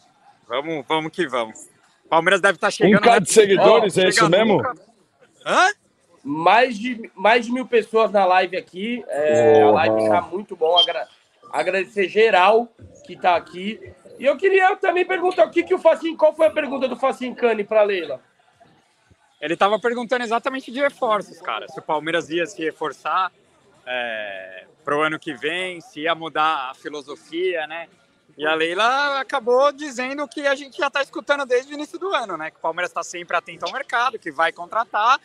vamos, 0.47 0.85
vamos 0.87 1.11
que 1.11 1.27
vamos. 1.27 1.67
Palmeiras 2.09 2.39
deve 2.41 2.55
estar 2.57 2.69
chegando. 2.71 2.99
Um 2.99 3.01
K 3.01 3.19
de 3.19 3.31
seguidores, 3.31 3.97
Ó, 3.97 4.01
é 4.01 4.07
isso 4.09 4.29
mesmo? 4.29 4.57
nunca. 4.57 4.75
Hã? 5.45 5.69
Mais 6.23 6.77
de, 6.77 7.09
mais 7.15 7.45
de 7.45 7.51
mil 7.51 7.65
pessoas 7.67 8.11
na 8.11 8.25
live 8.25 8.55
aqui. 8.57 9.03
É, 9.07 9.61
a 9.63 9.71
live 9.71 9.95
Porra. 9.95 10.09
tá 10.09 10.21
muito 10.21 10.55
bom. 10.55 10.77
Agra- 10.77 11.07
agradecer 11.51 12.07
geral 12.07 12.67
que 13.05 13.15
tá 13.15 13.35
aqui. 13.35 13.79
E 14.19 14.25
eu 14.25 14.37
queria 14.37 14.75
também 14.77 15.05
perguntar 15.05 15.45
o 15.45 15.49
que, 15.51 15.63
que 15.63 15.73
o 15.73 15.79
Facin, 15.79 16.15
qual 16.15 16.33
foi 16.33 16.47
a 16.47 16.51
pergunta 16.51 16.87
do 16.87 16.95
Facincani 16.95 17.63
para 17.63 17.83
Leila? 17.83 18.21
Ele 19.41 19.53
estava 19.53 19.79
perguntando 19.79 20.23
exatamente 20.23 20.71
de 20.71 20.79
reforços, 20.79 21.39
cara. 21.41 21.67
Se 21.67 21.77
o 21.79 21.83
Palmeiras 21.83 22.29
ia 22.29 22.45
se 22.45 22.63
reforçar 22.63 23.31
é, 23.85 24.65
pro 24.83 25.01
ano 25.01 25.19
que 25.19 25.33
vem, 25.33 25.81
se 25.81 26.01
ia 26.01 26.15
mudar 26.15 26.71
a 26.71 26.73
filosofia, 26.73 27.65
né? 27.67 27.87
E 28.37 28.45
a 28.45 28.53
Leila 28.53 29.19
acabou 29.19 29.71
dizendo 29.71 30.23
o 30.23 30.27
que 30.27 30.45
a 30.45 30.55
gente 30.55 30.77
já 30.77 30.87
está 30.87 31.01
escutando 31.01 31.45
desde 31.45 31.71
o 31.71 31.75
início 31.75 31.97
do 31.97 32.13
ano, 32.13 32.35
né? 32.35 32.51
Que 32.51 32.57
o 32.57 32.59
Palmeiras 32.59 32.89
está 32.89 33.01
sempre 33.01 33.37
atento 33.37 33.65
ao 33.65 33.71
mercado, 33.71 34.19
que 34.19 34.31
vai 34.31 34.51
contratar, 34.51 35.19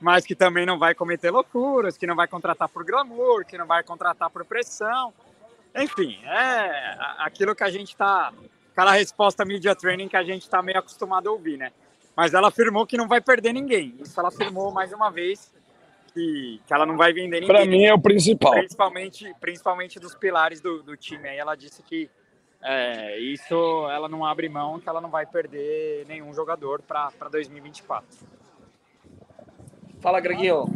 mas 0.00 0.24
que 0.24 0.34
também 0.34 0.64
não 0.64 0.78
vai 0.78 0.94
cometer 0.94 1.30
loucuras, 1.30 1.96
que 1.96 2.06
não 2.06 2.14
vai 2.14 2.28
contratar 2.28 2.68
por 2.68 2.84
glamour, 2.84 3.44
que 3.44 3.58
não 3.58 3.66
vai 3.66 3.82
contratar 3.82 4.30
por 4.30 4.44
pressão. 4.44 5.12
Enfim, 5.74 6.20
é 6.24 6.96
aquilo 7.18 7.54
que 7.54 7.64
a 7.64 7.70
gente 7.70 7.88
está. 7.88 8.32
Aquela 8.70 8.92
resposta 8.92 9.44
media 9.44 9.74
training 9.74 10.08
que 10.08 10.16
a 10.16 10.22
gente 10.22 10.42
está 10.42 10.62
meio 10.62 10.78
acostumado 10.78 11.28
a 11.28 11.32
ouvir, 11.32 11.58
né? 11.58 11.72
Mas 12.14 12.32
ela 12.32 12.48
afirmou 12.48 12.86
que 12.86 12.96
não 12.96 13.08
vai 13.08 13.20
perder 13.20 13.52
ninguém. 13.52 13.96
Isso 13.98 14.18
ela 14.18 14.28
afirmou 14.28 14.70
mais 14.70 14.92
uma 14.92 15.10
vez 15.10 15.52
que, 16.12 16.60
que 16.66 16.74
ela 16.74 16.86
não 16.86 16.96
vai 16.96 17.12
vender 17.12 17.40
ninguém. 17.40 17.48
Para 17.48 17.64
mim 17.64 17.84
é 17.84 17.94
o 17.94 18.00
principal. 18.00 18.52
Principalmente, 18.52 19.34
principalmente 19.40 20.00
dos 20.00 20.14
pilares 20.14 20.60
do, 20.60 20.82
do 20.82 20.96
time. 20.96 21.28
Aí 21.28 21.38
ela 21.38 21.54
disse 21.54 21.82
que 21.82 22.10
é, 22.62 23.18
isso 23.18 23.54
ela 23.90 24.08
não 24.08 24.24
abre 24.24 24.48
mão, 24.48 24.78
que 24.78 24.88
ela 24.88 25.00
não 25.00 25.10
vai 25.10 25.26
perder 25.26 26.06
nenhum 26.06 26.32
jogador 26.32 26.82
para 26.82 27.10
2024. 27.30 28.06
Fala, 30.00 30.20
Greguinho. 30.20 30.66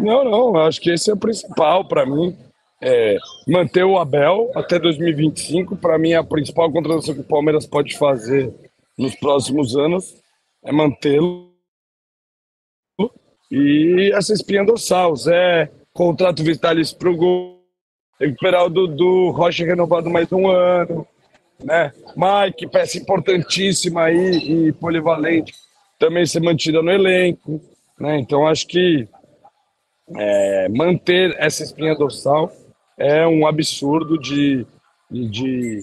Não, 0.00 0.24
não, 0.24 0.56
acho 0.56 0.80
que 0.80 0.90
esse 0.90 1.10
é 1.10 1.14
o 1.14 1.18
principal 1.18 1.86
para 1.86 2.04
mim. 2.04 2.36
É, 2.82 3.16
manter 3.48 3.84
o 3.84 3.98
Abel 3.98 4.50
até 4.54 4.78
2025, 4.78 5.76
para 5.76 5.98
mim, 5.98 6.10
é 6.10 6.16
a 6.16 6.24
principal 6.24 6.70
contratação 6.70 7.14
que 7.14 7.20
o 7.20 7.24
Palmeiras 7.24 7.66
pode 7.66 7.96
fazer 7.96 8.52
nos 8.98 9.14
próximos 9.16 9.76
anos 9.76 10.22
é 10.64 10.72
mantê-lo. 10.72 11.53
E 13.56 14.10
essa 14.12 14.32
espinha 14.32 14.64
dorsal, 14.64 15.14
Zé, 15.14 15.70
contrato 15.92 16.42
vitalício 16.42 16.96
para 16.96 17.08
o 17.08 17.16
gol, 17.16 17.62
recuperar 18.18 18.64
o 18.64 18.68
Dudu, 18.68 19.30
Rocha 19.30 19.64
renovado 19.64 20.10
mais 20.10 20.30
um 20.32 20.48
ano, 20.50 21.06
né? 21.62 21.92
Mike, 22.16 22.66
peça 22.66 22.98
importantíssima 22.98 24.02
aí 24.02 24.38
e 24.38 24.72
polivalente, 24.72 25.54
também 26.00 26.26
ser 26.26 26.40
mantida 26.40 26.82
no 26.82 26.90
elenco, 26.90 27.60
né? 27.96 28.18
Então 28.18 28.44
acho 28.44 28.66
que 28.66 29.06
é, 30.16 30.68
manter 30.70 31.36
essa 31.38 31.62
espinha 31.62 31.94
dorsal 31.94 32.50
é 32.98 33.24
um 33.24 33.46
absurdo 33.46 34.18
de, 34.18 34.66
de, 35.08 35.28
de 35.28 35.78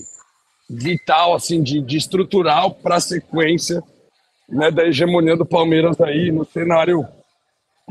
vital, 0.70 1.34
assim, 1.36 1.64
de, 1.64 1.80
de 1.80 1.96
estrutural 1.96 2.72
para 2.72 2.96
a 2.96 3.02
sequência 3.02 3.82
né, 4.50 4.70
da 4.70 4.86
hegemonia 4.86 5.38
do 5.38 5.46
Palmeiras 5.46 6.02
aí 6.02 6.34
no 6.34 6.44
cenário 6.44 7.08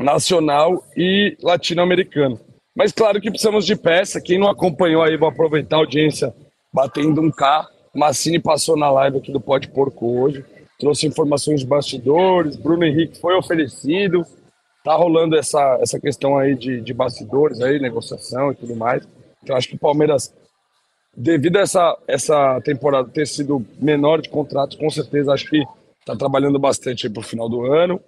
nacional 0.00 0.84
e 0.96 1.36
latino-americano. 1.42 2.40
Mas 2.74 2.92
claro 2.92 3.20
que 3.20 3.30
precisamos 3.30 3.66
de 3.66 3.76
peça. 3.76 4.20
Quem 4.20 4.38
não 4.38 4.48
acompanhou 4.48 5.02
aí, 5.02 5.16
vou 5.16 5.28
aproveitar 5.28 5.76
a 5.76 5.80
audiência 5.80 6.34
batendo 6.72 7.20
um 7.20 7.30
K. 7.30 7.68
Massini 7.94 8.38
passou 8.38 8.76
na 8.76 8.90
live 8.90 9.18
aqui 9.18 9.32
do 9.32 9.40
Pode 9.40 9.68
Porco 9.68 10.20
hoje, 10.20 10.44
trouxe 10.78 11.06
informações 11.06 11.60
de 11.60 11.66
bastidores. 11.66 12.56
Bruno 12.56 12.84
Henrique 12.84 13.20
foi 13.20 13.34
oferecido. 13.36 14.24
Tá 14.82 14.94
rolando 14.94 15.36
essa, 15.36 15.78
essa 15.82 16.00
questão 16.00 16.38
aí 16.38 16.54
de, 16.54 16.80
de 16.80 16.94
bastidores 16.94 17.60
aí, 17.60 17.78
negociação 17.78 18.52
e 18.52 18.54
tudo 18.54 18.74
mais. 18.74 19.06
Então 19.42 19.54
acho 19.56 19.68
que 19.68 19.76
o 19.76 19.78
Palmeiras 19.78 20.32
devido 21.14 21.56
a 21.56 21.60
essa, 21.60 21.98
essa 22.06 22.60
temporada 22.62 23.08
ter 23.08 23.26
sido 23.26 23.64
menor 23.78 24.22
de 24.22 24.28
contratos, 24.28 24.78
com 24.78 24.88
certeza 24.88 25.32
acho 25.32 25.48
que 25.48 25.62
está 25.98 26.16
trabalhando 26.16 26.58
bastante 26.58 27.08
para 27.10 27.20
o 27.20 27.24
final 27.24 27.48
do 27.48 27.66
ano, 27.66 28.00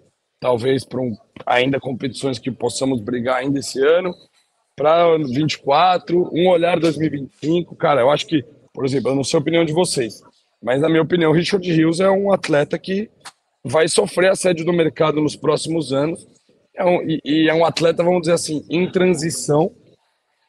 talvez 0.43 0.85
para 0.85 1.01
um, 1.01 1.16
ainda 1.47 1.78
competições 1.78 2.36
que 2.36 2.51
possamos 2.51 3.01
brigar 3.01 3.36
ainda 3.36 3.60
esse 3.60 3.81
ano, 3.81 4.12
para 4.74 5.16
24, 5.16 6.31
um 6.32 6.48
olhar 6.48 6.81
2025, 6.81 7.77
cara, 7.77 8.01
eu 8.01 8.10
acho 8.10 8.27
que, 8.27 8.44
por 8.74 8.85
exemplo, 8.85 9.12
eu 9.12 9.14
não 9.14 9.23
sei 9.23 9.39
a 9.39 9.40
opinião 9.40 9.64
de 9.64 9.73
vocês, 9.73 10.20
mas 10.60 10.81
na 10.81 10.89
minha 10.89 11.02
opinião, 11.02 11.31
Richard 11.31 11.70
Rios 11.73 12.01
é 12.01 12.10
um 12.10 12.32
atleta 12.32 12.77
que 12.77 13.09
vai 13.62 13.86
sofrer 13.86 14.32
assédio 14.32 14.64
do 14.64 14.73
mercado 14.73 15.20
nos 15.20 15.36
próximos 15.36 15.93
anos, 15.93 16.27
é 16.74 16.85
um, 16.85 17.01
e, 17.02 17.20
e 17.24 17.48
é 17.48 17.55
um 17.55 17.64
atleta, 17.64 18.02
vamos 18.02 18.23
dizer 18.23 18.32
assim, 18.32 18.64
em 18.69 18.90
transição, 18.90 19.70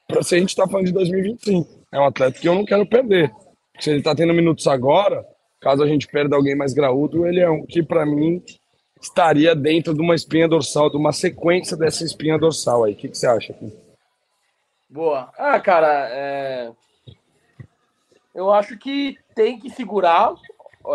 para 0.07 0.24
se 0.24 0.34
a 0.34 0.40
gente 0.40 0.49
está 0.49 0.68
falando 0.68 0.88
de 0.88 0.94
2025 0.94 1.84
é 1.91 1.99
um 1.99 2.06
atleta 2.06 2.40
que 2.40 2.49
eu 2.49 2.56
não 2.56 2.65
quero 2.65 2.86
perder. 2.88 3.32
Se 3.80 3.91
ele 3.91 3.99
está 3.99 4.15
tendo 4.15 4.34
minutos 4.34 4.65
agora, 4.65 5.24
caso 5.61 5.84
a 5.84 5.88
gente 5.88 6.07
perda 6.07 6.36
alguém 6.36 6.56
mais 6.56 6.74
graúdo, 6.74 7.28
ele 7.28 7.40
é 7.40 7.49
um 7.49 7.64
que, 7.64 7.84
para 7.84 8.03
mim, 8.06 8.41
estaria 9.04 9.56
dentro 9.56 9.94
de 9.94 10.02
uma 10.02 10.16
espinha 10.16 10.48
dorsal, 10.48 10.90
de 10.90 10.98
uma 10.98 11.12
sequência 11.12 11.76
dessa 11.76 12.04
espinha 12.04 12.38
dorsal 12.38 12.84
aí. 12.84 12.94
O 12.94 12.96
que, 12.96 13.10
que 13.10 13.18
você 13.18 13.28
acha? 13.28 13.56
Boa. 14.90 15.32
Ah, 15.38 15.60
cara, 15.60 16.10
é... 16.12 16.72
eu 18.34 18.52
acho 18.52 18.78
que 18.78 19.18
tem 19.36 19.60
que 19.60 19.70
segurar 19.70 20.34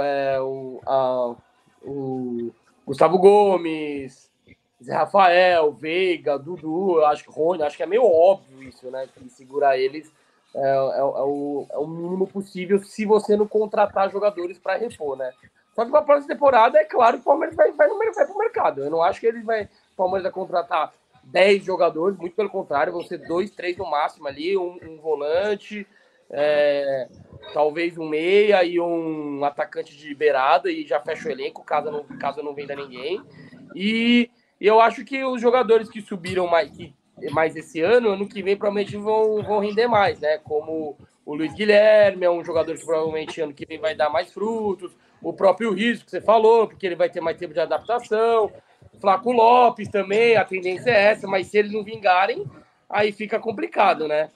é, 0.01 0.41
o, 0.41 0.81
a, 0.87 1.35
o 1.83 2.51
Gustavo 2.87 3.19
Gomes, 3.19 4.31
Zé 4.83 4.95
Rafael, 4.95 5.73
Veiga, 5.73 6.39
Dudu, 6.39 6.99
eu 6.99 7.07
acho 7.07 7.25
que 7.25 7.31
Rony, 7.31 7.63
acho 7.63 7.77
que 7.77 7.83
é 7.83 7.87
meio 7.87 8.05
óbvio 8.05 8.63
isso, 8.63 8.91
né? 8.91 9.09
Que 9.13 9.29
segurar 9.29 9.77
eles 9.77 10.11
é, 10.55 10.61
é, 10.61 10.99
é, 10.99 11.03
o, 11.03 11.67
é 11.71 11.79
o 11.79 11.87
mínimo 11.87 12.27
possível 12.27 12.83
se 12.83 13.05
você 13.05 13.37
não 13.37 13.47
contratar 13.47 14.11
jogadores 14.11 14.59
para 14.59 14.77
repor, 14.77 15.17
né? 15.17 15.33
Só 15.79 15.85
que 15.85 15.93
para 15.93 16.01
a 16.01 16.05
próxima 16.05 16.35
temporada, 16.35 16.77
é 16.77 16.85
claro 16.85 17.19
que 17.19 17.21
o 17.21 17.25
Palmeiras 17.25 17.55
vai, 17.55 17.71
vai, 17.71 17.89
vai 17.89 18.13
para 18.13 18.35
o 18.35 18.39
mercado. 18.39 18.83
Eu 18.83 18.91
não 18.91 19.01
acho 19.01 19.21
que 19.21 19.27
ele 19.29 19.43
vai, 19.43 19.63
o 19.93 19.97
Palmeiras 19.97 20.25
vai 20.25 20.33
contratar 20.33 20.93
10 21.23 21.63
jogadores, 21.65 22.19
muito 22.19 22.35
pelo 22.35 22.51
contrário, 22.51 22.93
vão 22.93 23.05
ser 23.05 23.19
dois, 23.19 23.53
três 23.53 23.77
no 23.77 23.89
máximo 23.89 24.27
ali, 24.27 24.57
um, 24.59 24.77
um 24.83 24.99
volante, 24.99 25.87
é, 26.31 27.07
talvez 27.55 27.97
um 27.97 28.09
meia 28.09 28.65
e 28.65 28.81
um 28.81 29.45
atacante 29.45 29.97
de 29.97 30.13
beirada 30.17 30.69
e 30.69 30.85
já 30.85 30.99
fecha 30.99 31.29
o 31.29 31.31
elenco, 31.31 31.63
caso 31.63 31.93
não, 31.93 32.03
caso 32.19 32.43
não 32.43 32.55
venda 32.55 32.75
ninguém. 32.75 33.23
E, 33.73 34.29
e 34.61 34.67
eu 34.67 34.81
acho 34.81 35.05
que 35.05 35.25
os 35.25 35.41
jogadores 35.41 35.89
que 35.89 36.03
subiram 36.03 36.49
mais, 36.49 36.73
que 36.73 36.93
mais 37.31 37.55
esse 37.55 37.81
ano, 37.81 38.11
ano 38.11 38.29
que 38.29 38.43
vem 38.43 38.57
provavelmente 38.57 38.97
vão, 38.97 39.45
vão 39.45 39.61
render 39.61 39.87
mais, 39.87 40.19
né? 40.19 40.39
Como 40.39 40.99
o 41.29 41.35
Luiz 41.35 41.53
Guilherme 41.53 42.25
é 42.25 42.31
um 42.31 42.43
jogador 42.43 42.75
que 42.75 42.87
provavelmente 42.87 43.39
ano 43.39 43.53
que 43.53 43.67
vem 43.67 43.79
vai 43.79 43.95
dar 43.95 44.09
mais 44.09 44.33
frutos, 44.33 44.97
o 45.21 45.31
próprio 45.31 45.75
Risco 45.75 46.07
que 46.07 46.11
você 46.11 46.23
falou, 46.23 46.67
porque 46.67 46.87
ele 46.87 46.97
vai 46.97 47.11
ter 47.11 47.21
mais 47.21 47.37
tempo 47.37 47.53
de 47.53 47.61
adaptação, 47.61 48.51
Flaco 48.99 49.31
Lopes 49.31 49.91
também, 49.91 50.37
a 50.37 50.45
tendência 50.47 50.91
é 50.91 51.11
essa, 51.11 51.29
mas 51.29 51.49
se 51.49 51.59
eles 51.59 51.71
não 51.71 51.85
vingarem, 51.85 52.47
aí 52.89 53.13
fica 53.13 53.39
complicado, 53.39 54.09
né? 54.09 54.31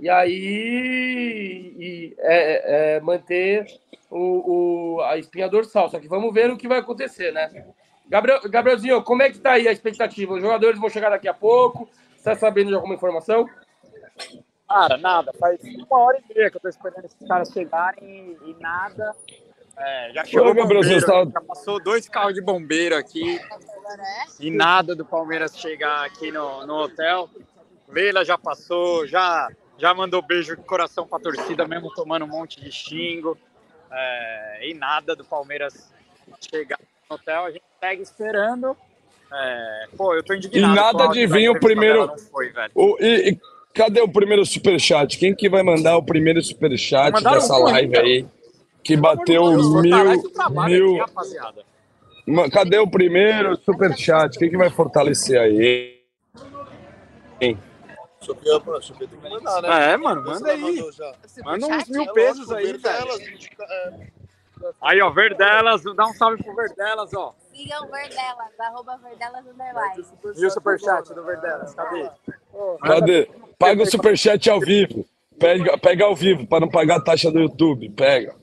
E 0.00 0.08
aí 0.08 1.74
e 1.78 2.16
é, 2.18 2.96
é 2.96 3.00
manter 3.00 3.66
o, 4.10 4.96
o, 4.96 5.00
a 5.02 5.18
espinha 5.18 5.50
dorsal, 5.50 5.90
só 5.90 6.00
que 6.00 6.08
vamos 6.08 6.32
ver 6.32 6.50
o 6.50 6.56
que 6.56 6.66
vai 6.66 6.78
acontecer, 6.78 7.30
né? 7.30 7.66
Gabriel, 8.08 8.40
Gabrielzinho, 8.48 9.02
como 9.02 9.22
é 9.22 9.28
que 9.28 9.38
tá 9.38 9.52
aí 9.52 9.68
a 9.68 9.72
expectativa? 9.72 10.32
Os 10.32 10.40
jogadores 10.40 10.80
vão 10.80 10.88
chegar 10.88 11.10
daqui 11.10 11.28
a 11.28 11.34
pouco, 11.34 11.86
Tá 12.28 12.34
sabendo 12.34 12.68
de 12.68 12.74
alguma 12.74 12.94
informação? 12.94 13.48
Cara, 14.68 14.96
nada. 14.98 15.32
Faz 15.38 15.60
uma 15.62 15.98
hora 15.98 16.18
e 16.18 16.34
meia 16.34 16.50
que 16.50 16.56
eu 16.56 16.60
tô 16.60 16.68
esperando 16.68 17.04
esses 17.04 17.26
caras 17.26 17.50
chegarem 17.50 18.36
e, 18.44 18.56
nada. 18.60 19.14
É, 19.76 20.10
já 20.12 20.24
chegou 20.24 20.52
bombeiro, 20.54 20.82
já 20.82 21.40
passou 21.40 21.82
dois 21.82 22.08
carros 22.08 22.34
de 22.34 22.40
bombeiro 22.40 22.96
aqui 22.96 23.40
e 24.40 24.50
nada 24.50 24.94
do 24.94 25.04
Palmeiras 25.04 25.56
chegar 25.56 26.04
aqui 26.04 26.32
no, 26.32 26.66
no 26.66 26.74
hotel. 26.82 27.30
Leila 27.88 28.24
já 28.24 28.36
passou, 28.36 29.06
já, 29.06 29.48
já 29.78 29.94
mandou 29.94 30.20
beijo 30.20 30.56
de 30.56 30.62
coração 30.62 31.06
pra 31.06 31.20
torcida, 31.20 31.66
mesmo 31.66 31.94
tomando 31.94 32.24
um 32.24 32.28
monte 32.28 32.60
de 32.60 32.70
xingo. 32.72 33.38
É, 33.90 34.68
e 34.68 34.74
nada 34.74 35.14
do 35.16 35.24
Palmeiras 35.24 35.92
chegar 36.50 36.78
no 37.08 37.16
hotel. 37.16 37.44
A 37.44 37.50
gente 37.50 37.64
segue 37.80 38.02
esperando 38.02 38.76
é, 39.32 39.88
pô, 39.96 40.14
eu 40.14 40.22
tô 40.22 40.34
indignado. 40.34 40.72
E 40.72 40.76
nada 40.76 41.08
de 41.08 41.26
vir 41.26 41.50
o 41.50 41.60
primeiro. 41.60 42.10
Foi, 42.30 42.52
o, 42.74 42.96
e, 42.98 43.30
e, 43.30 43.40
cadê 43.78 44.00
o 44.00 44.08
primeiro 44.08 44.44
superchat? 44.44 45.16
Quem 45.16 45.34
que 45.34 45.48
vai 45.48 45.62
mandar 45.62 45.96
o 45.96 46.02
primeiro 46.02 46.42
superchat 46.42 47.22
dessa 47.22 47.54
um 47.54 47.62
live 47.62 47.96
aí? 47.96 48.26
Que 48.82 48.96
bateu 48.96 49.52
mil. 49.80 50.22
mil... 50.66 51.02
Aqui, 51.02 52.50
cadê 52.50 52.78
o 52.78 52.90
primeiro 52.90 53.56
superchat? 53.56 54.36
Quem 54.36 54.50
que 54.50 54.56
vai 54.56 54.68
fortalecer 54.68 55.40
aí? 55.40 56.02
Quem? 57.38 57.56
Mandar, 59.30 59.62
né? 59.62 59.92
É, 59.92 59.96
mano, 59.96 60.24
manda 60.24 60.50
aí. 60.50 60.82
Manda 61.44 61.66
uns 61.66 61.88
mil 61.88 62.12
pesos 62.12 62.50
aí, 62.50 62.76
velho. 62.76 64.18
Aí, 64.82 65.00
ó, 65.00 65.10
Verdelas, 65.10 65.82
dá 65.94 66.06
um 66.06 66.12
salve 66.14 66.42
pro 66.42 66.54
Verdelas, 66.54 67.14
ó. 67.14 67.32
Sigam 67.58 67.88
Verdelas, 67.90 68.60
arroba 68.60 68.96
Verdelas 68.98 69.44
Underline. 69.44 70.04
E 70.36 70.46
o 70.46 70.50
superchat 70.50 71.12
do 71.12 71.24
Verdelas, 71.24 71.74
cadê? 71.74 72.08
Cadê? 72.82 73.30
Paga 73.58 73.82
o 73.82 73.86
superchat 73.86 74.48
ao 74.48 74.60
vivo. 74.60 75.04
Pega, 75.40 75.76
pega 75.76 76.04
ao 76.04 76.14
vivo, 76.14 76.46
para 76.46 76.60
não 76.60 76.68
pagar 76.70 76.98
a 76.98 77.02
taxa 77.02 77.32
do 77.32 77.40
YouTube. 77.40 77.90
Pega. 77.90 78.36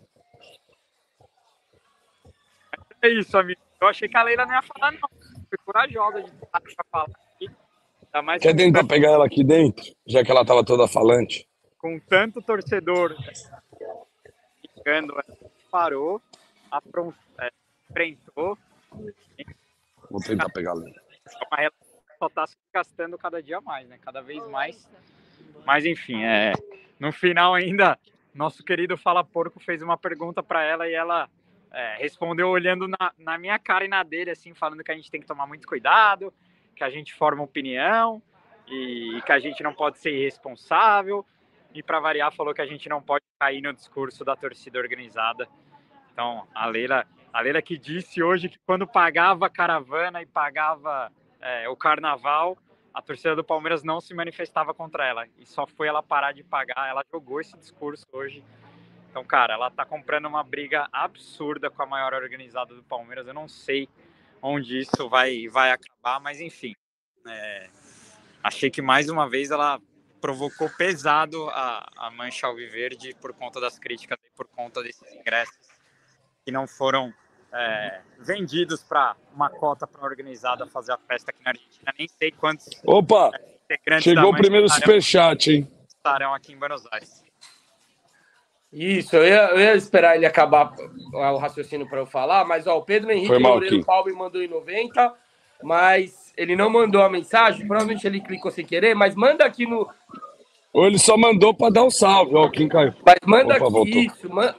É 3.02 3.08
isso, 3.08 3.38
amigo. 3.38 3.62
Eu 3.80 3.88
achei 3.88 4.10
que 4.10 4.18
a 4.18 4.24
Leila 4.24 4.46
não 4.46 4.54
ia 4.54 4.62
falar, 4.62 4.92
não. 4.92 5.00
Foi 5.48 5.58
corajosa 5.66 6.22
de 6.24 6.30
falar 6.92 7.06
aqui. 7.06 7.50
mais 8.22 8.42
Quer 8.42 8.54
tentar 8.56 8.84
pegar 8.86 9.12
ela 9.12 9.26
aqui 9.26 9.46
dentro? 9.46 9.86
Já 10.06 10.26
que 10.26 10.32
ela 10.32 10.42
estava 10.42 10.64
toda 10.66 10.90
falante. 10.90 11.48
Com 11.78 12.00
tanto 12.00 12.42
torcedor 12.42 13.16
chegando, 14.78 15.14
ela 15.14 15.24
parou, 15.72 16.22
apron- 16.70 17.14
é, 17.40 17.50
enfrentou. 17.90 18.58
Vou 20.10 20.22
tentar 20.22 20.50
pegar 20.50 20.72
ali. 20.72 20.94
É 21.58 21.70
que 21.70 21.76
só 22.20 22.28
está 22.28 22.48
se 22.48 22.56
gastando 22.74 23.18
cada 23.18 23.42
dia 23.42 23.60
mais, 23.62 23.88
né? 23.88 23.98
Cada 24.02 24.22
vez 24.22 24.46
mais. 24.48 24.90
Mas 25.66 25.86
enfim, 25.86 26.24
é, 26.24 26.54
no 27.00 27.12
final 27.12 27.54
ainda, 27.54 27.98
nosso 28.34 28.64
querido 28.64 28.98
Fala 28.98 29.24
Porco 29.24 29.60
fez 29.60 29.82
uma 29.82 29.98
pergunta 29.98 30.44
para 30.44 30.64
ela 30.64 30.88
e 30.88 30.94
ela 30.94 31.30
é, 31.72 31.98
respondeu 31.98 32.50
olhando 32.50 32.88
na, 32.88 33.12
na 33.18 33.38
minha 33.38 33.60
cara 33.60 33.86
e 33.86 33.88
na 33.88 34.04
dele, 34.04 34.32
assim, 34.32 34.54
falando 34.54 34.84
que 34.84 34.92
a 34.92 34.96
gente 34.96 35.12
tem 35.12 35.20
que 35.20 35.28
tomar 35.28 35.46
muito 35.46 35.68
cuidado, 35.68 36.34
que 36.76 36.84
a 36.84 36.90
gente 36.90 37.14
forma 37.14 37.44
opinião 37.44 38.22
e, 38.68 39.22
que 39.26 39.32
a 39.32 39.40
gente 39.40 39.62
não 39.62 39.74
pode 39.74 40.00
ser 40.00 40.12
irresponsável. 40.12 41.26
E 41.74 41.84
para 41.84 42.00
variar, 42.00 42.32
falou 42.34 42.54
que 42.54 42.62
a 42.62 42.66
gente 42.66 42.88
não 42.88 43.02
pode 43.02 43.26
cair 43.38 43.62
no 43.62 43.74
discurso 43.74 44.24
da 44.24 44.36
torcida 44.36 44.80
organizada. 44.80 45.48
Então, 46.14 46.48
a 46.56 46.66
Leila, 46.66 47.06
a 47.36 47.42
Leila 47.42 47.62
que 47.62 47.78
disse 47.78 48.24
hoje 48.24 48.48
que 48.48 48.58
quando 48.66 48.88
pagava 48.88 49.48
a 49.48 49.50
caravana 49.50 50.22
e 50.22 50.26
pagava 50.26 51.12
é, 51.42 51.68
o 51.68 51.76
carnaval, 51.76 52.58
a 52.94 53.02
torcida 53.02 53.36
do 53.36 53.44
Palmeiras 53.44 53.84
não 53.84 54.00
se 54.00 54.14
manifestava 54.14 54.74
contra 54.74 55.06
ela. 55.06 55.28
E 55.38 55.46
só 55.46 55.68
foi 55.68 55.90
ela 55.90 56.02
parar 56.02 56.32
de 56.32 56.46
pagar. 56.46 56.88
Ela 56.88 57.04
jogou 57.12 57.42
esse 57.42 57.58
discurso 57.58 58.06
hoje. 58.14 58.42
Então, 59.12 59.22
cara, 59.26 59.56
ela 59.56 59.70
tá 59.70 59.84
comprando 59.84 60.28
uma 60.28 60.46
briga 60.46 60.88
absurda 60.94 61.70
com 61.70 61.84
a 61.84 61.86
maior 61.86 62.14
organizada 62.14 62.74
do 62.74 62.84
Palmeiras. 62.84 63.28
Eu 63.28 63.34
não 63.34 63.50
sei 63.50 63.90
onde 64.42 64.80
isso 64.80 65.10
vai, 65.10 65.50
vai 65.50 65.72
acabar, 65.72 66.22
mas 66.22 66.40
enfim. 66.40 66.74
é, 67.28 67.70
achei 68.42 68.72
que 68.72 68.82
mais 68.82 69.10
uma 69.10 69.30
vez 69.30 69.52
ela 69.52 69.82
provocou 70.22 70.70
pesado 70.70 71.50
a, 71.50 71.86
a 71.98 72.10
mancha 72.12 72.48
alviverde 72.48 73.14
por 73.16 73.34
conta 73.34 73.60
das 73.60 73.78
críticas 73.78 74.18
e 74.24 74.34
por 74.38 74.48
conta 74.48 74.82
desses 74.82 75.14
ingressos 75.14 75.76
que 76.46 76.52
não 76.52 76.68
foram 76.68 77.12
é, 77.54 78.02
vendidos 78.20 78.84
para 78.84 79.16
uma 79.34 79.50
cota 79.50 79.86
para 79.88 80.04
organizada 80.04 80.66
fazer 80.68 80.92
a 80.94 80.98
festa 80.98 81.32
aqui 81.32 81.44
na 81.44 81.52
Argentina. 81.52 81.94
Nem 81.98 82.08
sei 82.08 82.32
quantos 82.32 82.68
Opa! 82.86 83.32
da 83.32 84.00
Chegou 84.02 84.32
o 84.32 84.36
primeiro 84.38 84.70
superchat, 84.70 85.52
hein? 85.52 85.72
estarão 85.88 86.34
aqui 86.34 86.54
em 86.54 86.58
Buenos 86.58 86.84
Aires. 86.92 87.24
Isso, 88.72 89.16
eu 89.16 89.26
ia, 89.26 89.50
eu 89.52 89.60
ia 89.60 89.76
esperar 89.76 90.16
ele 90.18 90.26
acabar 90.26 90.74
o 91.14 91.38
raciocínio 91.38 91.88
para 91.88 92.00
eu 92.00 92.06
falar, 92.06 92.44
mas 92.46 92.68
ó, 92.68 92.78
o 92.78 92.82
Pedro 92.82 93.10
Henrique 93.12 93.34
Loureiro. 93.38 93.86
Palme 93.86 94.12
mandou 94.12 94.42
em 94.44 94.48
90, 94.50 95.14
mas 95.64 96.34
ele 96.36 96.56
não 96.58 96.70
mandou 96.70 97.02
a 97.02 97.10
mensagem, 97.10 97.66
provavelmente 97.66 98.06
ele 98.06 98.20
clicou 98.20 98.52
sem 98.52 98.66
querer, 98.66 98.94
mas 98.94 99.16
manda 99.16 99.46
aqui 99.46 99.66
no. 99.66 99.90
Ou 100.74 100.86
ele 100.86 101.00
só 101.00 101.16
mandou 101.16 101.54
pra 101.54 101.70
dar 101.70 101.84
um 101.86 101.90
salve, 101.90 102.36
ó, 102.36 102.50
quem 102.50 102.68
caiu. 102.68 102.94
Mas 103.06 103.16
manda 103.26 103.56
Opa, 103.56 103.64
aqui 103.64 103.72
voltou. 103.74 104.02
isso, 104.02 104.30
man- 104.30 104.54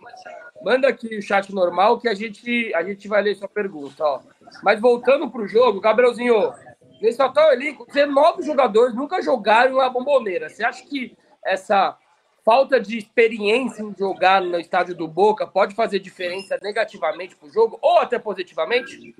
manda 0.66 0.88
aqui 0.88 1.16
o 1.16 1.22
chat 1.22 1.54
normal 1.54 1.96
que 1.96 2.08
a 2.08 2.14
gente, 2.14 2.74
a 2.74 2.82
gente 2.82 3.06
vai 3.06 3.22
ler 3.22 3.36
sua 3.36 3.46
pergunta, 3.46 4.02
ó. 4.02 4.20
Mas 4.64 4.80
voltando 4.80 5.30
pro 5.30 5.46
jogo, 5.46 5.80
Gabrielzinho, 5.80 6.52
nesse 7.00 7.22
atual 7.22 7.52
elenco, 7.52 7.86
19 7.86 8.42
jogadores 8.42 8.92
nunca 8.92 9.22
jogaram 9.22 9.76
na 9.76 9.88
bomboneira. 9.88 10.48
Você 10.48 10.64
acha 10.64 10.84
que 10.84 11.16
essa 11.44 11.96
falta 12.44 12.80
de 12.80 12.98
experiência 12.98 13.80
em 13.80 13.94
jogar 13.96 14.42
no 14.42 14.58
estádio 14.58 14.96
do 14.96 15.06
Boca 15.06 15.46
pode 15.46 15.72
fazer 15.72 16.00
diferença 16.00 16.58
negativamente 16.60 17.36
pro 17.36 17.48
jogo 17.48 17.78
ou 17.80 17.98
até 17.98 18.18
positivamente? 18.18 19.14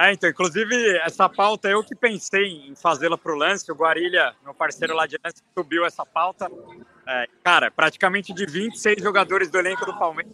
É, 0.00 0.14
então, 0.14 0.30
inclusive, 0.30 0.96
essa 1.00 1.28
pauta 1.28 1.68
eu 1.68 1.84
que 1.84 1.94
pensei 1.94 2.70
em 2.70 2.74
fazê-la 2.74 3.18
para 3.18 3.34
o 3.34 3.36
lance. 3.36 3.70
O 3.70 3.74
Guarilha, 3.74 4.34
meu 4.42 4.54
parceiro 4.54 4.94
lá 4.94 5.06
de 5.06 5.18
lance, 5.22 5.42
subiu 5.54 5.84
essa 5.84 6.06
pauta. 6.06 6.50
É, 7.06 7.28
cara, 7.44 7.70
praticamente 7.70 8.32
de 8.32 8.46
26 8.46 9.02
jogadores 9.02 9.50
do 9.50 9.58
elenco 9.58 9.84
do 9.84 9.98
Palmeiras, 9.98 10.32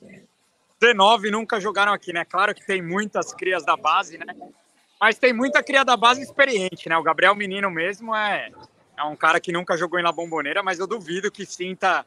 19 0.80 1.32
nunca 1.32 1.58
jogaram 1.58 1.92
aqui, 1.92 2.12
né? 2.12 2.24
Claro 2.24 2.54
que 2.54 2.64
tem 2.64 2.80
muitas 2.80 3.34
crias 3.34 3.64
da 3.64 3.76
base, 3.76 4.16
né? 4.16 4.36
Mas 5.00 5.18
tem 5.18 5.32
muita 5.32 5.60
cria 5.64 5.84
da 5.84 5.96
base 5.96 6.22
experiente, 6.22 6.88
né? 6.88 6.96
O 6.96 7.02
Gabriel 7.02 7.34
Menino 7.34 7.68
mesmo 7.68 8.14
é, 8.14 8.52
é 8.96 9.04
um 9.04 9.16
cara 9.16 9.38
que 9.40 9.52
nunca 9.52 9.76
jogou 9.76 9.98
em 9.98 10.02
La 10.02 10.12
Bombonera, 10.12 10.62
mas 10.62 10.78
eu 10.78 10.86
duvido 10.86 11.30
que 11.30 11.44
sinta 11.44 12.06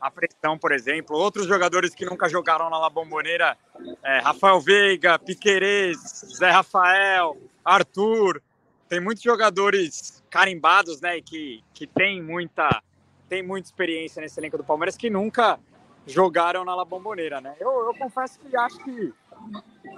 a 0.00 0.10
pressão, 0.10 0.58
por 0.58 0.72
exemplo. 0.72 1.16
Outros 1.16 1.46
jogadores 1.46 1.94
que 1.94 2.04
nunca 2.06 2.28
jogaram 2.28 2.70
na 2.70 2.78
La 2.78 2.88
Bombonera, 2.88 3.56
é, 4.02 4.18
Rafael 4.20 4.60
Veiga, 4.60 5.18
Piquerez, 5.18 5.98
Zé 6.36 6.50
Rafael, 6.50 7.36
Arthur. 7.64 8.42
Tem 8.88 9.00
muitos 9.00 9.22
jogadores 9.22 10.22
carimbados, 10.30 11.00
né? 11.00 11.20
Que, 11.20 11.62
que 11.74 11.86
tem 11.86 12.22
muita 12.22 12.82
tem 13.28 13.44
muita 13.44 13.68
experiência 13.68 14.20
nesse 14.20 14.40
elenco 14.40 14.56
do 14.56 14.64
Palmeiras 14.64 14.96
que 14.96 15.08
nunca 15.08 15.60
jogaram 16.04 16.64
na 16.64 16.74
La 16.74 16.84
Bombonera, 16.84 17.40
né? 17.40 17.54
Eu, 17.60 17.70
eu 17.86 17.94
confesso 17.94 18.40
que 18.40 18.56
acho 18.56 18.78
que 18.82 19.12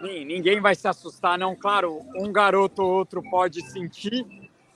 nin- 0.03 0.25
ninguém 0.27 0.61
vai 0.61 0.75
se 0.75 0.87
assustar, 0.87 1.39
não. 1.39 1.57
Claro, 1.57 2.01
um 2.15 2.31
garoto 2.31 2.83
ou 2.83 2.91
outro 2.91 3.23
pode 3.23 3.65
sentir, 3.71 4.27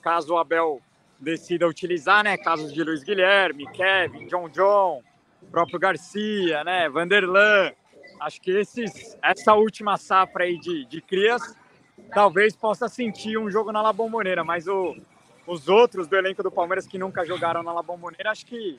caso 0.00 0.32
o 0.32 0.38
Abel 0.38 0.80
decida 1.18 1.66
utilizar, 1.66 2.24
né? 2.24 2.36
Casos 2.36 2.72
de 2.72 2.82
Luiz 2.82 3.02
Guilherme, 3.02 3.66
Kevin, 3.72 4.26
John 4.26 4.48
John, 4.48 5.02
próprio 5.50 5.78
Garcia, 5.78 6.62
né? 6.64 6.88
Vanderlan. 6.88 7.72
Acho 8.20 8.40
que 8.40 8.50
esses, 8.50 9.16
essa 9.22 9.54
última 9.54 9.96
safra 9.96 10.44
aí 10.44 10.58
de, 10.58 10.84
de 10.86 11.00
crias 11.00 11.42
talvez 12.12 12.54
possa 12.54 12.88
sentir 12.88 13.38
um 13.38 13.50
jogo 13.50 13.72
na 13.72 13.82
La 13.82 13.92
Bombonera, 13.92 14.44
mas 14.44 14.66
o, 14.68 14.96
os 15.46 15.68
outros 15.68 16.06
do 16.06 16.16
elenco 16.16 16.42
do 16.42 16.50
Palmeiras 16.50 16.86
que 16.86 16.98
nunca 16.98 17.24
jogaram 17.24 17.62
na 17.62 17.72
La 17.72 17.82
Bombonera, 17.82 18.30
acho 18.30 18.46
que 18.46 18.78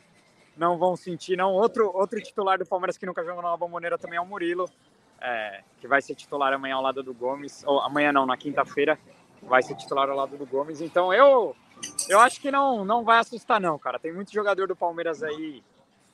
não 0.56 0.78
vão 0.78 0.96
sentir, 0.96 1.38
não. 1.38 1.54
Outro, 1.54 1.92
outro 1.94 2.22
titular 2.22 2.58
do 2.58 2.66
Palmeiras 2.66 2.98
que 2.98 3.06
nunca 3.06 3.24
jogou 3.24 3.42
na 3.42 3.52
La 3.52 3.58
Bombonera 3.58 3.98
também 3.98 4.18
é 4.18 4.22
o 4.22 4.26
Murilo, 4.26 4.70
é, 5.22 5.62
que 5.80 5.88
vai 5.88 6.02
ser 6.02 6.16
titular 6.16 6.54
amanhã 6.54 6.76
ao 6.76 6.82
lado 6.82 7.04
do 7.04 7.14
Gomes, 7.14 7.64
ou 7.66 7.80
amanhã 7.82 8.12
não, 8.12 8.26
na 8.26 8.38
quinta-feira, 8.38 9.00
vai 9.42 9.62
ser 9.62 9.76
titular 9.76 10.10
ao 10.10 10.16
lado 10.16 10.38
do 10.38 10.46
Gomes. 10.46 10.82
Então 10.82 11.14
eu, 11.14 11.56
eu 12.10 12.20
acho 12.20 12.40
que 12.40 12.52
não, 12.52 12.86
não 12.86 13.04
vai 13.04 13.20
assustar, 13.20 13.60
não, 13.60 13.78
cara. 13.78 14.00
Tem 14.00 14.14
muito 14.14 14.34
jogador 14.34 14.68
do 14.68 14.76
Palmeiras 14.76 15.24
aí 15.24 15.64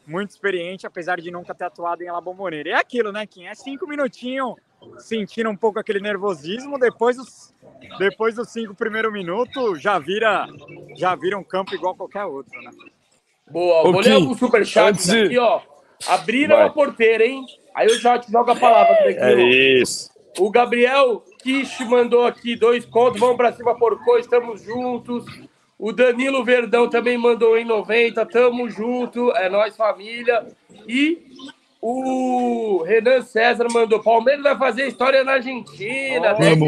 muito 0.06 0.32
experiente, 0.32 0.86
apesar 0.86 1.20
de 1.22 1.32
nunca 1.32 1.56
ter 1.56 1.66
atuado 1.66 2.04
em 2.04 2.12
La 2.12 2.20
Bombonera. 2.20 2.70
E 2.70 2.72
é 2.72 2.76
aquilo, 2.76 3.12
né, 3.12 3.26
Kim? 3.26 3.46
É 3.46 3.56
cinco 3.56 3.88
minutinhos 3.88 4.56
sentindo 4.98 5.50
um 5.50 5.56
pouco 5.56 5.80
aquele 5.80 6.02
nervosismo, 6.02 6.78
depois 6.78 7.16
dos, 7.16 7.54
depois 7.98 8.36
dos 8.36 8.50
cinco 8.50 8.76
primeiros 8.76 9.14
minutos 9.14 9.82
já 9.82 9.98
vira, 9.98 10.46
já 10.98 11.16
vira 11.16 11.38
um 11.38 11.44
campo 11.44 11.74
igual 11.74 11.96
qualquer 11.96 12.26
outro, 12.26 12.62
né? 12.62 12.70
Boa, 13.50 13.88
Ô, 13.88 13.92
vou 13.94 14.02
ler 14.02 14.14
alguns 14.14 14.40
superchats 14.40 15.06
de- 15.06 15.22
aqui, 15.22 15.38
ó. 15.38 15.62
Abriram 16.08 16.58
Vai. 16.58 16.68
a 16.68 16.70
porteira, 16.70 17.26
hein? 17.26 17.46
Aí 17.74 17.88
eu 17.88 17.98
já 17.98 18.20
te 18.20 18.30
jogo 18.30 18.52
a 18.52 18.56
palavra 18.56 18.94
aqui. 18.94 19.18
É 19.18 19.36
ó. 19.36 19.38
isso. 19.82 20.12
O 20.38 20.50
Gabriel 20.50 21.24
Kish 21.42 21.80
mandou 21.82 22.26
aqui 22.26 22.56
dois 22.56 22.84
contos. 22.86 23.20
Vamos 23.20 23.38
pra 23.38 23.54
cima, 23.54 23.78
porcô. 23.78 24.18
Estamos 24.18 24.62
juntos. 24.62 25.24
O 25.84 25.92
Danilo 25.92 26.46
Verdão 26.46 26.90
também 26.90 27.18
mandou 27.18 27.58
em 27.58 27.66
90. 27.66 28.26
Tamo 28.28 28.70
junto. 28.70 29.36
É 29.36 29.50
nós, 29.50 29.76
família. 29.76 30.48
E 30.88 31.24
o 31.82 32.82
Renan 32.84 33.22
César 33.22 33.68
mandou. 33.70 34.02
Palmeiras 34.02 34.42
vai 34.42 34.58
fazer 34.58 34.88
história 34.88 35.26
na 35.26 35.34
Argentina. 35.34 36.36
10 36.36 36.58
de 36.58 36.66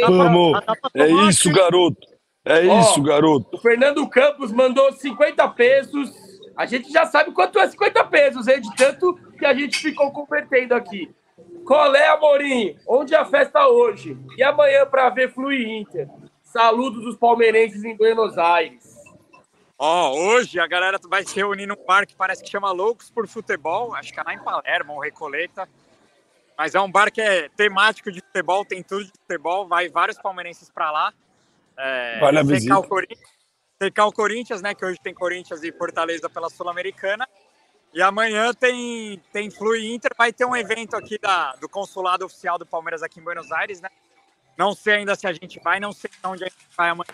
Vamos, 0.00 0.16
vamos. 0.16 0.60
É 0.94 1.08
isso, 1.28 1.52
garoto. 1.52 2.08
É 2.44 2.66
Ó, 2.66 2.80
isso, 2.80 3.00
garoto. 3.04 3.56
O 3.56 3.60
Fernando 3.60 4.04
Campos 4.08 4.50
mandou 4.50 4.90
50 4.90 5.46
pesos. 5.50 6.12
A 6.56 6.66
gente 6.66 6.90
já 6.90 7.06
sabe 7.06 7.30
quanto 7.30 7.60
é 7.60 7.68
50 7.68 8.02
pesos, 8.06 8.48
hein? 8.48 8.60
De 8.60 8.74
tanto 8.74 9.16
que 9.38 9.46
a 9.46 9.54
gente 9.54 9.78
ficou 9.78 10.10
convertendo 10.10 10.74
aqui. 10.74 11.08
Qual 11.64 11.94
é, 11.94 12.08
Amorim? 12.08 12.74
Onde 12.88 13.14
é 13.14 13.18
a 13.18 13.24
festa 13.24 13.68
hoje? 13.68 14.18
E 14.36 14.42
amanhã 14.42 14.84
para 14.86 15.08
ver 15.10 15.32
Flu 15.32 15.52
e 15.52 15.78
Inter? 15.82 16.08
Saludos 16.56 17.04
dos 17.04 17.16
palmeirenses 17.18 17.84
em 17.84 17.94
Buenos 17.94 18.38
Aires. 18.38 18.96
Ó, 19.78 20.14
hoje 20.14 20.58
a 20.58 20.66
galera 20.66 20.98
vai 21.06 21.22
se 21.22 21.36
reunir 21.36 21.66
num 21.66 21.76
bar 21.86 22.06
que 22.06 22.16
parece 22.16 22.42
que 22.42 22.48
chama 22.48 22.72
Loucos 22.72 23.10
por 23.10 23.28
Futebol, 23.28 23.94
acho 23.94 24.10
que 24.10 24.18
é 24.18 24.22
lá 24.22 24.32
em 24.32 24.38
Palermo 24.38 24.94
ou 24.94 25.00
Recoleta. 25.00 25.68
Mas 26.56 26.74
é 26.74 26.80
um 26.80 26.90
bar 26.90 27.12
que 27.12 27.20
é 27.20 27.50
temático 27.50 28.10
de 28.10 28.22
futebol, 28.22 28.64
tem 28.64 28.82
tudo 28.82 29.04
de 29.04 29.12
futebol, 29.20 29.68
vai 29.68 29.90
vários 29.90 30.16
palmeirenses 30.16 30.70
para 30.70 30.90
lá. 30.90 31.12
É, 31.76 32.20
Vale 32.20 32.38
a 32.38 32.42
secar 32.42 32.54
visita. 32.54 32.78
o 32.78 32.88
Corinthians, 32.88 33.30
secar 33.82 34.06
o 34.06 34.12
Corinthians, 34.12 34.62
né? 34.62 34.74
Que 34.74 34.86
hoje 34.86 34.98
tem 34.98 35.12
Corinthians 35.12 35.62
e 35.62 35.70
Fortaleza 35.70 36.30
pela 36.30 36.48
Sul-Americana. 36.48 37.28
E 37.92 38.00
amanhã 38.00 38.54
tem, 38.54 39.22
tem 39.30 39.50
Flu 39.50 39.76
Inter, 39.76 40.12
vai 40.16 40.32
ter 40.32 40.46
um 40.46 40.56
evento 40.56 40.96
aqui 40.96 41.18
da, 41.18 41.54
do 41.56 41.68
consulado 41.68 42.24
oficial 42.24 42.58
do 42.58 42.64
Palmeiras 42.64 43.02
aqui 43.02 43.20
em 43.20 43.22
Buenos 43.22 43.52
Aires, 43.52 43.82
né? 43.82 43.90
Não 44.56 44.74
sei 44.74 44.94
ainda 44.94 45.14
se 45.14 45.26
a 45.26 45.32
gente 45.32 45.60
vai, 45.60 45.78
não 45.78 45.92
sei 45.92 46.10
onde 46.24 46.44
a 46.44 46.48
gente 46.48 46.56
vai 46.76 46.88
amanhã. 46.90 47.12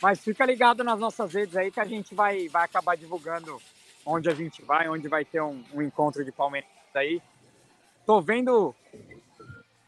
Mas 0.00 0.20
fica 0.20 0.44
ligado 0.44 0.82
nas 0.82 0.98
nossas 0.98 1.32
redes 1.32 1.56
aí 1.56 1.70
que 1.70 1.80
a 1.80 1.84
gente 1.84 2.14
vai, 2.14 2.48
vai 2.48 2.64
acabar 2.64 2.96
divulgando 2.96 3.60
onde 4.04 4.28
a 4.28 4.34
gente 4.34 4.62
vai, 4.62 4.88
onde 4.88 5.08
vai 5.08 5.24
ter 5.24 5.40
um, 5.40 5.62
um 5.72 5.82
encontro 5.82 6.24
de 6.24 6.32
Palmeiras 6.32 6.68
aí. 6.94 7.22
Tô 8.06 8.20
vendo. 8.20 8.74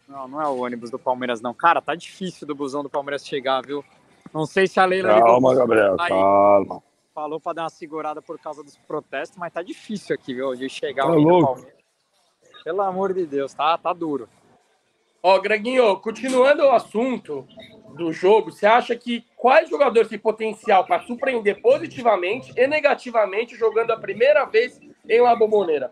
Não, 0.09 0.29
não 0.29 0.41
é 0.41 0.47
o 0.49 0.57
ônibus 0.59 0.91
do 0.91 0.99
Palmeiras, 0.99 1.41
não. 1.41 1.53
Cara, 1.53 1.83
tá 1.83 1.95
difícil 1.95 2.47
do 2.47 2.55
busão 2.55 2.83
do 2.83 2.89
Palmeiras 2.91 3.27
chegar, 3.27 3.61
viu? 3.65 3.85
Não 4.33 4.47
sei 4.47 4.67
se 4.67 4.79
a 4.81 4.85
Leila 4.85 5.15
ligou 5.15 5.27
Calma, 5.33 5.49
pro- 5.51 5.59
Gabriel, 5.59 5.97
aí, 6.01 6.09
calma. 6.09 6.83
falou 7.15 7.41
pra 7.41 7.53
dar 7.53 7.63
uma 7.65 7.71
segurada 7.71 8.23
por 8.23 8.39
causa 8.39 8.63
dos 8.63 8.77
protestos, 8.77 9.37
mas 9.37 9.53
tá 9.53 9.63
difícil 9.63 10.15
aqui, 10.15 10.35
viu? 10.35 10.55
De 10.55 10.69
chegar 10.69 11.05
Tá 11.05 11.11
louco? 11.13 11.47
Palmeiras. 11.47 11.77
Pelo 12.65 12.83
amor 12.83 13.13
de 13.13 13.27
Deus, 13.27 13.53
tá, 13.53 13.77
tá 13.77 13.93
duro. 13.93 14.29
Ó, 15.29 15.41
Greginho, 15.41 15.97
continuando 15.97 16.63
o 16.63 16.71
assunto 16.71 17.45
do 17.97 18.13
jogo, 18.13 18.53
você 18.53 18.65
acha 18.65 18.95
que 18.95 19.25
quais 19.37 19.69
jogadores 19.69 20.09
têm 20.09 20.21
potencial 20.21 20.87
para 20.87 21.03
surpreender 21.03 21.61
positivamente 21.61 22.53
e 22.57 22.65
negativamente 22.69 23.57
jogando 23.57 23.91
a 23.91 23.97
primeira 23.97 24.45
vez 24.45 24.81
em 25.09 25.21
La 25.21 25.35
Bombonera? 25.35 25.91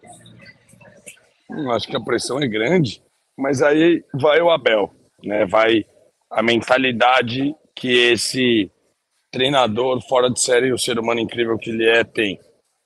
Hum, 1.50 1.68
acho 1.72 1.88
que 1.88 1.96
a 1.96 2.00
pressão 2.00 2.38
é 2.38 2.46
grande, 2.46 3.02
mas 3.36 3.60
aí 3.60 4.04
vai 4.14 4.40
o 4.40 4.52
Abel, 4.52 4.94
né? 5.24 5.44
Vai 5.46 5.84
a 6.30 6.40
mentalidade 6.40 7.56
que 7.74 7.90
esse 8.12 8.70
treinador 9.32 10.00
fora 10.02 10.30
de 10.30 10.40
série, 10.40 10.72
o 10.72 10.78
ser 10.78 10.96
humano 10.96 11.18
incrível 11.18 11.58
que 11.58 11.70
ele 11.70 11.88
é, 11.88 12.04
tem. 12.04 12.38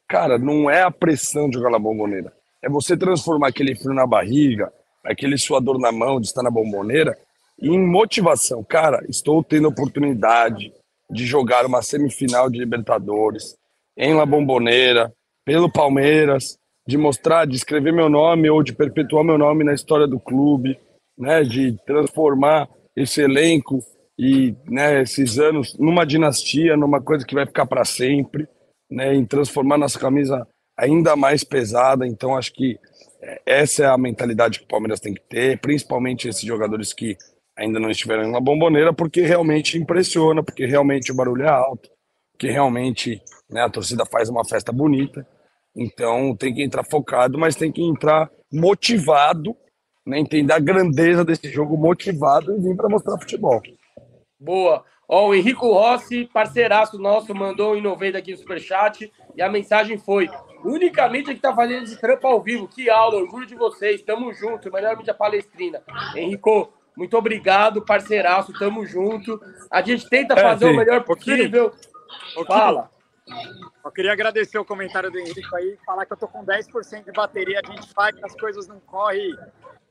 Cara, 0.08 0.38
não 0.38 0.70
é 0.70 0.80
a 0.80 0.90
pressão 0.90 1.50
de 1.50 1.58
jogar 1.58 1.68
na 1.68 1.78
bomboneira. 1.78 2.32
É 2.62 2.70
você 2.70 2.96
transformar 2.96 3.48
aquele 3.48 3.76
frio 3.76 3.92
na 3.92 4.06
barriga, 4.06 4.72
aquele 5.04 5.38
suador 5.38 5.78
na 5.78 5.92
mão 5.92 6.20
de 6.20 6.26
estar 6.26 6.42
na 6.42 6.50
bomboneira, 6.50 7.16
em 7.60 7.78
motivação. 7.78 8.62
Cara, 8.62 9.04
estou 9.08 9.42
tendo 9.42 9.68
oportunidade 9.68 10.72
de 11.10 11.26
jogar 11.26 11.66
uma 11.66 11.82
semifinal 11.82 12.50
de 12.50 12.58
Libertadores 12.58 13.56
em 13.96 14.14
La 14.14 14.24
Bombonera, 14.24 15.12
pelo 15.44 15.70
Palmeiras, 15.70 16.58
de 16.86 16.96
mostrar, 16.96 17.46
de 17.46 17.56
escrever 17.56 17.92
meu 17.92 18.08
nome 18.08 18.48
ou 18.48 18.62
de 18.62 18.72
perpetuar 18.72 19.24
meu 19.24 19.36
nome 19.36 19.64
na 19.64 19.74
história 19.74 20.06
do 20.06 20.20
clube, 20.20 20.78
né, 21.18 21.42
de 21.42 21.76
transformar 21.84 22.68
esse 22.94 23.20
elenco 23.20 23.82
e 24.18 24.54
né, 24.66 25.02
esses 25.02 25.38
anos 25.38 25.76
numa 25.78 26.06
dinastia, 26.06 26.76
numa 26.76 27.00
coisa 27.00 27.26
que 27.26 27.34
vai 27.34 27.46
ficar 27.46 27.66
para 27.66 27.84
sempre, 27.84 28.46
né, 28.90 29.14
em 29.14 29.24
transformar 29.24 29.78
nossa 29.78 29.98
camisa 29.98 30.46
ainda 30.76 31.16
mais 31.16 31.42
pesada. 31.42 32.06
Então, 32.06 32.36
acho 32.36 32.52
que 32.52 32.78
essa 33.44 33.84
é 33.84 33.86
a 33.86 33.98
mentalidade 33.98 34.60
que 34.60 34.64
o 34.64 34.68
Palmeiras 34.68 35.00
tem 35.00 35.14
que 35.14 35.22
ter, 35.28 35.58
principalmente 35.60 36.28
esses 36.28 36.42
jogadores 36.42 36.92
que 36.92 37.16
ainda 37.56 37.80
não 37.80 37.90
estiveram 37.90 38.30
na 38.30 38.40
bomboneira, 38.40 38.92
porque 38.92 39.22
realmente 39.22 39.76
impressiona, 39.76 40.42
porque 40.42 40.64
realmente 40.64 41.10
o 41.10 41.14
barulho 41.14 41.42
é 41.42 41.48
alto, 41.48 41.90
porque 42.32 42.48
realmente 42.50 43.20
né, 43.50 43.62
a 43.62 43.70
torcida 43.70 44.06
faz 44.06 44.28
uma 44.28 44.44
festa 44.44 44.72
bonita. 44.72 45.26
Então 45.74 46.36
tem 46.36 46.54
que 46.54 46.62
entrar 46.62 46.84
focado, 46.84 47.38
mas 47.38 47.56
tem 47.56 47.72
que 47.72 47.82
entrar 47.82 48.30
motivado, 48.52 49.56
né, 50.06 50.18
entender 50.18 50.52
a 50.52 50.58
grandeza 50.58 51.24
desse 51.24 51.48
jogo, 51.50 51.76
motivado 51.76 52.56
e 52.56 52.60
vir 52.60 52.76
para 52.76 52.88
mostrar 52.88 53.18
futebol. 53.18 53.60
Boa. 54.38 54.84
Ó, 55.08 55.28
o 55.28 55.34
Henrico 55.34 55.72
Rossi, 55.72 56.28
parceiraço 56.32 56.98
nosso, 56.98 57.34
mandou 57.34 57.72
um 57.72 57.76
inovei 57.76 58.14
aqui 58.14 58.32
no 58.32 58.36
Superchat 58.36 59.10
e 59.34 59.40
a 59.40 59.48
mensagem 59.48 59.96
foi: 59.96 60.28
unicamente 60.62 61.34
que 61.34 61.40
tá 61.40 61.54
fazendo 61.54 61.84
esse 61.84 61.98
trampo 61.98 62.26
ao 62.26 62.42
vivo. 62.42 62.68
Que 62.68 62.90
aula, 62.90 63.16
orgulho 63.16 63.46
de 63.46 63.54
vocês, 63.54 64.02
tamo 64.02 64.32
junto, 64.34 64.70
melhor 64.70 64.96
mídia 64.98 65.14
palestrina. 65.14 65.82
Henrico, 66.14 66.70
muito 66.94 67.16
obrigado, 67.16 67.80
parceiraço, 67.82 68.52
tamo 68.58 68.84
junto. 68.84 69.40
A 69.70 69.80
gente 69.80 70.06
tenta 70.10 70.34
É, 70.34 70.42
fazer 70.42 70.66
sim. 70.66 70.72
o 70.72 70.76
melhor 70.76 71.02
possível. 71.04 71.72
Fala. 72.46 72.90
Eu 73.84 73.90
queria 73.90 74.12
agradecer 74.12 74.58
o 74.58 74.64
comentário 74.64 75.10
do 75.10 75.18
Henrique 75.18 75.54
aí, 75.54 75.78
falar 75.84 76.04
que 76.06 76.12
eu 76.12 76.16
tô 76.16 76.26
com 76.28 76.44
10% 76.44 77.04
de 77.04 77.12
bateria, 77.12 77.60
a 77.62 77.70
gente 77.70 77.92
faz, 77.94 78.14
as 78.22 78.34
coisas 78.34 78.66
não 78.66 78.80
correm 78.80 79.36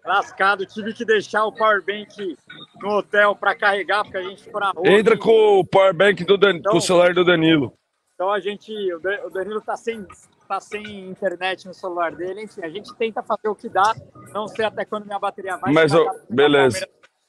lascado. 0.08 0.66
Tive 0.66 0.94
que 0.94 1.06
deixar 1.06 1.46
o 1.46 1.52
powerbank 1.52 2.38
no 2.82 2.90
hotel 2.98 3.36
para 3.36 3.56
carregar, 3.56 4.04
porque 4.04 4.18
a 4.18 4.24
gente 4.24 4.44
ficou 4.44 4.60
na 4.62 4.72
rua. 4.72 4.88
Entra 4.88 5.18
com 5.18 5.60
o 5.60 5.66
powerbank 5.66 6.24
do 6.24 6.38
Dan... 6.38 6.56
Então- 6.58 6.72
com 6.72 6.78
o 6.78 6.82
celular 6.82 7.14
do 7.14 7.24
Danilo. 7.26 7.74
Então 8.16 8.32
a 8.32 8.40
gente, 8.40 8.72
o 8.94 9.00
Dan- 9.00 9.20
o 9.26 9.30
Danilo 9.30 9.62
tá 9.62 9.78
sem, 9.78 10.04
tá 10.48 10.60
sem 10.60 11.08
internet 11.08 11.68
no 11.68 11.74
celular 11.74 12.12
dele, 12.16 12.44
enfim, 12.44 12.62
a 12.64 12.70
gente 12.70 12.92
tenta 12.96 13.22
fazer 13.22 13.48
o 13.48 13.54
que 13.54 13.70
dá, 13.70 13.94
não 14.34 14.48
sei 14.48 14.66
até 14.66 14.84
quando 14.86 15.06
minha 15.06 15.20
bateria 15.20 15.56
vai. 15.58 15.72
Mas, 15.72 15.94
ô, 15.94 16.10
beleza. 16.28 16.88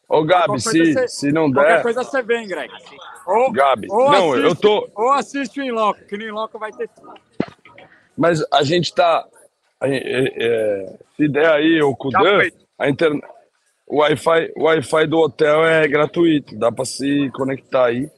Ô, 0.08 0.24
Gabi, 0.24 0.46
Qualquer 0.46 0.60
se, 0.60 0.92
você- 0.94 1.08
se 1.08 1.30
não 1.32 1.52
Qualquer 1.52 1.74
der. 1.76 1.82
coisa 1.82 2.02
você 2.02 2.22
vem, 2.22 2.48
Greg. 2.48 2.72
Ou, 3.26 3.52
Gabi, 3.52 3.86
ou 3.90 4.10
não, 4.10 4.34
eu 4.34 4.46
assiste- 4.46 4.62
tô. 4.62 4.88
Ou 4.94 5.12
assiste 5.12 5.60
o 5.60 5.62
Inloco, 5.64 6.02
que 6.06 6.16
no 6.16 6.24
Inloco 6.24 6.58
vai 6.58 6.72
ter. 6.72 6.88
Mas 8.16 8.42
a 8.50 8.62
gente 8.62 8.94
tá. 8.94 9.26
é- 9.82 10.32
é, 10.86 10.96
se 11.16 11.28
der 11.28 11.52
aí 11.52 11.82
o 11.82 11.94
Kudan, 11.94 12.18
foi. 12.20 12.52
A 12.78 12.88
internet. 12.88 13.26
O 13.86 14.00
Wi-Fi, 14.00 14.52
Wi-Fi 14.56 15.06
do 15.06 15.18
hotel 15.18 15.64
é 15.64 15.88
gratuito, 15.88 16.56
dá 16.58 16.70
para 16.70 16.84
se 16.84 17.30
conectar 17.32 17.86
aí, 17.86 18.10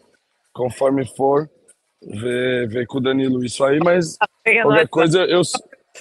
conforme 0.52 1.06
for, 1.16 1.48
ver, 2.02 2.68
ver 2.68 2.86
com 2.86 2.98
o 2.98 3.00
Danilo 3.00 3.44
isso 3.44 3.64
aí, 3.64 3.78
mas 3.78 4.16
qualquer 4.62 4.88
coisa 4.88 5.20
eu. 5.24 5.42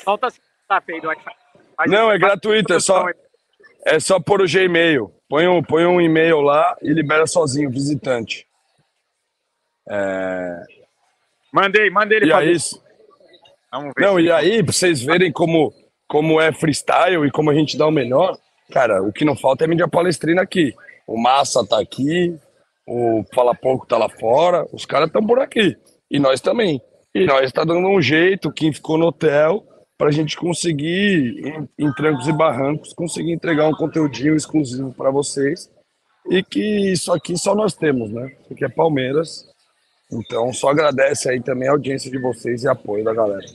Falta 0.03 0.27
tá 0.67 0.81
feio 0.81 1.01
do 1.01 1.07
Wi-Fi. 1.07 1.31
Não, 1.87 2.11
é 2.11 2.17
gratuito, 2.17 2.73
é 2.73 2.79
só, 2.79 3.05
é 3.85 3.99
só 3.99 4.19
pôr 4.19 4.41
o 4.41 4.47
Gmail. 4.47 5.13
Põe 5.29 5.47
um, 5.47 5.61
põe 5.61 5.85
um 5.85 6.01
e-mail 6.01 6.41
lá 6.41 6.75
e 6.81 6.91
libera 6.91 7.27
sozinho, 7.27 7.69
visitante. 7.69 8.47
É, 9.87 10.63
Mandei, 11.51 11.89
mandei 11.89 12.19
ele 12.19 12.27
e 12.27 12.33
aí, 12.33 12.57
Vamos 13.71 13.93
ver. 13.95 14.05
Não, 14.05 14.19
e 14.19 14.31
aí, 14.31 14.63
pra 14.63 14.71
vocês 14.71 15.01
verem 15.01 15.31
como, 15.31 15.73
como 16.07 16.39
é 16.39 16.51
freestyle 16.51 17.25
e 17.25 17.31
como 17.31 17.49
a 17.49 17.53
gente 17.53 17.77
dá 17.77 17.87
o 17.87 17.91
melhor, 17.91 18.37
cara, 18.71 19.01
o 19.01 19.11
que 19.11 19.25
não 19.25 19.35
falta 19.35 19.63
é 19.63 19.67
mídia 19.67 19.87
palestrina 19.87 20.41
aqui. 20.41 20.73
O 21.07 21.17
Massa 21.17 21.65
tá 21.65 21.79
aqui, 21.79 22.37
o 22.87 23.23
Fala 23.33 23.55
Pouco 23.55 23.85
tá 23.85 23.97
lá 23.97 24.09
fora, 24.09 24.65
os 24.71 24.85
caras 24.85 25.07
estão 25.07 25.25
por 25.25 25.39
aqui. 25.39 25.77
E 26.09 26.19
nós 26.19 26.41
também. 26.41 26.81
E 27.13 27.25
nós 27.25 27.51
tá 27.51 27.63
dando 27.63 27.87
um 27.87 28.01
jeito, 28.01 28.51
quem 28.51 28.71
ficou 28.71 28.97
no 28.97 29.07
hotel, 29.07 29.65
pra 29.97 30.11
gente 30.11 30.37
conseguir, 30.37 31.67
em, 31.77 31.87
em 31.87 31.93
trancos 31.93 32.27
e 32.27 32.31
barrancos, 32.31 32.93
conseguir 32.93 33.31
entregar 33.31 33.67
um 33.67 33.73
conteúdinho 33.73 34.35
exclusivo 34.35 34.93
para 34.93 35.11
vocês. 35.11 35.69
E 36.29 36.43
que 36.43 36.91
isso 36.91 37.11
aqui 37.11 37.37
só 37.37 37.55
nós 37.55 37.73
temos, 37.73 38.11
né? 38.11 38.31
Aqui 38.49 38.63
é 38.63 38.69
Palmeiras. 38.69 39.45
Então, 40.11 40.51
só 40.53 40.69
agradece 40.69 41.29
aí 41.29 41.41
também 41.41 41.67
a 41.67 41.71
audiência 41.71 42.09
de 42.09 42.19
vocês 42.19 42.63
e 42.63 42.67
apoio 42.67 43.03
da 43.03 43.13
galera. 43.13 43.45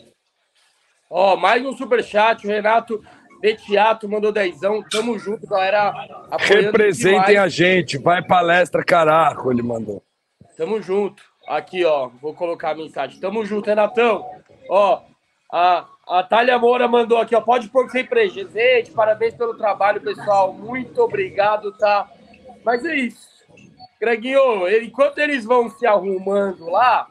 Ó, 1.10 1.36
mais 1.36 1.64
um 1.64 1.76
superchat, 1.76 2.46
o 2.46 2.50
Renato 2.50 3.02
Betiato 3.44 4.08
mandou 4.08 4.32
dezão. 4.32 4.82
Tamo 4.90 5.18
junto, 5.18 5.46
galera. 5.46 5.92
Representem 6.40 7.26
demais. 7.26 7.38
a 7.42 7.48
gente, 7.48 7.98
vai 7.98 8.26
palestra, 8.26 8.82
caraco, 8.82 9.52
ele 9.52 9.60
mandou. 9.60 10.02
Tamo 10.56 10.80
junto. 10.80 11.22
Aqui, 11.46 11.84
ó, 11.84 12.08
vou 12.22 12.32
colocar 12.32 12.70
a 12.70 12.74
mensagem. 12.74 13.20
Tamo 13.20 13.44
junto, 13.44 13.66
Renatão. 13.66 14.24
Ó, 14.66 15.02
a, 15.52 15.84
a 16.08 16.22
Thalia 16.22 16.58
Moura 16.58 16.88
mandou 16.88 17.18
aqui, 17.18 17.36
ó. 17.36 17.42
Pode 17.42 17.68
pôr 17.68 17.90
sem 17.90 18.06
presente. 18.06 18.90
Parabéns 18.92 19.34
pelo 19.34 19.58
trabalho, 19.58 20.00
pessoal. 20.00 20.54
Muito 20.54 20.98
obrigado, 21.02 21.70
tá? 21.72 22.08
Mas 22.64 22.82
é 22.82 22.96
isso. 22.96 23.28
Greginho, 24.00 24.66
enquanto 24.82 25.18
eles 25.18 25.44
vão 25.44 25.68
se 25.68 25.86
arrumando 25.86 26.64
lá, 26.70 27.08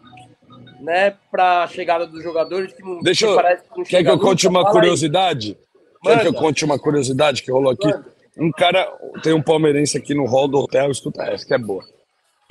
né, 0.80 1.15
pra 1.30 1.68
chegada 1.68 2.07
dos 2.07 2.23
jogadores, 2.23 2.73
que 2.73 2.81
não 2.81 3.01
Deixa 3.01 3.27
que 3.27 3.31
eu. 3.31 3.35
parece 3.35 3.64
não 3.77 3.84
Quer 3.84 4.03
que 4.03 4.10
eu 4.10 4.18
conte 4.18 4.47
uma 4.47 4.65
curiosidade? 4.72 5.60
Quer 6.03 6.21
que 6.21 6.27
eu 6.27 6.34
conte 6.34 6.65
uma 6.65 6.77
curiosidade 6.77 7.41
que 7.41 7.51
rolou 7.51 7.71
aqui? 7.71 7.88
Manda. 7.88 8.13
Um 8.38 8.51
cara, 8.51 8.91
tem 9.21 9.34
um 9.34 9.41
palmeirense 9.41 9.97
aqui 9.97 10.13
no 10.13 10.25
hall 10.25 10.47
do 10.47 10.57
hotel, 10.57 10.89
escuta 10.89 11.23
essa 11.23 11.45
que 11.45 11.53
é 11.53 11.57
boa. 11.57 11.84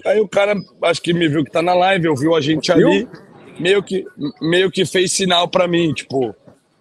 Aí 0.06 0.20
o 0.20 0.28
cara, 0.28 0.54
acho 0.84 1.02
que 1.02 1.12
me 1.12 1.28
viu 1.28 1.44
que 1.44 1.50
tá 1.50 1.60
na 1.60 1.74
live, 1.74 2.08
ouviu 2.08 2.34
a 2.34 2.40
gente 2.40 2.70
ali, 2.72 3.08
meio 3.58 3.82
que, 3.82 4.04
meio 4.40 4.70
que 4.70 4.86
fez 4.86 5.12
sinal 5.12 5.48
pra 5.48 5.66
mim, 5.66 5.92
tipo, 5.92 6.34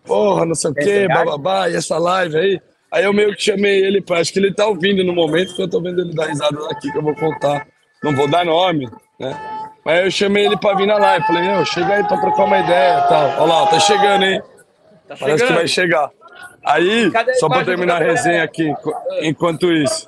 porra, 0.05 0.45
não 0.45 0.55
sei 0.55 0.71
o 0.71 0.73
quê, 0.73 1.07
bababá, 1.07 1.69
e 1.69 1.75
essa 1.75 1.97
live 1.97 2.37
aí. 2.37 2.61
Aí 2.91 3.05
eu 3.05 3.13
meio 3.13 3.33
que 3.35 3.41
chamei 3.41 3.83
ele, 3.83 4.01
pra, 4.01 4.19
acho 4.19 4.33
que 4.33 4.39
ele 4.39 4.53
tá 4.53 4.67
ouvindo 4.67 5.03
no 5.03 5.13
momento 5.13 5.55
que 5.55 5.61
eu 5.61 5.69
tô 5.69 5.81
vendo 5.81 6.01
ele 6.01 6.13
dar 6.13 6.27
risada 6.27 6.57
aqui, 6.69 6.91
que 6.91 6.97
eu 6.97 7.03
vou 7.03 7.15
contar. 7.15 7.65
Não 8.03 8.15
vou 8.15 8.27
dar 8.27 8.43
nome, 8.45 8.89
né? 9.19 9.39
Mas 9.85 10.03
eu 10.03 10.11
chamei 10.11 10.45
ele 10.45 10.57
pra 10.57 10.75
vir 10.75 10.85
na 10.85 10.97
live. 10.97 11.25
Falei, 11.25 11.43
meu, 11.43 11.65
chega 11.65 11.93
aí 11.93 12.03
pra 12.03 12.17
trocar 12.17 12.43
uma 12.43 12.59
ideia 12.59 12.99
e 12.99 13.07
tal. 13.07 13.43
Olha 13.43 13.53
lá, 13.53 13.67
tá 13.67 13.79
chegando, 13.79 14.25
hein? 14.25 14.41
Tá 15.07 15.15
Parece 15.19 15.45
que 15.45 15.53
vai 15.53 15.67
chegar. 15.67 16.11
Aí, 16.63 17.09
Cadê 17.11 17.31
a 17.31 17.35
só 17.35 17.47
do 17.47 17.65
terminar 17.65 18.01
a 18.01 18.05
resenha 18.05 18.43
aqui, 18.43 18.63
enqu- 18.69 18.93
enquanto 19.21 19.71
isso. 19.71 20.07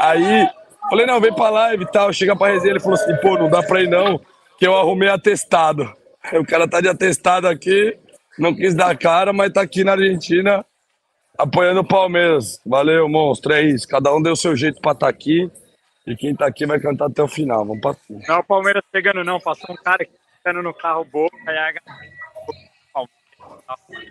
Aí, 0.00 0.48
falei, 0.90 1.06
não, 1.06 1.20
vem 1.20 1.32
pra 1.32 1.50
live 1.50 1.84
e 1.84 1.90
tal. 1.90 2.12
Chega 2.12 2.34
pra 2.36 2.48
resenha, 2.52 2.72
ele 2.72 2.80
falou 2.80 2.94
assim, 2.94 3.16
pô, 3.16 3.38
não 3.38 3.48
dá 3.48 3.62
pra 3.62 3.80
ir 3.82 3.88
não, 3.88 4.20
que 4.58 4.66
eu 4.66 4.76
arrumei 4.76 5.08
atestado. 5.08 5.92
Aí 6.22 6.38
O 6.38 6.44
cara 6.46 6.66
tá 6.68 6.80
de 6.80 6.88
atestado 6.88 7.46
aqui, 7.46 7.96
não 8.38 8.54
quis 8.54 8.74
dar 8.74 8.90
a 8.90 8.96
cara, 8.96 9.32
mas 9.32 9.52
tá 9.52 9.60
aqui 9.62 9.84
na 9.84 9.92
Argentina 9.92 10.64
apoiando 11.38 11.80
o 11.80 11.86
Palmeiras. 11.86 12.60
Valeu, 12.66 13.08
monstro, 13.08 13.52
é 13.52 13.62
isso. 13.62 13.86
Cada 13.86 14.12
um 14.14 14.20
deu 14.22 14.32
o 14.32 14.36
seu 14.36 14.56
jeito 14.56 14.80
pra 14.80 14.92
estar 14.92 15.08
aqui. 15.08 15.50
E 16.06 16.14
quem 16.16 16.34
tá 16.34 16.46
aqui 16.46 16.66
vai 16.66 16.78
cantar 16.78 17.06
até 17.06 17.22
o 17.22 17.28
final. 17.28 17.64
Vamos 17.64 17.80
pra 17.80 17.94
cima. 17.94 18.20
Não 18.28 18.34
é 18.34 18.38
o 18.38 18.44
Palmeiras 18.44 18.82
chegando, 18.94 19.24
não. 19.24 19.40
Passou 19.40 19.74
um 19.74 19.82
cara 19.82 20.02
aqui 20.02 20.12
ficando 20.36 20.62
no 20.62 20.74
carro 20.74 21.04
boca 21.04 21.36
e 21.46 21.56
a 21.56 21.72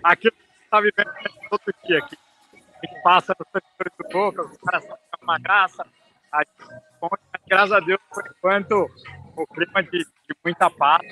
Aqui 0.04 0.30
você 0.30 0.36
tá 0.74 0.82
vivendo 0.82 1.12
todo 1.50 1.76
dia 1.86 2.00
aqui. 2.00 2.18
A 2.52 2.86
gente 2.88 3.04
passa 3.04 3.36
nos 3.40 3.48
setores 3.48 3.94
do 3.98 4.10
Boca, 4.10 4.42
os 4.42 4.58
caras 4.58 4.84
são 4.86 4.98
uma 5.22 5.38
graça. 5.38 5.86
A 6.32 6.40
gente, 6.40 6.82
bom, 7.00 7.10
graças 7.48 7.72
a 7.72 7.80
Deus, 7.80 8.00
por 8.12 8.24
enquanto, 8.28 8.90
o 9.38 9.48
clima 9.48 9.84
de, 9.84 10.00
de 10.00 10.36
muita 10.44 10.72
paz. 10.72 11.04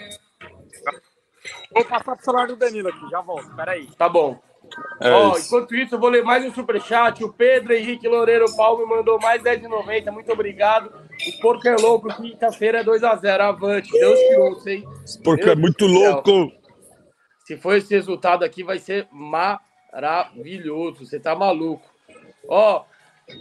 Vou 1.71 1.85
passar 1.85 2.15
pro 2.15 2.25
celular 2.25 2.47
do 2.47 2.55
Danilo 2.55 2.89
aqui, 2.89 3.09
já 3.09 3.21
volto. 3.21 3.55
Peraí. 3.55 3.87
Tá 3.95 4.09
bom. 4.09 4.41
É 5.01 5.37
isso. 5.37 5.47
enquanto 5.47 5.75
isso, 5.75 5.95
eu 5.95 5.99
vou 5.99 6.09
ler 6.09 6.23
mais 6.23 6.43
um 6.43 6.53
superchat. 6.53 7.23
O 7.23 7.31
Pedro 7.31 7.73
Henrique 7.73 8.07
Loureiro 8.07 8.45
Paulo 8.55 8.87
me 8.87 8.95
mandou 8.95 9.19
mais 9.19 9.43
10,90. 9.43 10.11
Muito 10.11 10.31
obrigado. 10.31 10.91
O 11.27 11.41
Porco 11.41 11.67
é 11.67 11.75
louco. 11.75 12.07
Quinta-feira 12.15 12.79
é 12.79 12.83
2x0. 12.83 13.41
Avante. 13.41 13.91
Deus 13.91 14.19
te 14.19 14.35
ouça, 14.37 14.71
hein? 14.71 14.87
Porque 15.23 15.45
Meu 15.45 15.53
é 15.53 15.55
muito 15.55 15.85
louco. 15.85 16.60
Se 17.51 17.57
for 17.57 17.75
esse 17.75 17.93
resultado 17.93 18.45
aqui, 18.45 18.63
vai 18.63 18.79
ser 18.79 19.09
maravilhoso. 19.11 21.05
Você 21.05 21.19
tá 21.19 21.35
maluco. 21.35 21.83
Ó, 22.47 22.83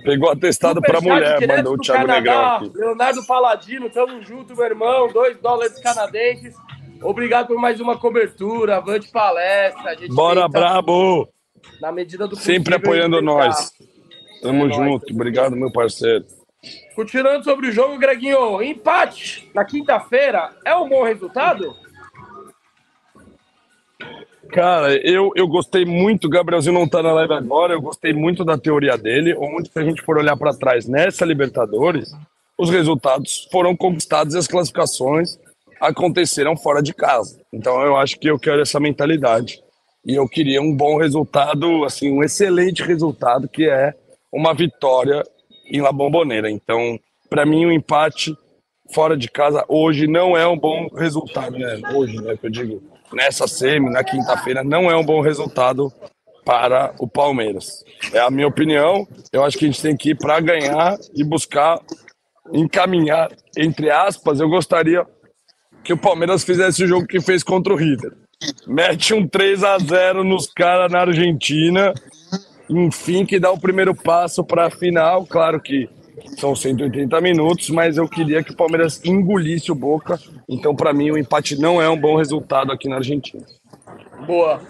Pegou 0.02 0.28
atestado 0.30 0.80
pra 0.80 0.98
superchat 0.98 1.40
mulher, 1.40 1.56
mandou 1.58 1.74
o 1.74 1.78
Thiago 1.78 2.06
Canadá. 2.06 2.20
Negrão 2.20 2.54
aqui. 2.56 2.72
Leonardo 2.76 3.24
Paladino, 3.24 3.88
tamo 3.88 4.20
junto, 4.20 4.56
meu 4.56 4.64
irmão. 4.64 5.12
2 5.12 5.38
dólares 5.40 5.78
canadenses. 5.80 6.56
Obrigado 7.00 7.46
por 7.46 7.56
mais 7.56 7.78
uma 7.80 7.96
cobertura. 7.96 8.78
Avante 8.78 9.08
palestra. 9.12 9.96
Bora, 10.08 10.40
tenta, 10.42 10.58
brabo! 10.58 11.28
Na 11.80 11.92
medida 11.92 12.26
do 12.26 12.34
Sempre 12.34 12.74
possível, 12.80 12.90
apoiando 13.06 13.20
tentar. 13.20 13.32
nós. 13.46 13.70
Tamo 14.42 14.64
É 14.64 14.68
nóis. 14.68 14.74
junto. 14.76 15.14
Obrigado, 15.14 15.54
meu 15.54 15.70
parceiro. 15.70 16.24
Continuando 16.96 17.44
sobre 17.44 17.68
o 17.68 17.72
jogo, 17.72 17.96
Greginho, 17.96 18.60
empate 18.60 19.48
na 19.54 19.64
quinta-feira 19.64 20.50
é 20.64 20.74
um 20.74 20.88
bom 20.88 21.04
resultado? 21.04 21.76
Cara, 24.52 24.94
eu, 25.06 25.30
eu 25.36 25.46
gostei 25.46 25.84
muito, 25.84 26.26
o 26.26 26.30
Gabrielzinho 26.30 26.74
não 26.74 26.88
tá 26.88 27.02
na 27.02 27.12
live 27.12 27.34
agora, 27.34 27.72
eu 27.72 27.80
gostei 27.80 28.12
muito 28.12 28.44
da 28.44 28.58
teoria 28.58 28.96
dele, 28.98 29.34
onde 29.36 29.70
se 29.70 29.78
a 29.78 29.84
gente 29.84 30.02
for 30.02 30.18
olhar 30.18 30.36
para 30.36 30.54
trás 30.54 30.86
nessa 30.86 31.24
Libertadores, 31.24 32.12
os 32.58 32.68
resultados 32.68 33.48
foram 33.50 33.76
conquistados 33.76 34.34
e 34.34 34.38
as 34.38 34.46
classificações 34.46 35.38
aconteceram 35.80 36.56
fora 36.56 36.82
de 36.82 36.92
casa. 36.92 37.40
Então 37.52 37.80
eu 37.82 37.96
acho 37.96 38.18
que 38.18 38.28
eu 38.28 38.38
quero 38.38 38.60
essa 38.60 38.80
mentalidade. 38.80 39.62
E 40.04 40.14
eu 40.14 40.28
queria 40.28 40.60
um 40.60 40.74
bom 40.74 40.98
resultado, 40.98 41.84
assim, 41.84 42.10
um 42.10 42.22
excelente 42.22 42.82
resultado, 42.82 43.48
que 43.48 43.68
é 43.68 43.94
uma 44.32 44.54
vitória 44.54 45.22
em 45.66 45.80
La 45.80 45.92
Bombonera. 45.92 46.50
Então, 46.50 46.98
para 47.28 47.46
mim, 47.46 47.66
o 47.66 47.72
empate 47.72 48.36
fora 48.92 49.16
de 49.16 49.30
casa 49.30 49.64
hoje 49.68 50.06
não 50.06 50.36
é 50.36 50.46
um 50.46 50.58
bom 50.58 50.88
resultado, 50.96 51.58
né? 51.58 51.80
Hoje, 51.94 52.16
né, 52.20 52.36
que 52.36 52.46
eu 52.46 52.50
digo, 52.50 52.82
nessa 53.12 53.46
semi, 53.46 53.90
na 53.90 54.04
quinta-feira, 54.04 54.62
não 54.62 54.90
é 54.90 54.96
um 54.96 55.04
bom 55.04 55.20
resultado 55.20 55.92
para 56.44 56.94
o 56.98 57.06
Palmeiras. 57.06 57.84
É 58.12 58.18
a 58.20 58.30
minha 58.30 58.48
opinião. 58.48 59.06
Eu 59.32 59.44
acho 59.44 59.58
que 59.58 59.64
a 59.64 59.68
gente 59.68 59.82
tem 59.82 59.96
que 59.96 60.10
ir 60.10 60.16
para 60.16 60.40
ganhar 60.40 60.96
e 61.14 61.22
buscar 61.22 61.80
encaminhar, 62.52 63.30
entre 63.56 63.90
aspas, 63.90 64.40
eu 64.40 64.48
gostaria 64.48 65.06
que 65.84 65.92
o 65.92 65.98
Palmeiras 65.98 66.44
fizesse 66.44 66.84
o 66.84 66.86
jogo 66.86 67.06
que 67.06 67.20
fez 67.20 67.42
contra 67.42 67.72
o 67.72 67.76
River. 67.76 68.12
Mete 68.66 69.14
um 69.14 69.26
3 69.26 69.62
a 69.64 69.78
0 69.78 70.24
nos 70.24 70.46
caras 70.46 70.90
na 70.90 71.00
Argentina, 71.00 71.94
enfim, 72.68 73.24
que 73.24 73.38
dá 73.38 73.50
o 73.50 73.60
primeiro 73.60 73.94
passo 73.94 74.42
para 74.42 74.66
a 74.66 74.70
final. 74.70 75.26
Claro 75.26 75.60
que 75.60 75.88
são 76.38 76.54
180 76.54 77.20
minutos, 77.20 77.70
mas 77.70 77.96
eu 77.96 78.08
queria 78.08 78.42
que 78.42 78.52
o 78.52 78.56
Palmeiras 78.56 79.00
engolisse 79.04 79.70
o 79.70 79.74
Boca. 79.74 80.18
Então, 80.48 80.74
para 80.74 80.92
mim, 80.92 81.10
o 81.10 81.18
empate 81.18 81.58
não 81.60 81.80
é 81.80 81.88
um 81.88 81.96
bom 81.96 82.16
resultado 82.16 82.72
aqui 82.72 82.88
na 82.88 82.96
Argentina. 82.96 83.44
Boa. 84.26 84.60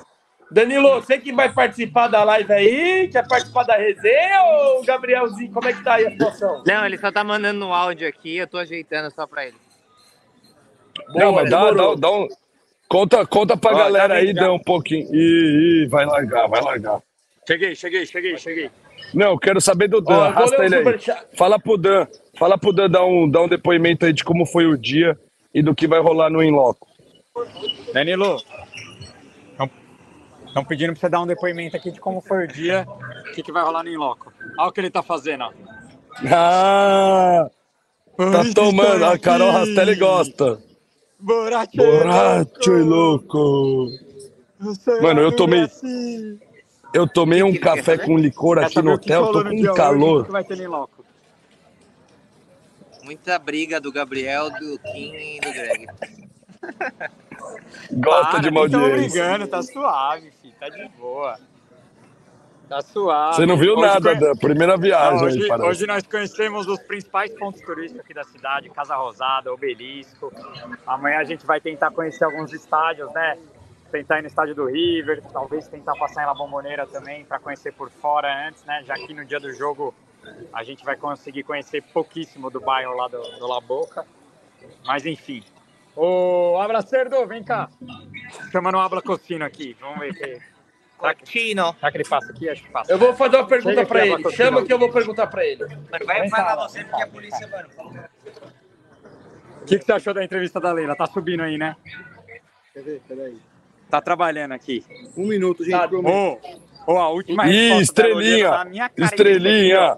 Danilo, 0.51 0.95
você 0.95 1.17
que 1.19 1.33
vai 1.33 1.53
participar 1.53 2.09
da 2.09 2.25
live 2.25 2.53
aí, 2.53 3.09
quer 3.09 3.27
participar 3.27 3.63
da 3.63 3.77
resenha 3.77 4.43
ou 4.43 4.81
o 4.81 4.85
Gabrielzinho, 4.85 5.53
como 5.53 5.69
é 5.69 5.73
que 5.73 5.85
tá 5.85 5.95
aí 5.95 6.07
a 6.07 6.11
situação? 6.11 6.65
Não, 6.67 6.85
ele 6.85 6.99
só 6.99 7.13
tá 7.13 7.23
mandando 7.23 7.65
um 7.65 7.73
áudio 7.73 8.09
aqui, 8.09 8.37
eu 8.37 8.49
tô 8.49 8.59
ajeitando 8.59 9.13
só 9.15 9.29
pra 9.29 9.47
ele. 9.47 9.57
não, 11.15 11.33
mas 11.33 11.49
dá, 11.49 11.71
dá, 11.71 11.95
dá 11.95 12.11
um. 12.11 12.27
Conta, 12.89 13.25
conta 13.25 13.57
pra 13.57 13.73
Ó, 13.73 13.79
galera 13.79 14.15
já 14.15 14.21
aí, 14.21 14.35
dá 14.35 14.53
um 14.53 14.59
pouquinho. 14.59 15.07
Ih, 15.15 15.85
ih, 15.85 15.89
vai 15.89 16.05
largar, 16.05 16.49
vai 16.49 16.61
largar. 16.61 17.01
Cheguei, 17.47 17.77
cheguei, 17.77 18.05
cheguei, 18.05 18.37
cheguei. 18.37 18.71
Não, 19.15 19.37
quero 19.39 19.61
saber 19.61 19.89
do 19.89 20.01
Dan. 20.01 20.15
Ó, 20.17 20.25
Arrasta 20.25 20.65
ele 20.65 20.77
aí. 20.77 21.01
Fala 21.37 21.59
pro 21.59 21.77
Dan. 21.77 22.07
Fala 22.39 22.59
pro 22.59 22.73
Dan 22.73 22.91
dar 22.91 23.05
um, 23.05 23.29
dar 23.29 23.43
um 23.43 23.49
depoimento 23.49 24.07
aí 24.07 24.13
de 24.13 24.25
como 24.25 24.47
foi 24.47 24.67
o 24.67 24.77
dia 24.77 25.19
e 25.55 25.63
do 25.63 25.75
que 25.75 25.87
vai 25.87 26.01
rolar 26.01 26.31
no 26.31 26.43
Inloco. 26.43 26.89
Danilo, 27.93 28.43
estão 30.47 30.65
pedindo 30.65 30.93
pra 30.93 31.01
você 31.01 31.09
dar 31.09 31.21
um 31.21 31.27
depoimento 31.27 31.77
aqui 31.77 31.91
de 31.91 32.01
como 32.01 32.21
foi 32.21 32.45
o 32.45 32.49
dia, 32.49 32.87
o 33.29 33.33
que, 33.33 33.43
que 33.43 33.53
vai 33.53 33.63
rolar 33.63 33.83
no 33.83 33.91
Inloco. 33.91 34.33
Olha 34.59 34.69
o 34.69 34.73
que 34.73 34.81
ele 34.81 34.91
tá 34.91 35.03
fazendo, 35.03 35.45
ó. 35.45 35.53
Ah! 36.31 37.51
Tá 38.17 38.43
tomando. 38.55 39.05
A 39.05 39.19
Carol. 39.19 39.51
Rastelli 39.51 39.95
gosta. 39.95 40.59
Borracho, 41.19 41.71
Borracho 41.77 42.73
e 42.73 42.83
louco. 42.83 43.87
Mano, 45.01 45.21
eu 45.23 45.35
tomei. 45.37 45.67
Eu 46.93 47.07
tomei 47.09 47.43
um 47.43 47.55
café 47.57 47.97
com 47.99 48.17
licor 48.19 48.59
Quer 48.59 48.67
aqui 48.67 48.83
no 48.83 48.93
hotel, 48.93 49.33
tô 49.33 49.45
com 49.45 49.75
calor. 49.75 50.25
que 50.25 50.33
vai 50.33 50.43
ter 50.45 50.57
no 50.57 50.65
Inloco? 50.65 51.05
Muita 53.05 53.39
briga 53.39 53.81
do 53.81 53.91
Gabriel, 53.93 54.51
do 54.51 54.79
Kim 54.79 55.15
e 55.15 55.41
do 55.41 55.53
Greg. 55.53 55.87
Gosta 57.93 58.31
Para, 58.33 58.41
de 58.41 58.49
uma 58.49 58.61
audiência. 58.61 58.91
brigando, 58.97 59.47
tá 59.49 59.63
suave, 59.63 60.31
filho, 60.43 60.55
tá 60.61 60.69
de 60.69 60.89
boa. 60.99 61.39
Tá 62.69 62.81
suave. 62.83 63.37
Você 63.37 63.47
não 63.47 63.57
viu 63.57 63.73
Hoje 63.73 63.83
nada, 63.83 64.01
conhe- 64.11 64.21
Dan. 64.21 64.35
Primeira 64.37 64.77
viagem 64.77 65.17
Não, 65.19 65.27
aí, 65.27 65.35
hoje, 65.43 65.63
hoje 65.65 65.87
nós 65.87 66.03
conhecemos 66.05 66.69
os 66.69 66.79
principais 66.81 67.33
pontos 67.37 67.61
turísticos 67.63 68.05
aqui 68.05 68.15
da 68.15 68.23
cidade, 68.25 68.69
Casa 68.71 68.95
Rosada, 68.95 69.53
Obelisco. 69.53 70.33
Amanhã 70.87 71.19
a 71.19 71.25
gente 71.25 71.45
vai 71.47 71.61
tentar 71.61 71.91
conhecer 71.91 72.23
alguns 72.25 72.53
estádios, 72.53 73.13
né? 73.13 73.39
Tentar 73.91 74.19
ir 74.19 74.23
no 74.23 74.29
estádio 74.29 74.55
do 74.55 74.67
River, 74.67 75.23
talvez 75.33 75.67
tentar 75.67 75.97
passar 75.97 76.23
em 76.23 76.27
La 76.27 76.35
Bombonera 76.35 76.87
também 76.87 77.25
para 77.25 77.39
conhecer 77.39 77.73
por 77.73 77.91
fora 77.91 78.49
antes, 78.49 78.65
né? 78.65 78.83
Já 78.87 78.95
que 78.95 79.13
no 79.13 79.25
dia 79.25 79.41
do 79.41 79.53
jogo 79.53 79.95
a 80.53 80.63
gente 80.63 80.85
vai 80.85 80.97
conseguir 80.97 81.43
conhecer 81.43 81.83
pouquíssimo 81.93 82.51
do 82.51 82.61
bairro 82.61 82.95
lá 82.95 83.09
do, 83.09 83.21
do 83.21 83.47
La 83.47 83.61
Boca. 83.61 84.07
Mas 84.85 85.07
enfim. 85.07 85.43
Ô, 85.97 86.57
Abra 86.59 86.83
Cerdo, 86.83 87.27
vem 87.27 87.43
cá. 87.43 87.69
Chamando 88.53 88.77
o 88.77 88.81
Abla 88.81 89.03
Cocino 89.03 89.45
aqui. 89.45 89.77
Vamos 89.81 89.99
ver 89.99 90.15
que. 90.15 90.51
Será 91.01 91.15
que, 91.15 91.55
será 91.55 91.91
que 91.91 91.97
ele 91.97 92.09
passa 92.09 92.31
aqui? 92.31 92.49
Acho 92.49 92.63
que 92.63 92.71
passa. 92.71 92.93
Eu 92.93 92.99
vou 92.99 93.15
fazer 93.15 93.37
uma 93.37 93.47
pergunta 93.47 93.81
aqui, 93.81 93.97
ele. 93.97 94.23
Cocino. 94.23 94.33
Chama 94.33 94.65
que 94.65 94.73
eu 94.73 94.79
vou 94.79 94.93
perguntar 94.93 95.27
pra 95.27 95.45
ele. 95.45 95.65
Mano, 95.65 96.07
vai 96.07 96.29
cá, 96.29 96.57
você 96.57 96.85
porque 96.85 97.03
a 97.03 97.07
polícia, 97.07 97.49
mano. 97.49 97.69
O 99.63 99.65
que, 99.65 99.79
que 99.79 99.85
você 99.85 99.93
achou 99.93 100.15
da 100.15 100.25
entrevista 100.25 100.61
da 100.61 100.73
Leila? 100.73 100.97
Tá 100.97 101.07
subindo 101.07 101.43
aí, 101.43 101.59
né? 101.59 101.77
Quer 102.73 102.83
ver? 102.83 103.03
Peraí. 103.07 103.39
Tá 103.91 104.01
trabalhando 104.01 104.53
aqui. 104.53 104.85
Um 105.17 105.27
minuto, 105.27 105.65
gente. 105.65 105.73
Tá. 105.73 105.89
prometo. 105.89 106.39
Ô, 106.87 106.93
ô, 106.95 106.99
a 106.99 107.09
última 107.11 107.47
Ih, 107.49 107.67
olhando 107.67 107.83
estrelinha. 107.83 108.65
minha 108.65 108.91
Estrelinha. 108.97 109.97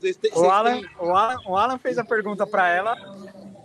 Têm- 0.00 0.32
o, 0.34 0.50
Alan, 0.50 0.80
o, 0.98 1.10
Alan, 1.14 1.36
o 1.46 1.56
Alan 1.56 1.78
fez 1.78 1.98
a 1.98 2.04
pergunta 2.04 2.46
pra 2.46 2.68
ela, 2.68 2.96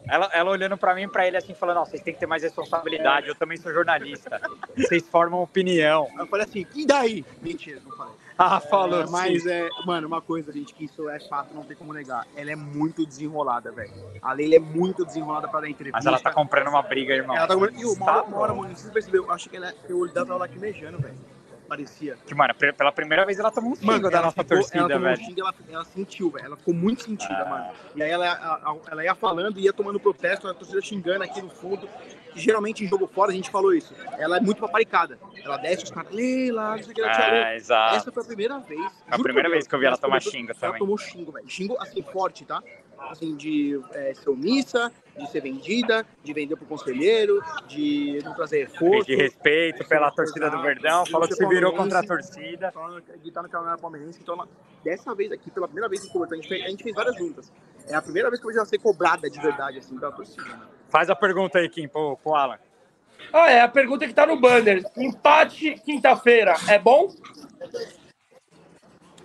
ela, 0.10 0.30
ela 0.34 0.52
olhando 0.52 0.78
pra 0.78 0.94
mim 0.94 1.04
e 1.04 1.08
pra 1.08 1.26
ele 1.26 1.38
assim, 1.38 1.54
falando, 1.54 1.78
ó, 1.78 1.86
vocês 1.86 2.02
têm 2.02 2.14
que 2.14 2.20
ter 2.20 2.26
mais 2.26 2.44
responsabilidade, 2.44 3.30
eu 3.30 3.36
também 3.36 3.58
sou 3.58 3.74
jornalista, 3.74 4.42
vocês 4.76 5.08
formam 5.08 5.42
opinião. 5.42 6.08
Eu 6.18 6.28
falei 6.28 6.46
assim, 6.46 6.66
e 6.76 6.86
daí? 6.86 7.26
Mentira, 7.42 7.80
não 7.86 7.96
falei. 7.96 8.14
Ah, 8.38 8.60
falou, 8.60 9.02
É, 9.02 9.08
mas 9.08 9.44
sim. 9.44 9.50
é, 9.50 9.70
mano, 9.86 10.08
uma 10.08 10.22
coisa, 10.22 10.52
gente, 10.52 10.74
que 10.74 10.86
isso 10.86 11.08
é 11.10 11.20
fato, 11.22 11.54
não 11.54 11.64
tem 11.64 11.76
como 11.78 11.94
negar. 11.94 12.28
Ela 12.36 12.52
é 12.52 12.56
muito 12.56 13.06
desenrolada, 13.06 13.72
velho. 13.72 13.94
A 14.22 14.34
Leila 14.34 14.56
é 14.56 14.60
muito 14.60 15.06
desenrolada 15.06 15.48
pra 15.48 15.62
dar 15.62 15.70
entrevista. 15.70 15.98
Mas 15.98 16.06
ela 16.06 16.20
tá 16.20 16.34
comprando 16.34 16.68
uma 16.68 16.82
briga, 16.82 17.14
irmão. 17.14 17.36
Ela 17.36 17.48
tá 17.48 17.54
comprando. 17.54 17.80
E 17.80 17.86
uma 17.86 18.06
Tá 18.06 18.24
hora, 18.38 18.54
bom. 18.54 18.62
mano, 18.64 18.76
você 18.76 18.92
percebeu? 18.92 19.24
Eu 19.24 19.32
acho 19.32 19.50
que 19.50 19.56
ela, 19.56 19.74
o 19.90 20.00
olho 20.00 20.12
dela 20.12 20.26
tava 20.26 20.40
lacrimejando, 20.40 20.98
velho. 21.00 21.16
Parecia. 21.68 22.16
Que, 22.26 22.36
mano, 22.36 22.54
pe- 22.54 22.74
pela 22.74 22.92
primeira 22.92 23.26
vez 23.26 23.40
ela 23.40 23.52
tomou 23.52 23.72
um 23.72 23.76
xingo 23.76 24.10
da 24.10 24.18
ela 24.18 24.22
nossa 24.28 24.44
ficou- 24.44 24.58
torcida, 24.58 24.78
ela 24.80 24.88
tomou 24.90 25.02
um 25.08 25.12
velho. 25.14 25.26
xingo, 25.26 25.40
ela, 25.42 25.54
ela 25.72 25.86
sentiu, 25.86 26.30
velho. 26.30 26.46
Ela 26.46 26.58
ficou 26.58 26.74
muito 26.74 27.04
sentida, 27.04 27.42
Ah. 27.42 27.50
mano. 27.50 27.72
E 27.96 28.04
aí 28.04 28.12
ela, 28.12 28.32
a- 28.32 28.76
ela 28.92 29.04
ia 29.04 29.16
falando, 29.16 29.60
ia 29.60 29.74
tomando 29.74 30.00
protesto, 30.00 30.48
a 30.48 30.54
torcida 30.54 30.82
xingando 30.82 31.24
aqui 31.24 31.42
no 31.42 31.50
fundo. 31.50 31.90
E 32.36 32.40
geralmente 32.40 32.84
em 32.84 32.88
jogo 32.88 33.08
fora 33.08 33.32
a 33.32 33.34
gente 33.34 33.50
falou 33.50 33.74
isso. 33.74 33.96
Ela 34.18 34.38
é 34.38 34.40
muito 34.42 34.60
paparicada. 34.60 35.18
Ela 35.44 35.58
desce 35.58 35.86
os 35.86 35.92
caras, 35.92 36.12
Leila, 36.14 36.76
não 36.76 36.84
sei 36.84 36.92
o 36.92 36.96
que, 36.96 37.02
ela 37.02 37.12
te 37.12 37.22
Ah, 37.22 37.56
exato. 37.56 37.96
Essa 37.96 38.12
foi 38.12 38.24
a 38.24 38.26
primeira 38.26 38.60
vez. 38.60 38.92
a 39.10 39.18
primeira 39.20 39.50
vez 39.50 39.68
que 39.68 39.74
eu 39.74 39.80
vi 39.80 39.86
ela 39.86 39.98
tomar 39.98 40.16
começou- 40.20 40.32
xingo 40.32 40.52
Ela 40.52 40.60
também. 40.60 40.80
tomou 40.80 40.98
xingo, 40.98 41.32
velho. 41.32 41.50
Xingo, 41.50 41.78
assim, 41.80 42.02
forte, 42.04 42.44
tá? 42.46 42.62
Assim, 43.00 43.36
de 43.36 43.80
é, 43.92 44.14
ser 44.14 44.30
omissa, 44.30 44.92
de 45.18 45.30
ser 45.30 45.42
vendida, 45.42 46.06
de 46.24 46.34
vender 46.34 46.56
pro 46.56 46.66
conselheiro, 46.66 47.42
de 47.68 48.20
não 48.24 48.34
trazer 48.34 48.68
reforço. 48.68 49.06
De 49.06 49.16
respeito 49.16 49.88
pela 49.88 50.12
torcida 50.12 50.50
do 50.50 50.62
Verdão, 50.62 51.04
de 51.04 51.12
falou 51.12 51.28
que 51.28 51.36
se 51.36 51.46
virou 51.48 51.74
contra 51.74 52.00
a 52.00 52.04
torcida. 52.04 52.72
falando 52.72 53.02
que 53.02 53.32
tá 53.32 53.42
no 53.42 53.50
canal 53.50 53.78
palmeirense. 53.78 54.20
Então, 54.22 54.48
dessa 54.84 55.14
vez 55.14 55.32
aqui, 55.32 55.52
pela 55.52 55.68
primeira 55.68 55.88
vez 55.88 56.04
em 56.04 56.10
cobertura, 56.10 56.40
a 56.40 56.42
gente, 56.42 56.50
fez, 56.50 56.66
a 56.66 56.70
gente 56.70 56.84
fez 56.84 56.96
várias 56.96 57.16
juntas. 57.18 57.52
É 57.88 57.96
a 57.96 58.02
primeira 58.02 58.30
vez 58.30 58.40
que 58.40 58.46
eu 58.46 58.50
vejo 58.50 58.60
ela 58.60 58.68
ser 58.68 58.80
cobrada 58.80 59.30
de 59.30 59.40
verdade, 59.40 59.78
assim, 59.78 59.98
pela 59.98 60.12
torcida. 60.12 60.44
né? 60.44 60.68
Faz 60.90 61.10
a 61.10 61.16
pergunta 61.16 61.60
aí, 61.60 61.70
Kim, 61.70 61.88
pro, 61.88 62.18
pro 62.18 62.34
Alan. 62.34 62.58
Ah, 63.32 63.52
é 63.52 63.62
a 63.62 63.68
pergunta 63.68 64.08
que 64.08 64.14
tá 64.14 64.26
no 64.26 64.40
banner. 64.40 64.84
Empate 64.98 65.76
quinta-feira 65.84 66.56
é 66.68 66.80
bom? 66.80 67.14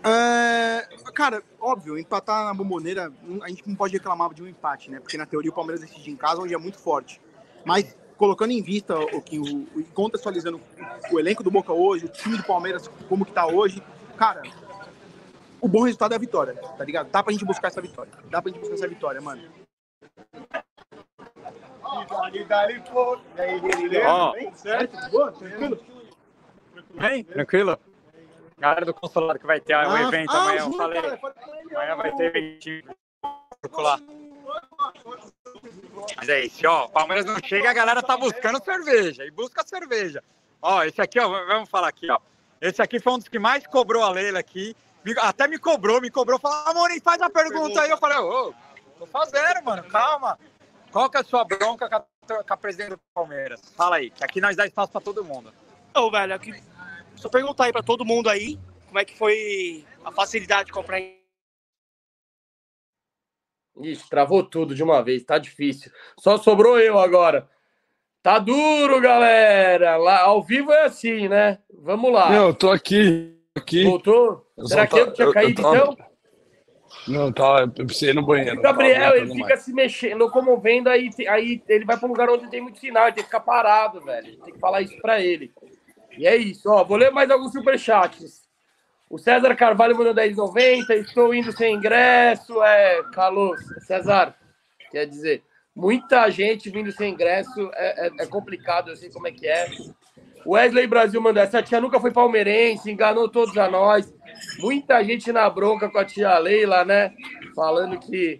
É, 0.02 0.88
cara, 1.14 1.42
óbvio, 1.60 1.98
empatar 1.98 2.44
na 2.44 2.54
bomboneira, 2.54 3.12
a 3.42 3.48
gente 3.48 3.68
não 3.68 3.74
pode 3.76 3.92
reclamar 3.92 4.32
de 4.32 4.42
um 4.42 4.46
empate, 4.48 4.90
né? 4.90 4.98
Porque 5.00 5.16
na 5.18 5.26
teoria 5.26 5.50
o 5.50 5.54
Palmeiras 5.54 5.80
decide 5.80 6.10
em 6.10 6.16
casa, 6.16 6.40
onde 6.40 6.54
é 6.54 6.58
muito 6.58 6.78
forte. 6.78 7.20
Mas 7.64 7.94
colocando 8.16 8.50
em 8.52 8.62
vista 8.62 8.98
o 8.98 9.20
que 9.20 9.38
o, 9.38 9.44
o- 9.78 9.84
contextualizando 9.94 10.58
o 10.58 10.90
o 11.14 11.18
elenco 11.18 11.42
do 11.42 11.50
Boca 11.50 11.72
hoje, 11.72 12.06
o 12.06 12.08
time 12.08 12.36
do 12.36 12.44
Palmeiras, 12.44 12.88
como 13.08 13.24
que 13.24 13.32
tá 13.32 13.46
hoje, 13.46 13.82
cara, 14.16 14.42
o 15.60 15.66
bom 15.68 15.82
resultado 15.82 16.12
é 16.12 16.16
a 16.16 16.20
vitória, 16.20 16.54
tá 16.54 16.84
ligado? 16.84 17.10
Dá 17.10 17.22
pra 17.22 17.32
gente 17.32 17.44
buscar 17.44 17.68
essa 17.68 17.80
vitória. 17.80 18.12
Dá 18.30 18.40
pra 18.40 18.50
gente 18.50 18.60
buscar 18.60 18.74
essa 18.76 18.88
vitória, 18.88 19.20
mano. 19.20 19.42
Ó. 24.06 24.32
Certo? 24.54 25.10
Boa? 25.10 25.32
Tranquilo? 25.32 25.78
Bem, 26.94 27.24
tranquilo? 27.24 27.78
Galera 28.60 28.84
do 28.84 28.92
consulado 28.92 29.38
que 29.38 29.46
vai 29.46 29.58
ter 29.58 29.74
o 29.74 29.78
Ah, 29.90 30.02
evento 30.02 30.30
ah, 30.30 30.42
amanhã, 30.42 30.60
eu 30.60 30.72
falei. 30.74 31.02
cara, 31.02 31.20
Amanhã 31.72 31.96
vai 31.96 32.14
ter 32.14 32.24
eventinho 32.24 32.94
lá. 33.72 33.98
Mas 36.16 36.28
é 36.28 36.44
isso, 36.44 36.68
ó. 36.68 36.86
Palmeiras 36.88 37.24
não 37.24 37.38
chega, 37.42 37.70
a 37.70 37.72
galera 37.72 38.02
tá 38.02 38.16
buscando 38.18 38.62
cerveja. 38.62 39.24
E 39.24 39.30
busca 39.30 39.66
cerveja. 39.66 40.22
Ó, 40.60 40.82
esse 40.84 41.00
aqui, 41.00 41.18
ó, 41.18 41.28
vamos 41.46 41.70
falar 41.70 41.88
aqui, 41.88 42.10
ó. 42.10 42.18
Esse 42.60 42.82
aqui 42.82 43.00
foi 43.00 43.14
um 43.14 43.18
dos 43.18 43.28
que 43.28 43.38
mais 43.38 43.66
cobrou 43.66 44.02
a 44.02 44.10
Leila 44.10 44.38
aqui. 44.38 44.76
Até 45.22 45.48
me 45.48 45.58
cobrou, 45.58 45.98
me 46.00 46.10
cobrou. 46.10 46.38
Falou, 46.38 46.58
Amorim, 46.68 47.00
faz 47.00 47.22
a 47.22 47.30
pergunta 47.30 47.80
aí. 47.80 47.90
Eu 47.90 47.96
falei, 47.96 48.18
ô, 48.18 48.52
tô 48.98 49.06
fazendo, 49.06 49.64
mano, 49.64 49.82
calma. 49.84 50.38
Qual 50.92 51.08
que 51.08 51.16
é 51.16 51.20
a 51.20 51.24
sua 51.24 51.44
bronca 51.44 51.88
com 51.88 51.96
a, 51.96 52.44
com 52.44 52.52
a 52.52 52.56
presidente 52.58 52.90
do 52.90 53.00
Palmeiras? 53.14 53.62
Fala 53.74 53.96
aí, 53.96 54.10
que 54.10 54.22
aqui 54.22 54.40
nós 54.40 54.54
dá 54.56 54.66
espaço 54.66 54.92
pra 54.92 55.00
todo 55.00 55.24
mundo. 55.24 55.50
Ô, 55.96 56.10
velho, 56.10 56.34
aqui, 56.34 56.62
só 57.20 57.28
perguntar 57.28 57.64
aí 57.64 57.72
pra 57.72 57.82
todo 57.82 58.04
mundo 58.04 58.28
aí 58.28 58.58
como 58.86 58.98
é 58.98 59.04
que 59.04 59.16
foi 59.16 59.84
a 60.04 60.10
facilidade 60.10 60.66
de 60.66 60.72
comprar 60.72 61.00
Ixi, 63.82 64.08
travou 64.10 64.42
tudo 64.42 64.74
de 64.74 64.82
uma 64.82 65.02
vez, 65.02 65.24
tá 65.24 65.38
difícil. 65.38 65.90
Só 66.18 66.36
sobrou 66.36 66.78
eu 66.78 66.98
agora. 66.98 67.48
Tá 68.22 68.38
duro, 68.38 69.00
galera. 69.00 69.96
Lá, 69.96 70.20
ao 70.22 70.42
vivo 70.42 70.70
é 70.72 70.84
assim, 70.84 71.28
né? 71.28 71.58
Vamos 71.72 72.12
lá. 72.12 72.28
Meu, 72.30 72.48
eu 72.48 72.54
tô 72.54 72.70
aqui. 72.70 73.34
aqui. 73.56 73.84
Voltou? 73.84 74.46
Eu 74.56 74.66
Será 74.66 74.86
que 74.86 74.98
eu 74.98 75.06
tá- 75.06 75.12
tinha 75.12 75.24
eu- 75.24 75.28
eu 75.30 75.34
caído 75.34 75.62
tava- 75.62 75.76
então? 75.76 75.96
Não, 77.08 77.32
tá, 77.32 77.60
eu 77.78 77.86
precisei 77.86 78.10
ir 78.10 78.14
no 78.14 78.26
banheiro. 78.26 78.58
O 78.58 78.62
Gabriel, 78.62 79.16
ele 79.16 79.32
fica 79.32 79.56
se 79.56 79.72
mexendo, 79.72 80.18
locomovendo, 80.18 80.90
aí, 80.90 81.08
aí 81.28 81.62
ele 81.66 81.84
vai 81.86 81.96
para 81.96 82.06
um 82.06 82.10
lugar 82.10 82.28
onde 82.28 82.50
tem 82.50 82.60
muito 82.60 82.78
sinal, 82.78 83.04
ele 83.04 83.14
tem 83.14 83.24
que 83.24 83.30
ficar 83.30 83.40
parado, 83.40 84.02
velho. 84.02 84.36
Tem 84.42 84.52
que 84.52 84.60
falar 84.60 84.82
isso 84.82 85.00
para 85.00 85.18
ele. 85.20 85.50
E 86.16 86.26
é 86.26 86.36
isso, 86.36 86.70
ó. 86.70 86.84
Vou 86.84 86.96
ler 86.96 87.10
mais 87.10 87.30
alguns 87.30 87.52
superchats. 87.52 88.42
O 89.08 89.18
César 89.18 89.54
Carvalho 89.56 89.96
mandou 89.96 90.14
10,90. 90.14 90.90
Estou 90.96 91.34
indo 91.34 91.50
sem 91.52 91.74
ingresso. 91.74 92.62
É, 92.62 93.02
Carlos, 93.12 93.60
César, 93.86 94.34
quer 94.90 95.06
dizer, 95.06 95.42
muita 95.74 96.30
gente 96.30 96.70
vindo 96.70 96.92
sem 96.92 97.12
ingresso. 97.12 97.70
É, 97.74 98.06
é- 98.06 98.12
é 98.20 98.26
complicado, 98.26 98.90
eu 98.90 98.96
sei 98.96 99.10
como 99.10 99.26
é 99.26 99.32
que 99.32 99.46
é. 99.46 99.66
Wesley 100.46 100.86
Brasil 100.86 101.20
mandou: 101.20 101.42
essa 101.42 101.62
tia 101.62 101.80
nunca 101.80 102.00
foi 102.00 102.12
palmeirense, 102.12 102.90
enganou 102.90 103.28
todos 103.28 103.56
a 103.58 103.68
nós. 103.68 104.12
Muita 104.58 105.02
gente 105.04 105.32
na 105.32 105.48
bronca 105.50 105.88
com 105.90 105.98
a 105.98 106.04
tia 106.04 106.38
Leila, 106.38 106.84
né? 106.84 107.12
Falando 107.54 107.98
que 107.98 108.38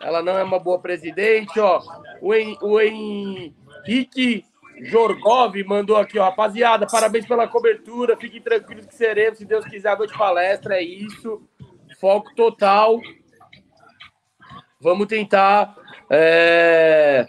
ela 0.00 0.22
não 0.22 0.38
é 0.38 0.42
uma 0.42 0.58
boa 0.58 0.78
presidente, 0.78 1.58
ó. 1.58 1.80
O, 2.20 2.32
o 2.66 2.80
Henrique 2.80 4.44
Jorgov 4.82 5.54
mandou 5.64 5.96
aqui, 5.96 6.18
ó. 6.18 6.24
Rapaziada, 6.24 6.86
parabéns 6.86 7.26
pela 7.26 7.48
cobertura. 7.48 8.16
Fiquem 8.16 8.40
tranquilos 8.40 8.86
que 8.86 8.94
seremos, 8.94 9.38
se 9.38 9.44
Deus 9.44 9.64
quiser, 9.64 9.90
a 9.90 9.96
noite 9.96 10.16
palestra. 10.16 10.76
É 10.76 10.82
isso. 10.82 11.42
Foco 12.00 12.34
total. 12.34 13.00
Vamos 14.80 15.06
tentar 15.06 15.76
é, 16.10 17.26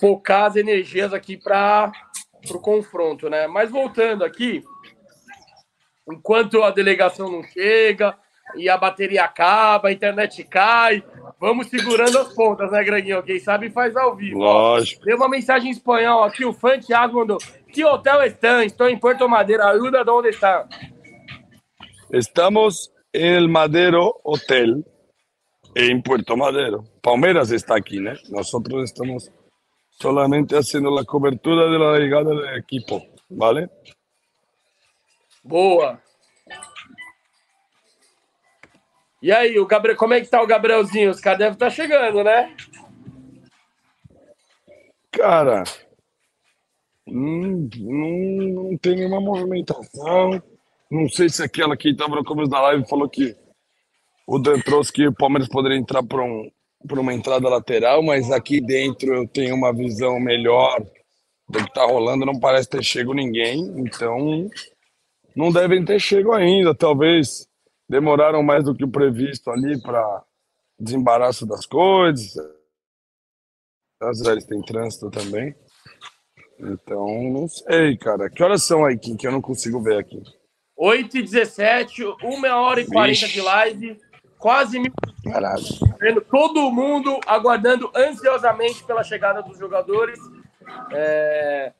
focar 0.00 0.44
as 0.44 0.56
energias 0.56 1.12
aqui 1.12 1.36
para 1.36 1.92
o 2.50 2.58
confronto, 2.58 3.28
né? 3.28 3.46
Mas 3.46 3.70
voltando 3.70 4.24
aqui, 4.24 4.62
enquanto 6.10 6.62
a 6.62 6.70
delegação 6.70 7.30
não 7.30 7.42
chega 7.42 8.16
e 8.56 8.68
a 8.68 8.76
bateria 8.76 9.24
acaba, 9.24 9.88
a 9.88 9.92
internet 9.92 10.42
cai, 10.44 11.02
vamos 11.40 11.68
segurando 11.68 12.18
as 12.18 12.32
pontas, 12.32 12.70
né, 12.70 12.82
Greguinho? 12.82 13.22
Quem 13.22 13.38
sabe 13.38 13.70
faz 13.70 13.96
ao 13.96 14.16
vivo. 14.16 14.38
Lógico. 14.38 15.04
Deu 15.04 15.16
uma 15.16 15.28
mensagem 15.28 15.68
em 15.68 15.72
espanhol 15.72 16.24
aqui, 16.24 16.44
o 16.44 16.52
fã 16.52 16.78
Thiago 16.78 17.18
mandou. 17.18 17.38
Que 17.72 17.84
hotel 17.84 18.22
estão? 18.22 18.62
Estou 18.62 18.88
em 18.88 18.98
Porto 18.98 19.28
Madeira. 19.28 19.66
Ajuda 19.66 20.04
de 20.04 20.10
onde 20.10 20.28
está? 20.30 20.66
Estamos 22.10 22.90
en 23.12 23.34
el 23.34 23.48
Madero 23.48 24.20
Hotel 24.22 24.84
en 25.74 26.02
Puerto 26.02 26.36
Madero. 26.36 26.84
Palmeiras 27.02 27.50
está 27.50 27.76
aquí, 27.76 28.00
¿no? 28.00 28.12
Nosotros 28.30 28.84
estamos 28.84 29.30
solamente 29.90 30.56
haciendo 30.56 30.90
la 30.90 31.04
cobertura 31.04 31.66
de 31.70 31.78
la 31.78 31.98
llegada 31.98 32.30
del 32.30 32.56
equipo, 32.56 33.02
¿vale? 33.28 33.68
Boa. 35.42 36.00
E 39.22 39.32
aí, 39.32 39.58
o 39.58 39.66
Gabriel, 39.66 39.96
como 39.96 40.14
é 40.14 40.20
que 40.20 40.28
tá 40.28 40.42
o 40.42 40.46
Gabrielzinho? 40.46 41.10
Os 41.10 41.20
caras 41.20 41.38
devem 41.38 41.54
estar 41.54 41.70
chegando, 41.70 42.22
né? 42.22 42.54
Cara, 45.10 45.64
hum, 47.06 47.68
não, 47.78 48.70
não 48.70 48.78
tem 48.78 48.96
nenhuma 48.96 49.20
movimentação. 49.20 50.42
Não 50.90 51.08
sei 51.08 51.28
se 51.28 51.42
aquela 51.42 51.76
que 51.76 51.90
estava 51.90 52.14
no 52.16 52.24
começo 52.24 52.50
da 52.50 52.60
live 52.60 52.86
falou 52.88 53.08
que 53.08 53.34
o 54.26 54.38
Dan 54.38 54.60
trouxe 54.60 54.92
que 54.92 55.06
o 55.06 55.14
Palmeiras 55.14 55.48
poderia 55.48 55.78
entrar 55.78 56.02
por, 56.02 56.20
um, 56.20 56.50
por 56.86 56.98
uma 56.98 57.14
entrada 57.14 57.48
lateral, 57.48 58.02
mas 58.02 58.30
aqui 58.30 58.60
dentro 58.60 59.14
eu 59.14 59.26
tenho 59.26 59.54
uma 59.54 59.72
visão 59.72 60.20
melhor 60.20 60.84
do 61.48 61.64
que 61.64 61.72
tá 61.72 61.86
rolando. 61.86 62.26
Não 62.26 62.38
parece 62.38 62.68
ter 62.68 62.84
chego 62.84 63.14
ninguém, 63.14 63.60
então 63.78 64.48
não 65.34 65.50
devem 65.50 65.84
ter 65.84 65.98
chego 65.98 66.34
ainda. 66.34 66.74
Talvez 66.74 67.48
demoraram 67.88 68.42
mais 68.42 68.64
do 68.64 68.74
que 68.74 68.84
o 68.84 68.90
previsto 68.90 69.50
ali 69.50 69.80
para 69.80 70.22
desembaraço 70.78 71.46
das 71.46 71.64
coisas. 71.66 72.34
Às 74.00 74.20
vezes 74.20 74.44
tem 74.44 74.60
trânsito 74.62 75.10
também. 75.10 75.54
Então, 76.58 77.06
não 77.30 77.48
sei, 77.48 77.96
cara. 77.96 78.28
Que 78.30 78.42
horas 78.42 78.62
são 78.62 78.84
aí, 78.84 78.98
Kim, 78.98 79.16
que 79.16 79.26
eu 79.26 79.32
não 79.32 79.40
consigo 79.42 79.80
ver 79.82 79.98
aqui? 79.98 80.22
8 80.76 81.18
e 81.18 81.22
17, 81.22 82.04
1 82.04 82.14
hora 82.54 82.80
e 82.80 82.86
40 82.86 83.08
Vixe. 83.26 83.32
de 83.32 83.40
live, 83.40 84.00
quase 84.38 84.78
mil. 84.78 84.92
Caralho. 85.24 85.62
Vendo 85.98 86.20
todo 86.20 86.70
mundo 86.70 87.18
aguardando 87.26 87.90
ansiosamente 87.94 88.84
pela 88.84 89.02
chegada 89.02 89.42
dos 89.42 89.58
jogadores. 89.58 90.18
É, 90.92 91.72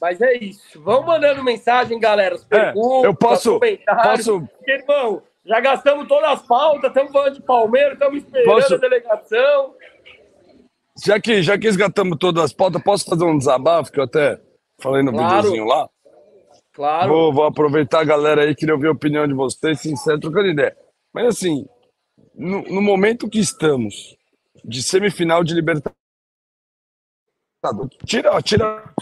Mas 0.00 0.20
é 0.20 0.34
isso. 0.34 0.80
Vão 0.82 1.02
mandando 1.04 1.42
mensagem, 1.42 1.98
galera. 1.98 2.34
As 2.36 2.44
perguntas, 2.44 3.04
É, 3.04 3.06
eu 3.08 3.14
posso- 3.14 3.58
posso- 3.58 4.48
irmão, 4.66 5.22
já 5.50 5.58
gastamos 5.60 6.06
todas 6.06 6.30
as 6.30 6.46
pautas, 6.46 6.84
estamos 6.90 7.10
falando 7.10 7.34
de 7.34 7.42
Palmeiras, 7.42 7.94
estamos 7.94 8.18
esperando 8.22 8.44
Posso- 8.46 8.74
a 8.74 8.78
delegação. 8.78 9.74
Já 11.04 11.18
que, 11.20 11.42
já 11.42 11.58
que 11.58 11.66
esgatamos 11.66 12.16
todas 12.18 12.44
as 12.44 12.52
pautas, 12.52 12.80
posso 12.82 13.04
fazer 13.06 13.24
um 13.24 13.36
desabafo 13.36 13.90
que 13.90 13.98
eu 13.98 14.04
até 14.04 14.40
falei 14.80 15.02
no 15.02 15.10
Claro. 15.10 15.36
videozinho 15.42 15.64
lá? 15.66 15.88
Claro. 16.72 17.08
Vou, 17.12 17.32
vou 17.32 17.44
aproveitar 17.44 18.00
a 18.00 18.04
galera 18.04 18.42
aí, 18.44 18.54
queria 18.54 18.74
ouvir 18.74 18.86
a 18.86 18.92
opinião 18.92 19.26
de 19.26 19.34
vocês, 19.34 19.80
sincero, 19.80 20.20
trocando 20.20 20.46
ideia. 20.46 20.76
Mas 21.12 21.26
assim, 21.26 21.66
no, 22.32 22.62
no 22.62 22.80
momento 22.80 23.28
que 23.28 23.40
estamos 23.40 24.16
de 24.64 24.82
semifinal 24.84 25.42
de 25.42 25.52
Libertadores, 25.54 25.96
tira, 28.06 28.40
tira 28.40 28.94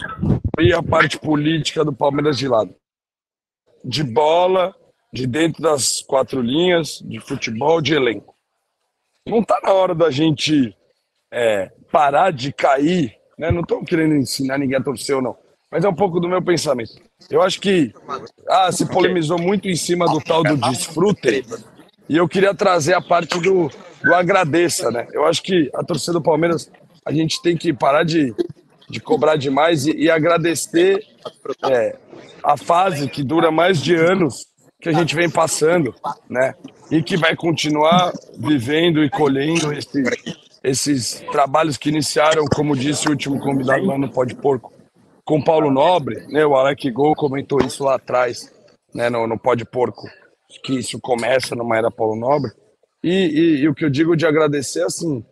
aí 0.57 0.73
a 0.73 0.81
parte 0.81 1.19
política 1.19 1.85
do 1.85 1.93
Palmeiras 1.93 2.37
de 2.39 2.47
lado. 2.47 2.75
De 3.85 4.03
bola, 4.03 4.75
de 5.11 5.25
dentro 5.25 5.61
das 5.61 6.01
quatro 6.01 6.41
linhas, 6.41 6.99
de 7.03 7.19
futebol, 7.19 7.81
de 7.81 7.93
elenco. 7.93 8.35
Não 9.25 9.43
tá 9.43 9.59
na 9.63 9.73
hora 9.73 9.93
da 9.93 10.09
gente 10.09 10.75
é, 11.31 11.71
parar 11.91 12.31
de 12.31 12.51
cair, 12.53 13.15
né? 13.37 13.51
Não 13.51 13.61
estou 13.61 13.83
querendo 13.83 14.15
ensinar 14.15 14.57
ninguém 14.57 14.77
a 14.77 14.83
torcer 14.83 15.15
ou 15.15 15.21
não, 15.21 15.37
mas 15.71 15.83
é 15.83 15.89
um 15.89 15.95
pouco 15.95 16.19
do 16.19 16.27
meu 16.27 16.41
pensamento. 16.41 16.93
Eu 17.29 17.41
acho 17.41 17.59
que 17.59 17.93
ah, 18.47 18.71
se 18.71 18.87
polemizou 18.87 19.39
muito 19.39 19.67
em 19.67 19.75
cima 19.75 20.05
do 20.05 20.21
tal 20.21 20.43
do 20.43 20.57
desfrute, 20.57 21.43
e 22.07 22.17
eu 22.17 22.27
queria 22.27 22.55
trazer 22.55 22.93
a 22.93 23.01
parte 23.01 23.39
do, 23.39 23.69
do 24.03 24.15
agradeça, 24.15 24.89
né? 24.89 25.07
Eu 25.13 25.25
acho 25.25 25.43
que 25.43 25.69
a 25.75 25.83
torcida 25.83 26.13
do 26.13 26.21
Palmeiras, 26.21 26.71
a 27.05 27.11
gente 27.11 27.41
tem 27.41 27.55
que 27.55 27.71
parar 27.71 28.03
de, 28.03 28.33
de 28.89 28.99
cobrar 28.99 29.35
demais 29.35 29.85
e, 29.85 29.91
e 29.91 30.09
agradecer 30.09 31.05
é, 31.69 31.95
a 32.43 32.57
fase 32.57 33.07
que 33.07 33.23
dura 33.23 33.51
mais 33.51 33.79
de 33.81 33.93
anos 33.95 34.48
que 34.81 34.89
a 34.89 34.93
gente 34.93 35.15
vem 35.15 35.29
passando, 35.29 35.93
né? 36.29 36.53
E 36.89 37.03
que 37.03 37.17
vai 37.17 37.35
continuar 37.35 38.11
vivendo 38.37 39.03
e 39.03 39.09
colhendo 39.09 39.73
esse, 39.73 40.03
esses 40.63 41.19
trabalhos 41.31 41.77
que 41.77 41.89
iniciaram, 41.89 42.45
como 42.45 42.75
disse 42.75 43.07
o 43.07 43.11
último 43.11 43.39
convidado 43.39 43.85
lá 43.85 43.97
no 43.97 44.09
Pode 44.09 44.35
Porco, 44.35 44.73
com 45.25 45.41
Paulo 45.43 45.69
Nobre, 45.69 46.25
né? 46.27 46.45
O 46.45 46.55
Alec 46.55 46.89
Gol 46.91 47.13
comentou 47.15 47.59
isso 47.61 47.83
lá 47.83 47.95
atrás, 47.95 48.51
né? 48.93 49.09
No, 49.09 49.27
no 49.27 49.37
Pode 49.37 49.65
Porco, 49.65 50.07
que 50.63 50.79
isso 50.79 50.99
começa 50.99 51.55
numa 51.55 51.77
era 51.77 51.91
Paulo 51.91 52.15
Nobre. 52.15 52.51
E, 53.03 53.09
e- 53.11 53.59
e 53.61 53.67
o 53.69 53.75
que 53.75 53.85
eu 53.85 53.89
digo 53.89 54.15
de 54.15 54.25
agradecer, 54.25 54.83
assim, 54.83 55.23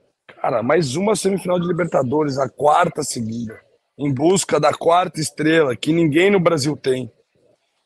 cara, 0.41 0.61
mais 0.61 0.95
uma 0.95 1.15
semifinal 1.15 1.60
de 1.60 1.68
Libertadores, 1.68 2.38
a 2.38 2.48
quarta 2.49 3.02
seguida, 3.03 3.60
em 3.98 4.14
busca 4.14 4.60
da 4.60 4.74
quarta 4.74 5.19
estrela, 5.19 5.76
que 5.76 5.91
ninguém 5.91 6.30
no 6.30 6.40
Brasil 6.40 6.78
tem. 6.78 7.11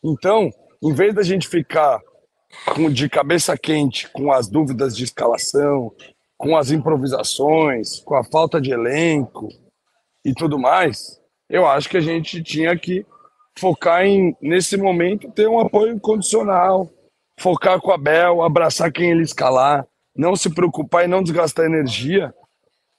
Então, 0.04 0.52
em 0.82 0.94
vez 0.94 1.14
da 1.14 1.24
gente 1.24 1.48
ficar 1.48 2.00
com, 2.74 2.90
de 2.90 3.08
cabeça 3.10 3.58
quente 3.58 4.10
com 4.10 4.32
as 4.32 4.48
dúvidas 4.48 4.96
de 4.96 5.04
escalação, 5.04 5.92
com 6.38 6.58
as 6.58 6.72
improvisações, 6.72 8.00
com 8.00 8.16
a 8.16 8.24
falta 8.24 8.60
de 8.60 8.72
elenco 8.72 9.48
e 10.26 10.34
tudo 10.34 10.58
mais, 10.58 11.20
eu 11.50 11.68
acho 11.68 11.90
que 11.90 11.98
a 11.98 12.02
gente 12.02 12.42
tinha 12.42 12.76
que 12.78 13.06
focar 13.58 14.06
em, 14.06 14.36
nesse 14.42 14.78
momento, 14.78 15.32
ter 15.32 15.48
um 15.48 15.60
apoio 15.60 15.94
incondicional, 15.94 16.90
focar 17.38 17.80
com 17.80 17.92
a 17.92 17.98
Bel, 17.98 18.42
abraçar 18.42 18.92
quem 18.92 19.12
ele 19.12 19.24
escalar, 19.24 19.86
não 20.16 20.36
se 20.36 20.50
preocupar 20.50 21.06
e 21.06 21.08
não 21.08 21.22
desgastar 21.22 21.66
energia 21.66 22.34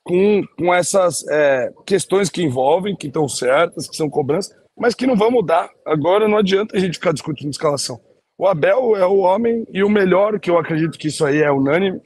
com, 0.05 0.43
com 0.59 0.75
essas 0.75 1.27
é, 1.29 1.73
questões 1.87 2.29
que 2.29 2.43
envolvem, 2.43 2.97
que 2.97 3.07
estão 3.07 3.29
certas, 3.29 3.89
que 3.89 3.97
são 3.97 4.11
cobranças, 4.11 4.55
mas 4.83 4.97
que 4.97 5.07
não 5.07 5.15
vão 5.15 5.31
mudar. 5.31 5.71
Agora 5.87 6.27
não 6.27 6.37
adianta 6.37 6.77
a 6.77 6.81
gente 6.81 6.95
ficar 6.95 7.13
discutindo 7.13 7.53
escalação. 7.53 8.01
O 8.37 8.49
Abel 8.49 8.97
é 8.97 9.07
o 9.07 9.19
homem 9.19 9.65
e 9.71 9.85
o 9.85 9.89
melhor, 9.89 10.41
que 10.41 10.51
eu 10.51 10.59
acredito 10.59 10.99
que 10.99 11.07
isso 11.07 11.25
aí 11.25 11.41
é 11.41 11.53
unânime. 11.53 12.03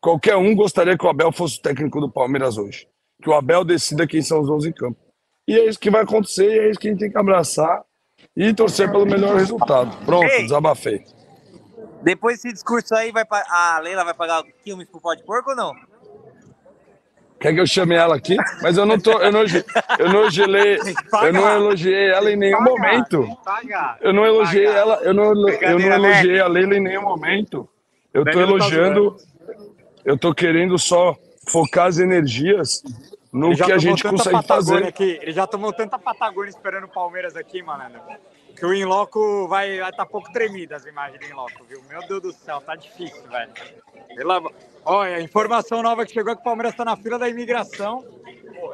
Qualquer 0.00 0.36
um 0.36 0.54
gostaria 0.54 0.96
que 0.96 1.04
o 1.04 1.08
Abel 1.08 1.32
fosse 1.32 1.58
o 1.58 1.62
técnico 1.62 2.00
do 2.00 2.08
Palmeiras 2.08 2.56
hoje. 2.56 2.86
Que 3.20 3.28
o 3.28 3.34
Abel 3.34 3.64
decida 3.64 4.06
quem 4.06 4.22
são 4.22 4.40
os 4.40 4.48
11 4.48 4.68
em 4.68 4.72
campo. 4.72 4.96
E 5.48 5.58
é 5.58 5.68
isso 5.68 5.80
que 5.80 5.90
vai 5.90 6.02
acontecer, 6.02 6.48
e 6.48 6.58
é 6.60 6.70
isso 6.70 6.78
que 6.78 6.86
a 6.86 6.90
gente 6.92 7.00
tem 7.00 7.10
que 7.10 7.18
abraçar 7.18 7.82
e 8.36 8.54
torcer 8.54 8.88
pelo 8.92 9.04
melhor 9.04 9.34
resultado. 9.34 9.96
Pronto, 10.06 10.30
Ei. 10.30 10.42
desabafei. 10.42 11.02
Depois 12.04 12.36
desse 12.36 12.52
discurso 12.52 12.94
aí, 12.94 13.10
vai 13.10 13.24
a 13.28 13.80
Leila 13.82 14.04
vai 14.04 14.14
pagar 14.14 14.44
quilmes 14.62 14.88
pro 14.88 15.00
pó 15.00 15.14
de 15.14 15.24
porco 15.24 15.50
ou 15.50 15.56
não? 15.56 15.74
Quer 17.40 17.54
que 17.54 17.60
eu 17.60 17.66
chame 17.66 17.94
ela 17.94 18.16
aqui? 18.16 18.36
Mas 18.62 18.76
eu 18.76 18.84
não 18.84 19.00
tô, 19.00 19.12
eu 19.12 19.32
não, 19.32 19.40
eu 19.98 20.12
não 20.12 20.30
gelei, 20.30 20.78
eu 21.22 21.32
não 21.32 21.50
elogiei 21.50 22.10
ela 22.10 22.30
em 22.30 22.36
nenhum 22.36 22.62
momento. 22.62 23.26
Eu 24.00 24.12
não 24.12 24.26
elogiei 24.26 24.66
ela, 24.66 24.96
eu 25.02 25.14
não, 25.14 25.48
eu 25.48 25.78
não 25.78 25.92
elogiei 25.92 26.38
a 26.38 26.46
Leila 26.46 26.76
em 26.76 26.80
nenhum 26.80 27.02
momento. 27.02 27.66
Eu 28.12 28.24
tô 28.26 28.32
tá 28.32 28.40
elogiando, 28.40 29.16
eu 30.04 30.18
tô 30.18 30.34
querendo 30.34 30.78
só 30.78 31.16
focar 31.48 31.86
as 31.86 31.98
energias 31.98 32.82
no 33.32 33.56
que 33.56 33.72
a 33.72 33.78
gente 33.78 34.02
consegue 34.02 34.46
fazer. 34.46 34.84
Aqui. 34.84 35.18
Ele 35.22 35.32
já 35.32 35.46
tomou 35.46 35.72
tanta 35.72 35.98
Patagônia 35.98 36.50
esperando 36.50 36.84
o 36.84 36.88
Palmeiras 36.88 37.36
aqui, 37.36 37.62
mano. 37.62 37.84
Que 38.60 38.66
o 38.66 38.74
Inloco 38.74 39.48
vai 39.48 39.76
estar 39.76 39.92
tá 39.92 40.06
pouco 40.06 40.30
tremido 40.32 40.74
as 40.74 40.84
imagens 40.84 41.18
do 41.18 41.24
Inloco, 41.24 41.64
viu? 41.66 41.82
Meu 41.88 42.06
Deus 42.06 42.20
do 42.20 42.32
céu, 42.32 42.60
tá 42.60 42.76
difícil, 42.76 43.22
velho. 43.28 43.50
Pela... 44.14 44.42
Olha, 44.84 45.18
informação 45.20 45.82
nova 45.82 46.04
que 46.04 46.12
chegou 46.12 46.32
é 46.32 46.36
que 46.36 46.42
o 46.42 46.44
Palmeiras 46.44 46.74
tá 46.74 46.84
na 46.84 46.94
fila 46.94 47.18
da 47.18 47.26
imigração. 47.26 48.04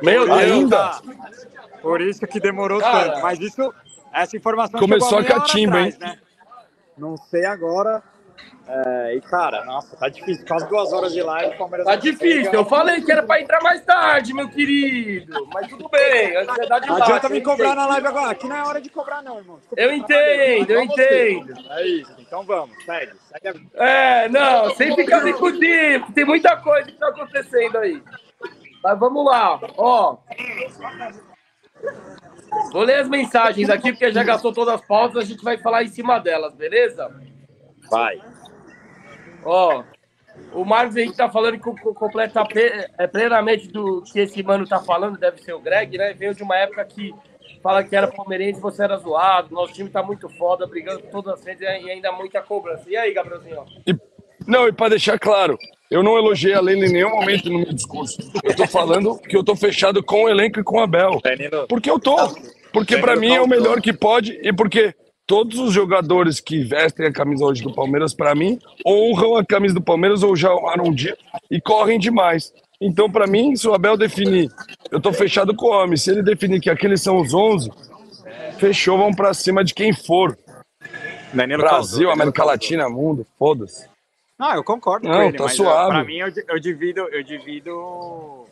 Meu 0.03 0.27
Por 0.27 0.43
isso- 0.43 0.69
Deus! 0.69 1.03
Por 1.81 2.01
isso 2.01 2.27
que 2.27 2.41
demorou 2.41 2.81
Cara. 2.81 3.11
tanto. 3.11 3.23
Mas 3.23 3.39
isso, 3.39 3.73
essa 4.13 4.37
informação 4.37 4.81
Começou 4.81 5.23
chegou 5.23 5.37
a 5.37 5.41
catimba, 5.41 5.81
hein? 5.81 5.95
né? 6.01 6.19
Não 6.99 7.17
sei 7.17 7.45
agora. 7.45 8.03
É, 8.68 9.14
e 9.14 9.20
cara, 9.20 9.64
nossa, 9.64 9.97
tá 9.97 10.09
difícil. 10.09 10.44
Quase 10.44 10.68
duas 10.68 10.93
horas 10.93 11.12
de 11.12 11.22
live, 11.22 11.55
o 11.55 11.59
Palmeiras 11.59 11.86
Tá 11.86 11.94
difícil. 11.94 12.52
Eu 12.52 12.64
falei 12.64 13.01
que 13.01 13.12
era 13.12 13.22
pra 13.22 13.40
entrar 13.40 13.62
mais 13.62 13.84
tarde, 13.84 14.34
meu 14.34 14.48
querido. 14.48 15.47
Mas 15.55 15.68
tudo 15.68 15.88
bem. 15.88 16.36
Ansiedade 16.36 16.88
Não 16.88 16.97
adianta 16.97 17.28
me 17.28 17.40
cobrar 17.40 17.76
na 17.76 17.86
live 17.86 18.06
agora. 18.09 18.30
Aqui 18.32 18.48
não 18.48 18.56
é 18.56 18.62
hora 18.64 18.80
de 18.80 18.90
cobrar, 18.90 19.22
não, 19.22 19.38
irmão. 19.38 19.59
Desculpa, 19.59 19.80
Eu 19.80 19.93
entendo, 19.93 20.70
eu 20.70 20.82
entendo. 20.82 21.55
É 21.70 21.86
isso. 21.86 22.12
Então 22.18 22.43
vamos, 22.43 22.76
segue. 22.84 23.12
segue 23.32 23.66
a. 23.78 23.84
É, 23.84 24.28
não, 24.28 24.74
sem 24.74 24.94
ficar 24.97 25.20
discutindo. 25.22 26.12
Tem 26.12 26.24
muita 26.24 26.56
coisa 26.56 26.90
que 26.90 26.98
tá 26.98 27.09
acontecendo 27.09 27.78
aí. 27.78 28.02
Mas 28.82 28.98
vamos 28.98 29.24
lá, 29.24 29.60
ó. 29.76 30.18
Vou 32.72 32.82
ler 32.82 33.01
as 33.01 33.09
mensagens 33.09 33.70
aqui, 33.70 33.93
porque 33.93 34.10
já 34.10 34.24
gastou 34.24 34.52
todas 34.52 34.74
as 34.74 34.86
pautas, 34.86 35.22
a 35.22 35.26
gente 35.26 35.43
vai 35.44 35.56
falar 35.59 35.84
em 35.84 35.88
cima 35.88 36.18
delas, 36.18 36.55
beleza? 36.55 37.12
Vai. 37.90 38.20
Ó, 39.47 39.82
o 40.52 40.64
Marcos 40.64 40.97
Henrique 40.97 41.16
tá 41.16 41.31
falando 41.31 41.55
que 41.55 41.60
co- 41.60 41.94
completa 41.94 42.44
é, 42.98 43.06
plenamente 43.06 43.68
do 43.68 44.02
que 44.02 44.20
esse 44.20 44.43
mano 44.43 44.66
tá 44.66 44.81
falando, 44.81 45.18
deve 45.18 45.40
ser 45.40 45.55
o 45.55 45.60
Greg, 45.60 45.97
né? 45.97 46.12
Veio 46.12 46.35
de 46.35 46.43
uma 46.43 46.56
época 46.56 46.85
que 46.85 47.14
fala 47.62 47.82
que 47.82 47.97
era 47.97 48.09
palmeirense, 48.09 48.60
você 48.60 48.82
era 48.82 48.97
zoado, 48.98 49.55
nosso 49.55 49.73
time 49.73 49.89
tá 49.89 50.02
muito 50.02 50.28
foda, 50.31 50.66
brigando 50.66 51.02
todas 51.10 51.35
as 51.35 51.43
frentes 51.43 51.62
e 51.62 51.66
ainda 51.66 52.12
muita 52.12 52.43
cobrança. 52.43 52.85
E 52.89 52.97
aí, 52.97 53.12
Gabrielzinho? 53.14 53.64
Não, 54.47 54.68
e 54.68 54.73
para 54.73 54.90
deixar 54.90 55.18
claro, 55.18 55.56
eu 55.90 56.02
não 56.02 56.16
elogiei 56.18 56.55
a 56.55 56.60
Leila 56.60 56.86
em 56.86 56.93
nenhum 56.93 57.10
momento 57.10 57.48
no 57.51 57.59
meu 57.60 57.73
discurso. 57.73 58.18
Eu 58.44 58.55
tô 58.55 58.66
falando 58.66 59.18
que 59.18 59.36
eu 59.36 59.43
tô 59.43 59.56
fechado 59.56 60.02
com 60.05 60.24
o 60.24 60.28
elenco 60.28 60.60
e 60.60 60.62
com 60.64 60.78
a 60.81 60.86
Bel. 60.86 61.18
Porque 61.66 61.90
eu 61.90 61.98
tô. 61.98 62.14
Porque 62.73 62.98
para 62.98 63.16
mim 63.16 63.35
é 63.35 63.40
o 63.40 63.48
melhor 63.48 63.81
que 63.81 63.93
pode 63.93 64.39
e 64.43 64.52
porque 64.52 64.94
todos 65.27 65.59
os 65.59 65.73
jogadores 65.73 66.40
que 66.40 66.62
vestem 66.62 67.07
a 67.07 67.12
camisa 67.12 67.44
hoje 67.44 67.62
do 67.62 67.74
Palmeiras, 67.74 68.15
para 68.15 68.35
mim, 68.35 68.59
honram 68.86 69.36
a 69.36 69.44
camisa 69.44 69.74
do 69.74 69.82
Palmeiras 69.82 70.23
ou 70.23 70.36
já 70.36 70.55
honraram 70.55 70.85
um 70.86 70.94
dia 70.94 71.16
e 71.51 71.61
correm 71.61 71.98
demais. 71.98 72.53
Então, 72.81 73.11
para 73.11 73.27
mim, 73.27 73.57
se 73.57 73.66
o 73.66 73.74
Abel 73.74 73.97
definir, 73.97 74.51
eu 74.90 75.01
tô 75.01 75.12
fechado 75.12 75.55
com 75.55 75.66
o 75.66 75.70
homem. 75.70 75.97
Se 75.97 76.11
ele 76.11 76.23
definir 76.23 76.61
que 76.61 76.70
aqueles 76.70 77.03
são 77.03 77.19
os 77.19 77.35
11, 77.35 77.70
fechou, 78.59 78.98
vamos 78.98 79.16
para 79.16 79.35
cima 79.35 79.65
de 79.65 79.74
quem 79.74 79.93
for. 79.93 80.39
Danilo 81.32 81.62
Brasil, 81.62 81.70
causou, 81.70 81.98
Danilo 81.98 82.12
América 82.12 82.36
causou. 82.36 82.53
Latina, 82.53 82.89
mundo, 82.89 83.27
foda-se. 83.39 83.89
Não, 84.39 84.55
eu 84.55 84.62
concordo 84.62 85.09
Não, 85.09 85.15
com 85.15 85.23
ele, 85.23 85.36
tá 85.36 85.48
suave. 85.48 85.90
para 85.90 86.05
mim 86.05 86.19
eu, 86.19 86.28
eu 86.48 86.61
divido, 86.61 87.01
eu 87.11 87.23
divido 87.23 87.73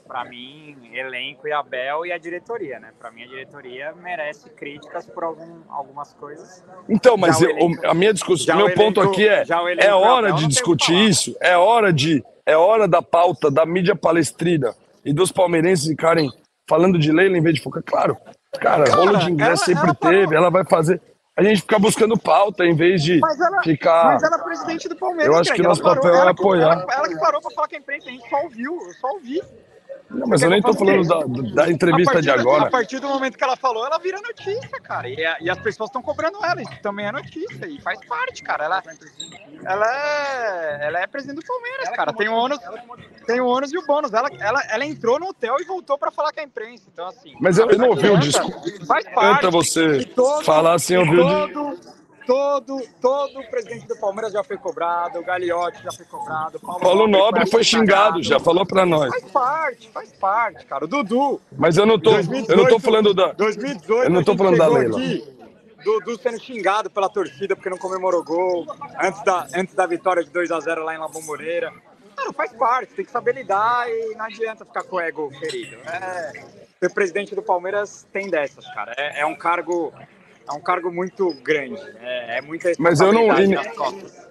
para 0.06 0.24
mim 0.24 0.76
elenco 0.92 1.48
e 1.48 1.52
Abel 1.52 2.04
e 2.06 2.12
a 2.12 2.18
diretoria, 2.18 2.78
né? 2.78 2.90
Para 2.98 3.10
mim 3.10 3.22
a 3.22 3.26
diretoria 3.26 3.92
merece 3.94 4.50
críticas 4.50 5.06
por 5.06 5.24
algum, 5.24 5.60
algumas 5.68 6.12
coisas. 6.14 6.64
Então, 6.88 7.16
mas 7.16 7.40
eu- 7.40 7.50
elenco- 7.50 7.86
a 7.86 7.94
minha 7.94 8.12
discussão, 8.12 8.56
meu 8.56 8.66
o 8.66 8.74
ponto 8.74 9.00
elenco- 9.00 9.12
aqui 9.14 9.28
é, 9.28 9.42
elenco 9.42 9.82
é 9.82 9.94
hora 9.94 10.28
Abel 10.28 10.36
de 10.36 10.42
que 10.42 10.48
discutir 10.48 10.94
isso, 11.08 11.36
é 11.40 11.56
hora 11.56 11.92
de, 11.92 12.22
é 12.46 12.56
hora 12.56 12.86
da 12.86 13.00
pauta 13.02 13.50
da 13.50 13.64
mídia 13.66 13.96
palestrina 13.96 14.74
e 15.04 15.12
dos 15.12 15.32
palmeirenses 15.32 15.86
ficarem 15.88 16.30
falando 16.68 16.98
de 16.98 17.10
Leila 17.12 17.36
em 17.36 17.42
vez 17.42 17.56
de 17.56 17.62
focar. 17.62 17.82
Claro, 17.82 18.16
cara, 18.60 18.84
Cara, 18.84 18.96
rolo 18.96 19.16
de 19.18 19.30
ingresso 19.30 19.64
ela- 19.70 19.78
sempre 19.80 19.84
ela 19.90 19.94
falou- 20.00 20.14
teve, 20.20 20.34
ela 20.36 20.50
vai 20.50 20.64
fazer. 20.64 21.00
A 21.36 21.42
gente 21.42 21.62
ficar 21.62 21.80
buscando 21.80 22.16
pauta 22.16 22.64
em 22.64 22.76
vez 22.76 23.02
de 23.02 23.18
Mas 23.18 23.40
ela, 23.40 23.60
ficar. 23.64 24.04
mas 24.04 24.22
ela 24.22 24.36
é 24.36 24.44
presidente 24.44 24.88
do 24.88 24.94
Palmeiras. 24.94 25.26
Eu 25.34 25.40
acho 25.40 25.50
que 25.50 25.56
Greg, 25.56 25.68
nosso 25.68 25.82
parou- 25.82 26.00
papel 26.00 26.14
é 26.16 26.30
apoiar. 26.30 26.72
Ela, 26.74 26.86
ela 26.94 27.08
que 27.08 27.18
parou 27.18 27.40
pra 27.42 27.50
falar 27.50 27.66
com 27.68 27.74
a 27.74 27.78
imprensa, 27.78 28.08
a 28.08 28.12
gente 28.12 28.30
só 28.30 28.40
ouviu, 28.44 28.72
eu 28.86 28.92
só 29.00 29.08
ouvi. 29.14 29.42
Não, 30.14 30.26
mas 30.28 30.42
eu 30.42 30.50
nem 30.50 30.62
tô 30.62 30.72
falando 30.74 31.06
da, 31.06 31.64
da 31.64 31.70
entrevista 31.70 32.12
partir 32.12 32.26
de 32.28 32.34
do- 32.34 32.40
agora. 32.40 32.64
A 32.64 32.70
partir 32.70 32.98
do 33.00 33.08
momento 33.08 33.36
que 33.36 33.44
ela 33.44 33.56
falou, 33.56 33.84
ela 33.86 33.98
vira 33.98 34.20
notícia, 34.20 34.80
cara. 34.80 35.08
E, 35.08 35.16
e 35.40 35.50
as 35.50 35.58
pessoas 35.58 35.88
estão 35.90 36.00
cobrando 36.02 36.38
ela, 36.44 36.62
isso 36.62 36.72
também 36.82 37.06
é 37.06 37.12
notícia. 37.12 37.66
E 37.66 37.80
faz 37.80 37.98
parte, 38.06 38.42
cara. 38.42 38.64
Ela, 38.64 38.82
ela, 39.64 39.86
é, 39.86 40.86
ela 40.86 41.00
é 41.00 41.06
presidente 41.06 41.40
do 41.40 41.46
Palmeiras, 41.46 41.88
cara. 41.90 42.12
Tem 42.12 42.28
o 42.28 42.34
ônus, 42.34 42.58
tem 43.26 43.40
o 43.40 43.46
ônus 43.46 43.72
e 43.72 43.78
o 43.78 43.86
bônus. 43.86 44.12
Ela, 44.12 44.28
ela, 44.38 44.62
ela 44.70 44.84
entrou 44.84 45.18
no 45.18 45.26
hotel 45.28 45.56
e 45.60 45.64
voltou 45.64 45.98
pra 45.98 46.10
falar 46.10 46.32
com 46.32 46.40
a 46.40 46.44
imprensa. 46.44 46.84
Então, 46.92 47.06
assim. 47.08 47.34
Mas 47.40 47.58
eu, 47.58 47.68
eu 47.70 47.78
não 47.78 47.88
ouvi 47.90 48.08
o 48.08 48.18
discurso. 48.18 48.86
Faz 48.86 49.04
parte. 49.06 49.18
adianta 49.46 49.50
você 49.50 50.04
todo- 50.14 50.44
falar 50.44 50.78
sem 50.78 50.96
e 50.96 50.98
ouvir 51.00 51.18
o 51.20 51.46
discurso. 51.46 51.94
Todo, 52.26 52.80
todo, 53.00 53.40
o 53.40 53.50
presidente 53.50 53.86
do 53.86 53.96
Palmeiras 53.96 54.32
já 54.32 54.42
foi 54.42 54.56
cobrado, 54.56 55.18
o 55.18 55.24
Gagliotti 55.24 55.82
já 55.82 55.92
foi 55.92 56.06
cobrado, 56.06 56.56
o 56.56 56.60
Paulo, 56.60 56.80
Paulo 56.80 57.06
Nobre 57.06 57.46
foi 57.46 57.62
xingado, 57.64 58.22
xingado. 58.22 58.22
já 58.22 58.40
falou 58.40 58.66
pra 58.66 58.84
nós. 58.86 59.10
Faz 59.10 59.32
parte, 59.32 59.88
faz 59.90 60.12
parte, 60.12 60.66
cara. 60.66 60.84
O 60.84 60.88
Dudu. 60.88 61.40
Mas 61.56 61.76
eu 61.76 61.86
não 61.86 61.98
tô, 61.98 62.12
eu 62.12 62.56
não 62.56 62.66
tô 62.66 62.78
falando 62.78 63.14
da. 63.14 63.32
2018, 63.32 64.04
Eu 64.04 64.10
não 64.10 64.24
tô 64.24 64.32
a 64.32 64.36
falando 64.36 64.58
da 64.58 64.66
Leila. 64.68 64.98
aqui, 64.98 65.24
Dudu 65.84 66.18
sendo 66.18 66.40
xingado 66.40 66.88
pela 66.90 67.08
torcida 67.08 67.54
porque 67.54 67.68
não 67.68 67.78
comemorou 67.78 68.24
gol 68.24 68.66
antes 69.00 69.22
da, 69.22 69.46
antes 69.54 69.74
da 69.74 69.86
vitória 69.86 70.24
de 70.24 70.30
2x0 70.30 70.78
lá 70.78 70.94
em 70.94 70.98
La 70.98 71.08
Bombonera. 71.08 71.72
Cara, 72.16 72.32
faz 72.32 72.52
parte, 72.52 72.94
tem 72.94 73.04
que 73.04 73.10
saber 73.10 73.34
lidar 73.34 73.90
e 73.90 74.14
não 74.14 74.24
adianta 74.24 74.64
ficar 74.64 74.84
com 74.84 74.96
o 74.96 75.00
ego 75.00 75.30
ferido. 75.40 75.76
É, 75.86 76.32
ser 76.80 76.92
presidente 76.94 77.34
do 77.34 77.42
Palmeiras 77.42 78.06
tem 78.12 78.30
dessas, 78.30 78.64
cara. 78.72 78.94
É, 78.96 79.20
é 79.20 79.26
um 79.26 79.34
cargo. 79.34 79.92
É 80.48 80.52
um 80.52 80.60
cargo 80.60 80.90
muito 80.92 81.34
grande. 81.42 81.80
É, 82.00 82.38
é 82.38 82.42
muita 82.42 82.72
Mas 82.78 83.00
eu 83.00 83.12
não- 83.12 83.28
costas. 83.76 84.24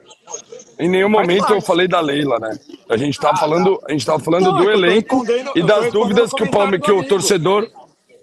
Em 0.79 0.87
nenhum 0.87 1.11
Faz 1.11 1.27
momento 1.27 1.53
eu 1.53 1.61
falei 1.61 1.87
da 1.87 1.99
Leila, 1.99 2.39
né? 2.39 2.57
A 2.89 2.97
gente 2.97 3.19
tava 3.19 3.37
falando, 3.37 3.79
a 3.87 3.91
gente 3.91 4.05
tava 4.05 4.23
falando 4.23 4.51
Não, 4.51 4.57
do 4.57 4.71
elenco 4.71 5.23
e 5.55 5.61
das 5.61 5.91
dúvidas 5.91 6.31
que 6.31 6.43
o, 6.43 6.49
Palme, 6.49 6.79
que 6.79 6.91
o 6.91 7.05
torcedor 7.07 7.69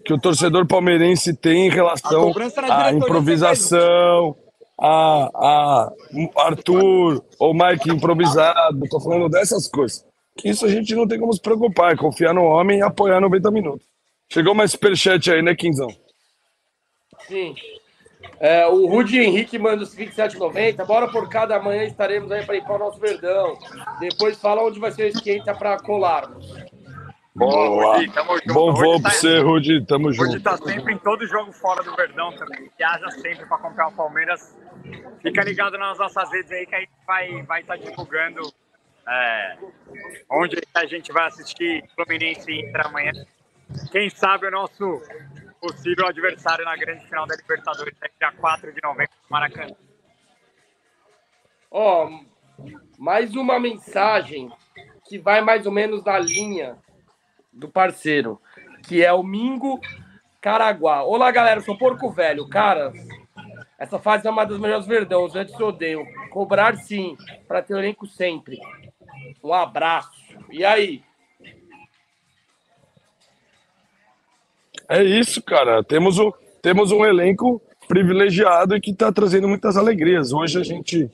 que 0.04 0.14
o 0.14 0.18
torcedor 0.18 0.66
palmeirense 0.66 1.36
tem 1.36 1.66
em 1.66 1.70
relação 1.70 2.32
à 2.70 2.90
improvisação, 2.90 4.34
a, 4.80 5.30
a 5.34 5.92
Arthur 6.36 7.22
ou 7.38 7.54
Mike 7.54 7.90
improvisado. 7.90 8.88
Tô 8.88 8.98
falando 8.98 9.28
dessas 9.28 9.68
coisas. 9.68 10.04
Que 10.36 10.48
isso 10.48 10.64
a 10.64 10.68
gente 10.68 10.94
não 10.94 11.06
tem 11.06 11.18
como 11.18 11.32
se 11.32 11.40
preocupar, 11.40 11.92
é 11.92 11.96
confiar 11.96 12.32
no 12.32 12.44
homem 12.44 12.78
e 12.78 12.82
apoiar 12.82 13.20
90 13.20 13.50
minutos. 13.50 13.86
Chegou 14.32 14.54
mais 14.54 14.70
superchat 14.70 15.30
aí, 15.30 15.42
né, 15.42 15.54
Quinzão? 15.54 15.88
Sim. 17.28 17.54
É, 18.40 18.66
o 18.66 18.86
Rudy 18.86 19.20
Henrique 19.20 19.58
manda 19.58 19.82
os 19.82 19.94
27,90. 19.94 20.84
Bora 20.86 21.08
por 21.08 21.28
cada 21.28 21.60
manhã 21.60 21.84
estaremos 21.84 22.32
aí 22.32 22.44
para 22.44 22.56
ir 22.56 22.64
para 22.64 22.76
o 22.76 22.78
nosso 22.78 22.98
Verdão. 22.98 23.58
Depois 24.00 24.40
fala 24.40 24.62
onde 24.62 24.80
vai 24.80 24.90
ser 24.92 25.04
o 25.04 25.08
esquenta 25.08 25.54
para 25.54 25.78
colarmos. 25.78 26.50
Boa. 27.34 27.96
Rudi, 27.96 28.10
tamo 28.12 28.32
junto. 28.38 28.54
Bom 28.54 28.70
Rudi 28.70 28.80
voo 28.82 28.96
tá- 28.96 29.08
pra 29.10 29.18
você, 29.18 29.38
Rudy. 29.40 29.84
Tamo 29.86 30.08
Hoje 30.08 30.18
junto. 30.18 30.40
tá 30.42 30.56
sempre 30.56 30.94
em 30.94 30.98
todo 30.98 31.26
jogo 31.26 31.52
fora 31.52 31.82
do 31.82 31.94
Verdão 31.94 32.32
também. 32.32 32.70
Viaja 32.78 33.10
sempre 33.10 33.46
pra 33.46 33.56
acompanhar 33.56 33.88
o 33.88 33.92
Palmeiras 33.92 34.56
fica 35.22 35.44
ligado 35.44 35.76
nas 35.78 35.98
nossas 35.98 36.30
redes 36.32 36.50
aí 36.50 36.66
que 36.66 36.74
a 36.74 36.80
gente 36.80 36.90
vai 37.06 37.42
vai 37.42 37.60
estar 37.60 37.76
divulgando 37.76 38.40
é, 39.08 39.56
onde 40.30 40.56
a 40.74 40.86
gente 40.86 41.12
vai 41.12 41.26
assistir 41.28 41.84
Fluminense 41.94 42.50
e 42.50 42.60
Inter 42.66 42.86
amanhã. 42.86 43.12
Quem 43.92 44.08
sabe 44.10 44.46
o 44.46 44.50
nosso 44.50 45.00
possível 45.60 46.06
adversário 46.06 46.64
na 46.64 46.74
grande 46.76 47.04
final 47.06 47.26
da 47.26 47.36
Libertadores, 47.36 47.94
é 48.02 48.10
dia 48.18 48.32
4 48.32 48.72
de 48.72 48.80
novembro, 48.82 49.12
no 49.22 49.28
Maracanã. 49.28 49.74
Ó, 51.70 52.10
mais 52.98 53.34
uma 53.34 53.60
mensagem 53.60 54.50
que 55.06 55.18
vai 55.18 55.40
mais 55.40 55.66
ou 55.66 55.72
menos 55.72 56.02
na 56.02 56.18
linha 56.18 56.78
do 57.52 57.68
parceiro, 57.68 58.40
que 58.86 59.04
é 59.04 59.12
o 59.12 59.22
Mingo 59.22 59.80
Caraguá. 60.40 61.02
Olá, 61.02 61.30
galera, 61.30 61.60
eu 61.60 61.64
sou 61.64 61.76
Porco 61.76 62.10
Velho. 62.10 62.48
Cara, 62.48 62.92
essa 63.78 63.98
fase 63.98 64.26
é 64.26 64.30
uma 64.30 64.44
das 64.44 64.58
melhores 64.58 64.86
verdão, 64.86 65.24
os 65.24 65.36
antes 65.36 65.58
odeiam. 65.60 66.04
Cobrar 66.30 66.76
sim, 66.76 67.16
para 67.46 67.62
ter 67.62 67.74
elenco 67.74 68.06
sempre. 68.06 68.58
Um 69.44 69.52
abraço. 69.52 70.38
E 70.50 70.64
aí? 70.64 71.04
É 74.90 75.04
isso, 75.04 75.40
cara. 75.40 75.84
Temos, 75.84 76.18
o, 76.18 76.34
temos 76.60 76.90
um 76.90 77.04
elenco 77.04 77.62
privilegiado 77.86 78.74
e 78.76 78.80
que 78.80 78.90
está 78.90 79.12
trazendo 79.12 79.46
muitas 79.46 79.76
alegrias. 79.76 80.32
Hoje 80.32 80.58
a 80.58 80.64
gente 80.64 81.08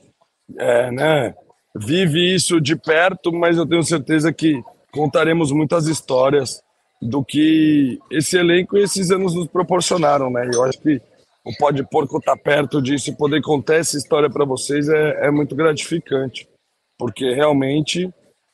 é, 0.57 0.91
né, 0.91 1.35
vive 1.75 2.33
isso 2.33 2.59
de 2.59 2.75
perto, 2.75 3.31
mas 3.31 3.55
eu 3.55 3.67
tenho 3.67 3.83
certeza 3.83 4.33
que 4.33 4.63
contaremos 4.91 5.51
muitas 5.51 5.85
histórias 5.85 6.59
do 6.99 7.23
que 7.23 7.99
esse 8.09 8.35
elenco 8.35 8.77
e 8.77 8.83
esses 8.83 9.11
anos 9.11 9.35
nos 9.35 9.47
proporcionaram, 9.47 10.31
né? 10.31 10.49
Eu 10.51 10.63
acho 10.63 10.81
que 10.81 10.99
o 11.45 11.55
Pode 11.57 11.87
Porco 11.87 12.19
tá 12.19 12.35
perto 12.35 12.81
disso 12.81 13.11
e 13.11 13.15
poder 13.15 13.41
contar 13.41 13.75
essa 13.75 13.95
história 13.95 14.29
para 14.29 14.43
vocês 14.43 14.89
é, 14.89 15.27
é, 15.27 15.31
muito 15.31 15.55
gratificante, 15.55 16.49
porque 16.97 17.33
realmente 17.33 18.11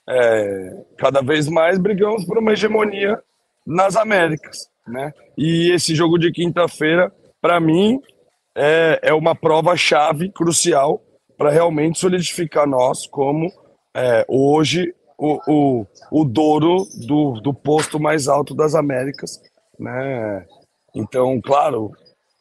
é, 0.08 0.84
cada 0.98 1.22
vez 1.22 1.48
mais 1.48 1.80
brigamos 1.80 2.26
por 2.26 2.38
uma 2.38 2.52
hegemonia 2.52 3.18
nas 3.66 3.96
Américas, 3.96 4.68
né? 4.88 5.14
E 5.38 5.72
esse 5.72 5.96
jogo 5.96 6.18
de 6.18 6.32
quinta-feira, 6.32 7.14
para 7.42 7.60
mim, 7.60 8.00
é, 8.56 9.00
é 9.02 9.14
uma 9.14 9.36
prova 9.36 9.76
chave 9.76 10.30
crucial 10.32 11.02
para 11.38 11.50
realmente 11.50 12.00
solidificar 12.00 12.68
nós 12.68 13.08
como 13.08 13.52
é, 13.96 14.26
hoje 14.28 14.94
o, 15.18 15.40
o, 15.48 15.86
o 16.12 16.26
Douro 16.26 16.86
do, 17.08 17.40
do 17.42 17.54
posto 17.54 18.00
mais 18.00 18.28
alto 18.28 18.54
das 18.54 18.76
Américas, 18.76 19.42
né? 19.80 20.46
Então, 20.96 21.42
claro, 21.42 21.92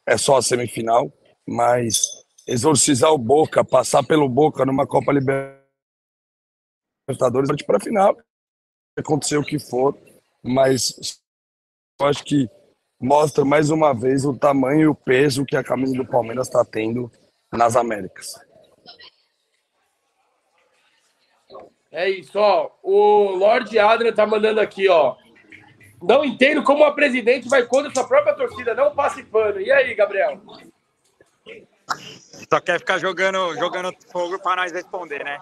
é 0.05 0.17
só 0.17 0.37
a 0.37 0.41
semifinal, 0.41 1.11
mas 1.47 2.01
exorcizar 2.47 3.11
o 3.11 3.17
Boca, 3.17 3.63
passar 3.63 4.03
pelo 4.03 4.29
Boca 4.29 4.65
numa 4.65 4.85
Copa 4.85 5.11
Libertadores, 5.11 5.63
para 7.65 7.77
a 7.77 7.81
final, 7.81 8.17
aconteceu 8.97 9.41
o 9.41 9.45
que 9.45 9.57
for, 9.59 9.97
mas 10.43 11.22
eu 11.99 12.07
acho 12.07 12.23
que 12.23 12.47
mostra 12.99 13.43
mais 13.43 13.69
uma 13.69 13.93
vez 13.93 14.25
o 14.25 14.37
tamanho 14.37 14.81
e 14.81 14.87
o 14.87 14.95
peso 14.95 15.45
que 15.45 15.55
a 15.55 15.63
camisa 15.63 15.93
do 15.95 16.05
Palmeiras 16.05 16.47
está 16.47 16.63
tendo 16.63 17.11
nas 17.51 17.75
Américas. 17.75 18.33
É 21.91 22.09
isso, 22.09 22.39
ó. 22.39 22.71
O 22.81 23.35
Lord 23.35 23.77
Adrian 23.77 24.13
tá 24.13 24.25
mandando 24.25 24.59
aqui, 24.59 24.89
ó. 24.89 25.15
Não 26.01 26.25
entendo 26.25 26.63
como 26.63 26.83
a 26.83 26.93
presidente 26.93 27.47
vai 27.47 27.63
contra 27.63 27.93
sua 27.93 28.07
própria 28.07 28.33
torcida, 28.33 28.73
não 28.73 28.95
passe 28.95 29.23
pano. 29.23 29.61
E 29.61 29.71
aí, 29.71 29.93
Gabriel? 29.93 30.41
Só 32.49 32.59
quer 32.59 32.79
ficar 32.79 32.97
jogando, 32.97 33.55
jogando 33.55 33.93
fogo 34.11 34.39
para 34.39 34.63
nós 34.63 34.71
responder, 34.71 35.23
né? 35.23 35.39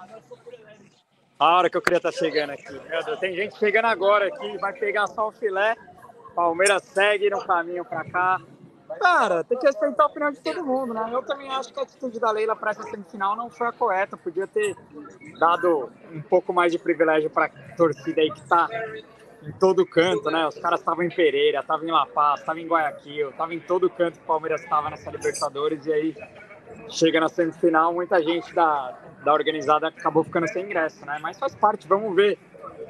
A 1.39 1.57
hora 1.57 1.69
que 1.69 1.77
eu 1.77 1.81
queria 1.81 1.97
estar 1.97 2.11
tá 2.11 2.17
chegando 2.17 2.51
aqui. 2.51 2.71
Meu 2.71 3.03
Deus, 3.03 3.19
tem 3.19 3.35
gente 3.35 3.57
chegando 3.57 3.85
agora 3.85 4.27
aqui, 4.27 4.57
vai 4.57 4.73
pegar 4.73 5.07
só 5.07 5.29
o 5.29 5.31
filé. 5.31 5.75
Palmeiras 6.35 6.83
segue 6.83 7.29
no 7.29 7.43
caminho 7.45 7.85
para 7.85 8.03
cá. 8.05 8.41
Cara, 8.99 9.43
tem 9.43 9.57
que 9.57 9.65
respeitar 9.65 10.03
a 10.03 10.07
opinião 10.07 10.31
de 10.31 10.41
todo 10.41 10.65
mundo, 10.65 10.93
né? 10.93 11.09
Eu 11.11 11.23
também 11.23 11.49
acho 11.49 11.73
que 11.73 11.79
a 11.79 11.83
atitude 11.83 12.19
da 12.19 12.29
Leila 12.31 12.55
para 12.55 12.71
essa 12.71 12.83
semifinal 12.83 13.35
não 13.35 13.49
foi 13.49 13.67
a 13.67 13.71
correta. 13.71 14.17
Podia 14.17 14.45
ter 14.47 14.75
dado 15.39 15.89
um 16.11 16.21
pouco 16.21 16.51
mais 16.53 16.71
de 16.71 16.79
privilégio 16.79 17.29
para 17.29 17.49
torcida 17.77 18.21
aí 18.21 18.31
que 18.31 18.41
tá 18.47 18.67
em 19.43 19.51
todo 19.53 19.85
canto, 19.85 20.29
né? 20.29 20.45
Os 20.47 20.57
caras 20.59 20.79
estavam 20.79 21.03
em 21.03 21.09
Pereira, 21.09 21.61
estavam 21.61 21.87
em 21.87 21.91
La 21.91 22.05
Paz, 22.05 22.41
estavam 22.41 22.61
em 22.61 22.67
Guayaquil, 22.67 23.29
estavam 23.29 23.53
em 23.53 23.59
todo 23.59 23.89
canto 23.89 24.17
que 24.17 24.23
o 24.23 24.27
Palmeiras 24.27 24.61
estava 24.61 24.89
nessa 24.89 25.09
Libertadores 25.09 25.85
e 25.85 25.93
aí 25.93 26.15
chega 26.89 27.19
na 27.19 27.29
semifinal, 27.29 27.93
muita 27.93 28.21
gente 28.21 28.53
da, 28.53 28.97
da 29.23 29.33
organizada 29.33 29.87
acabou 29.87 30.23
ficando 30.23 30.47
sem 30.47 30.65
ingresso, 30.65 31.05
né? 31.05 31.17
Mas 31.21 31.39
faz 31.39 31.55
parte, 31.55 31.87
vamos 31.87 32.15
ver 32.15 32.37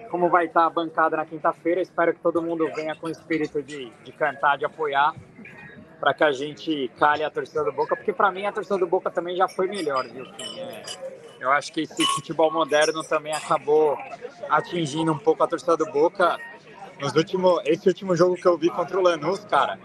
como 0.09 0.29
vai 0.29 0.45
estar 0.45 0.65
a 0.65 0.69
bancada 0.69 1.17
na 1.17 1.25
quinta-feira. 1.25 1.81
Espero 1.81 2.13
que 2.13 2.19
todo 2.19 2.41
mundo 2.41 2.69
venha 2.75 2.95
com 2.95 3.07
o 3.07 3.09
espírito 3.09 3.61
de, 3.61 3.91
de 4.03 4.11
cantar, 4.11 4.57
de 4.57 4.65
apoiar 4.65 5.13
para 6.01 6.15
que 6.15 6.23
a 6.23 6.31
gente 6.31 6.89
calhe 6.97 7.23
a 7.23 7.29
torcida 7.29 7.63
do 7.63 7.71
Boca, 7.71 7.95
porque 7.95 8.11
para 8.11 8.31
mim 8.31 8.47
a 8.47 8.51
torcida 8.51 8.75
do 8.75 8.87
Boca 8.87 9.11
também 9.11 9.35
já 9.35 9.47
foi 9.47 9.67
melhor, 9.67 10.07
viu? 10.07 10.25
É, 10.25 10.81
eu 11.39 11.51
acho 11.51 11.71
que 11.71 11.81
esse 11.81 12.03
futebol 12.15 12.51
moderno 12.51 13.03
também 13.03 13.31
acabou 13.31 13.95
atingindo 14.49 15.11
um 15.13 15.17
pouco 15.17 15.43
a 15.43 15.47
torcida 15.47 15.77
do 15.77 15.85
Boca. 15.85 16.39
Nos 16.99 17.15
últimos, 17.15 17.61
esse 17.65 17.87
último 17.87 18.15
jogo 18.15 18.35
que 18.35 18.47
eu 18.47 18.57
vi 18.57 18.71
contra 18.71 18.97
o 18.97 19.01
Lanús, 19.01 19.45
cara, 19.45 19.77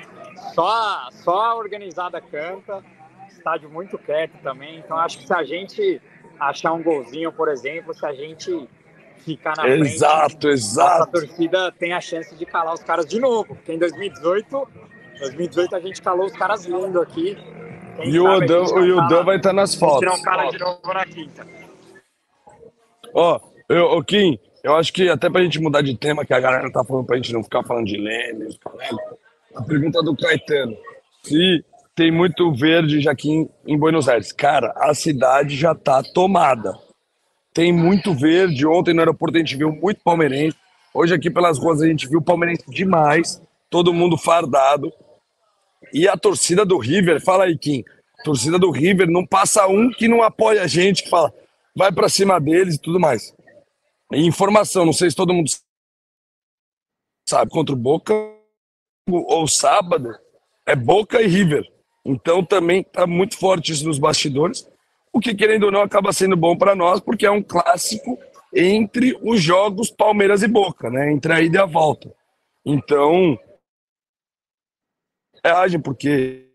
só, 0.54 1.08
só 1.10 1.40
a 1.40 1.54
organizada 1.54 2.18
canta, 2.18 2.82
estádio 3.28 3.68
muito 3.68 3.98
quieto 3.98 4.38
também. 4.42 4.78
Então 4.78 4.96
acho 4.96 5.18
que 5.18 5.26
se 5.26 5.34
a 5.34 5.44
gente 5.44 6.00
achar 6.40 6.72
um 6.72 6.82
golzinho, 6.82 7.30
por 7.30 7.48
exemplo, 7.48 7.92
se 7.92 8.06
a 8.06 8.14
gente 8.14 8.68
ficar 9.27 9.57
na 9.57 9.69
exato, 9.69 10.43
frente, 10.43 10.47
exato. 10.55 11.03
a 11.03 11.07
torcida 11.07 11.73
tem 11.73 11.93
a 11.93 12.01
chance 12.01 12.35
de 12.35 12.47
calar 12.47 12.74
os 12.74 12.82
caras 12.82 13.07
de 13.07 13.19
novo, 13.19 13.44
porque 13.44 13.73
em 13.73 13.78
2018 13.78 14.69
2018 15.19 15.74
a 15.74 15.81
gente 15.81 16.01
calou 16.01 16.27
os 16.27 16.32
caras 16.32 16.65
lindo 16.65 17.01
aqui. 17.01 17.36
Quem 17.97 18.11
e 18.11 18.20
o 18.20 18.85
Yudan 18.85 19.24
vai 19.24 19.36
estar 19.36 19.51
tá 19.51 19.53
nas 19.55 19.74
fotos. 19.74 20.01
Tirar 20.01 20.15
um 20.15 20.23
cara 20.23 20.51
de 20.51 20.59
novo 20.59 20.93
na 20.93 21.05
quinta. 21.07 21.47
Ó, 23.15 23.40
oh, 23.40 23.73
eu, 23.73 24.05
Kim, 24.05 24.39
eu 24.62 24.77
acho 24.77 24.93
que 24.93 25.09
até 25.09 25.31
pra 25.31 25.43
gente 25.43 25.59
mudar 25.59 25.81
de 25.81 25.97
tema, 25.97 26.24
que 26.24 26.35
a 26.35 26.40
galera 26.40 26.70
tá 26.70 26.85
falando 26.85 27.07
pra 27.07 27.16
gente 27.16 27.32
não 27.32 27.43
ficar 27.43 27.65
falando 27.65 27.86
de 27.86 27.97
Lênin, 27.97 28.48
a 29.55 29.62
pergunta 29.62 30.03
do 30.03 30.15
Caetano. 30.15 30.77
Se 31.23 31.65
tem 31.94 32.11
muito 32.11 32.53
verde 32.53 33.01
já 33.01 33.12
aqui 33.12 33.48
em 33.66 33.78
Buenos 33.78 34.07
Aires. 34.07 34.31
Cara, 34.31 34.74
a 34.77 34.93
cidade 34.93 35.57
já 35.57 35.74
tá 35.74 36.03
tomada. 36.03 36.74
Tem 37.57 37.73
muito 37.73 38.12
verde. 38.12 38.66
Ontem 38.66 38.93
no 38.93 39.01
aeroporto 39.01 39.39
a 39.39 39.41
gente 39.41 39.57
viu 39.57 39.73
muito 39.73 40.03
palmeirense. 40.05 40.59
Hoje 40.93 41.15
aqui 41.15 41.31
pelas 41.31 41.59
ruas 41.59 41.81
a 41.81 41.87
gente 41.87 42.07
viu 42.07 42.20
palmeirense 42.20 42.65
demais. 42.69 43.41
Todo 43.70 43.95
mundo 43.95 44.19
fardado. 44.19 44.93
E 45.91 46.07
a 46.07 46.19
torcida 46.19 46.66
do 46.66 46.77
River, 46.77 47.19
fala 47.24 47.45
aí, 47.45 47.57
Kim, 47.57 47.83
a 48.20 48.24
torcida 48.24 48.59
do 48.59 48.70
River 48.70 49.09
não 49.09 49.27
passa 49.27 49.66
um 49.66 49.91
que 49.91 50.07
não 50.07 50.23
apoia 50.23 50.65
a 50.65 50.66
gente, 50.66 51.05
que 51.05 51.09
fala, 51.09 51.33
vai 51.74 51.91
para 51.91 52.11
cima 52.11 52.39
deles 52.39 52.74
e 52.74 52.78
tudo 52.78 53.01
mais. 53.01 53.35
E 54.12 54.27
informação, 54.27 54.85
não 54.85 54.93
sei 54.93 55.09
se 55.09 55.16
todo 55.16 55.33
mundo 55.33 55.51
sabe, 57.27 57.51
contra 57.51 57.74
o 57.74 57.78
Boca 57.78 58.12
ou 59.09 59.49
sábado, 59.49 60.15
é 60.66 60.77
Boca 60.77 61.23
e 61.23 61.27
River. 61.27 61.66
Então 62.05 62.45
também 62.45 62.83
tá 62.83 63.07
muito 63.07 63.39
forte 63.39 63.73
isso 63.73 63.87
nos 63.87 63.99
bastidores, 63.99 64.69
o 65.12 65.20
que 65.20 65.35
querendo 65.35 65.65
ou 65.65 65.73
não 65.73 65.83
acaba 65.83 66.12
sendo 66.12 66.37
bom 66.37 66.57
para 66.57 66.74
nós, 66.74 67.01
porque 67.01 67.27
é 67.27 67.31
um 67.31 67.43
clássico 67.43 68.19
entre 68.55 69.19
os 69.23 69.41
jogos 69.41 69.91
Palmeiras 69.91 70.43
e 70.43 70.49
Boca, 70.49 70.91
né? 70.91 71.12
Entre 71.12 71.33
a 71.33 71.41
ida 71.41 71.59
e 71.59 71.61
a 71.61 71.66
volta. 71.66 72.12
Então, 72.65 73.39
reagem, 75.45 75.81
porque 75.81 76.47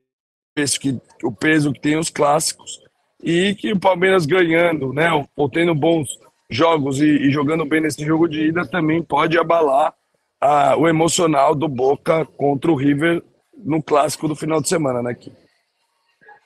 penso 0.54 0.80
que 0.80 1.00
o 1.24 1.32
peso 1.32 1.72
que 1.72 1.80
tem 1.80 1.98
os 1.98 2.10
clássicos 2.10 2.82
e 3.24 3.56
que 3.56 3.72
o 3.72 3.80
Palmeiras 3.80 4.26
ganhando, 4.26 4.92
né, 4.92 5.10
ou 5.36 5.50
tendo 5.50 5.74
bons 5.74 6.10
jogos 6.50 7.00
e, 7.00 7.06
e 7.06 7.32
jogando 7.32 7.66
bem 7.66 7.82
nesse 7.82 8.04
jogo 8.06 8.28
de 8.28 8.48
ida 8.48 8.68
também 8.68 9.02
pode 9.02 9.38
abalar 9.38 9.94
a, 10.40 10.76
o 10.76 10.88
emocional 10.88 11.56
do 11.56 11.68
Boca 11.68 12.26
contra 12.26 12.72
o 12.72 12.76
River 12.76 13.24
no 13.56 13.82
clássico 13.82 14.28
do 14.28 14.36
final 14.36 14.60
de 14.60 14.68
semana, 14.68 15.02
né, 15.02 15.14
Kim? 15.14 15.32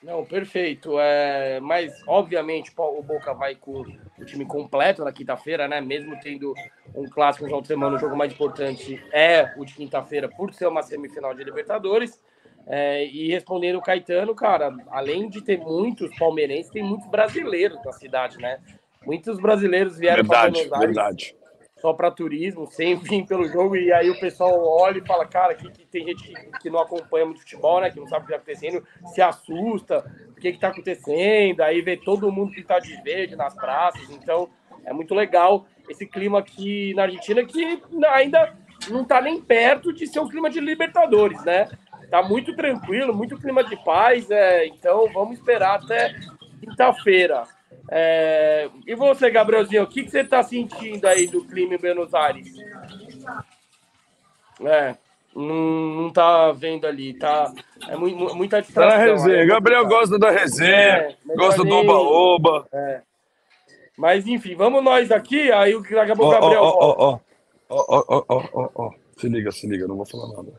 Não, 0.06 0.24
perfeito. 0.24 1.00
É, 1.00 1.58
mas, 1.58 1.92
obviamente, 2.06 2.72
o 2.76 3.02
Boca 3.02 3.34
vai 3.34 3.56
com 3.56 3.82
o 4.16 4.24
time 4.24 4.46
completo 4.46 5.04
na 5.04 5.10
quinta-feira, 5.10 5.66
né? 5.66 5.80
Mesmo 5.80 6.16
tendo 6.20 6.54
um 6.94 7.08
clássico 7.08 7.42
no 7.42 7.48
final 7.48 7.60
de 7.60 7.66
semana, 7.66 7.96
o 7.96 7.98
jogo 7.98 8.16
mais 8.16 8.32
importante 8.32 9.02
é 9.12 9.52
o 9.56 9.64
de 9.64 9.74
quinta-feira, 9.74 10.28
por 10.28 10.54
ser 10.54 10.68
uma 10.68 10.80
semifinal 10.80 11.34
de 11.34 11.42
Libertadores. 11.42 12.22
É, 12.68 13.04
e 13.04 13.28
respondendo 13.32 13.76
o 13.78 13.82
Caetano, 13.82 14.32
cara, 14.32 14.72
além 14.92 15.28
de 15.28 15.42
ter 15.42 15.58
muitos 15.58 16.16
palmeirenses, 16.16 16.70
tem 16.70 16.84
muitos 16.84 17.08
brasileiros 17.08 17.84
na 17.84 17.92
cidade, 17.92 18.38
né? 18.38 18.60
Muitos 19.04 19.40
brasileiros 19.40 19.98
vieram 19.98 20.24
para 20.24 20.42
Buenos 20.42 20.72
Aires 20.72 20.86
verdade. 20.86 21.36
Só 21.76 21.92
para 21.92 22.10
turismo, 22.10 22.66
sem 22.66 22.96
vir 23.00 23.26
pelo 23.26 23.46
jogo, 23.48 23.76
e 23.76 23.92
aí 23.92 24.10
o 24.10 24.18
pessoal 24.18 24.58
olha 24.66 24.98
e 24.98 25.06
fala, 25.06 25.26
cara, 25.26 25.54
que, 25.54 25.70
que 25.70 25.86
tem 25.86 26.06
gente 26.06 26.22
que, 26.22 26.58
que, 26.60 26.70
não 26.70 26.80
acompanha 26.80 27.26
muito 27.26 27.40
futebol, 27.40 27.80
né? 27.80 27.90
Que 27.90 28.00
não 28.00 28.06
sabe 28.06 28.24
o 28.24 28.26
que 28.26 28.34
está 28.34 28.42
acontecendo, 28.42 28.86
se 29.14 29.20
assusta, 29.20 30.02
porque 30.32 30.50
que 30.50 30.56
está 30.56 30.68
acontecendo, 30.68 31.60
aí 31.60 31.80
ver 31.80 32.00
todo 32.00 32.32
mundo 32.32 32.52
pintado 32.52 32.84
de 32.86 33.00
verde 33.02 33.36
nas 33.36 33.54
praças. 33.54 34.08
Então, 34.10 34.48
é 34.84 34.92
muito 34.92 35.14
legal 35.14 35.66
esse 35.88 36.06
clima 36.06 36.38
aqui 36.38 36.94
na 36.94 37.02
Argentina, 37.02 37.44
que 37.44 37.82
ainda 38.08 38.54
não 38.88 39.02
está 39.02 39.20
nem 39.20 39.40
perto 39.40 39.92
de 39.92 40.06
ser 40.06 40.20
um 40.20 40.28
clima 40.28 40.50
de 40.50 40.60
Libertadores, 40.60 41.42
né? 41.44 41.68
Tá 42.10 42.22
muito 42.22 42.54
tranquilo, 42.54 43.14
muito 43.14 43.36
clima 43.36 43.64
de 43.64 43.76
paz, 43.84 44.30
é, 44.30 44.66
então 44.66 45.08
vamos 45.12 45.38
esperar 45.38 45.82
até 45.82 46.14
quinta-feira. 46.60 47.44
É, 47.90 48.68
e 48.86 48.94
você, 48.94 49.30
Gabrielzinho, 49.30 49.82
o 49.84 49.86
que, 49.86 50.02
que 50.04 50.10
você 50.10 50.20
está 50.20 50.42
sentindo 50.42 51.04
aí 51.06 51.26
do 51.26 51.44
clima 51.44 51.74
em 51.74 51.78
Buenos 51.78 52.12
Aires? 52.14 52.48
É, 54.60 54.96
não, 55.34 55.44
não 56.02 56.10
tá 56.10 56.50
vendo 56.52 56.86
ali, 56.86 57.14
tá? 57.14 57.52
É 57.88 57.96
mu- 57.96 58.08
mu- 58.10 58.34
muita 58.34 58.56
Tá 58.56 58.60
distração. 58.62 58.98
na 58.98 59.04
resenha. 59.04 59.36
é 59.36 59.46
Gabriel 59.46 59.82
complicado. 59.82 60.00
gosta 60.00 60.18
da 60.18 60.30
resenha, 60.30 60.70
É, 60.72 61.16
gosta 61.36 61.58
do 61.62 61.64
nem- 61.68 61.78
oba-oba. 61.88 62.66
É. 62.72 63.02
Mas 63.96 64.26
enfim, 64.26 64.54
vamos 64.54 64.82
nós 64.82 65.10
aqui, 65.10 65.50
aí 65.52 65.74
o 65.74 65.82
que 65.82 65.94
daqui 65.94 66.10
a 66.10 66.14
Ó, 66.14 66.16
pouco 66.16 66.30
o 66.36 66.40
Gabriel 66.40 66.62
ó, 66.62 66.94
ó. 66.98 67.18
Ó, 67.68 67.84
ó, 67.88 68.04
ó, 68.08 68.24
ó, 68.28 68.44
ó, 68.52 68.70
ó. 68.74 68.90
Se 69.18 69.28
liga, 69.28 69.50
se 69.50 69.66
liga, 69.66 69.86
não 69.88 69.96
vou 69.96 70.06
falar 70.06 70.28
nada. 70.36 70.52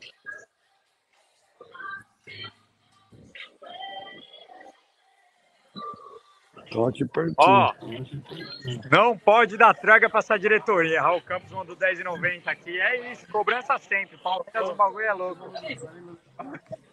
Aqui 6.87 7.05
pertinho. 7.05 7.35
Ó, 7.37 7.73
não 8.91 9.17
pode 9.17 9.57
dar 9.57 9.73
traga 9.73 10.09
pra 10.09 10.19
essa 10.19 10.37
diretoria. 10.37 11.01
Raul 11.01 11.21
Campos 11.21 11.51
mandou 11.51 11.75
10,90 11.75 12.47
aqui. 12.47 12.79
É 12.79 13.11
isso, 13.11 13.25
cobrança 13.31 13.77
sempre. 13.77 14.17
Palmeiras, 14.17 14.69
o 14.69 14.75
bagulho 14.75 15.05
é 15.05 15.13
louco. 15.13 15.51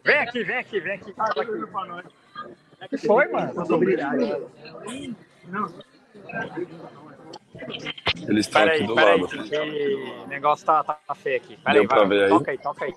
Vem 0.04 0.16
aqui, 0.18 0.44
vem 0.44 0.56
aqui, 0.58 0.80
vem 0.80 0.92
aqui. 0.94 1.12
Fala 1.12 1.30
aqui. 1.30 1.50
O 2.84 2.88
que 2.88 2.98
foi, 2.98 3.26
mano? 3.28 3.52
Eles 8.28 8.46
estão 8.46 8.62
aqui 8.62 8.70
Peraí, 8.70 8.86
do 8.86 8.94
lado. 8.94 10.24
o 10.24 10.26
negócio 10.28 10.66
tá, 10.66 10.82
tá, 10.84 11.14
feio 11.14 11.36
aqui. 11.36 11.56
Peraí, 11.56 11.80
Deu 11.80 11.88
pra 11.88 11.98
vai. 12.00 12.08
ver 12.08 12.24
aí? 12.24 12.28
Toca 12.30 12.50
aí, 12.50 12.58
toca 12.58 12.84
aí. 12.84 12.94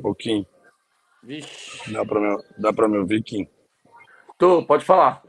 Ô, 0.00 0.14
Kim, 0.14 0.46
Vixe. 1.28 1.92
dá 1.92 2.04
pra 2.06 2.20
me, 2.20 2.42
dá 2.58 2.72
pra 2.72 2.88
me 2.88 2.96
ouvir, 2.98 3.22
Kim? 3.22 3.46
Tô, 4.38 4.64
pode 4.64 4.82
falar. 4.84 5.22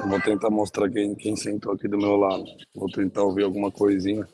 Eu 0.00 0.08
vou 0.08 0.20
tentar 0.20 0.50
mostrar 0.50 0.90
quem, 0.90 1.14
quem 1.14 1.36
sentou 1.36 1.72
aqui 1.72 1.86
do 1.86 1.96
meu 1.96 2.16
lado. 2.16 2.44
Vou 2.74 2.88
tentar 2.90 3.22
ouvir 3.22 3.44
alguma 3.44 3.70
coisinha, 3.70 4.26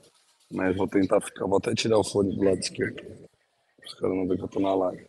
mas 0.51 0.74
vou 0.74 0.89
tentar 0.89 1.20
ficar. 1.20 1.47
Vou 1.47 1.59
até 1.59 1.74
tirar 1.74 1.98
o 1.98 2.05
fone 2.05 2.35
do 2.35 2.43
lado 2.43 2.59
esquerdo. 2.59 2.97
Os 3.85 3.94
caras 3.94 4.16
não 4.16 4.27
veem 4.27 4.39
que 4.39 4.44
eu 4.44 4.48
tô 4.48 4.59
na 4.60 4.74
live. 4.74 5.06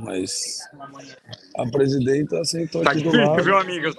Mas 0.00 0.58
a 1.56 1.64
presidenta 1.70 2.44
sentou 2.44 2.82
Tá 2.84 2.90
aqui 2.90 3.00
do 3.02 3.10
difícil, 3.12 3.30
lado. 3.32 3.42
viu, 3.44 3.56
amigos? 3.56 3.94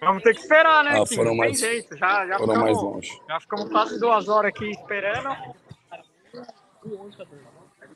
Vamos 0.00 0.22
ter 0.22 0.34
que 0.34 0.40
esperar, 0.40 0.84
né? 0.84 1.00
Ah, 1.00 1.06
foram 1.06 1.30
Não 1.30 1.36
mais- 1.36 1.58
tem 1.58 1.70
jeito. 1.70 1.96
Já, 1.96 2.26
já, 2.26 2.38
foram 2.38 2.52
ficamos, 2.54 2.62
mais 2.62 2.76
longe. 2.82 3.20
já 3.26 3.40
ficamos 3.40 3.68
quase 3.70 3.98
duas 3.98 4.28
horas 4.28 4.50
aqui 4.50 4.68
esperando. 4.70 5.30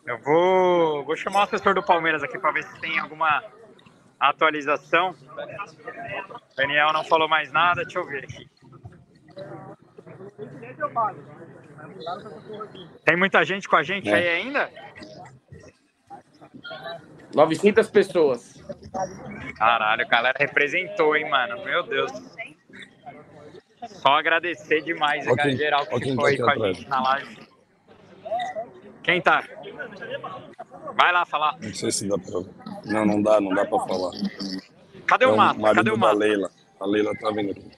Eu 0.06 0.18
vou, 0.18 1.04
vou 1.04 1.16
chamar 1.16 1.40
o 1.40 1.42
assessor 1.44 1.74
do 1.74 1.82
Palmeiras 1.82 2.22
aqui 2.22 2.38
para 2.38 2.52
ver 2.52 2.64
se 2.64 2.80
tem 2.80 2.98
alguma 2.98 3.42
atualização. 4.18 5.14
Daniel 6.56 6.92
não 6.92 7.04
falou 7.04 7.28
mais 7.28 7.52
nada, 7.52 7.82
deixa 7.84 7.98
eu 7.98 8.06
ver 8.06 8.24
aqui. 8.24 8.48
Tem 13.04 13.16
muita 13.16 13.44
gente 13.44 13.68
com 13.68 13.76
a 13.76 13.82
gente 13.82 14.08
É. 14.08 14.14
aí 14.14 14.28
ainda? 14.28 14.70
900 17.34 17.88
pessoas. 17.90 18.62
Caralho, 19.56 20.04
a 20.04 20.08
galera 20.08 20.36
representou, 20.38 21.16
hein, 21.16 21.28
mano? 21.30 21.64
Meu 21.64 21.82
Deus. 21.84 22.12
Só 23.86 24.18
agradecer 24.18 24.82
demais 24.82 25.26
a 25.26 25.34
quem- 25.36 25.56
geral 25.56 25.86
que 25.86 25.98
quem 26.00 26.10
ficou 26.12 26.26
aí 26.26 26.38
com 26.38 26.50
a 26.50 26.72
gente 26.72 26.88
na 26.88 27.02
live. 27.02 27.48
Quem 29.02 29.20
tá? 29.20 29.44
Vai 30.96 31.12
lá 31.12 31.24
falar. 31.26 31.56
Não 31.60 31.74
sei 31.74 31.90
se 31.90 32.08
dá 32.08 32.16
pra. 32.18 32.40
Não, 32.84 33.04
não 33.06 33.22
dá, 33.22 33.40
não 33.40 33.54
dá 33.54 33.64
pra 33.64 33.78
falar. 33.80 34.10
Cadê 35.06 35.24
É 35.24 35.28
o 35.28 35.36
Massa? 35.36 35.58
marido 35.60 35.76
Cadê 35.76 35.90
o 35.90 35.98
Massa? 35.98 36.14
Leila. 36.18 36.50
A 36.80 36.86
Leila 36.86 37.12
tá 37.20 37.30
vindo 37.30 37.50
aqui. 37.52 37.70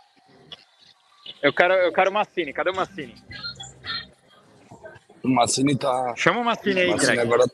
Eu 1.42 1.52
quero, 1.52 1.74
eu 1.74 1.92
quero 1.92 2.10
o 2.10 2.14
Massini. 2.14 2.52
Cadê 2.52 2.70
o 2.70 2.76
Massini? 2.76 3.14
O 5.22 5.28
Massini 5.28 5.76
tá. 5.76 6.14
Chama 6.16 6.40
o 6.40 6.44
Massini 6.44 6.80
aí, 6.80 6.90
Massini 6.90 7.12
Greg. 7.16 7.32
agora. 7.32 7.44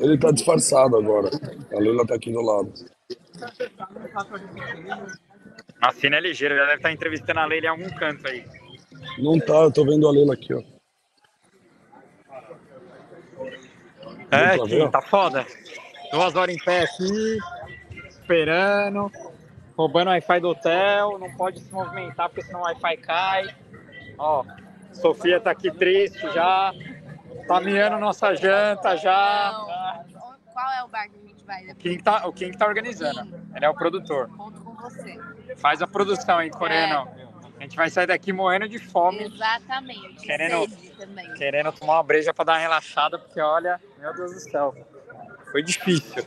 Ele 0.00 0.18
tá 0.18 0.30
disfarçado 0.30 0.96
agora. 0.96 1.30
A 1.74 1.78
Leila 1.78 2.06
tá 2.06 2.14
aqui 2.14 2.30
do 2.32 2.42
lado. 2.42 2.72
Massini 5.80 6.16
é 6.16 6.20
ligeiro, 6.20 6.56
já 6.56 6.62
deve 6.64 6.76
estar 6.76 6.92
entrevistando 6.92 7.40
a 7.40 7.46
Leila 7.46 7.66
em 7.66 7.70
algum 7.70 7.90
canto 7.96 8.26
aí. 8.28 8.44
Não 9.18 9.38
tá, 9.38 9.54
eu 9.54 9.72
tô 9.72 9.84
vendo 9.84 10.06
a 10.06 10.12
Leila 10.12 10.34
aqui, 10.34 10.52
ó. 10.52 10.62
É, 14.30 14.58
Kim, 14.58 14.82
ó. 14.82 14.88
tá 14.88 15.00
foda. 15.02 15.46
Duas 16.12 16.34
horas 16.36 16.54
em 16.54 16.58
pé 16.58 16.82
aqui, 16.84 17.38
esperando, 18.08 19.10
roubando 19.76 20.08
o 20.08 20.10
Wi-Fi 20.10 20.40
do 20.40 20.48
hotel, 20.48 21.18
não 21.18 21.30
pode 21.36 21.60
se 21.60 21.72
movimentar 21.72 22.28
porque 22.28 22.42
senão 22.42 22.60
o 22.60 22.64
Wi-Fi 22.64 22.96
cai. 22.98 23.54
Ó, 24.18 24.44
Sofia 24.92 25.40
tá 25.40 25.50
aqui 25.50 25.70
triste 25.70 26.20
já, 26.32 26.72
tá 27.46 27.60
miando 27.60 27.98
nossa 27.98 28.34
janta 28.34 28.96
já. 28.96 29.52
Qual 30.52 30.72
é 30.72 30.82
o 30.82 30.88
bar 30.88 31.08
que 31.08 31.16
a 31.16 31.28
gente 31.28 31.44
vai 31.44 31.62
O 31.62 31.66
depois? 31.66 31.82
King 31.82 32.02
tá, 32.02 32.26
o 32.26 32.32
King 32.32 32.56
tá 32.56 32.66
organizando, 32.66 33.20
ele 33.54 33.64
é 33.64 33.68
o 33.68 33.74
produtor. 33.74 34.28
Conto 34.36 34.60
com 34.60 34.74
você. 34.74 35.18
Faz 35.56 35.80
a 35.82 35.86
produção 35.86 36.38
aí, 36.38 36.50
coreano. 36.50 37.08
A 37.58 37.62
gente 37.62 37.76
vai 37.76 37.90
sair 37.90 38.06
daqui 38.06 38.32
morrendo 38.32 38.68
de 38.68 38.78
fome, 38.78 39.24
Exatamente. 39.24 40.24
Querendo- 40.24 40.66
querendo 41.36 41.72
tomar 41.72 41.94
uma 41.94 42.02
breja 42.02 42.32
pra 42.32 42.44
dar 42.44 42.52
uma 42.52 42.58
relaxada, 42.58 43.18
porque 43.18 43.40
olha, 43.40 43.80
meu 43.98 44.14
Deus 44.14 44.32
do 44.32 44.40
céu, 44.40 44.74
foi 45.50 45.62
difícil. 45.62 46.24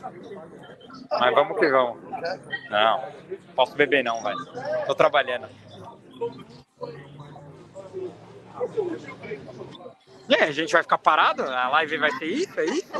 Mas 1.10 1.34
vamos 1.34 1.58
que 1.58 1.68
vamos. 1.70 1.98
Não, 2.70 3.04
posso 3.54 3.74
beber 3.74 4.04
não, 4.04 4.22
velho. 4.22 4.38
Tô 4.86 4.94
trabalhando. 4.94 5.48
E 10.28 10.34
aí, 10.34 10.42
a 10.48 10.52
gente 10.52 10.72
vai 10.72 10.82
ficar 10.82 10.98
parado? 10.98 11.42
A 11.42 11.68
live 11.68 11.98
vai 11.98 12.10
ser 12.12 12.26
isso? 12.26 12.60
É 12.60 12.64
isso? 12.66 12.92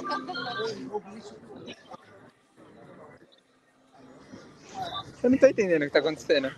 Eu 5.22 5.30
não 5.30 5.38
tô 5.38 5.46
entendendo 5.46 5.82
o 5.82 5.86
que 5.86 5.90
tá 5.92 5.98
acontecendo. 6.00 6.52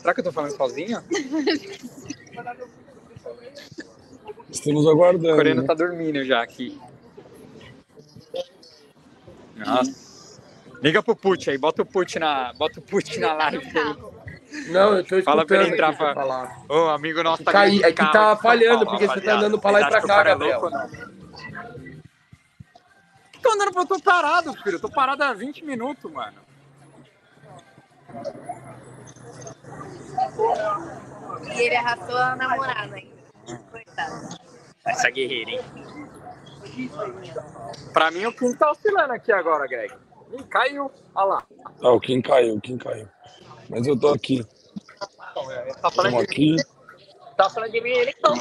Será 0.00 0.14
que 0.14 0.20
eu 0.20 0.24
tô 0.24 0.32
falando 0.32 0.56
sozinho? 0.56 1.02
Estamos 4.50 4.86
aguardando. 4.86 5.36
coreano 5.36 5.60
né? 5.62 5.66
tá 5.66 5.74
dormindo 5.74 6.24
já 6.24 6.42
aqui. 6.42 6.80
Nossa. 9.56 10.40
Liga 10.82 11.02
pro 11.02 11.14
Put 11.14 11.50
aí, 11.50 11.58
bota 11.58 11.82
o 11.82 11.86
Put 11.86 12.18
na, 12.18 12.52
bota 12.54 12.80
o 12.80 12.82
Put 12.82 13.18
na 13.20 13.34
live 13.34 13.78
aí. 13.78 13.96
Não, 14.72 14.96
eu 14.96 15.04
tô 15.04 15.16
escutando 15.18 15.24
Fala 15.24 15.46
pra 15.46 15.62
ele 15.62 15.74
entrar 15.74 15.96
pra 15.96 16.14
falar. 16.14 16.62
Ô, 16.68 16.88
amigo 16.88 17.22
nosso 17.22 17.44
tá 17.44 17.52
Cai- 17.52 17.80
é 17.82 17.92
que 17.92 18.12
tá 18.12 18.36
falhando, 18.36 18.86
porque 18.86 19.06
você 19.06 19.20
tá 19.20 19.34
andando 19.36 19.60
pra 19.60 19.70
lá 19.70 19.80
e 19.80 19.84
Vocês 19.84 20.04
pra 20.04 20.08
cá, 20.08 20.20
é 20.22 20.24
Gabriel. 20.24 20.60
louco 20.60 20.66
ou 20.66 20.72
não? 20.72 20.88
Tô 23.42 23.52
andando 23.52 23.72
pra 23.72 23.82
eu 23.82 23.86
tô 23.86 24.00
parado, 24.00 24.52
filho. 24.54 24.76
Eu 24.76 24.80
tô 24.80 24.90
parado 24.90 25.22
há 25.22 25.32
20 25.32 25.64
minutos, 25.64 26.10
mano. 26.10 26.38
E 31.54 31.60
ele 31.60 31.76
arrastou 31.76 32.16
a 32.16 32.36
namorada 32.36 32.96
ainda. 32.96 33.10
Coitado. 33.70 34.36
Essa 34.86 35.10
guerreira, 35.10 35.50
hein? 35.50 35.60
Pra 37.92 38.10
mim, 38.10 38.26
o 38.26 38.32
Kim 38.32 38.54
tá 38.54 38.70
oscilando 38.70 39.12
aqui 39.12 39.32
agora, 39.32 39.66
Greg. 39.66 39.92
Ih, 40.32 40.42
caiu. 40.44 40.90
Olha 41.14 41.24
lá. 41.26 41.42
Ah, 41.82 41.90
o 41.90 42.00
Kim 42.00 42.22
caiu, 42.22 42.54
o 42.54 42.60
Kim 42.60 42.78
caiu. 42.78 43.08
Mas 43.68 43.86
eu 43.86 43.98
tô 43.98 44.08
aqui. 44.08 44.44
Tá 45.82 45.90
falando 45.90 46.12
Estamos 46.12 46.12
de 46.12 46.16
mim. 46.16 46.22
aqui. 46.22 46.56
Tá 47.36 47.50
falando 47.50 47.72
de 47.72 47.80
mim, 47.80 47.90
ele 47.90 48.12
tá. 48.14 48.32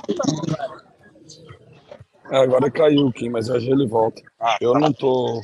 É, 2.32 2.38
agora 2.44 2.70
caiu 2.70 3.08
o 3.08 3.14
Kim, 3.14 3.30
mas 3.30 3.48
já 3.48 3.56
ele 3.56 3.88
volta. 3.88 4.22
Eu 4.62 4.74
não 4.76 4.94
tô. 4.94 5.42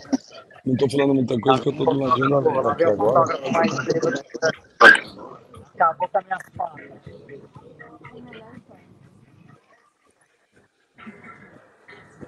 Não 0.65 0.76
tô 0.76 0.90
falando 0.90 1.14
muita 1.14 1.40
coisa 1.40 1.61
porque 1.61 1.82
eu 1.82 1.86
tô 1.86 1.94
do 1.94 1.99
ladinho 1.99 2.41
da 2.41 2.72
aqui 2.72 2.84
agora. 2.84 3.40
Acabou 5.76 6.07
com 6.07 6.18
a 6.18 6.22
minha 6.22 6.38
fala. 6.56 6.76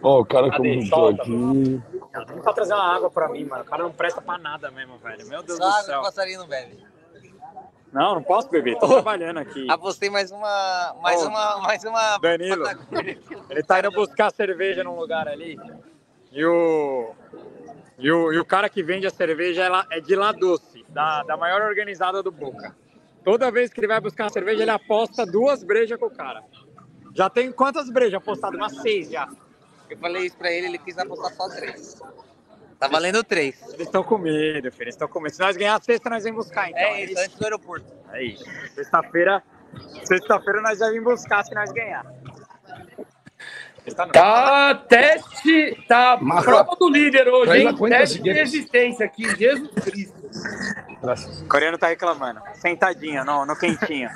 Ó, 0.03 0.19
o 0.19 0.25
cara 0.25 0.49
Cadê? 0.51 0.57
comentou 0.57 0.99
Solta, 0.99 1.21
aqui. 1.21 1.31
Não 1.31 2.41
tá 2.43 2.53
trazendo 2.53 2.77
uma 2.77 2.95
água 2.95 3.09
pra 3.09 3.29
mim, 3.29 3.45
mano. 3.45 3.63
O 3.63 3.65
cara 3.65 3.83
não 3.83 3.91
presta 3.91 4.21
pra 4.21 4.37
nada 4.37 4.69
mesmo, 4.69 4.97
velho. 4.99 5.25
Meu 5.27 5.41
Deus 5.41 5.57
do 5.57 5.71
céu. 5.83 6.01
passarinho 6.01 6.39
não 6.39 6.47
bebe. 6.47 6.85
Não, 7.91 8.15
não 8.15 8.23
posso 8.23 8.49
beber, 8.49 8.77
tô 8.77 8.87
trabalhando 8.87 9.37
aqui. 9.37 9.65
Apostei 9.71 10.09
mais 10.09 10.29
uma. 10.29 10.95
Mais 11.01 11.23
Ô, 11.23 11.29
uma. 11.29 11.57
Mais 11.59 11.83
uma. 11.85 12.17
Danilo, 12.19 12.65
ele 13.49 13.63
tá 13.63 13.79
indo 13.79 13.91
buscar 13.91 14.31
cerveja 14.31 14.83
num 14.83 14.99
lugar 14.99 15.27
ali. 15.27 15.57
E 16.31 16.45
o, 16.45 17.15
e 17.97 18.11
o, 18.11 18.33
e 18.33 18.39
o 18.39 18.45
cara 18.45 18.69
que 18.69 18.83
vende 18.83 19.07
a 19.07 19.09
cerveja 19.09 19.63
é, 19.63 19.69
lá, 19.69 19.87
é 19.89 20.01
de 20.01 20.15
La 20.15 20.33
Doce, 20.33 20.85
da, 20.89 21.23
da 21.23 21.37
maior 21.37 21.61
organizada 21.61 22.21
do 22.21 22.29
Boca. 22.29 22.75
Toda 23.27 23.51
vez 23.51 23.69
que 23.73 23.81
ele 23.81 23.87
vai 23.87 23.99
buscar 23.99 24.23
uma 24.23 24.29
cerveja, 24.29 24.61
ele 24.61 24.71
aposta 24.71 25.25
duas 25.25 25.61
brejas 25.61 25.99
com 25.99 26.05
o 26.05 26.09
cara. 26.09 26.41
Já 27.13 27.29
tem 27.29 27.51
quantas 27.51 27.89
brejas 27.89 28.13
apostadas? 28.13 28.57
Umas 28.57 28.81
seis 28.81 29.09
já. 29.09 29.27
Eu 29.89 29.97
falei 29.97 30.27
isso 30.27 30.37
pra 30.37 30.49
ele, 30.49 30.67
ele 30.67 30.77
quis 30.77 30.97
apostar 30.97 31.33
só 31.33 31.49
três. 31.49 32.01
Tá 32.79 32.87
valendo 32.87 33.21
três. 33.25 33.61
Eles 33.73 33.87
estão 33.87 34.01
com 34.01 34.17
medo, 34.17 34.71
filho. 34.71 34.83
Eles 34.83 34.95
estão 34.95 35.09
com 35.09 35.19
medo. 35.19 35.35
Se 35.35 35.41
nós 35.41 35.57
ganhar 35.57 35.75
a 35.75 35.81
sexta, 35.81 36.09
nós 36.09 36.23
vamos 36.23 36.45
buscar, 36.45 36.69
então. 36.69 36.79
É 36.79 37.03
isso, 37.03 37.19
antes 37.19 37.35
do 37.35 37.43
aeroporto. 37.43 37.93
É 38.13 38.23
isso. 38.23 38.45
Sexta-feira, 38.73 39.43
sexta-feira 40.05 40.61
nós 40.61 40.79
já 40.79 40.87
vamos 40.87 41.03
buscar 41.03 41.43
se 41.43 41.53
nós 41.53 41.69
ganhar. 41.73 42.05
Tá 44.13 44.73
teste, 44.87 45.83
tá 45.85 46.17
Marca. 46.21 46.49
prova 46.49 46.77
do 46.77 46.89
líder 46.89 47.27
hoje, 47.27 47.57
hein? 47.57 47.75
Teste 47.89 48.21
de 48.21 48.31
resistência 48.31 49.05
aqui, 49.05 49.23
Jesus 49.35 49.69
Cristo. 49.83 50.29
O 51.01 51.47
coreano 51.47 51.77
tá 51.77 51.87
reclamando. 51.87 52.41
Sentadinho, 52.55 53.23
no, 53.23 53.45
no 53.45 53.55
quentinho. 53.55 54.09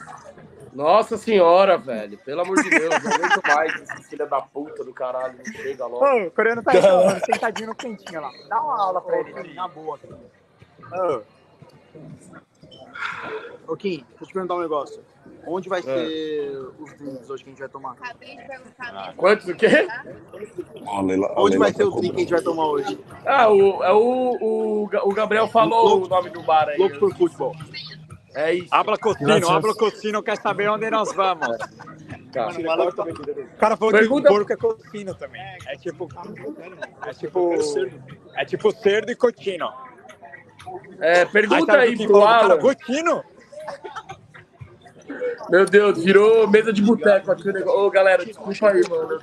Nossa 0.73 1.17
senhora, 1.17 1.77
velho. 1.77 2.17
Pelo 2.19 2.41
amor 2.41 2.61
de 2.63 2.69
Deus, 2.69 3.03
não 3.03 3.11
aguento 3.11 3.41
mais 3.45 3.81
esse 3.81 4.03
filho 4.03 4.27
da 4.27 4.41
puta 4.41 4.83
do 4.83 4.93
caralho. 4.93 5.37
Não 5.37 5.45
chega 5.53 5.85
logo. 5.85 6.05
Ô, 6.05 6.27
o 6.27 6.31
coreano 6.31 6.63
tá 6.63 6.71
reclamando, 6.71 7.25
sentadinho 7.25 7.69
no 7.69 7.75
quentinho 7.75 8.21
lá. 8.21 8.31
Dá 8.47 8.61
uma 8.61 8.81
aula 8.81 9.01
pra 9.01 9.19
ele. 9.19 9.53
Na 9.53 9.67
boa. 9.67 9.99
Ô. 10.93 11.21
Ô, 13.67 13.75
Kim, 13.75 13.97
deixa 13.97 14.23
eu 14.23 14.27
te 14.27 14.33
perguntar 14.33 14.55
um 14.55 14.61
negócio. 14.61 15.03
Onde 15.47 15.69
vai 15.69 15.81
ser 15.81 16.51
os 16.79 16.93
drinks 16.97 17.29
hoje 17.29 17.43
que 17.43 17.49
a 17.49 17.51
gente 17.53 17.59
vai 17.59 17.69
tomar? 17.69 17.91
Acabei 17.93 18.37
de 18.37 18.43
perguntar 18.47 19.13
Quantos 19.17 19.47
o 19.47 19.55
quê? 19.55 19.87
A 20.87 21.01
Leila- 21.01 21.27
a 21.35 21.41
Onde 21.41 21.57
Leila 21.57 21.65
vai 21.65 21.71
tá 21.71 21.77
ser 21.77 21.83
o 21.85 21.91
drink 21.91 22.09
que 22.11 22.15
a 22.17 22.19
gente 22.19 22.31
vai 22.31 22.41
tomar 22.41 22.65
hoje? 22.67 22.99
Ah, 23.25 23.49
o, 23.49 23.83
é 23.83 23.91
o, 23.91 24.37
o, 24.41 24.83
o 24.83 25.13
Gabriel 25.13 25.47
falou 25.47 26.03
o 26.03 26.07
nome 26.07 26.29
do 26.29 26.41
bar 26.43 26.69
aí. 26.69 26.77
Louco 26.77 26.99
por 26.99 27.15
futebol. 27.15 27.55
É 28.33 28.53
isso. 28.53 28.69
Habla 28.71 28.97
Cocino, 28.97 29.27
Graças. 29.27 29.49
Habla 29.49 29.75
Cocino 29.75 30.23
quer 30.23 30.37
saber 30.37 30.69
onde 30.69 30.89
nós 30.89 31.13
vamos. 31.13 31.47
Tá. 32.31 32.47
O 32.47 33.57
cara 33.57 33.75
falou 33.75 33.91
Pergunta- 33.91 34.29
que 34.29 34.33
porco 34.35 34.53
é 34.53 34.55
cocino 34.55 35.13
também. 35.15 35.41
É 35.67 35.75
tipo. 35.75 36.07
É 37.05 37.13
tipo. 37.13 37.53
É 38.35 38.45
tipo 38.45 38.71
cerdo 38.71 39.11
e 39.11 39.15
cotino. 39.15 39.69
É, 41.01 41.25
pergunta 41.25 41.73
aí 41.73 41.97
que 41.97 42.05
pro 42.07 42.21
cara? 42.21 42.45
Alan. 42.45 42.59
Cotino? 42.59 43.23
Meu 45.49 45.65
Deus, 45.65 46.03
virou 46.03 46.47
mesa 46.47 46.71
de 46.71 46.81
boteco 46.81 47.31
aqui 47.31 47.49
o 47.49 47.53
negócio. 47.53 47.79
Ô, 47.79 47.89
galera, 47.89 48.25
desculpa 48.25 48.69
aí, 48.69 48.81
mano. 48.89 49.19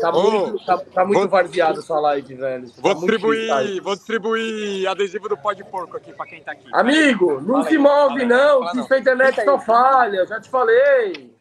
Tá 0.00 0.10
Ô, 0.10 0.30
muito, 0.30 0.64
tá, 0.66 0.78
tá 0.78 1.04
muito 1.04 1.20
vou- 1.20 1.28
varzeado 1.28 1.78
essa 1.78 1.94
live, 2.00 2.34
velho. 2.34 2.68
Tá 2.70 2.74
Vou 2.82 2.94
muito 2.96 3.06
difícil, 3.18 3.30
distribuir, 3.32 3.82
vou 3.82 3.94
distribuir 3.94 4.88
adesivo 4.88 5.28
do 5.28 5.36
pó 5.36 5.52
de 5.52 5.62
porco 5.64 5.96
aqui 5.96 6.12
pra 6.12 6.26
quem 6.26 6.42
tá 6.42 6.52
aqui. 6.52 6.66
Amigo, 6.72 7.40
não 7.40 7.54
Fala 7.54 7.64
se 7.64 7.70
aí, 7.70 7.78
move 7.78 8.24
não, 8.24 8.60
não. 8.60 8.86
sua 8.86 8.98
internet 8.98 9.44
só 9.44 9.58
falha, 9.60 10.16
eu 10.18 10.26
já 10.26 10.40
te 10.40 10.48
falei. 10.50 11.32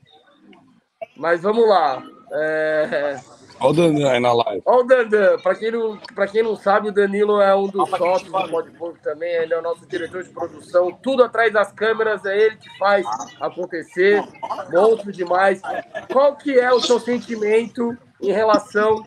Mas 1.18 1.42
vamos 1.42 1.68
lá. 1.68 2.04
É... 2.32 3.20
Ó 3.62 3.70
o 3.70 3.74
Danilo 3.74 4.08
aí 4.08 4.20
na 4.20 4.32
live. 4.32 4.62
Ó 4.66 4.80
o 4.80 4.84
Dandan, 4.84 5.38
pra 5.40 5.54
quem, 5.56 5.72
não, 5.72 6.00
quem 6.32 6.44
não 6.44 6.56
sabe, 6.56 6.90
o 6.90 6.92
Danilo 6.94 7.42
é 7.42 7.54
um 7.56 7.68
dos 7.68 7.90
sócios 7.90 8.32
do 8.32 8.72
Porco 8.78 8.98
também, 9.04 9.30
ele 9.36 9.54
é 9.54 9.60
o 9.60 9.62
nosso 9.62 9.86
diretor 9.86 10.24
de 10.24 10.30
produção, 10.30 10.92
tudo 11.04 11.24
atrás 11.24 11.52
das 11.52 11.72
câmeras, 11.74 12.24
é 12.26 12.38
ele 12.38 12.56
que 12.56 12.78
faz 12.78 13.06
acontecer, 13.42 14.24
monstro 14.72 15.12
demais. 15.12 15.62
Qual 16.12 16.36
que 16.38 16.58
é 16.58 16.72
o 16.72 16.80
seu 16.80 17.00
sentimento 17.00 17.98
em 18.22 18.32
relação 18.32 19.06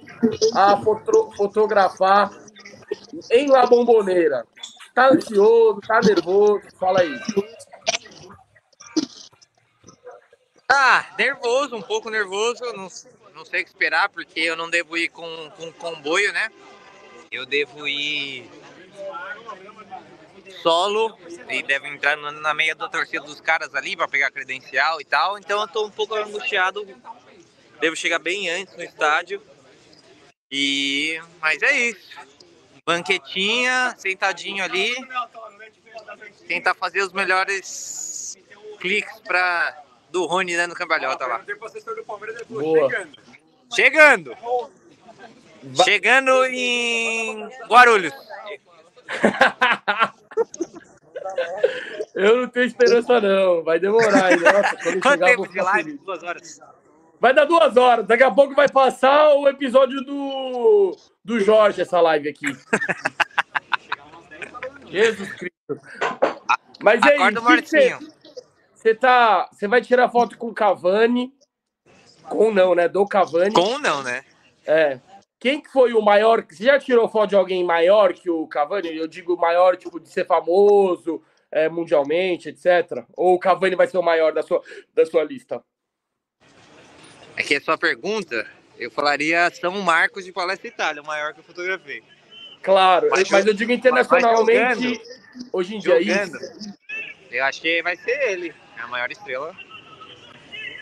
a 0.54 0.76
foto- 0.78 1.30
fotografar 1.36 2.30
em 3.30 3.48
La 3.48 3.64
Bomboneira? 3.66 4.46
Tá 4.94 5.08
ansioso, 5.08 5.80
tá 5.80 6.00
nervoso? 6.02 6.60
Fala 6.78 7.00
aí. 7.00 7.18
Ah, 10.70 11.06
nervoso, 11.18 11.76
um 11.76 11.82
pouco 11.82 12.10
nervoso. 12.10 12.62
Não, 12.74 12.88
não 13.42 13.46
sei 13.50 13.62
o 13.62 13.64
que 13.64 13.70
esperar, 13.70 14.08
porque 14.08 14.38
eu 14.38 14.54
não 14.56 14.70
devo 14.70 14.96
ir 14.96 15.08
com, 15.08 15.50
com 15.56 15.72
comboio, 15.72 16.32
né? 16.32 16.48
Eu 17.30 17.44
devo 17.44 17.88
ir 17.88 18.48
solo 20.62 21.18
e 21.48 21.60
devo 21.62 21.86
entrar 21.86 22.16
na- 22.16 22.30
na 22.30 22.54
meia 22.54 22.74
da 22.74 22.88
torcida 22.88 23.24
dos 23.24 23.40
caras 23.40 23.74
ali 23.74 23.96
para 23.96 24.06
pegar 24.06 24.30
credencial 24.30 25.00
e 25.00 25.04
tal. 25.04 25.38
Então 25.38 25.60
eu 25.60 25.66
tô 25.66 25.86
um 25.86 25.90
pouco 25.90 26.14
angustiado. 26.14 26.86
Devo 27.80 27.96
chegar 27.96 28.20
bem 28.20 28.48
antes 28.48 28.76
no 28.76 28.84
estádio. 28.84 29.42
E 30.50 31.20
mas 31.40 31.60
é 31.62 31.72
isso. 31.88 32.16
Banquetinha, 32.86 33.94
sentadinho 33.98 34.62
ali. 34.62 34.94
Tentar 36.46 36.74
fazer 36.74 37.02
os 37.02 37.12
melhores 37.12 38.36
cliques 38.78 39.18
para 39.20 39.82
do 40.10 40.26
Rony 40.26 40.54
né, 40.56 40.66
no 40.66 40.74
cambalhota 40.74 41.26
lá. 41.26 41.38
Boa. 42.62 42.88
Chegando. 43.74 44.36
Chegando 45.84 46.44
em 46.46 47.48
Guarulhos. 47.68 48.12
Eu 52.14 52.38
não 52.38 52.48
tenho 52.48 52.66
esperança, 52.66 53.20
não. 53.20 53.62
Vai 53.62 53.78
demorar 53.78 54.26
ainda. 54.26 54.52
Nossa, 54.52 54.76
Quanto 55.00 55.24
tempo 55.24 55.48
de 55.48 55.60
live? 55.60 55.84
feliz. 55.84 56.00
Duas 56.04 56.22
horas. 56.22 56.60
Vai 57.20 57.32
dar 57.32 57.44
duas 57.44 57.76
horas. 57.76 58.06
Daqui 58.06 58.24
a 58.24 58.30
pouco 58.30 58.54
vai 58.54 58.68
passar 58.68 59.34
o 59.34 59.48
episódio 59.48 60.00
do, 60.04 60.96
do 61.24 61.40
Jorge, 61.40 61.80
essa 61.80 62.00
live 62.00 62.28
aqui. 62.28 62.46
Jesus 64.90 65.32
Cristo. 65.32 65.80
Mas 66.82 67.00
e 67.04 67.08
aí, 67.08 67.18
você 68.74 68.94
tá, 68.94 69.48
você 69.52 69.68
vai 69.68 69.80
tirar 69.80 70.10
foto 70.10 70.36
com 70.36 70.48
o 70.48 70.54
Cavani? 70.54 71.32
Com 72.32 72.50
não, 72.52 72.74
né? 72.74 72.88
Do 72.88 73.06
Cavani. 73.06 73.54
Com 73.54 73.78
não, 73.78 74.02
né? 74.02 74.24
É. 74.66 74.98
Quem 75.38 75.60
que 75.60 75.70
foi 75.70 75.92
o 75.92 76.00
maior? 76.00 76.44
Você 76.48 76.64
já 76.64 76.78
tirou 76.78 77.08
foto 77.08 77.30
de 77.30 77.36
alguém 77.36 77.64
maior 77.64 78.12
que 78.12 78.30
o 78.30 78.46
Cavani? 78.46 78.96
Eu 78.96 79.08
digo 79.08 79.36
maior, 79.36 79.76
tipo, 79.76 79.98
de 79.98 80.08
ser 80.08 80.24
famoso 80.26 81.22
é, 81.50 81.68
mundialmente, 81.68 82.48
etc. 82.48 83.04
Ou 83.16 83.34
o 83.34 83.38
Cavani 83.38 83.74
vai 83.74 83.86
ser 83.86 83.98
o 83.98 84.02
maior 84.02 84.32
da 84.32 84.42
sua, 84.42 84.62
da 84.94 85.04
sua 85.04 85.24
lista? 85.24 85.62
É 87.36 87.42
que 87.42 87.56
a 87.56 87.60
sua 87.60 87.76
pergunta, 87.76 88.46
eu 88.78 88.90
falaria 88.90 89.50
São 89.50 89.72
Marcos 89.82 90.24
de 90.24 90.32
Palestra 90.32 90.68
Itália, 90.68 91.02
o 91.02 91.06
maior 91.06 91.32
que 91.32 91.40
eu 91.40 91.44
fotografei. 91.44 92.02
Claro, 92.62 93.08
Mas 93.10 93.28
mas, 93.30 93.44
eu- 93.44 93.50
eu 93.52 93.56
digo 93.56 93.72
internacionalmente, 93.72 94.82
jogando, 94.84 95.00
hoje 95.52 95.74
em 95.74 95.78
dia 95.80 95.96
é 95.96 96.02
Jogando, 96.02 96.36
isso. 96.36 96.78
eu 97.32 97.44
acho 97.44 97.60
que 97.60 97.82
vai 97.82 97.96
ser 97.96 98.30
ele, 98.30 98.54
é 98.78 98.80
a 98.82 98.86
maior 98.86 99.10
estrela. 99.10 99.52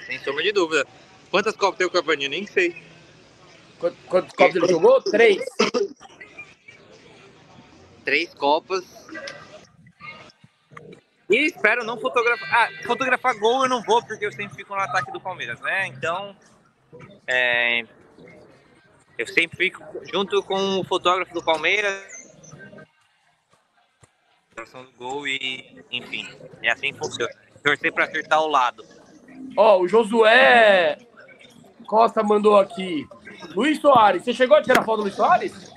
Sem 0.06 0.18
sombra 0.18 0.42
de 0.42 0.52
dúvida. 0.52 0.86
Quantas 1.30 1.54
copas 1.54 1.78
tem 1.78 1.86
o 1.86 1.90
Cavani? 1.90 2.28
Nem 2.28 2.46
sei. 2.46 2.74
Quantos 3.78 3.98
quantos 4.06 4.32
copos 4.34 4.56
ele 4.56 4.68
jogou? 4.68 5.00
Três. 5.02 5.42
Três 8.04 8.34
copas. 8.34 8.84
E 11.30 11.46
espero 11.46 11.84
não 11.84 11.98
fotografar. 11.98 12.48
Ah, 12.52 12.68
fotografar 12.84 13.38
gol 13.38 13.62
eu 13.62 13.68
não 13.68 13.82
vou, 13.82 14.04
porque 14.04 14.26
eu 14.26 14.32
sempre 14.32 14.56
fico 14.56 14.74
no 14.74 14.80
ataque 14.80 15.12
do 15.12 15.20
Palmeiras, 15.20 15.60
né? 15.60 15.86
Então. 15.86 16.36
é, 17.26 17.84
eu 19.16 19.26
sempre 19.26 19.56
fico 19.56 19.82
junto 20.12 20.42
com 20.42 20.80
o 20.80 20.84
fotógrafo 20.84 21.32
do 21.32 21.42
Palmeiras. 21.42 22.36
do 24.56 24.92
gol 24.98 25.28
e. 25.28 25.84
Enfim. 25.92 26.28
É 26.62 26.72
assim 26.72 26.92
que 26.92 26.98
funciona. 26.98 27.32
Torcer 27.62 27.92
pra 27.92 28.06
acertar 28.06 28.42
o 28.42 28.48
lado. 28.48 28.84
Ó, 29.56 29.80
o 29.80 29.86
Josué 29.86 30.98
Costa 31.90 32.22
mandou 32.22 32.56
aqui. 32.56 33.04
Luiz 33.56 33.80
Soares, 33.80 34.22
você 34.22 34.32
chegou 34.32 34.56
a 34.56 34.62
tirar 34.62 34.84
foto 34.84 34.98
do 34.98 35.02
Luiz 35.02 35.14
Soares? 35.16 35.74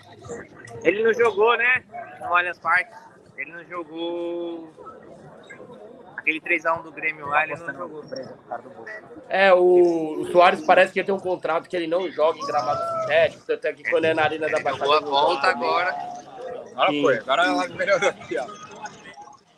Ele 0.84 1.02
não 1.02 1.12
jogou, 1.12 1.58
né? 1.58 1.84
No 2.20 2.36
Allianz 2.36 2.60
Parque. 2.60 2.94
Ele 3.36 3.52
não 3.52 3.64
jogou. 3.64 4.72
Aquele 6.16 6.40
3x1 6.40 6.84
do 6.84 6.92
Grêmio 6.92 7.26
lá, 7.26 7.44
ele 7.44 7.56
não 7.56 7.74
jogou. 7.74 8.04
É, 9.28 9.52
o, 9.56 10.22
o 10.22 10.32
Soares 10.32 10.64
parece 10.64 10.94
que 10.94 11.00
ia 11.00 11.04
ter 11.04 11.12
um 11.12 11.20
contrato 11.20 11.68
que 11.68 11.76
ele 11.76 11.88
não 11.88 12.08
joga 12.12 12.38
em 12.38 12.46
gramado 12.46 13.02
sintético, 13.02 13.44
tanto 13.48 13.66
é 13.66 13.74
que 13.74 13.90
quando 13.90 14.06
é 14.06 14.14
na 14.14 14.22
Arena 14.22 14.48
da 14.48 14.60
Baixada. 14.60 14.86
Boa 14.86 15.02
volta 15.02 15.48
agora. 15.48 15.90
Agora 16.74 16.92
Sim. 16.92 17.02
foi, 17.02 17.18
agora 17.18 17.46
ela 17.46 17.68
melhorou 17.70 18.10
aqui, 18.10 18.38
ó. 18.38 18.46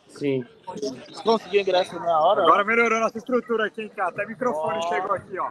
Sim. 0.08 0.46
Consegui 1.22 1.60
ingresso 1.60 1.94
na 2.00 2.18
hora? 2.18 2.42
Agora 2.42 2.64
melhorou 2.64 2.98
nossa 2.98 3.18
estrutura 3.18 3.66
aqui, 3.66 3.82
hein, 3.82 3.92
cara. 3.94 4.08
Até 4.08 4.24
microfone 4.24 4.82
chegou 4.88 5.12
aqui, 5.12 5.38
ó. 5.38 5.50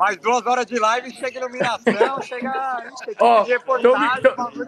Mais 0.00 0.16
duas 0.16 0.44
horas 0.46 0.64
de 0.66 0.78
live, 0.78 1.10
chega 1.12 1.38
iluminação, 1.38 2.22
chega. 2.22 2.90
Ó, 3.20 3.42
me- 3.42 3.48
reportagem, 3.48 4.34
bagulho. 4.36 4.66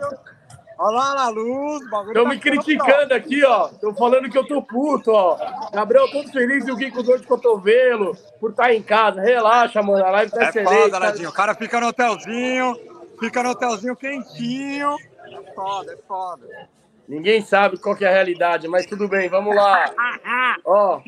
Olha 0.79 0.97
lá 0.97 1.15
na 1.15 1.29
luz, 1.29 1.89
bagulho 1.91 2.11
Estão 2.11 2.25
tá 2.25 2.31
me 2.31 2.39
criticando 2.41 3.15
aqui, 3.15 3.45
ó. 3.45 3.69
Estão 3.69 3.95
falando 3.95 4.29
que 4.29 4.37
eu 4.37 4.47
tô 4.47 4.63
puto, 4.63 5.11
ó. 5.13 5.39
Gabriel 5.73 6.11
todo 6.11 6.31
feliz 6.31 6.67
e 6.67 6.73
o 6.73 6.77
Gui 6.77 6.91
com 6.91 7.03
dor 7.03 7.21
de 7.21 7.27
cotovelo 7.27 8.17
por 8.41 8.51
estar 8.51 8.75
em 8.75 8.83
casa. 8.83 9.21
Relaxa, 9.21 9.83
mano. 9.83 10.05
A 10.05 10.11
live 10.11 10.33
tá 10.33 10.45
É 10.45 10.49
excelente. 10.49 10.83
foda, 10.83 10.99
Ladinho. 10.99 11.29
O 11.29 11.33
cara 11.33 11.55
fica 11.55 11.81
no 11.81 11.87
hotelzinho, 11.89 12.77
fica 13.21 13.43
no 13.43 13.51
hotelzinho 13.51 13.97
quentinho. 13.97 14.97
É 15.31 15.55
foda, 15.55 15.93
é 15.93 15.97
foda. 16.09 16.47
Ninguém 17.09 17.43
sabe 17.43 17.79
qual 17.79 17.95
que 17.95 18.05
é 18.05 18.09
a 18.09 18.13
realidade, 18.13 18.67
mas 18.69 18.87
tudo 18.87 19.07
bem, 19.09 19.29
vamos 19.29 19.55
lá. 19.55 19.85
Ó, 20.65 21.01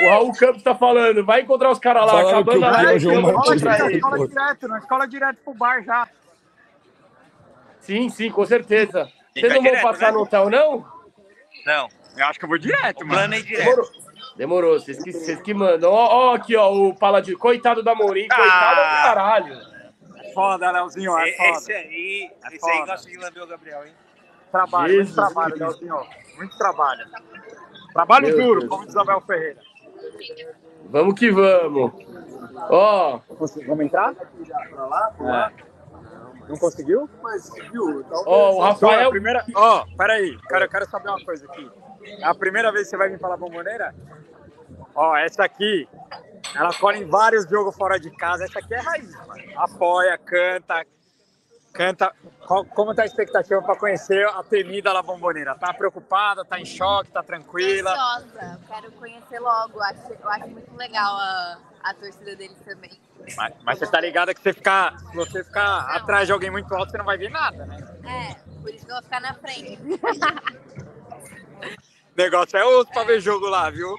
o 0.00 0.08
Raul 0.08 0.32
Campos 0.32 0.62
tá 0.62 0.74
falando, 0.74 1.24
vai 1.24 1.40
encontrar 1.42 1.70
os 1.70 1.78
caras 1.78 2.04
lá, 2.06 2.10
Falaram 2.12 2.28
acabando 2.28 2.64
a 2.64 2.68
é 2.68 2.70
live, 2.72 3.08
ele. 3.08 3.96
escola 3.96 4.28
direto, 4.28 4.68
na 4.68 4.78
escola 4.78 5.08
direto 5.08 5.36
pro 5.44 5.54
bar 5.54 5.82
já. 5.84 6.08
Sim, 7.80 8.08
sim, 8.08 8.30
com 8.30 8.44
certeza. 8.46 9.10
Vocês 9.32 9.48
vai 9.48 9.56
não 9.56 9.62
vão 9.62 9.72
direto, 9.72 9.82
passar 9.82 10.06
né? 10.06 10.12
no 10.12 10.20
hotel, 10.22 10.50
não? 10.50 10.86
Não. 11.66 11.88
Eu 12.16 12.26
acho 12.26 12.38
que 12.38 12.44
eu 12.44 12.48
vou 12.48 12.58
direto, 12.58 13.02
O 13.02 13.06
mano. 13.06 13.18
plano 13.18 13.34
é 13.34 13.38
ir 13.38 13.42
direto. 13.42 13.64
Demorou. 13.64 13.90
Demorou, 14.36 14.80
vocês 14.80 15.02
que, 15.02 15.12
vocês 15.12 15.40
que 15.42 15.52
mandam. 15.54 15.90
Ó, 15.90 16.30
ó, 16.30 16.34
aqui, 16.34 16.56
ó, 16.56 16.70
o 16.72 16.94
Paladino. 16.94 17.38
Coitado 17.38 17.82
da 17.82 17.94
Morim, 17.94 18.28
coitado 18.28 18.80
Ah. 18.80 18.96
do 19.00 19.04
caralho. 19.04 19.58
É 20.16 20.32
foda, 20.32 20.70
Leozinho, 20.70 21.16
é 21.18 21.32
foda. 21.32 21.48
Esse 21.50 21.72
aí, 21.72 22.30
É 22.44 22.54
esse 22.56 22.70
aí 22.70 22.86
gosta 22.86 23.10
de 23.10 23.16
lamber 23.18 23.42
o 23.42 23.46
Gabriel, 23.46 23.84
hein? 23.86 23.92
Trabalho, 24.50 24.92
Jesus 24.92 25.16
muito 25.16 25.32
trabalho, 25.32 25.54
Cristo. 25.54 25.84
Leozinho. 25.84 26.36
Muito 26.36 26.58
trabalho. 26.58 27.04
Trabalho 27.92 28.26
Meu 28.28 28.36
duro, 28.38 28.60
Deus. 28.60 28.70
como 28.70 28.86
diz 28.86 28.96
Abel 28.96 29.20
Ferreira. 29.22 29.60
Vamos 30.86 31.14
que 31.14 31.30
vamos. 31.30 31.92
Ó, 32.70 33.20
Vamos 33.66 33.84
entrar? 33.84 34.14
É. 34.14 35.72
Não 36.48 36.56
conseguiu? 36.56 37.08
Mas 37.22 37.50
viu? 37.70 38.04
ó, 38.26 38.52
o 38.52 38.60
Rafael. 38.60 39.10
primeira... 39.10 39.44
Ó, 39.54 39.86
peraí, 39.96 40.36
cara, 40.48 40.64
eu 40.64 40.68
quero 40.68 40.88
saber 40.90 41.08
uma 41.08 41.24
coisa 41.24 41.46
aqui. 41.46 41.70
É 42.04 42.24
a 42.24 42.34
primeira 42.34 42.72
vez 42.72 42.84
que 42.84 42.90
você 42.90 42.96
vai 42.96 43.08
vir 43.08 43.18
falar 43.18 43.36
bomboneira? 43.36 43.94
Ó, 44.94 45.16
essa 45.16 45.44
aqui, 45.44 45.88
ela 46.54 46.74
cola 46.74 46.96
em 46.96 47.08
vários 47.08 47.48
jogos 47.48 47.74
fora 47.76 47.98
de 47.98 48.10
casa. 48.10 48.44
Essa 48.44 48.58
aqui 48.58 48.74
é 48.74 48.80
raiz, 48.80 49.14
mano. 49.26 49.42
Apoia, 49.56 50.18
canta, 50.18 50.84
canta. 51.72 52.12
Qual- 52.46 52.64
como 52.66 52.94
tá 52.94 53.02
a 53.02 53.06
expectativa 53.06 53.62
para 53.62 53.76
conhecer 53.76 54.26
a 54.28 54.42
temida 54.42 54.92
La 54.92 55.02
Bomboneira? 55.02 55.54
Tá 55.54 55.72
preocupada, 55.72 56.44
tá 56.44 56.60
em 56.60 56.64
choque, 56.64 57.10
tá 57.10 57.22
tranquila? 57.22 57.92
Ansiosa, 57.92 58.60
quero 58.68 58.92
conhecer 58.92 59.38
logo. 59.40 59.80
Acho, 59.80 60.12
eu 60.12 60.28
acho 60.28 60.48
muito 60.48 60.74
legal 60.76 61.16
a, 61.16 61.58
a 61.82 61.94
torcida 61.94 62.36
deles 62.36 62.58
também. 62.64 62.90
Mas, 63.36 63.54
mas 63.62 63.78
você 63.78 63.86
tá 63.86 64.00
ligada 64.00 64.34
que 64.34 64.42
você 64.42 64.52
ficar, 64.52 64.98
se 64.98 65.14
você 65.16 65.44
ficar 65.44 65.96
atrás 65.96 66.26
de 66.26 66.32
alguém 66.32 66.50
muito 66.50 66.72
alto, 66.74 66.90
você 66.90 66.98
não 66.98 67.04
vai 67.04 67.16
ver 67.16 67.30
nada, 67.30 67.64
né? 67.64 67.78
É, 68.04 68.34
por 68.60 68.68
isso 68.70 68.84
que 68.84 68.90
eu 68.90 68.96
vou 68.96 69.04
ficar 69.04 69.20
na 69.20 69.34
frente. 69.34 69.78
O 69.80 69.98
negócio 72.16 72.58
é 72.58 72.64
outro 72.64 72.92
pra 72.92 73.04
ver 73.04 73.20
jogo 73.20 73.46
lá, 73.48 73.70
viu? 73.70 73.96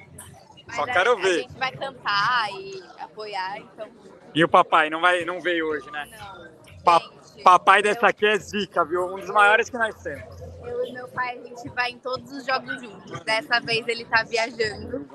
Só 0.73 0.81
Mas 0.85 0.89
a- 0.89 0.93
quero 0.93 1.11
A 1.13 1.15
ver. 1.15 1.39
gente 1.41 1.57
vai 1.57 1.71
cantar 1.71 2.49
e 2.51 2.83
apoiar, 2.99 3.57
então. 3.59 3.87
E 4.35 4.43
o 4.43 4.49
papai 4.49 4.89
não, 4.89 4.99
vai, 5.01 5.23
não 5.23 5.39
veio 5.39 5.67
hoje, 5.67 5.89
né? 5.91 6.09
Não. 6.17 6.51
Pa- 6.83 7.01
papai 7.43 7.81
dessa 7.81 8.07
aqui 8.07 8.25
é 8.25 8.37
zica, 8.37 8.83
viu? 8.85 9.05
Um 9.05 9.19
dos 9.19 9.29
maiores 9.29 9.69
que 9.69 9.77
nós 9.77 9.95
temos. 10.01 10.23
Eu 10.63 10.85
e 10.85 10.93
meu 10.93 11.07
pai, 11.09 11.37
a 11.37 11.41
gente 11.47 11.69
vai 11.69 11.91
em 11.91 11.99
todos 11.99 12.31
os 12.31 12.45
jogos 12.45 12.81
juntos. 12.81 13.19
Dessa 13.23 13.59
vez 13.59 13.87
ele 13.87 14.05
tá 14.05 14.23
viajando. 14.23 15.07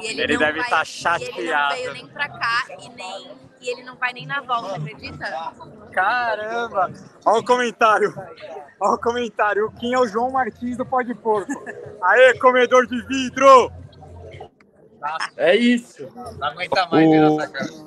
E 0.00 0.06
ele, 0.06 0.22
Ele 0.22 0.32
não 0.34 0.40
deve 0.40 0.60
vai, 0.60 0.70
tá 0.70 0.82
E 0.84 1.22
ele 1.24 1.32
não 1.34 1.44
chateado. 1.44 1.74
veio 1.74 1.92
nem 1.92 2.06
pra 2.08 2.28
cá 2.28 2.64
e, 2.80 2.88
nem, 2.90 3.30
e 3.60 3.68
ele 3.70 3.82
não 3.82 3.96
vai 3.96 4.12
nem 4.12 4.26
na 4.26 4.40
volta, 4.40 4.76
acredita? 4.76 5.52
Caramba! 5.92 6.92
Olha 7.24 7.40
o 7.40 7.44
comentário. 7.44 8.14
Olha 8.80 8.94
o 8.94 8.98
comentário. 9.00 9.66
O 9.66 9.72
Kim 9.72 9.92
é 9.94 9.98
o 9.98 10.06
João 10.06 10.30
Martins 10.30 10.76
do 10.76 10.86
Pó 10.86 11.02
de 11.02 11.14
Porco. 11.14 11.52
Aê, 12.02 12.38
comedor 12.38 12.86
de 12.86 13.00
vidro! 13.06 13.70
É 15.36 15.54
isso. 15.54 16.10
Não 16.38 16.48
aguenta 16.48 16.86
mais 16.86 17.08
ver 17.10 17.20
nossa 17.20 17.48
cara. 17.48 17.85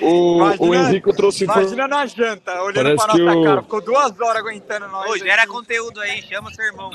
O, 0.00 0.36
Imagina- 0.36 0.68
o 0.70 0.74
Henrico 0.74 1.12
trouxe 1.12 1.44
Imagina 1.44 1.88
na 1.88 2.06
janta, 2.06 2.62
olhando 2.62 2.84
Parece 2.96 3.04
pra 3.06 3.14
que 3.14 3.22
nossa 3.22 3.38
o- 3.38 3.44
cara. 3.44 3.62
Ficou 3.62 3.80
duas 3.80 4.20
horas 4.20 4.36
aguentando 4.36 4.88
nós. 4.88 5.10
Ô, 5.10 5.18
gera 5.18 5.42
aqui. 5.42 5.50
conteúdo 5.52 6.00
aí, 6.00 6.22
chama 6.22 6.52
seu 6.52 6.64
irmão. 6.66 6.90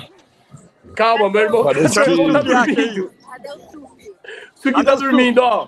Calma, 0.95 1.29
meu 1.29 1.41
irmão. 1.41 1.63
Parece 1.63 1.99
meu 1.99 2.09
irmão 2.09 2.25
que- 2.27 2.33
tá 2.33 2.41
dormindo. 2.41 3.11
Cadê 3.29 3.49
o 3.49 3.59
suco? 3.71 3.97
O 4.55 4.61
Suki 4.61 4.83
tá 4.85 4.95
dormindo, 4.95 5.39
ó. 5.39 5.67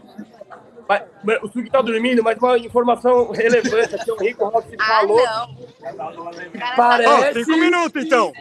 O 1.44 1.48
Suki 1.50 1.70
tá 1.70 1.82
dormindo, 1.82 2.24
mas 2.24 2.38
uma 2.38 2.58
informação 2.58 3.32
relevante 3.32 3.96
aqui, 3.96 4.12
o 4.12 4.16
Rico 4.18 4.46
Rossi 4.48 4.76
Ah, 4.80 4.86
falou. 5.02 5.22
não. 5.26 5.58
Parece- 6.78 7.44
cinco 7.44 7.58
minutos 7.58 8.06
então. 8.06 8.32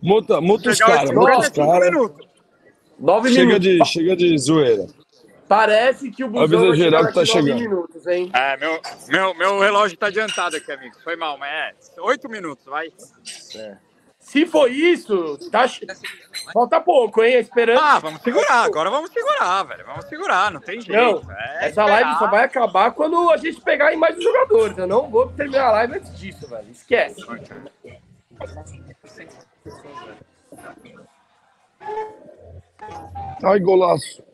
Muta, 0.00 0.40
muta 0.40 0.70
os 0.70 0.78
caras, 0.78 1.10
muta 1.10 1.38
os 1.40 1.48
caras. 1.50 1.90
minutos. 1.90 2.26
Nove 2.98 3.28
Chega 3.30 3.58
minutos. 3.58 3.66
de, 3.66 3.84
chega 3.84 4.16
de 4.16 4.38
zoeira. 4.38 4.86
Parece 5.50 6.12
que 6.12 6.22
o 6.22 6.28
busão 6.28 6.44
Avisa 6.44 6.68
vai 6.68 6.76
chegar 6.76 7.06
que 7.08 7.12
tá 7.12 7.24
chegando. 7.24 7.58
minutos, 7.58 8.06
hein? 8.06 8.30
É, 8.32 8.56
meu, 8.56 8.80
meu, 9.08 9.34
meu 9.34 9.58
relógio 9.58 9.98
tá 9.98 10.06
adiantado 10.06 10.54
aqui, 10.54 10.70
amigo. 10.70 10.94
Foi 11.02 11.16
mal, 11.16 11.36
mas 11.36 11.50
é. 11.50 12.00
Oito 12.02 12.28
minutos, 12.28 12.64
vai. 12.66 12.86
Se 14.20 14.46
for 14.46 14.70
isso, 14.70 15.36
tá... 15.50 15.64
falta 16.52 16.80
pouco, 16.80 17.24
hein? 17.24 17.40
Esperando. 17.40 17.80
Ah, 17.80 17.98
vamos 17.98 18.22
segurar. 18.22 18.62
Agora 18.62 18.90
vamos 18.90 19.10
segurar, 19.10 19.64
velho. 19.64 19.84
Vamos 19.86 20.04
segurar, 20.04 20.52
não 20.52 20.60
tem 20.60 20.80
jeito. 20.80 21.24
Não, 21.26 21.32
É 21.32 21.66
essa 21.66 21.84
live 21.84 22.10
esperar. 22.10 22.18
só 22.20 22.30
vai 22.30 22.44
acabar 22.44 22.92
quando 22.92 23.28
a 23.28 23.36
gente 23.36 23.60
pegar 23.60 23.92
em 23.92 23.96
mais 23.96 24.16
os 24.16 24.22
jogadores. 24.22 24.78
Eu 24.78 24.86
não 24.86 25.10
vou 25.10 25.32
terminar 25.32 25.64
a 25.64 25.72
live 25.72 25.96
antes 25.96 26.16
disso, 26.16 26.46
velho. 26.46 26.70
Esquece. 26.70 27.26
Ai, 33.42 33.58
golaço. 33.58 34.29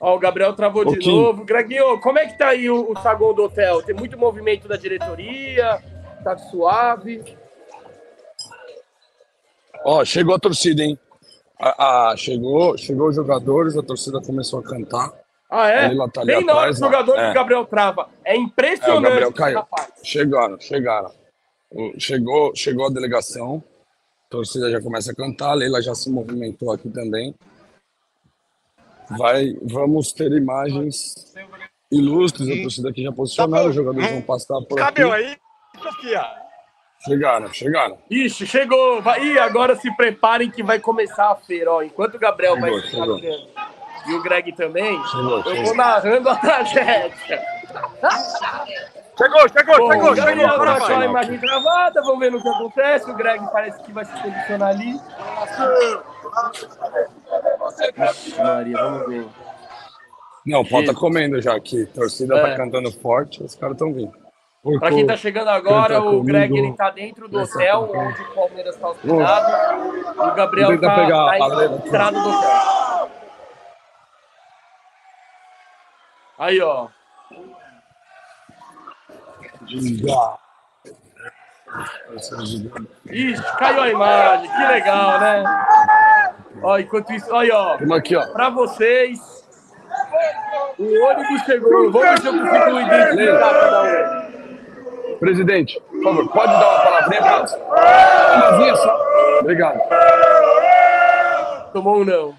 Ó, 0.00 0.14
o 0.14 0.18
Gabriel 0.18 0.52
travou 0.54 0.82
Ô, 0.86 0.90
de 0.92 0.98
Kim. 0.98 1.20
novo. 1.22 1.44
Greginho, 1.44 2.00
como 2.00 2.18
é 2.18 2.26
que 2.26 2.38
tá 2.38 2.48
aí 2.48 2.70
o, 2.70 2.92
o 2.92 2.96
saguão 3.02 3.34
do 3.34 3.44
hotel? 3.44 3.82
Tem 3.82 3.94
muito 3.94 4.16
movimento 4.18 4.68
da 4.68 4.76
diretoria? 4.76 5.82
Tá 6.22 6.36
suave? 6.38 7.36
Ó, 9.84 10.04
chegou 10.04 10.34
a 10.34 10.38
torcida, 10.38 10.82
hein? 10.82 10.98
Ah, 11.60 12.14
chegou, 12.16 12.76
chegou 12.78 13.08
os 13.08 13.16
jogadores, 13.16 13.76
a 13.76 13.82
torcida 13.82 14.20
começou 14.20 14.60
a 14.60 14.62
cantar. 14.62 15.12
Ah, 15.50 15.68
é? 15.68 15.92
Lá 15.92 16.08
tá 16.08 16.24
Bem 16.24 16.44
na 16.44 16.54
hora 16.54 16.70
do 16.72 16.78
jogador 16.78 17.14
que 17.14 17.20
É. 17.20 17.30
o 17.30 17.34
Gabriel 17.34 17.64
trava. 17.64 18.08
É 18.24 18.34
É, 18.34 18.36
impressionante. 18.36 18.98
o 18.98 19.02
Gabriel 19.02 19.32
caiu. 19.32 19.58
rapaz. 19.58 19.88
Chegaram, 20.04 20.60
chegaram. 20.60 21.10
O- 21.70 21.92
Chegou, 21.98 22.54
chegou 22.54 22.86
a 22.86 22.90
delegação, 22.90 23.62
a 24.26 24.30
torcida 24.30 24.70
já 24.70 24.80
começa 24.80 25.10
a 25.10 25.14
cantar, 25.14 25.50
a 25.50 25.54
Leila 25.54 25.80
já 25.82 25.94
se 25.94 26.10
movimentou 26.10 26.70
aqui 26.72 26.88
também. 26.90 27.34
Vai, 29.16 29.54
vamos 29.62 30.12
ter 30.12 30.30
imagens 30.32 31.14
ilustres, 31.90 32.48
a 32.48 32.62
torcida 32.62 32.90
aqui 32.90 33.02
já 33.02 33.12
posicionada, 33.12 33.68
os 33.68 33.74
jogadores 33.74 34.10
vão 34.10 34.22
passar 34.22 34.60
por 34.62 34.78
aqui. 34.78 34.84
Cabelo 34.84 35.12
aí, 35.12 35.36
Sofia. 35.82 36.22
Chegaram, 37.04 37.52
chegaram. 37.52 37.98
Ixi, 38.10 38.46
chegou. 38.46 39.00
Vai... 39.00 39.22
Ih, 39.24 39.38
agora 39.38 39.76
se 39.76 39.94
preparem 39.96 40.50
que 40.50 40.62
vai 40.62 40.80
começar 40.80 41.30
a 41.30 41.36
feira. 41.36 41.72
Ó, 41.72 41.82
enquanto 41.82 42.16
o 42.16 42.18
Gabriel 42.18 42.58
vai 42.60 42.72
Chegou, 42.80 43.20
carregando 43.20 43.48
e 44.08 44.14
o 44.14 44.22
Greg 44.22 44.52
também, 44.52 45.00
Chegou, 45.06 45.38
eu 45.38 45.42
chegou. 45.44 45.64
vou 45.64 45.74
narrando 45.76 46.28
a 46.28 46.36
tragédia. 46.36 47.14
Chegou, 49.16 49.48
chegou, 49.48 49.78
Bom, 49.78 49.92
chegou, 49.92 50.16
chegou. 50.16 50.46
Agora 50.46 50.78
tá 50.80 50.86
a 50.86 50.96
vai. 50.96 51.06
imagem 51.06 51.38
travada, 51.38 52.02
vamos 52.02 52.20
ver 52.20 52.30
no 52.32 52.42
que 52.42 52.48
acontece. 52.48 53.10
O 53.10 53.14
Greg 53.14 53.44
parece 53.52 53.82
que 53.82 53.92
vai 53.92 54.04
se 54.04 54.12
posicionar 54.22 54.68
ali. 54.70 55.00
Ixi, 58.10 58.34
Maria, 58.42 58.76
vamos 58.76 59.06
ver. 59.08 59.26
Não, 60.46 60.60
o 60.60 60.68
pau 60.68 60.84
tá 60.84 60.94
comendo 60.94 61.40
já 61.42 61.54
aqui. 61.54 61.82
A 61.82 61.94
torcida 61.94 62.36
É. 62.38 62.42
tá 62.42 62.56
cantando 62.56 62.90
forte, 62.92 63.42
os 63.42 63.54
caras 63.54 63.74
estão 63.74 63.92
vindo. 63.92 64.12
Por 64.62 64.78
Pra 64.80 64.90
quem 64.90 65.06
tá 65.06 65.16
chegando 65.16 65.48
agora, 65.48 66.02
o 66.02 66.22
Greg 66.22 66.48
comigo. 66.48 66.66
ele 66.68 66.76
tá 66.76 66.90
dentro 66.90 67.28
do 67.28 67.38
hotel, 67.40 67.90
onde 67.94 68.22
o 68.22 68.34
Palmeiras 68.34 68.76
tá 68.76 68.88
hospedado. 68.88 70.20
O 70.20 70.34
Gabriel 70.34 70.68
tentar 70.70 71.06
tá 71.08 71.38
entrada 71.64 72.20
do 72.20 72.28
hotel. 72.28 73.10
Aí, 76.38 76.60
ó. 76.60 76.88
Ixi, 83.10 83.42
caiu 83.58 83.82
a 83.82 83.88
imagem, 83.90 84.50
que 84.50 84.66
legal, 84.66 85.20
né? 85.20 85.44
Ó, 86.62 86.78
enquanto 86.78 87.12
isso, 87.12 87.26
olha, 87.30 87.56
ó. 87.56 87.76
Vamos 87.78 87.98
aqui, 87.98 88.16
ó. 88.16 88.26
Pra 88.32 88.50
vocês, 88.50 89.18
o 90.78 91.04
ônibus 91.04 91.42
chegou. 91.44 91.90
Vamos 91.90 92.08
ver 92.08 92.18
se 92.20 92.26
eu 92.26 92.32
consigo 92.32 92.80
identificar 92.80 93.60
cada 93.60 93.82
um. 93.82 95.18
Presidente, 95.18 95.80
por 95.90 96.02
favor, 96.04 96.28
pode 96.28 96.52
dar 96.52 96.68
uma 96.68 96.80
palavrinha 96.80 97.22
pra 97.22 97.38
nós? 97.40 97.52
Umazinha 98.36 98.76
só. 98.76 99.00
Obrigado. 99.40 99.80
Tomou 101.72 102.00
um 102.00 102.04
não. 102.04 102.34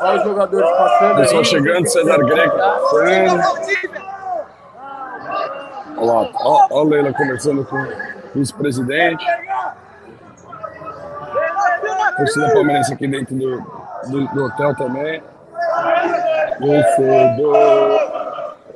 Olha 0.00 0.16
os 0.16 0.24
jogadores 0.24 0.70
passando 0.70 1.16
Pessoal 1.16 1.44
chegando, 1.44 1.88
César 1.88 2.18
Greco 2.18 2.56
passando. 2.56 4.01
Olha 6.02 6.12
lá, 6.12 6.28
a 6.70 6.82
Leila 6.82 7.12
conversando 7.12 7.64
com 7.64 7.76
o 7.76 7.88
vice-presidente. 8.34 9.24
Torcida 12.16 12.52
palmeirense 12.52 12.92
aqui 12.92 13.06
dentro 13.06 13.36
do, 13.36 13.60
do, 14.08 14.26
do 14.34 14.44
hotel 14.46 14.74
também. 14.74 15.22
Vencedor. 16.58 18.00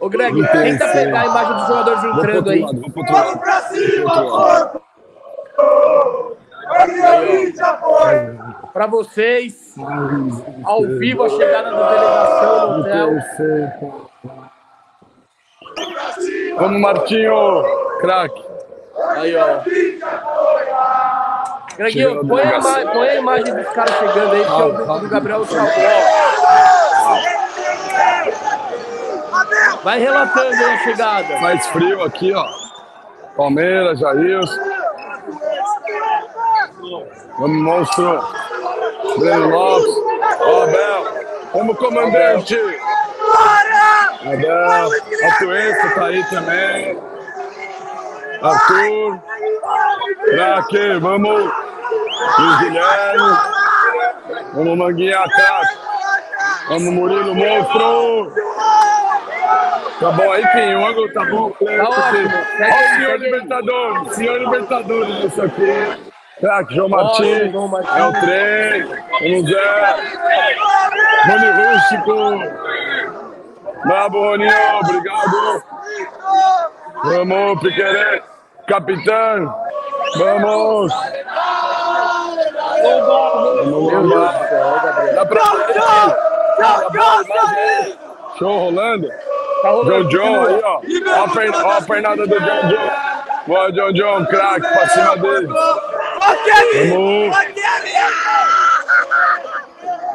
Ô, 0.01 0.09
Greg, 0.09 0.41
tenta 0.53 0.89
pegar 0.89 1.23
a 1.23 1.27
imagem 1.27 1.55
dos 1.55 1.67
jogadores 1.67 2.05
entrando 2.05 2.51
aí. 2.51 2.61
lado, 2.61 2.81
vou 2.81 2.91
pro 2.91 3.01
outro 3.01 3.15
lado. 3.15 3.27
Vou 3.27 3.41
pro 3.41 4.21
outro 4.21 4.37
lado. 4.37 4.81
Pra 8.73 8.87
vocês, 8.87 9.75
ao 10.65 10.83
vivo, 10.83 11.25
a 11.25 11.29
chegada 11.29 11.71
da 11.71 11.89
delegação 11.91 12.73
no 12.73 12.81
hotel. 12.81 14.06
Vamos, 16.57 16.81
Martinho, 16.81 17.63
craque. 18.01 18.45
Aí, 19.17 19.37
ó. 19.37 19.61
Greginho, 21.77 22.27
põe 22.27 22.43
a, 22.43 22.61
põe 22.61 23.09
a 23.09 23.15
imagem 23.17 23.55
dos 23.55 23.69
caras 23.69 23.95
chegando 23.99 24.33
aí, 24.33 24.45
que 24.45 24.51
é 24.51 24.65
o 24.65 24.73
grupo 24.73 24.99
do 24.99 25.09
Gabriel 25.09 25.45
Chabó. 25.45 25.71
Vai 29.85 29.99
relatando 30.01 30.55
aí 30.55 30.65
a 30.65 30.79
chegada. 30.79 31.41
Faz 31.41 31.67
frio 31.67 32.03
aqui, 32.03 32.33
ó. 32.33 32.45
Palmeiras, 33.37 33.99
Jailson. 34.01 34.57
Vamos, 37.39 37.63
monstro. 37.63 38.21
Breno 39.19 39.51
Lopes. 39.51 39.95
Ó, 40.41 40.63
Abel. 40.63 41.05
Vamos, 41.53 41.79
comandante. 41.79 42.59
Abel. 44.27 44.89
Atuesta 45.29 45.91
tá 45.95 46.07
aí 46.07 46.25
também. 46.31 46.99
Arthur. 48.43 49.21
Craque, 50.25 50.99
vamos. 51.01 51.53
Luiz 52.39 52.59
Guilherme. 52.61 53.39
Vamos, 54.55 54.79
Manguinha, 54.79 55.23
craque. 55.29 55.79
Vamos, 56.69 56.95
Murilo, 56.95 57.35
monstro. 57.35 58.33
Tá 60.01 60.11
bom 60.11 60.33
aí, 60.33 60.47
Pinho? 60.49 61.13
Tá 61.13 61.25
bom? 61.25 61.51
Tá 61.51 61.89
ótimo. 61.89 62.31
Ó, 62.61 62.75
o 62.75 62.97
senhor 62.97 63.19
Libertadores. 63.21 64.15
Senhor 64.15 64.39
Libertadores, 64.41 65.25
isso 65.25 65.43
aqui. 65.43 66.13
Craque, 66.41 66.75
João 66.75 66.89
Martins. 66.89 67.55
É 67.55 68.05
o 68.05 68.13
trem. 68.13 68.87
Vamos, 69.21 69.51
Zé. 69.51 69.97
Rony 71.27 71.51
Rústico. 71.51 73.26
Bravo, 73.87 74.19
Roninho. 74.19 74.53
Obrigado. 74.83 75.63
Vamos, 77.05 77.61
Piquerê. 77.61 78.23
Capitão. 78.67 79.55
Vamos. 80.19 80.93
Vamos, 82.83 83.91
vamos. 83.91 84.31
Dá 85.15 85.27
pra? 85.27 85.43
Show 88.39 88.59
rolando. 88.59 89.09
Tá 89.63 89.71
John 89.73 90.05
John 90.09 90.45
aí, 90.47 90.61
ó. 90.63 90.81
Ó 91.21 91.25
a, 91.25 91.29
per- 91.31 91.65
ó 91.65 91.71
a 91.79 91.83
pernada 91.83 92.27
do 92.27 92.39
John 92.41 92.69
John. 92.69 92.91
Boa, 93.47 93.73
John 93.73 93.93
John, 93.93 94.27
craque, 94.27 94.61
pra 94.67 94.89
cima 94.89 95.17
dele. 95.17 95.49
Vamos. 96.91 97.37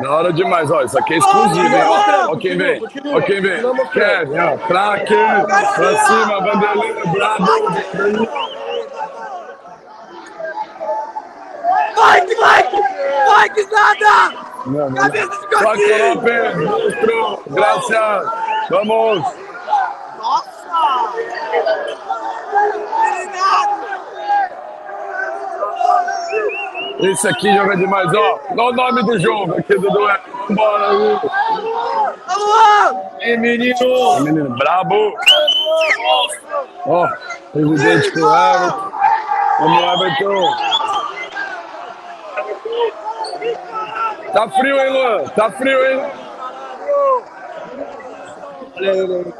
Da 0.01 0.11
hora 0.11 0.33
demais, 0.33 0.71
ó. 0.71 0.81
Isso 0.83 0.97
aqui 0.97 1.13
é 1.13 1.17
exclusivo, 1.17 1.65
hein? 1.67 1.83
Ó, 2.29 2.35
quem 2.35 2.57
vem. 2.57 2.81
Ó 3.13 3.21
quem 3.21 3.41
vem. 3.41 3.61
Kevin, 3.91 4.39
ó. 4.39 4.57
Craque. 4.67 5.15
Pra 5.75 6.05
cima, 6.05 6.39
Vanderlei, 6.41 6.93
brabo. 7.11 7.45
Vai, 11.95 12.21
que 12.21 12.35
vai! 12.35 12.69
Vai, 13.27 13.49
que 13.49 13.65
nada! 13.71 14.33
Não, 14.65 14.89
não. 14.89 14.95
Cabeça 14.95 15.27
de 15.27 15.47
coquinho! 15.47 16.15
Lopes, 16.15 16.65
monstro. 16.65 17.43
Graças. 17.47 18.31
Vamos. 18.69 19.23
Nossa! 20.17 21.11
Esse 27.01 27.27
aqui 27.27 27.53
joga 27.55 27.75
demais, 27.75 28.13
ó. 28.13 28.39
Olha 28.51 28.63
o 28.63 28.71
nome 28.73 29.03
do 29.03 29.19
jogo 29.19 29.57
aqui 29.57 29.73
do 29.73 29.89
duelo. 29.89 30.19
Bora, 30.51 30.91
Lu. 30.91 31.19
E 33.21 33.37
menino! 33.37 34.19
Menino 34.21 34.49
brabo. 34.57 35.13
Ó, 36.85 37.07
presidente 37.53 38.11
com 38.11 38.19
o 38.19 38.35
Everton. 38.35 39.01
Vamos, 39.59 39.83
Everton. 39.93 40.55
Tá 44.33 44.49
frio, 44.49 44.79
hein, 44.79 44.89
Luan? 44.89 45.23
Tá 45.29 45.51
frio, 45.51 45.85
hein? 45.85 46.11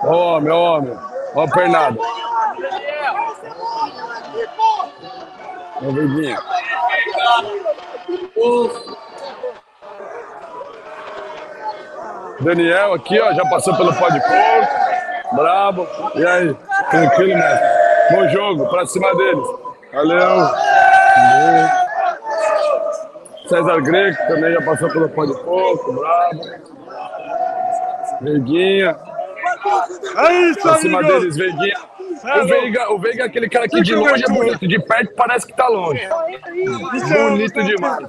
Ó, 0.03 0.37
homem, 0.37 0.51
ó, 0.51 0.77
homem. 0.77 0.97
Ó, 1.35 1.41
a 1.41 1.47
pernada. 1.47 1.97
Ó, 5.83 5.91
Verdinha. 5.91 6.37
Daniel 12.41 12.93
aqui, 12.93 13.19
ó, 13.19 13.33
já 13.33 13.45
passou 13.49 13.75
pelo 13.75 13.93
pó 13.93 14.09
de 14.09 14.19
porco. 14.19 15.35
Brabo. 15.35 15.87
E 16.15 16.25
aí? 16.25 16.55
Tranquilo, 16.89 17.37
mestre? 17.37 17.67
Bom 18.11 18.27
jogo, 18.29 18.67
pra 18.69 18.85
cima 18.85 19.15
deles. 19.15 19.47
Valeu. 19.93 20.49
César 23.47 23.81
Greco 23.81 24.27
também 24.27 24.53
já 24.53 24.61
passou 24.61 24.89
pelo 24.89 25.09
pó 25.09 25.25
de 25.25 25.33
porco. 25.43 25.93
Brabo. 25.93 26.41
Veiguinha. 28.21 28.97
É 30.17 30.33
isso, 30.33 30.61
Pra 30.61 30.75
cima 30.75 31.03
deles, 31.03 31.37
Veiguinha. 31.37 31.90
O 32.23 32.45
Veiga, 32.45 32.91
o 32.93 32.99
Veiga 32.99 33.23
é 33.23 33.25
aquele 33.25 33.49
cara 33.49 33.67
que 33.67 33.81
de 33.81 33.95
longe 33.95 34.23
é 34.23 34.27
bonito, 34.27 34.67
de 34.67 34.79
perto 34.79 35.15
parece 35.15 35.47
que 35.47 35.53
tá 35.53 35.67
longe. 35.67 36.01
Bonito 37.29 37.63
demais. 37.63 38.07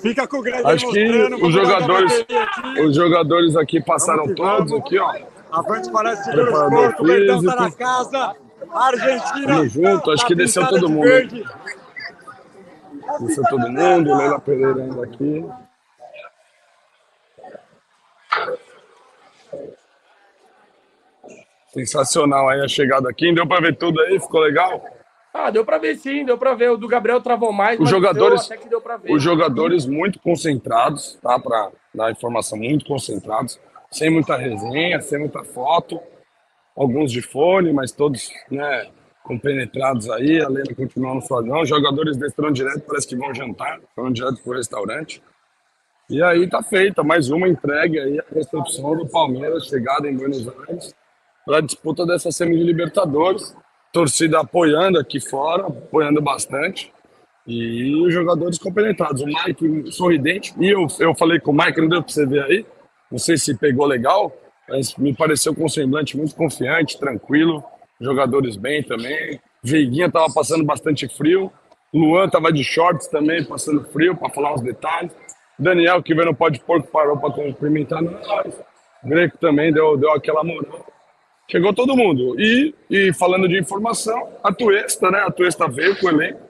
Fica 0.00 0.26
com 0.26 0.36
o 0.38 0.42
Greg 0.42 0.66
Acho 0.66 0.90
que 0.90 1.08
os 1.42 1.52
jogadores, 1.52 2.26
os 2.86 2.94
jogadores 2.94 3.56
aqui 3.56 3.82
passaram 3.82 4.24
Vamos 4.24 4.34
que 4.34 4.42
todos 4.42 4.70
vamos. 4.70 4.86
aqui, 4.86 4.98
ó. 4.98 5.14
Avante 5.50 5.90
parece 5.90 6.30
esporte, 6.30 7.02
o 7.02 7.04
Verdão 7.06 7.44
tá 7.44 7.56
na 7.56 7.70
casa. 7.70 8.34
Argentina. 8.70 9.46
Tamo 9.46 9.68
junto, 9.68 10.10
acho 10.10 10.22
tá 10.22 10.28
que 10.28 10.34
desceu 10.34 10.66
todo 10.66 10.88
mundo. 10.88 11.04
verde. 11.04 11.44
Desceu 13.20 13.44
todo 13.44 13.70
mundo, 13.70 14.16
Leila 14.16 14.40
Pereira 14.40 14.82
ainda 14.82 15.04
aqui. 15.04 15.44
Sensacional 21.74 22.48
aí 22.48 22.60
a 22.60 22.68
chegada 22.68 23.10
aqui. 23.10 23.34
Deu 23.34 23.46
pra 23.46 23.60
ver 23.60 23.76
tudo 23.76 24.00
aí? 24.00 24.20
Ficou 24.20 24.40
legal? 24.40 24.82
Ah, 25.34 25.50
deu 25.50 25.64
pra 25.64 25.78
ver 25.78 25.96
sim, 25.96 26.24
deu 26.24 26.38
pra 26.38 26.54
ver. 26.54 26.70
O 26.70 26.76
do 26.76 26.86
Gabriel 26.86 27.20
travou 27.20 27.52
mais, 27.52 27.80
Os 27.80 27.90
jogadores, 27.90 28.48
os 29.10 29.20
jogadores 29.20 29.84
muito 29.84 30.20
concentrados, 30.20 31.18
tá? 31.20 31.36
Pra 31.40 31.72
dar 31.92 32.12
informação, 32.12 32.56
muito 32.56 32.84
concentrados. 32.86 33.58
Sem 33.90 34.08
muita 34.08 34.36
resenha, 34.36 35.00
sem 35.00 35.18
muita 35.18 35.42
foto. 35.42 36.00
Alguns 36.76 37.10
de 37.10 37.20
fone, 37.20 37.72
mas 37.72 37.90
todos, 37.90 38.30
né, 38.48 38.86
compenetrados 39.24 40.08
aí. 40.10 40.40
A 40.40 40.48
Leila 40.48 40.74
continua 40.76 41.14
no 41.14 41.22
flagão. 41.22 41.62
Os 41.62 41.68
jogadores 41.68 42.16
desceram 42.16 42.52
direto, 42.52 42.82
parece 42.86 43.08
que 43.08 43.16
vão 43.16 43.34
jantar. 43.34 43.80
Foram 43.96 44.12
direto 44.12 44.40
pro 44.44 44.56
restaurante. 44.56 45.20
E 46.08 46.22
aí 46.22 46.48
tá 46.48 46.62
feita 46.62 47.02
mais 47.02 47.30
uma 47.30 47.48
entregue 47.48 47.98
aí, 47.98 48.20
a 48.20 48.24
recepção 48.32 48.96
do 48.96 49.08
Palmeiras, 49.08 49.66
chegada 49.66 50.08
em 50.08 50.14
Buenos 50.14 50.46
Aires, 50.68 50.94
para 51.44 51.58
a 51.58 51.60
disputa 51.60 52.06
dessa 52.06 52.30
semi 52.32 52.56
de 52.56 52.64
Libertadores. 52.64 53.54
Torcida 53.92 54.40
apoiando 54.40 54.98
aqui 54.98 55.20
fora, 55.20 55.66
apoiando 55.66 56.20
bastante. 56.20 56.92
E 57.46 57.94
os 57.96 58.12
jogadores 58.12 58.58
compenetrados. 58.58 59.22
O 59.22 59.26
Mike 59.26 59.92
sorridente. 59.92 60.54
E 60.58 60.68
eu, 60.68 60.86
eu 60.98 61.14
falei 61.14 61.38
com 61.38 61.52
o 61.52 61.54
Mike, 61.54 61.80
não 61.80 61.88
deu 61.88 62.02
para 62.02 62.12
você 62.12 62.26
ver 62.26 62.42
aí. 62.44 62.66
Não 63.10 63.18
sei 63.18 63.36
se 63.36 63.56
pegou 63.56 63.86
legal, 63.86 64.34
mas 64.68 64.96
me 64.96 65.14
pareceu 65.14 65.54
com 65.54 65.66
um 65.66 65.68
semblante 65.68 66.16
muito 66.16 66.34
confiante, 66.34 66.98
tranquilo. 66.98 67.62
Jogadores 68.00 68.56
bem 68.56 68.82
também. 68.82 69.40
Veiguinha 69.62 70.10
tava 70.10 70.32
passando 70.32 70.64
bastante 70.64 71.06
frio. 71.06 71.52
Luan 71.92 72.28
tava 72.28 72.52
de 72.52 72.64
shorts 72.64 73.06
também, 73.06 73.44
passando 73.44 73.84
frio, 73.84 74.16
para 74.16 74.30
falar 74.30 74.54
uns 74.54 74.62
detalhes. 74.62 75.12
Daniel, 75.56 76.02
que 76.02 76.12
veio 76.12 76.26
no 76.26 76.34
pó 76.34 76.48
de 76.48 76.58
porco, 76.58 76.90
parou 76.90 77.16
para 77.16 77.30
cumprimentar 77.30 78.02
nós. 78.02 78.60
Greco 79.04 79.38
também 79.38 79.72
deu, 79.72 79.96
deu 79.96 80.10
aquela 80.10 80.42
moral. 80.42 80.84
Chegou 81.50 81.74
todo 81.74 81.96
mundo. 81.96 82.40
E, 82.40 82.74
e 82.90 83.12
falando 83.12 83.48
de 83.48 83.58
informação, 83.58 84.28
a 84.42 84.52
Tuesta, 84.52 85.10
né? 85.10 85.20
A 85.20 85.30
Tuesta 85.30 85.68
veio 85.68 85.98
com 85.98 86.06
o 86.06 86.10
elenco. 86.10 86.40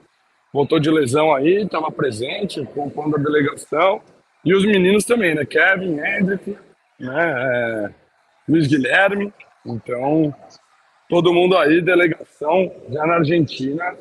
voltou 0.53 0.79
de 0.79 0.89
lesão 0.89 1.33
aí, 1.33 1.63
estava 1.63 1.91
presente, 1.91 2.63
compondo 2.73 3.17
a 3.17 3.19
delegação. 3.19 4.01
E 4.43 4.53
os 4.53 4.65
meninos 4.65 5.03
também, 5.03 5.35
né? 5.35 5.45
Kevin, 5.45 5.99
Hendrick, 5.99 6.57
né? 6.99 7.33
É, 7.37 7.89
Luiz 8.47 8.67
Guilherme. 8.67 9.33
Então, 9.65 10.33
todo 11.09 11.33
mundo 11.33 11.57
aí, 11.57 11.81
delegação 11.81 12.71
já 12.89 13.05
na 13.05 13.15
Argentina 13.15 13.95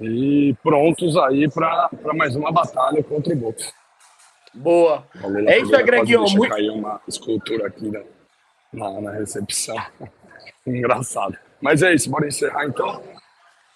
e 0.00 0.54
prontos 0.62 1.16
aí 1.16 1.50
para 1.50 1.90
mais 2.14 2.34
uma 2.34 2.50
batalha 2.50 3.02
contra 3.02 3.32
o 3.32 3.36
boxe. 3.36 3.72
Boa. 4.54 5.04
Valeu, 5.16 5.48
É 5.48 5.58
isso. 5.58 5.70
Deixa 5.70 6.36
Muito... 6.36 6.48
cair 6.48 6.70
uma 6.70 7.00
escultura 7.08 7.66
aqui 7.66 7.90
na, 7.90 8.00
na, 8.74 9.00
na 9.00 9.10
recepção. 9.12 9.76
Engraçado. 10.66 11.36
Mas 11.60 11.82
é 11.82 11.94
isso, 11.94 12.10
bora 12.10 12.26
encerrar 12.26 12.66
então. 12.66 13.02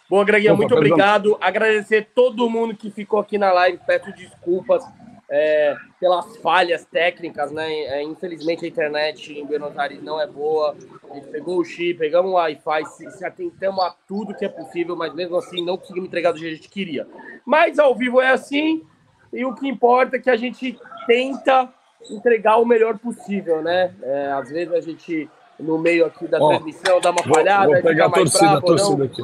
Boa, 0.09 0.25
Greginho, 0.25 0.57
muito 0.57 0.71
perdão. 0.71 0.93
obrigado. 0.93 1.39
Agradecer 1.41 2.09
todo 2.15 2.49
mundo 2.49 2.75
que 2.75 2.91
ficou 2.91 3.21
aqui 3.21 3.37
na 3.37 3.53
live. 3.53 3.79
Peço 3.87 4.11
desculpas 4.13 4.83
é, 5.31 5.77
pelas 6.01 6.39
falhas 6.39 6.85
técnicas, 6.87 7.53
né? 7.53 7.71
É, 7.71 8.03
infelizmente 8.03 8.65
a 8.65 8.69
internet 8.69 9.33
em 9.39 9.45
Buenos 9.45 9.77
Aires 9.79 10.03
não 10.03 10.19
é 10.19 10.27
boa. 10.27 10.75
A 11.11 11.15
gente 11.15 11.29
pegou 11.29 11.59
o 11.59 11.65
chip, 11.65 11.99
pegamos 11.99 12.31
o 12.31 12.35
Wi-Fi, 12.35 12.85
se, 12.87 13.11
se 13.11 13.25
atentamos 13.25 13.85
a 13.85 13.95
tudo 14.07 14.35
que 14.35 14.47
é 14.47 14.49
possível, 14.49 14.97
mas 14.97 15.15
mesmo 15.15 15.37
assim 15.37 15.63
não 15.63 15.77
conseguimos 15.77 16.09
entregar 16.09 16.33
do 16.33 16.39
jeito 16.39 16.53
que 16.53 16.59
a 16.59 16.63
gente 16.63 16.73
queria. 16.73 17.07
Mas 17.45 17.79
ao 17.79 17.95
vivo 17.95 18.21
é 18.21 18.31
assim, 18.31 18.83
e 19.31 19.45
o 19.45 19.55
que 19.55 19.69
importa 19.69 20.17
é 20.17 20.21
que 20.21 20.31
a 20.31 20.37
gente 20.37 20.79
tenta 21.07 21.73
entregar 22.11 22.57
o 22.57 22.65
melhor 22.65 22.99
possível, 22.99 23.63
né? 23.63 23.95
É, 24.03 24.33
às 24.33 24.49
vezes 24.49 24.73
a 24.73 24.81
gente, 24.81 25.29
no 25.59 25.79
meio 25.79 26.07
aqui 26.07 26.27
da 26.27 26.39
Ó, 26.39 26.49
transmissão, 26.49 27.01
dá 27.01 27.11
uma 27.11 27.23
Vou, 27.23 27.35
falhada, 27.35 27.73
vou 27.73 27.83
pegar 27.83 28.07
a 28.07 28.11
torcida, 28.11 28.45
a 28.45 28.61
bravo 28.61 28.67
ou 28.67 28.77
torcida 28.77 29.05
aqui. 29.05 29.23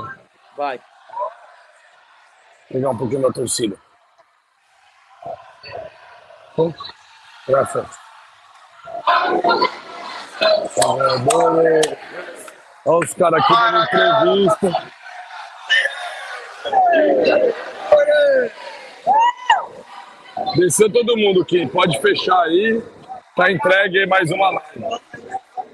Vai. 0.57 0.81
Pegar 2.71 2.91
um 2.91 2.99
pouquinho 2.99 3.23
da 3.23 3.33
torcida. 3.33 3.77
Bom, 6.57 6.73
Graças. 7.47 7.87
Olha 12.87 12.99
os 12.99 13.15
caras 13.15 13.43
aqui 13.43 13.53
dando 13.53 14.45
entrevista. 14.45 14.95
Desceu 20.57 20.91
todo 20.91 21.17
mundo 21.17 21.43
aqui. 21.43 21.67
Pode 21.67 22.01
fechar 22.01 22.41
aí. 22.43 22.83
Tá 23.37 23.51
entregue 23.51 24.07
mais 24.07 24.31
uma 24.31 24.51
live. 24.51 25.01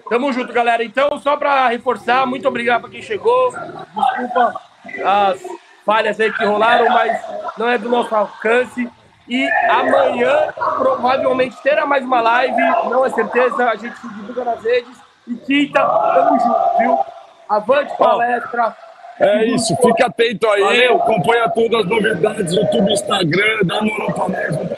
Tamo 0.09 0.33
junto, 0.33 0.53
galera. 0.53 0.83
Então, 0.83 1.19
só 1.21 1.37
para 1.37 1.69
reforçar, 1.69 2.27
muito 2.27 2.49
obrigado 2.49 2.83
para 2.83 2.91
quem 2.91 3.03
chegou. 3.03 3.53
Desculpa 3.53 4.61
as 5.05 5.41
falhas 5.85 6.19
aí 6.19 6.33
que 6.33 6.45
rolaram, 6.45 6.89
mas 6.89 7.21
não 7.59 7.69
é 7.69 7.79
do 7.79 7.89
nosso 7.89 8.15
alcance. 8.15 8.89
E 9.29 9.49
amanhã 9.69 10.53
provavelmente 10.57 11.57
terá 11.63 11.87
mais 11.87 12.05
uma 12.05 12.21
live, 12.21 12.61
não 12.91 13.07
é 13.07 13.11
certeza, 13.11 13.71
a 13.71 13.77
gente 13.77 13.97
se 13.97 14.09
divulga 14.09 14.45
nas 14.45 14.65
redes. 14.65 14.97
E 15.29 15.35
quinta, 15.37 15.81
tamo 15.87 16.41
junto, 16.41 16.79
viu? 16.79 16.99
Avante 17.49 17.97
palestra. 17.97 18.77
É 19.21 19.45
isso, 19.45 19.77
fica 19.77 20.07
atento 20.07 20.49
aí, 20.49 20.63
Valeu. 20.63 20.97
acompanha 20.97 21.49
todas 21.51 21.81
as 21.81 21.87
novidades, 21.87 22.53
YouTube, 22.55 22.91
Instagram, 22.91 23.59
dá 23.65 23.83
moral 23.83 24.13
pra 24.15 24.29
nós, 24.29 24.70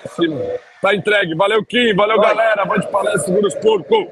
Tá 0.81 0.95
entregue, 0.95 1.35
valeu 1.35 1.65
Kim, 1.65 1.95
valeu 1.95 2.21
galera, 2.21 2.65
vai 2.65 2.81
de 2.81 2.89
palestra, 2.89 3.21
segura 3.21 3.47
os 3.47 3.55
porcos. 3.55 4.07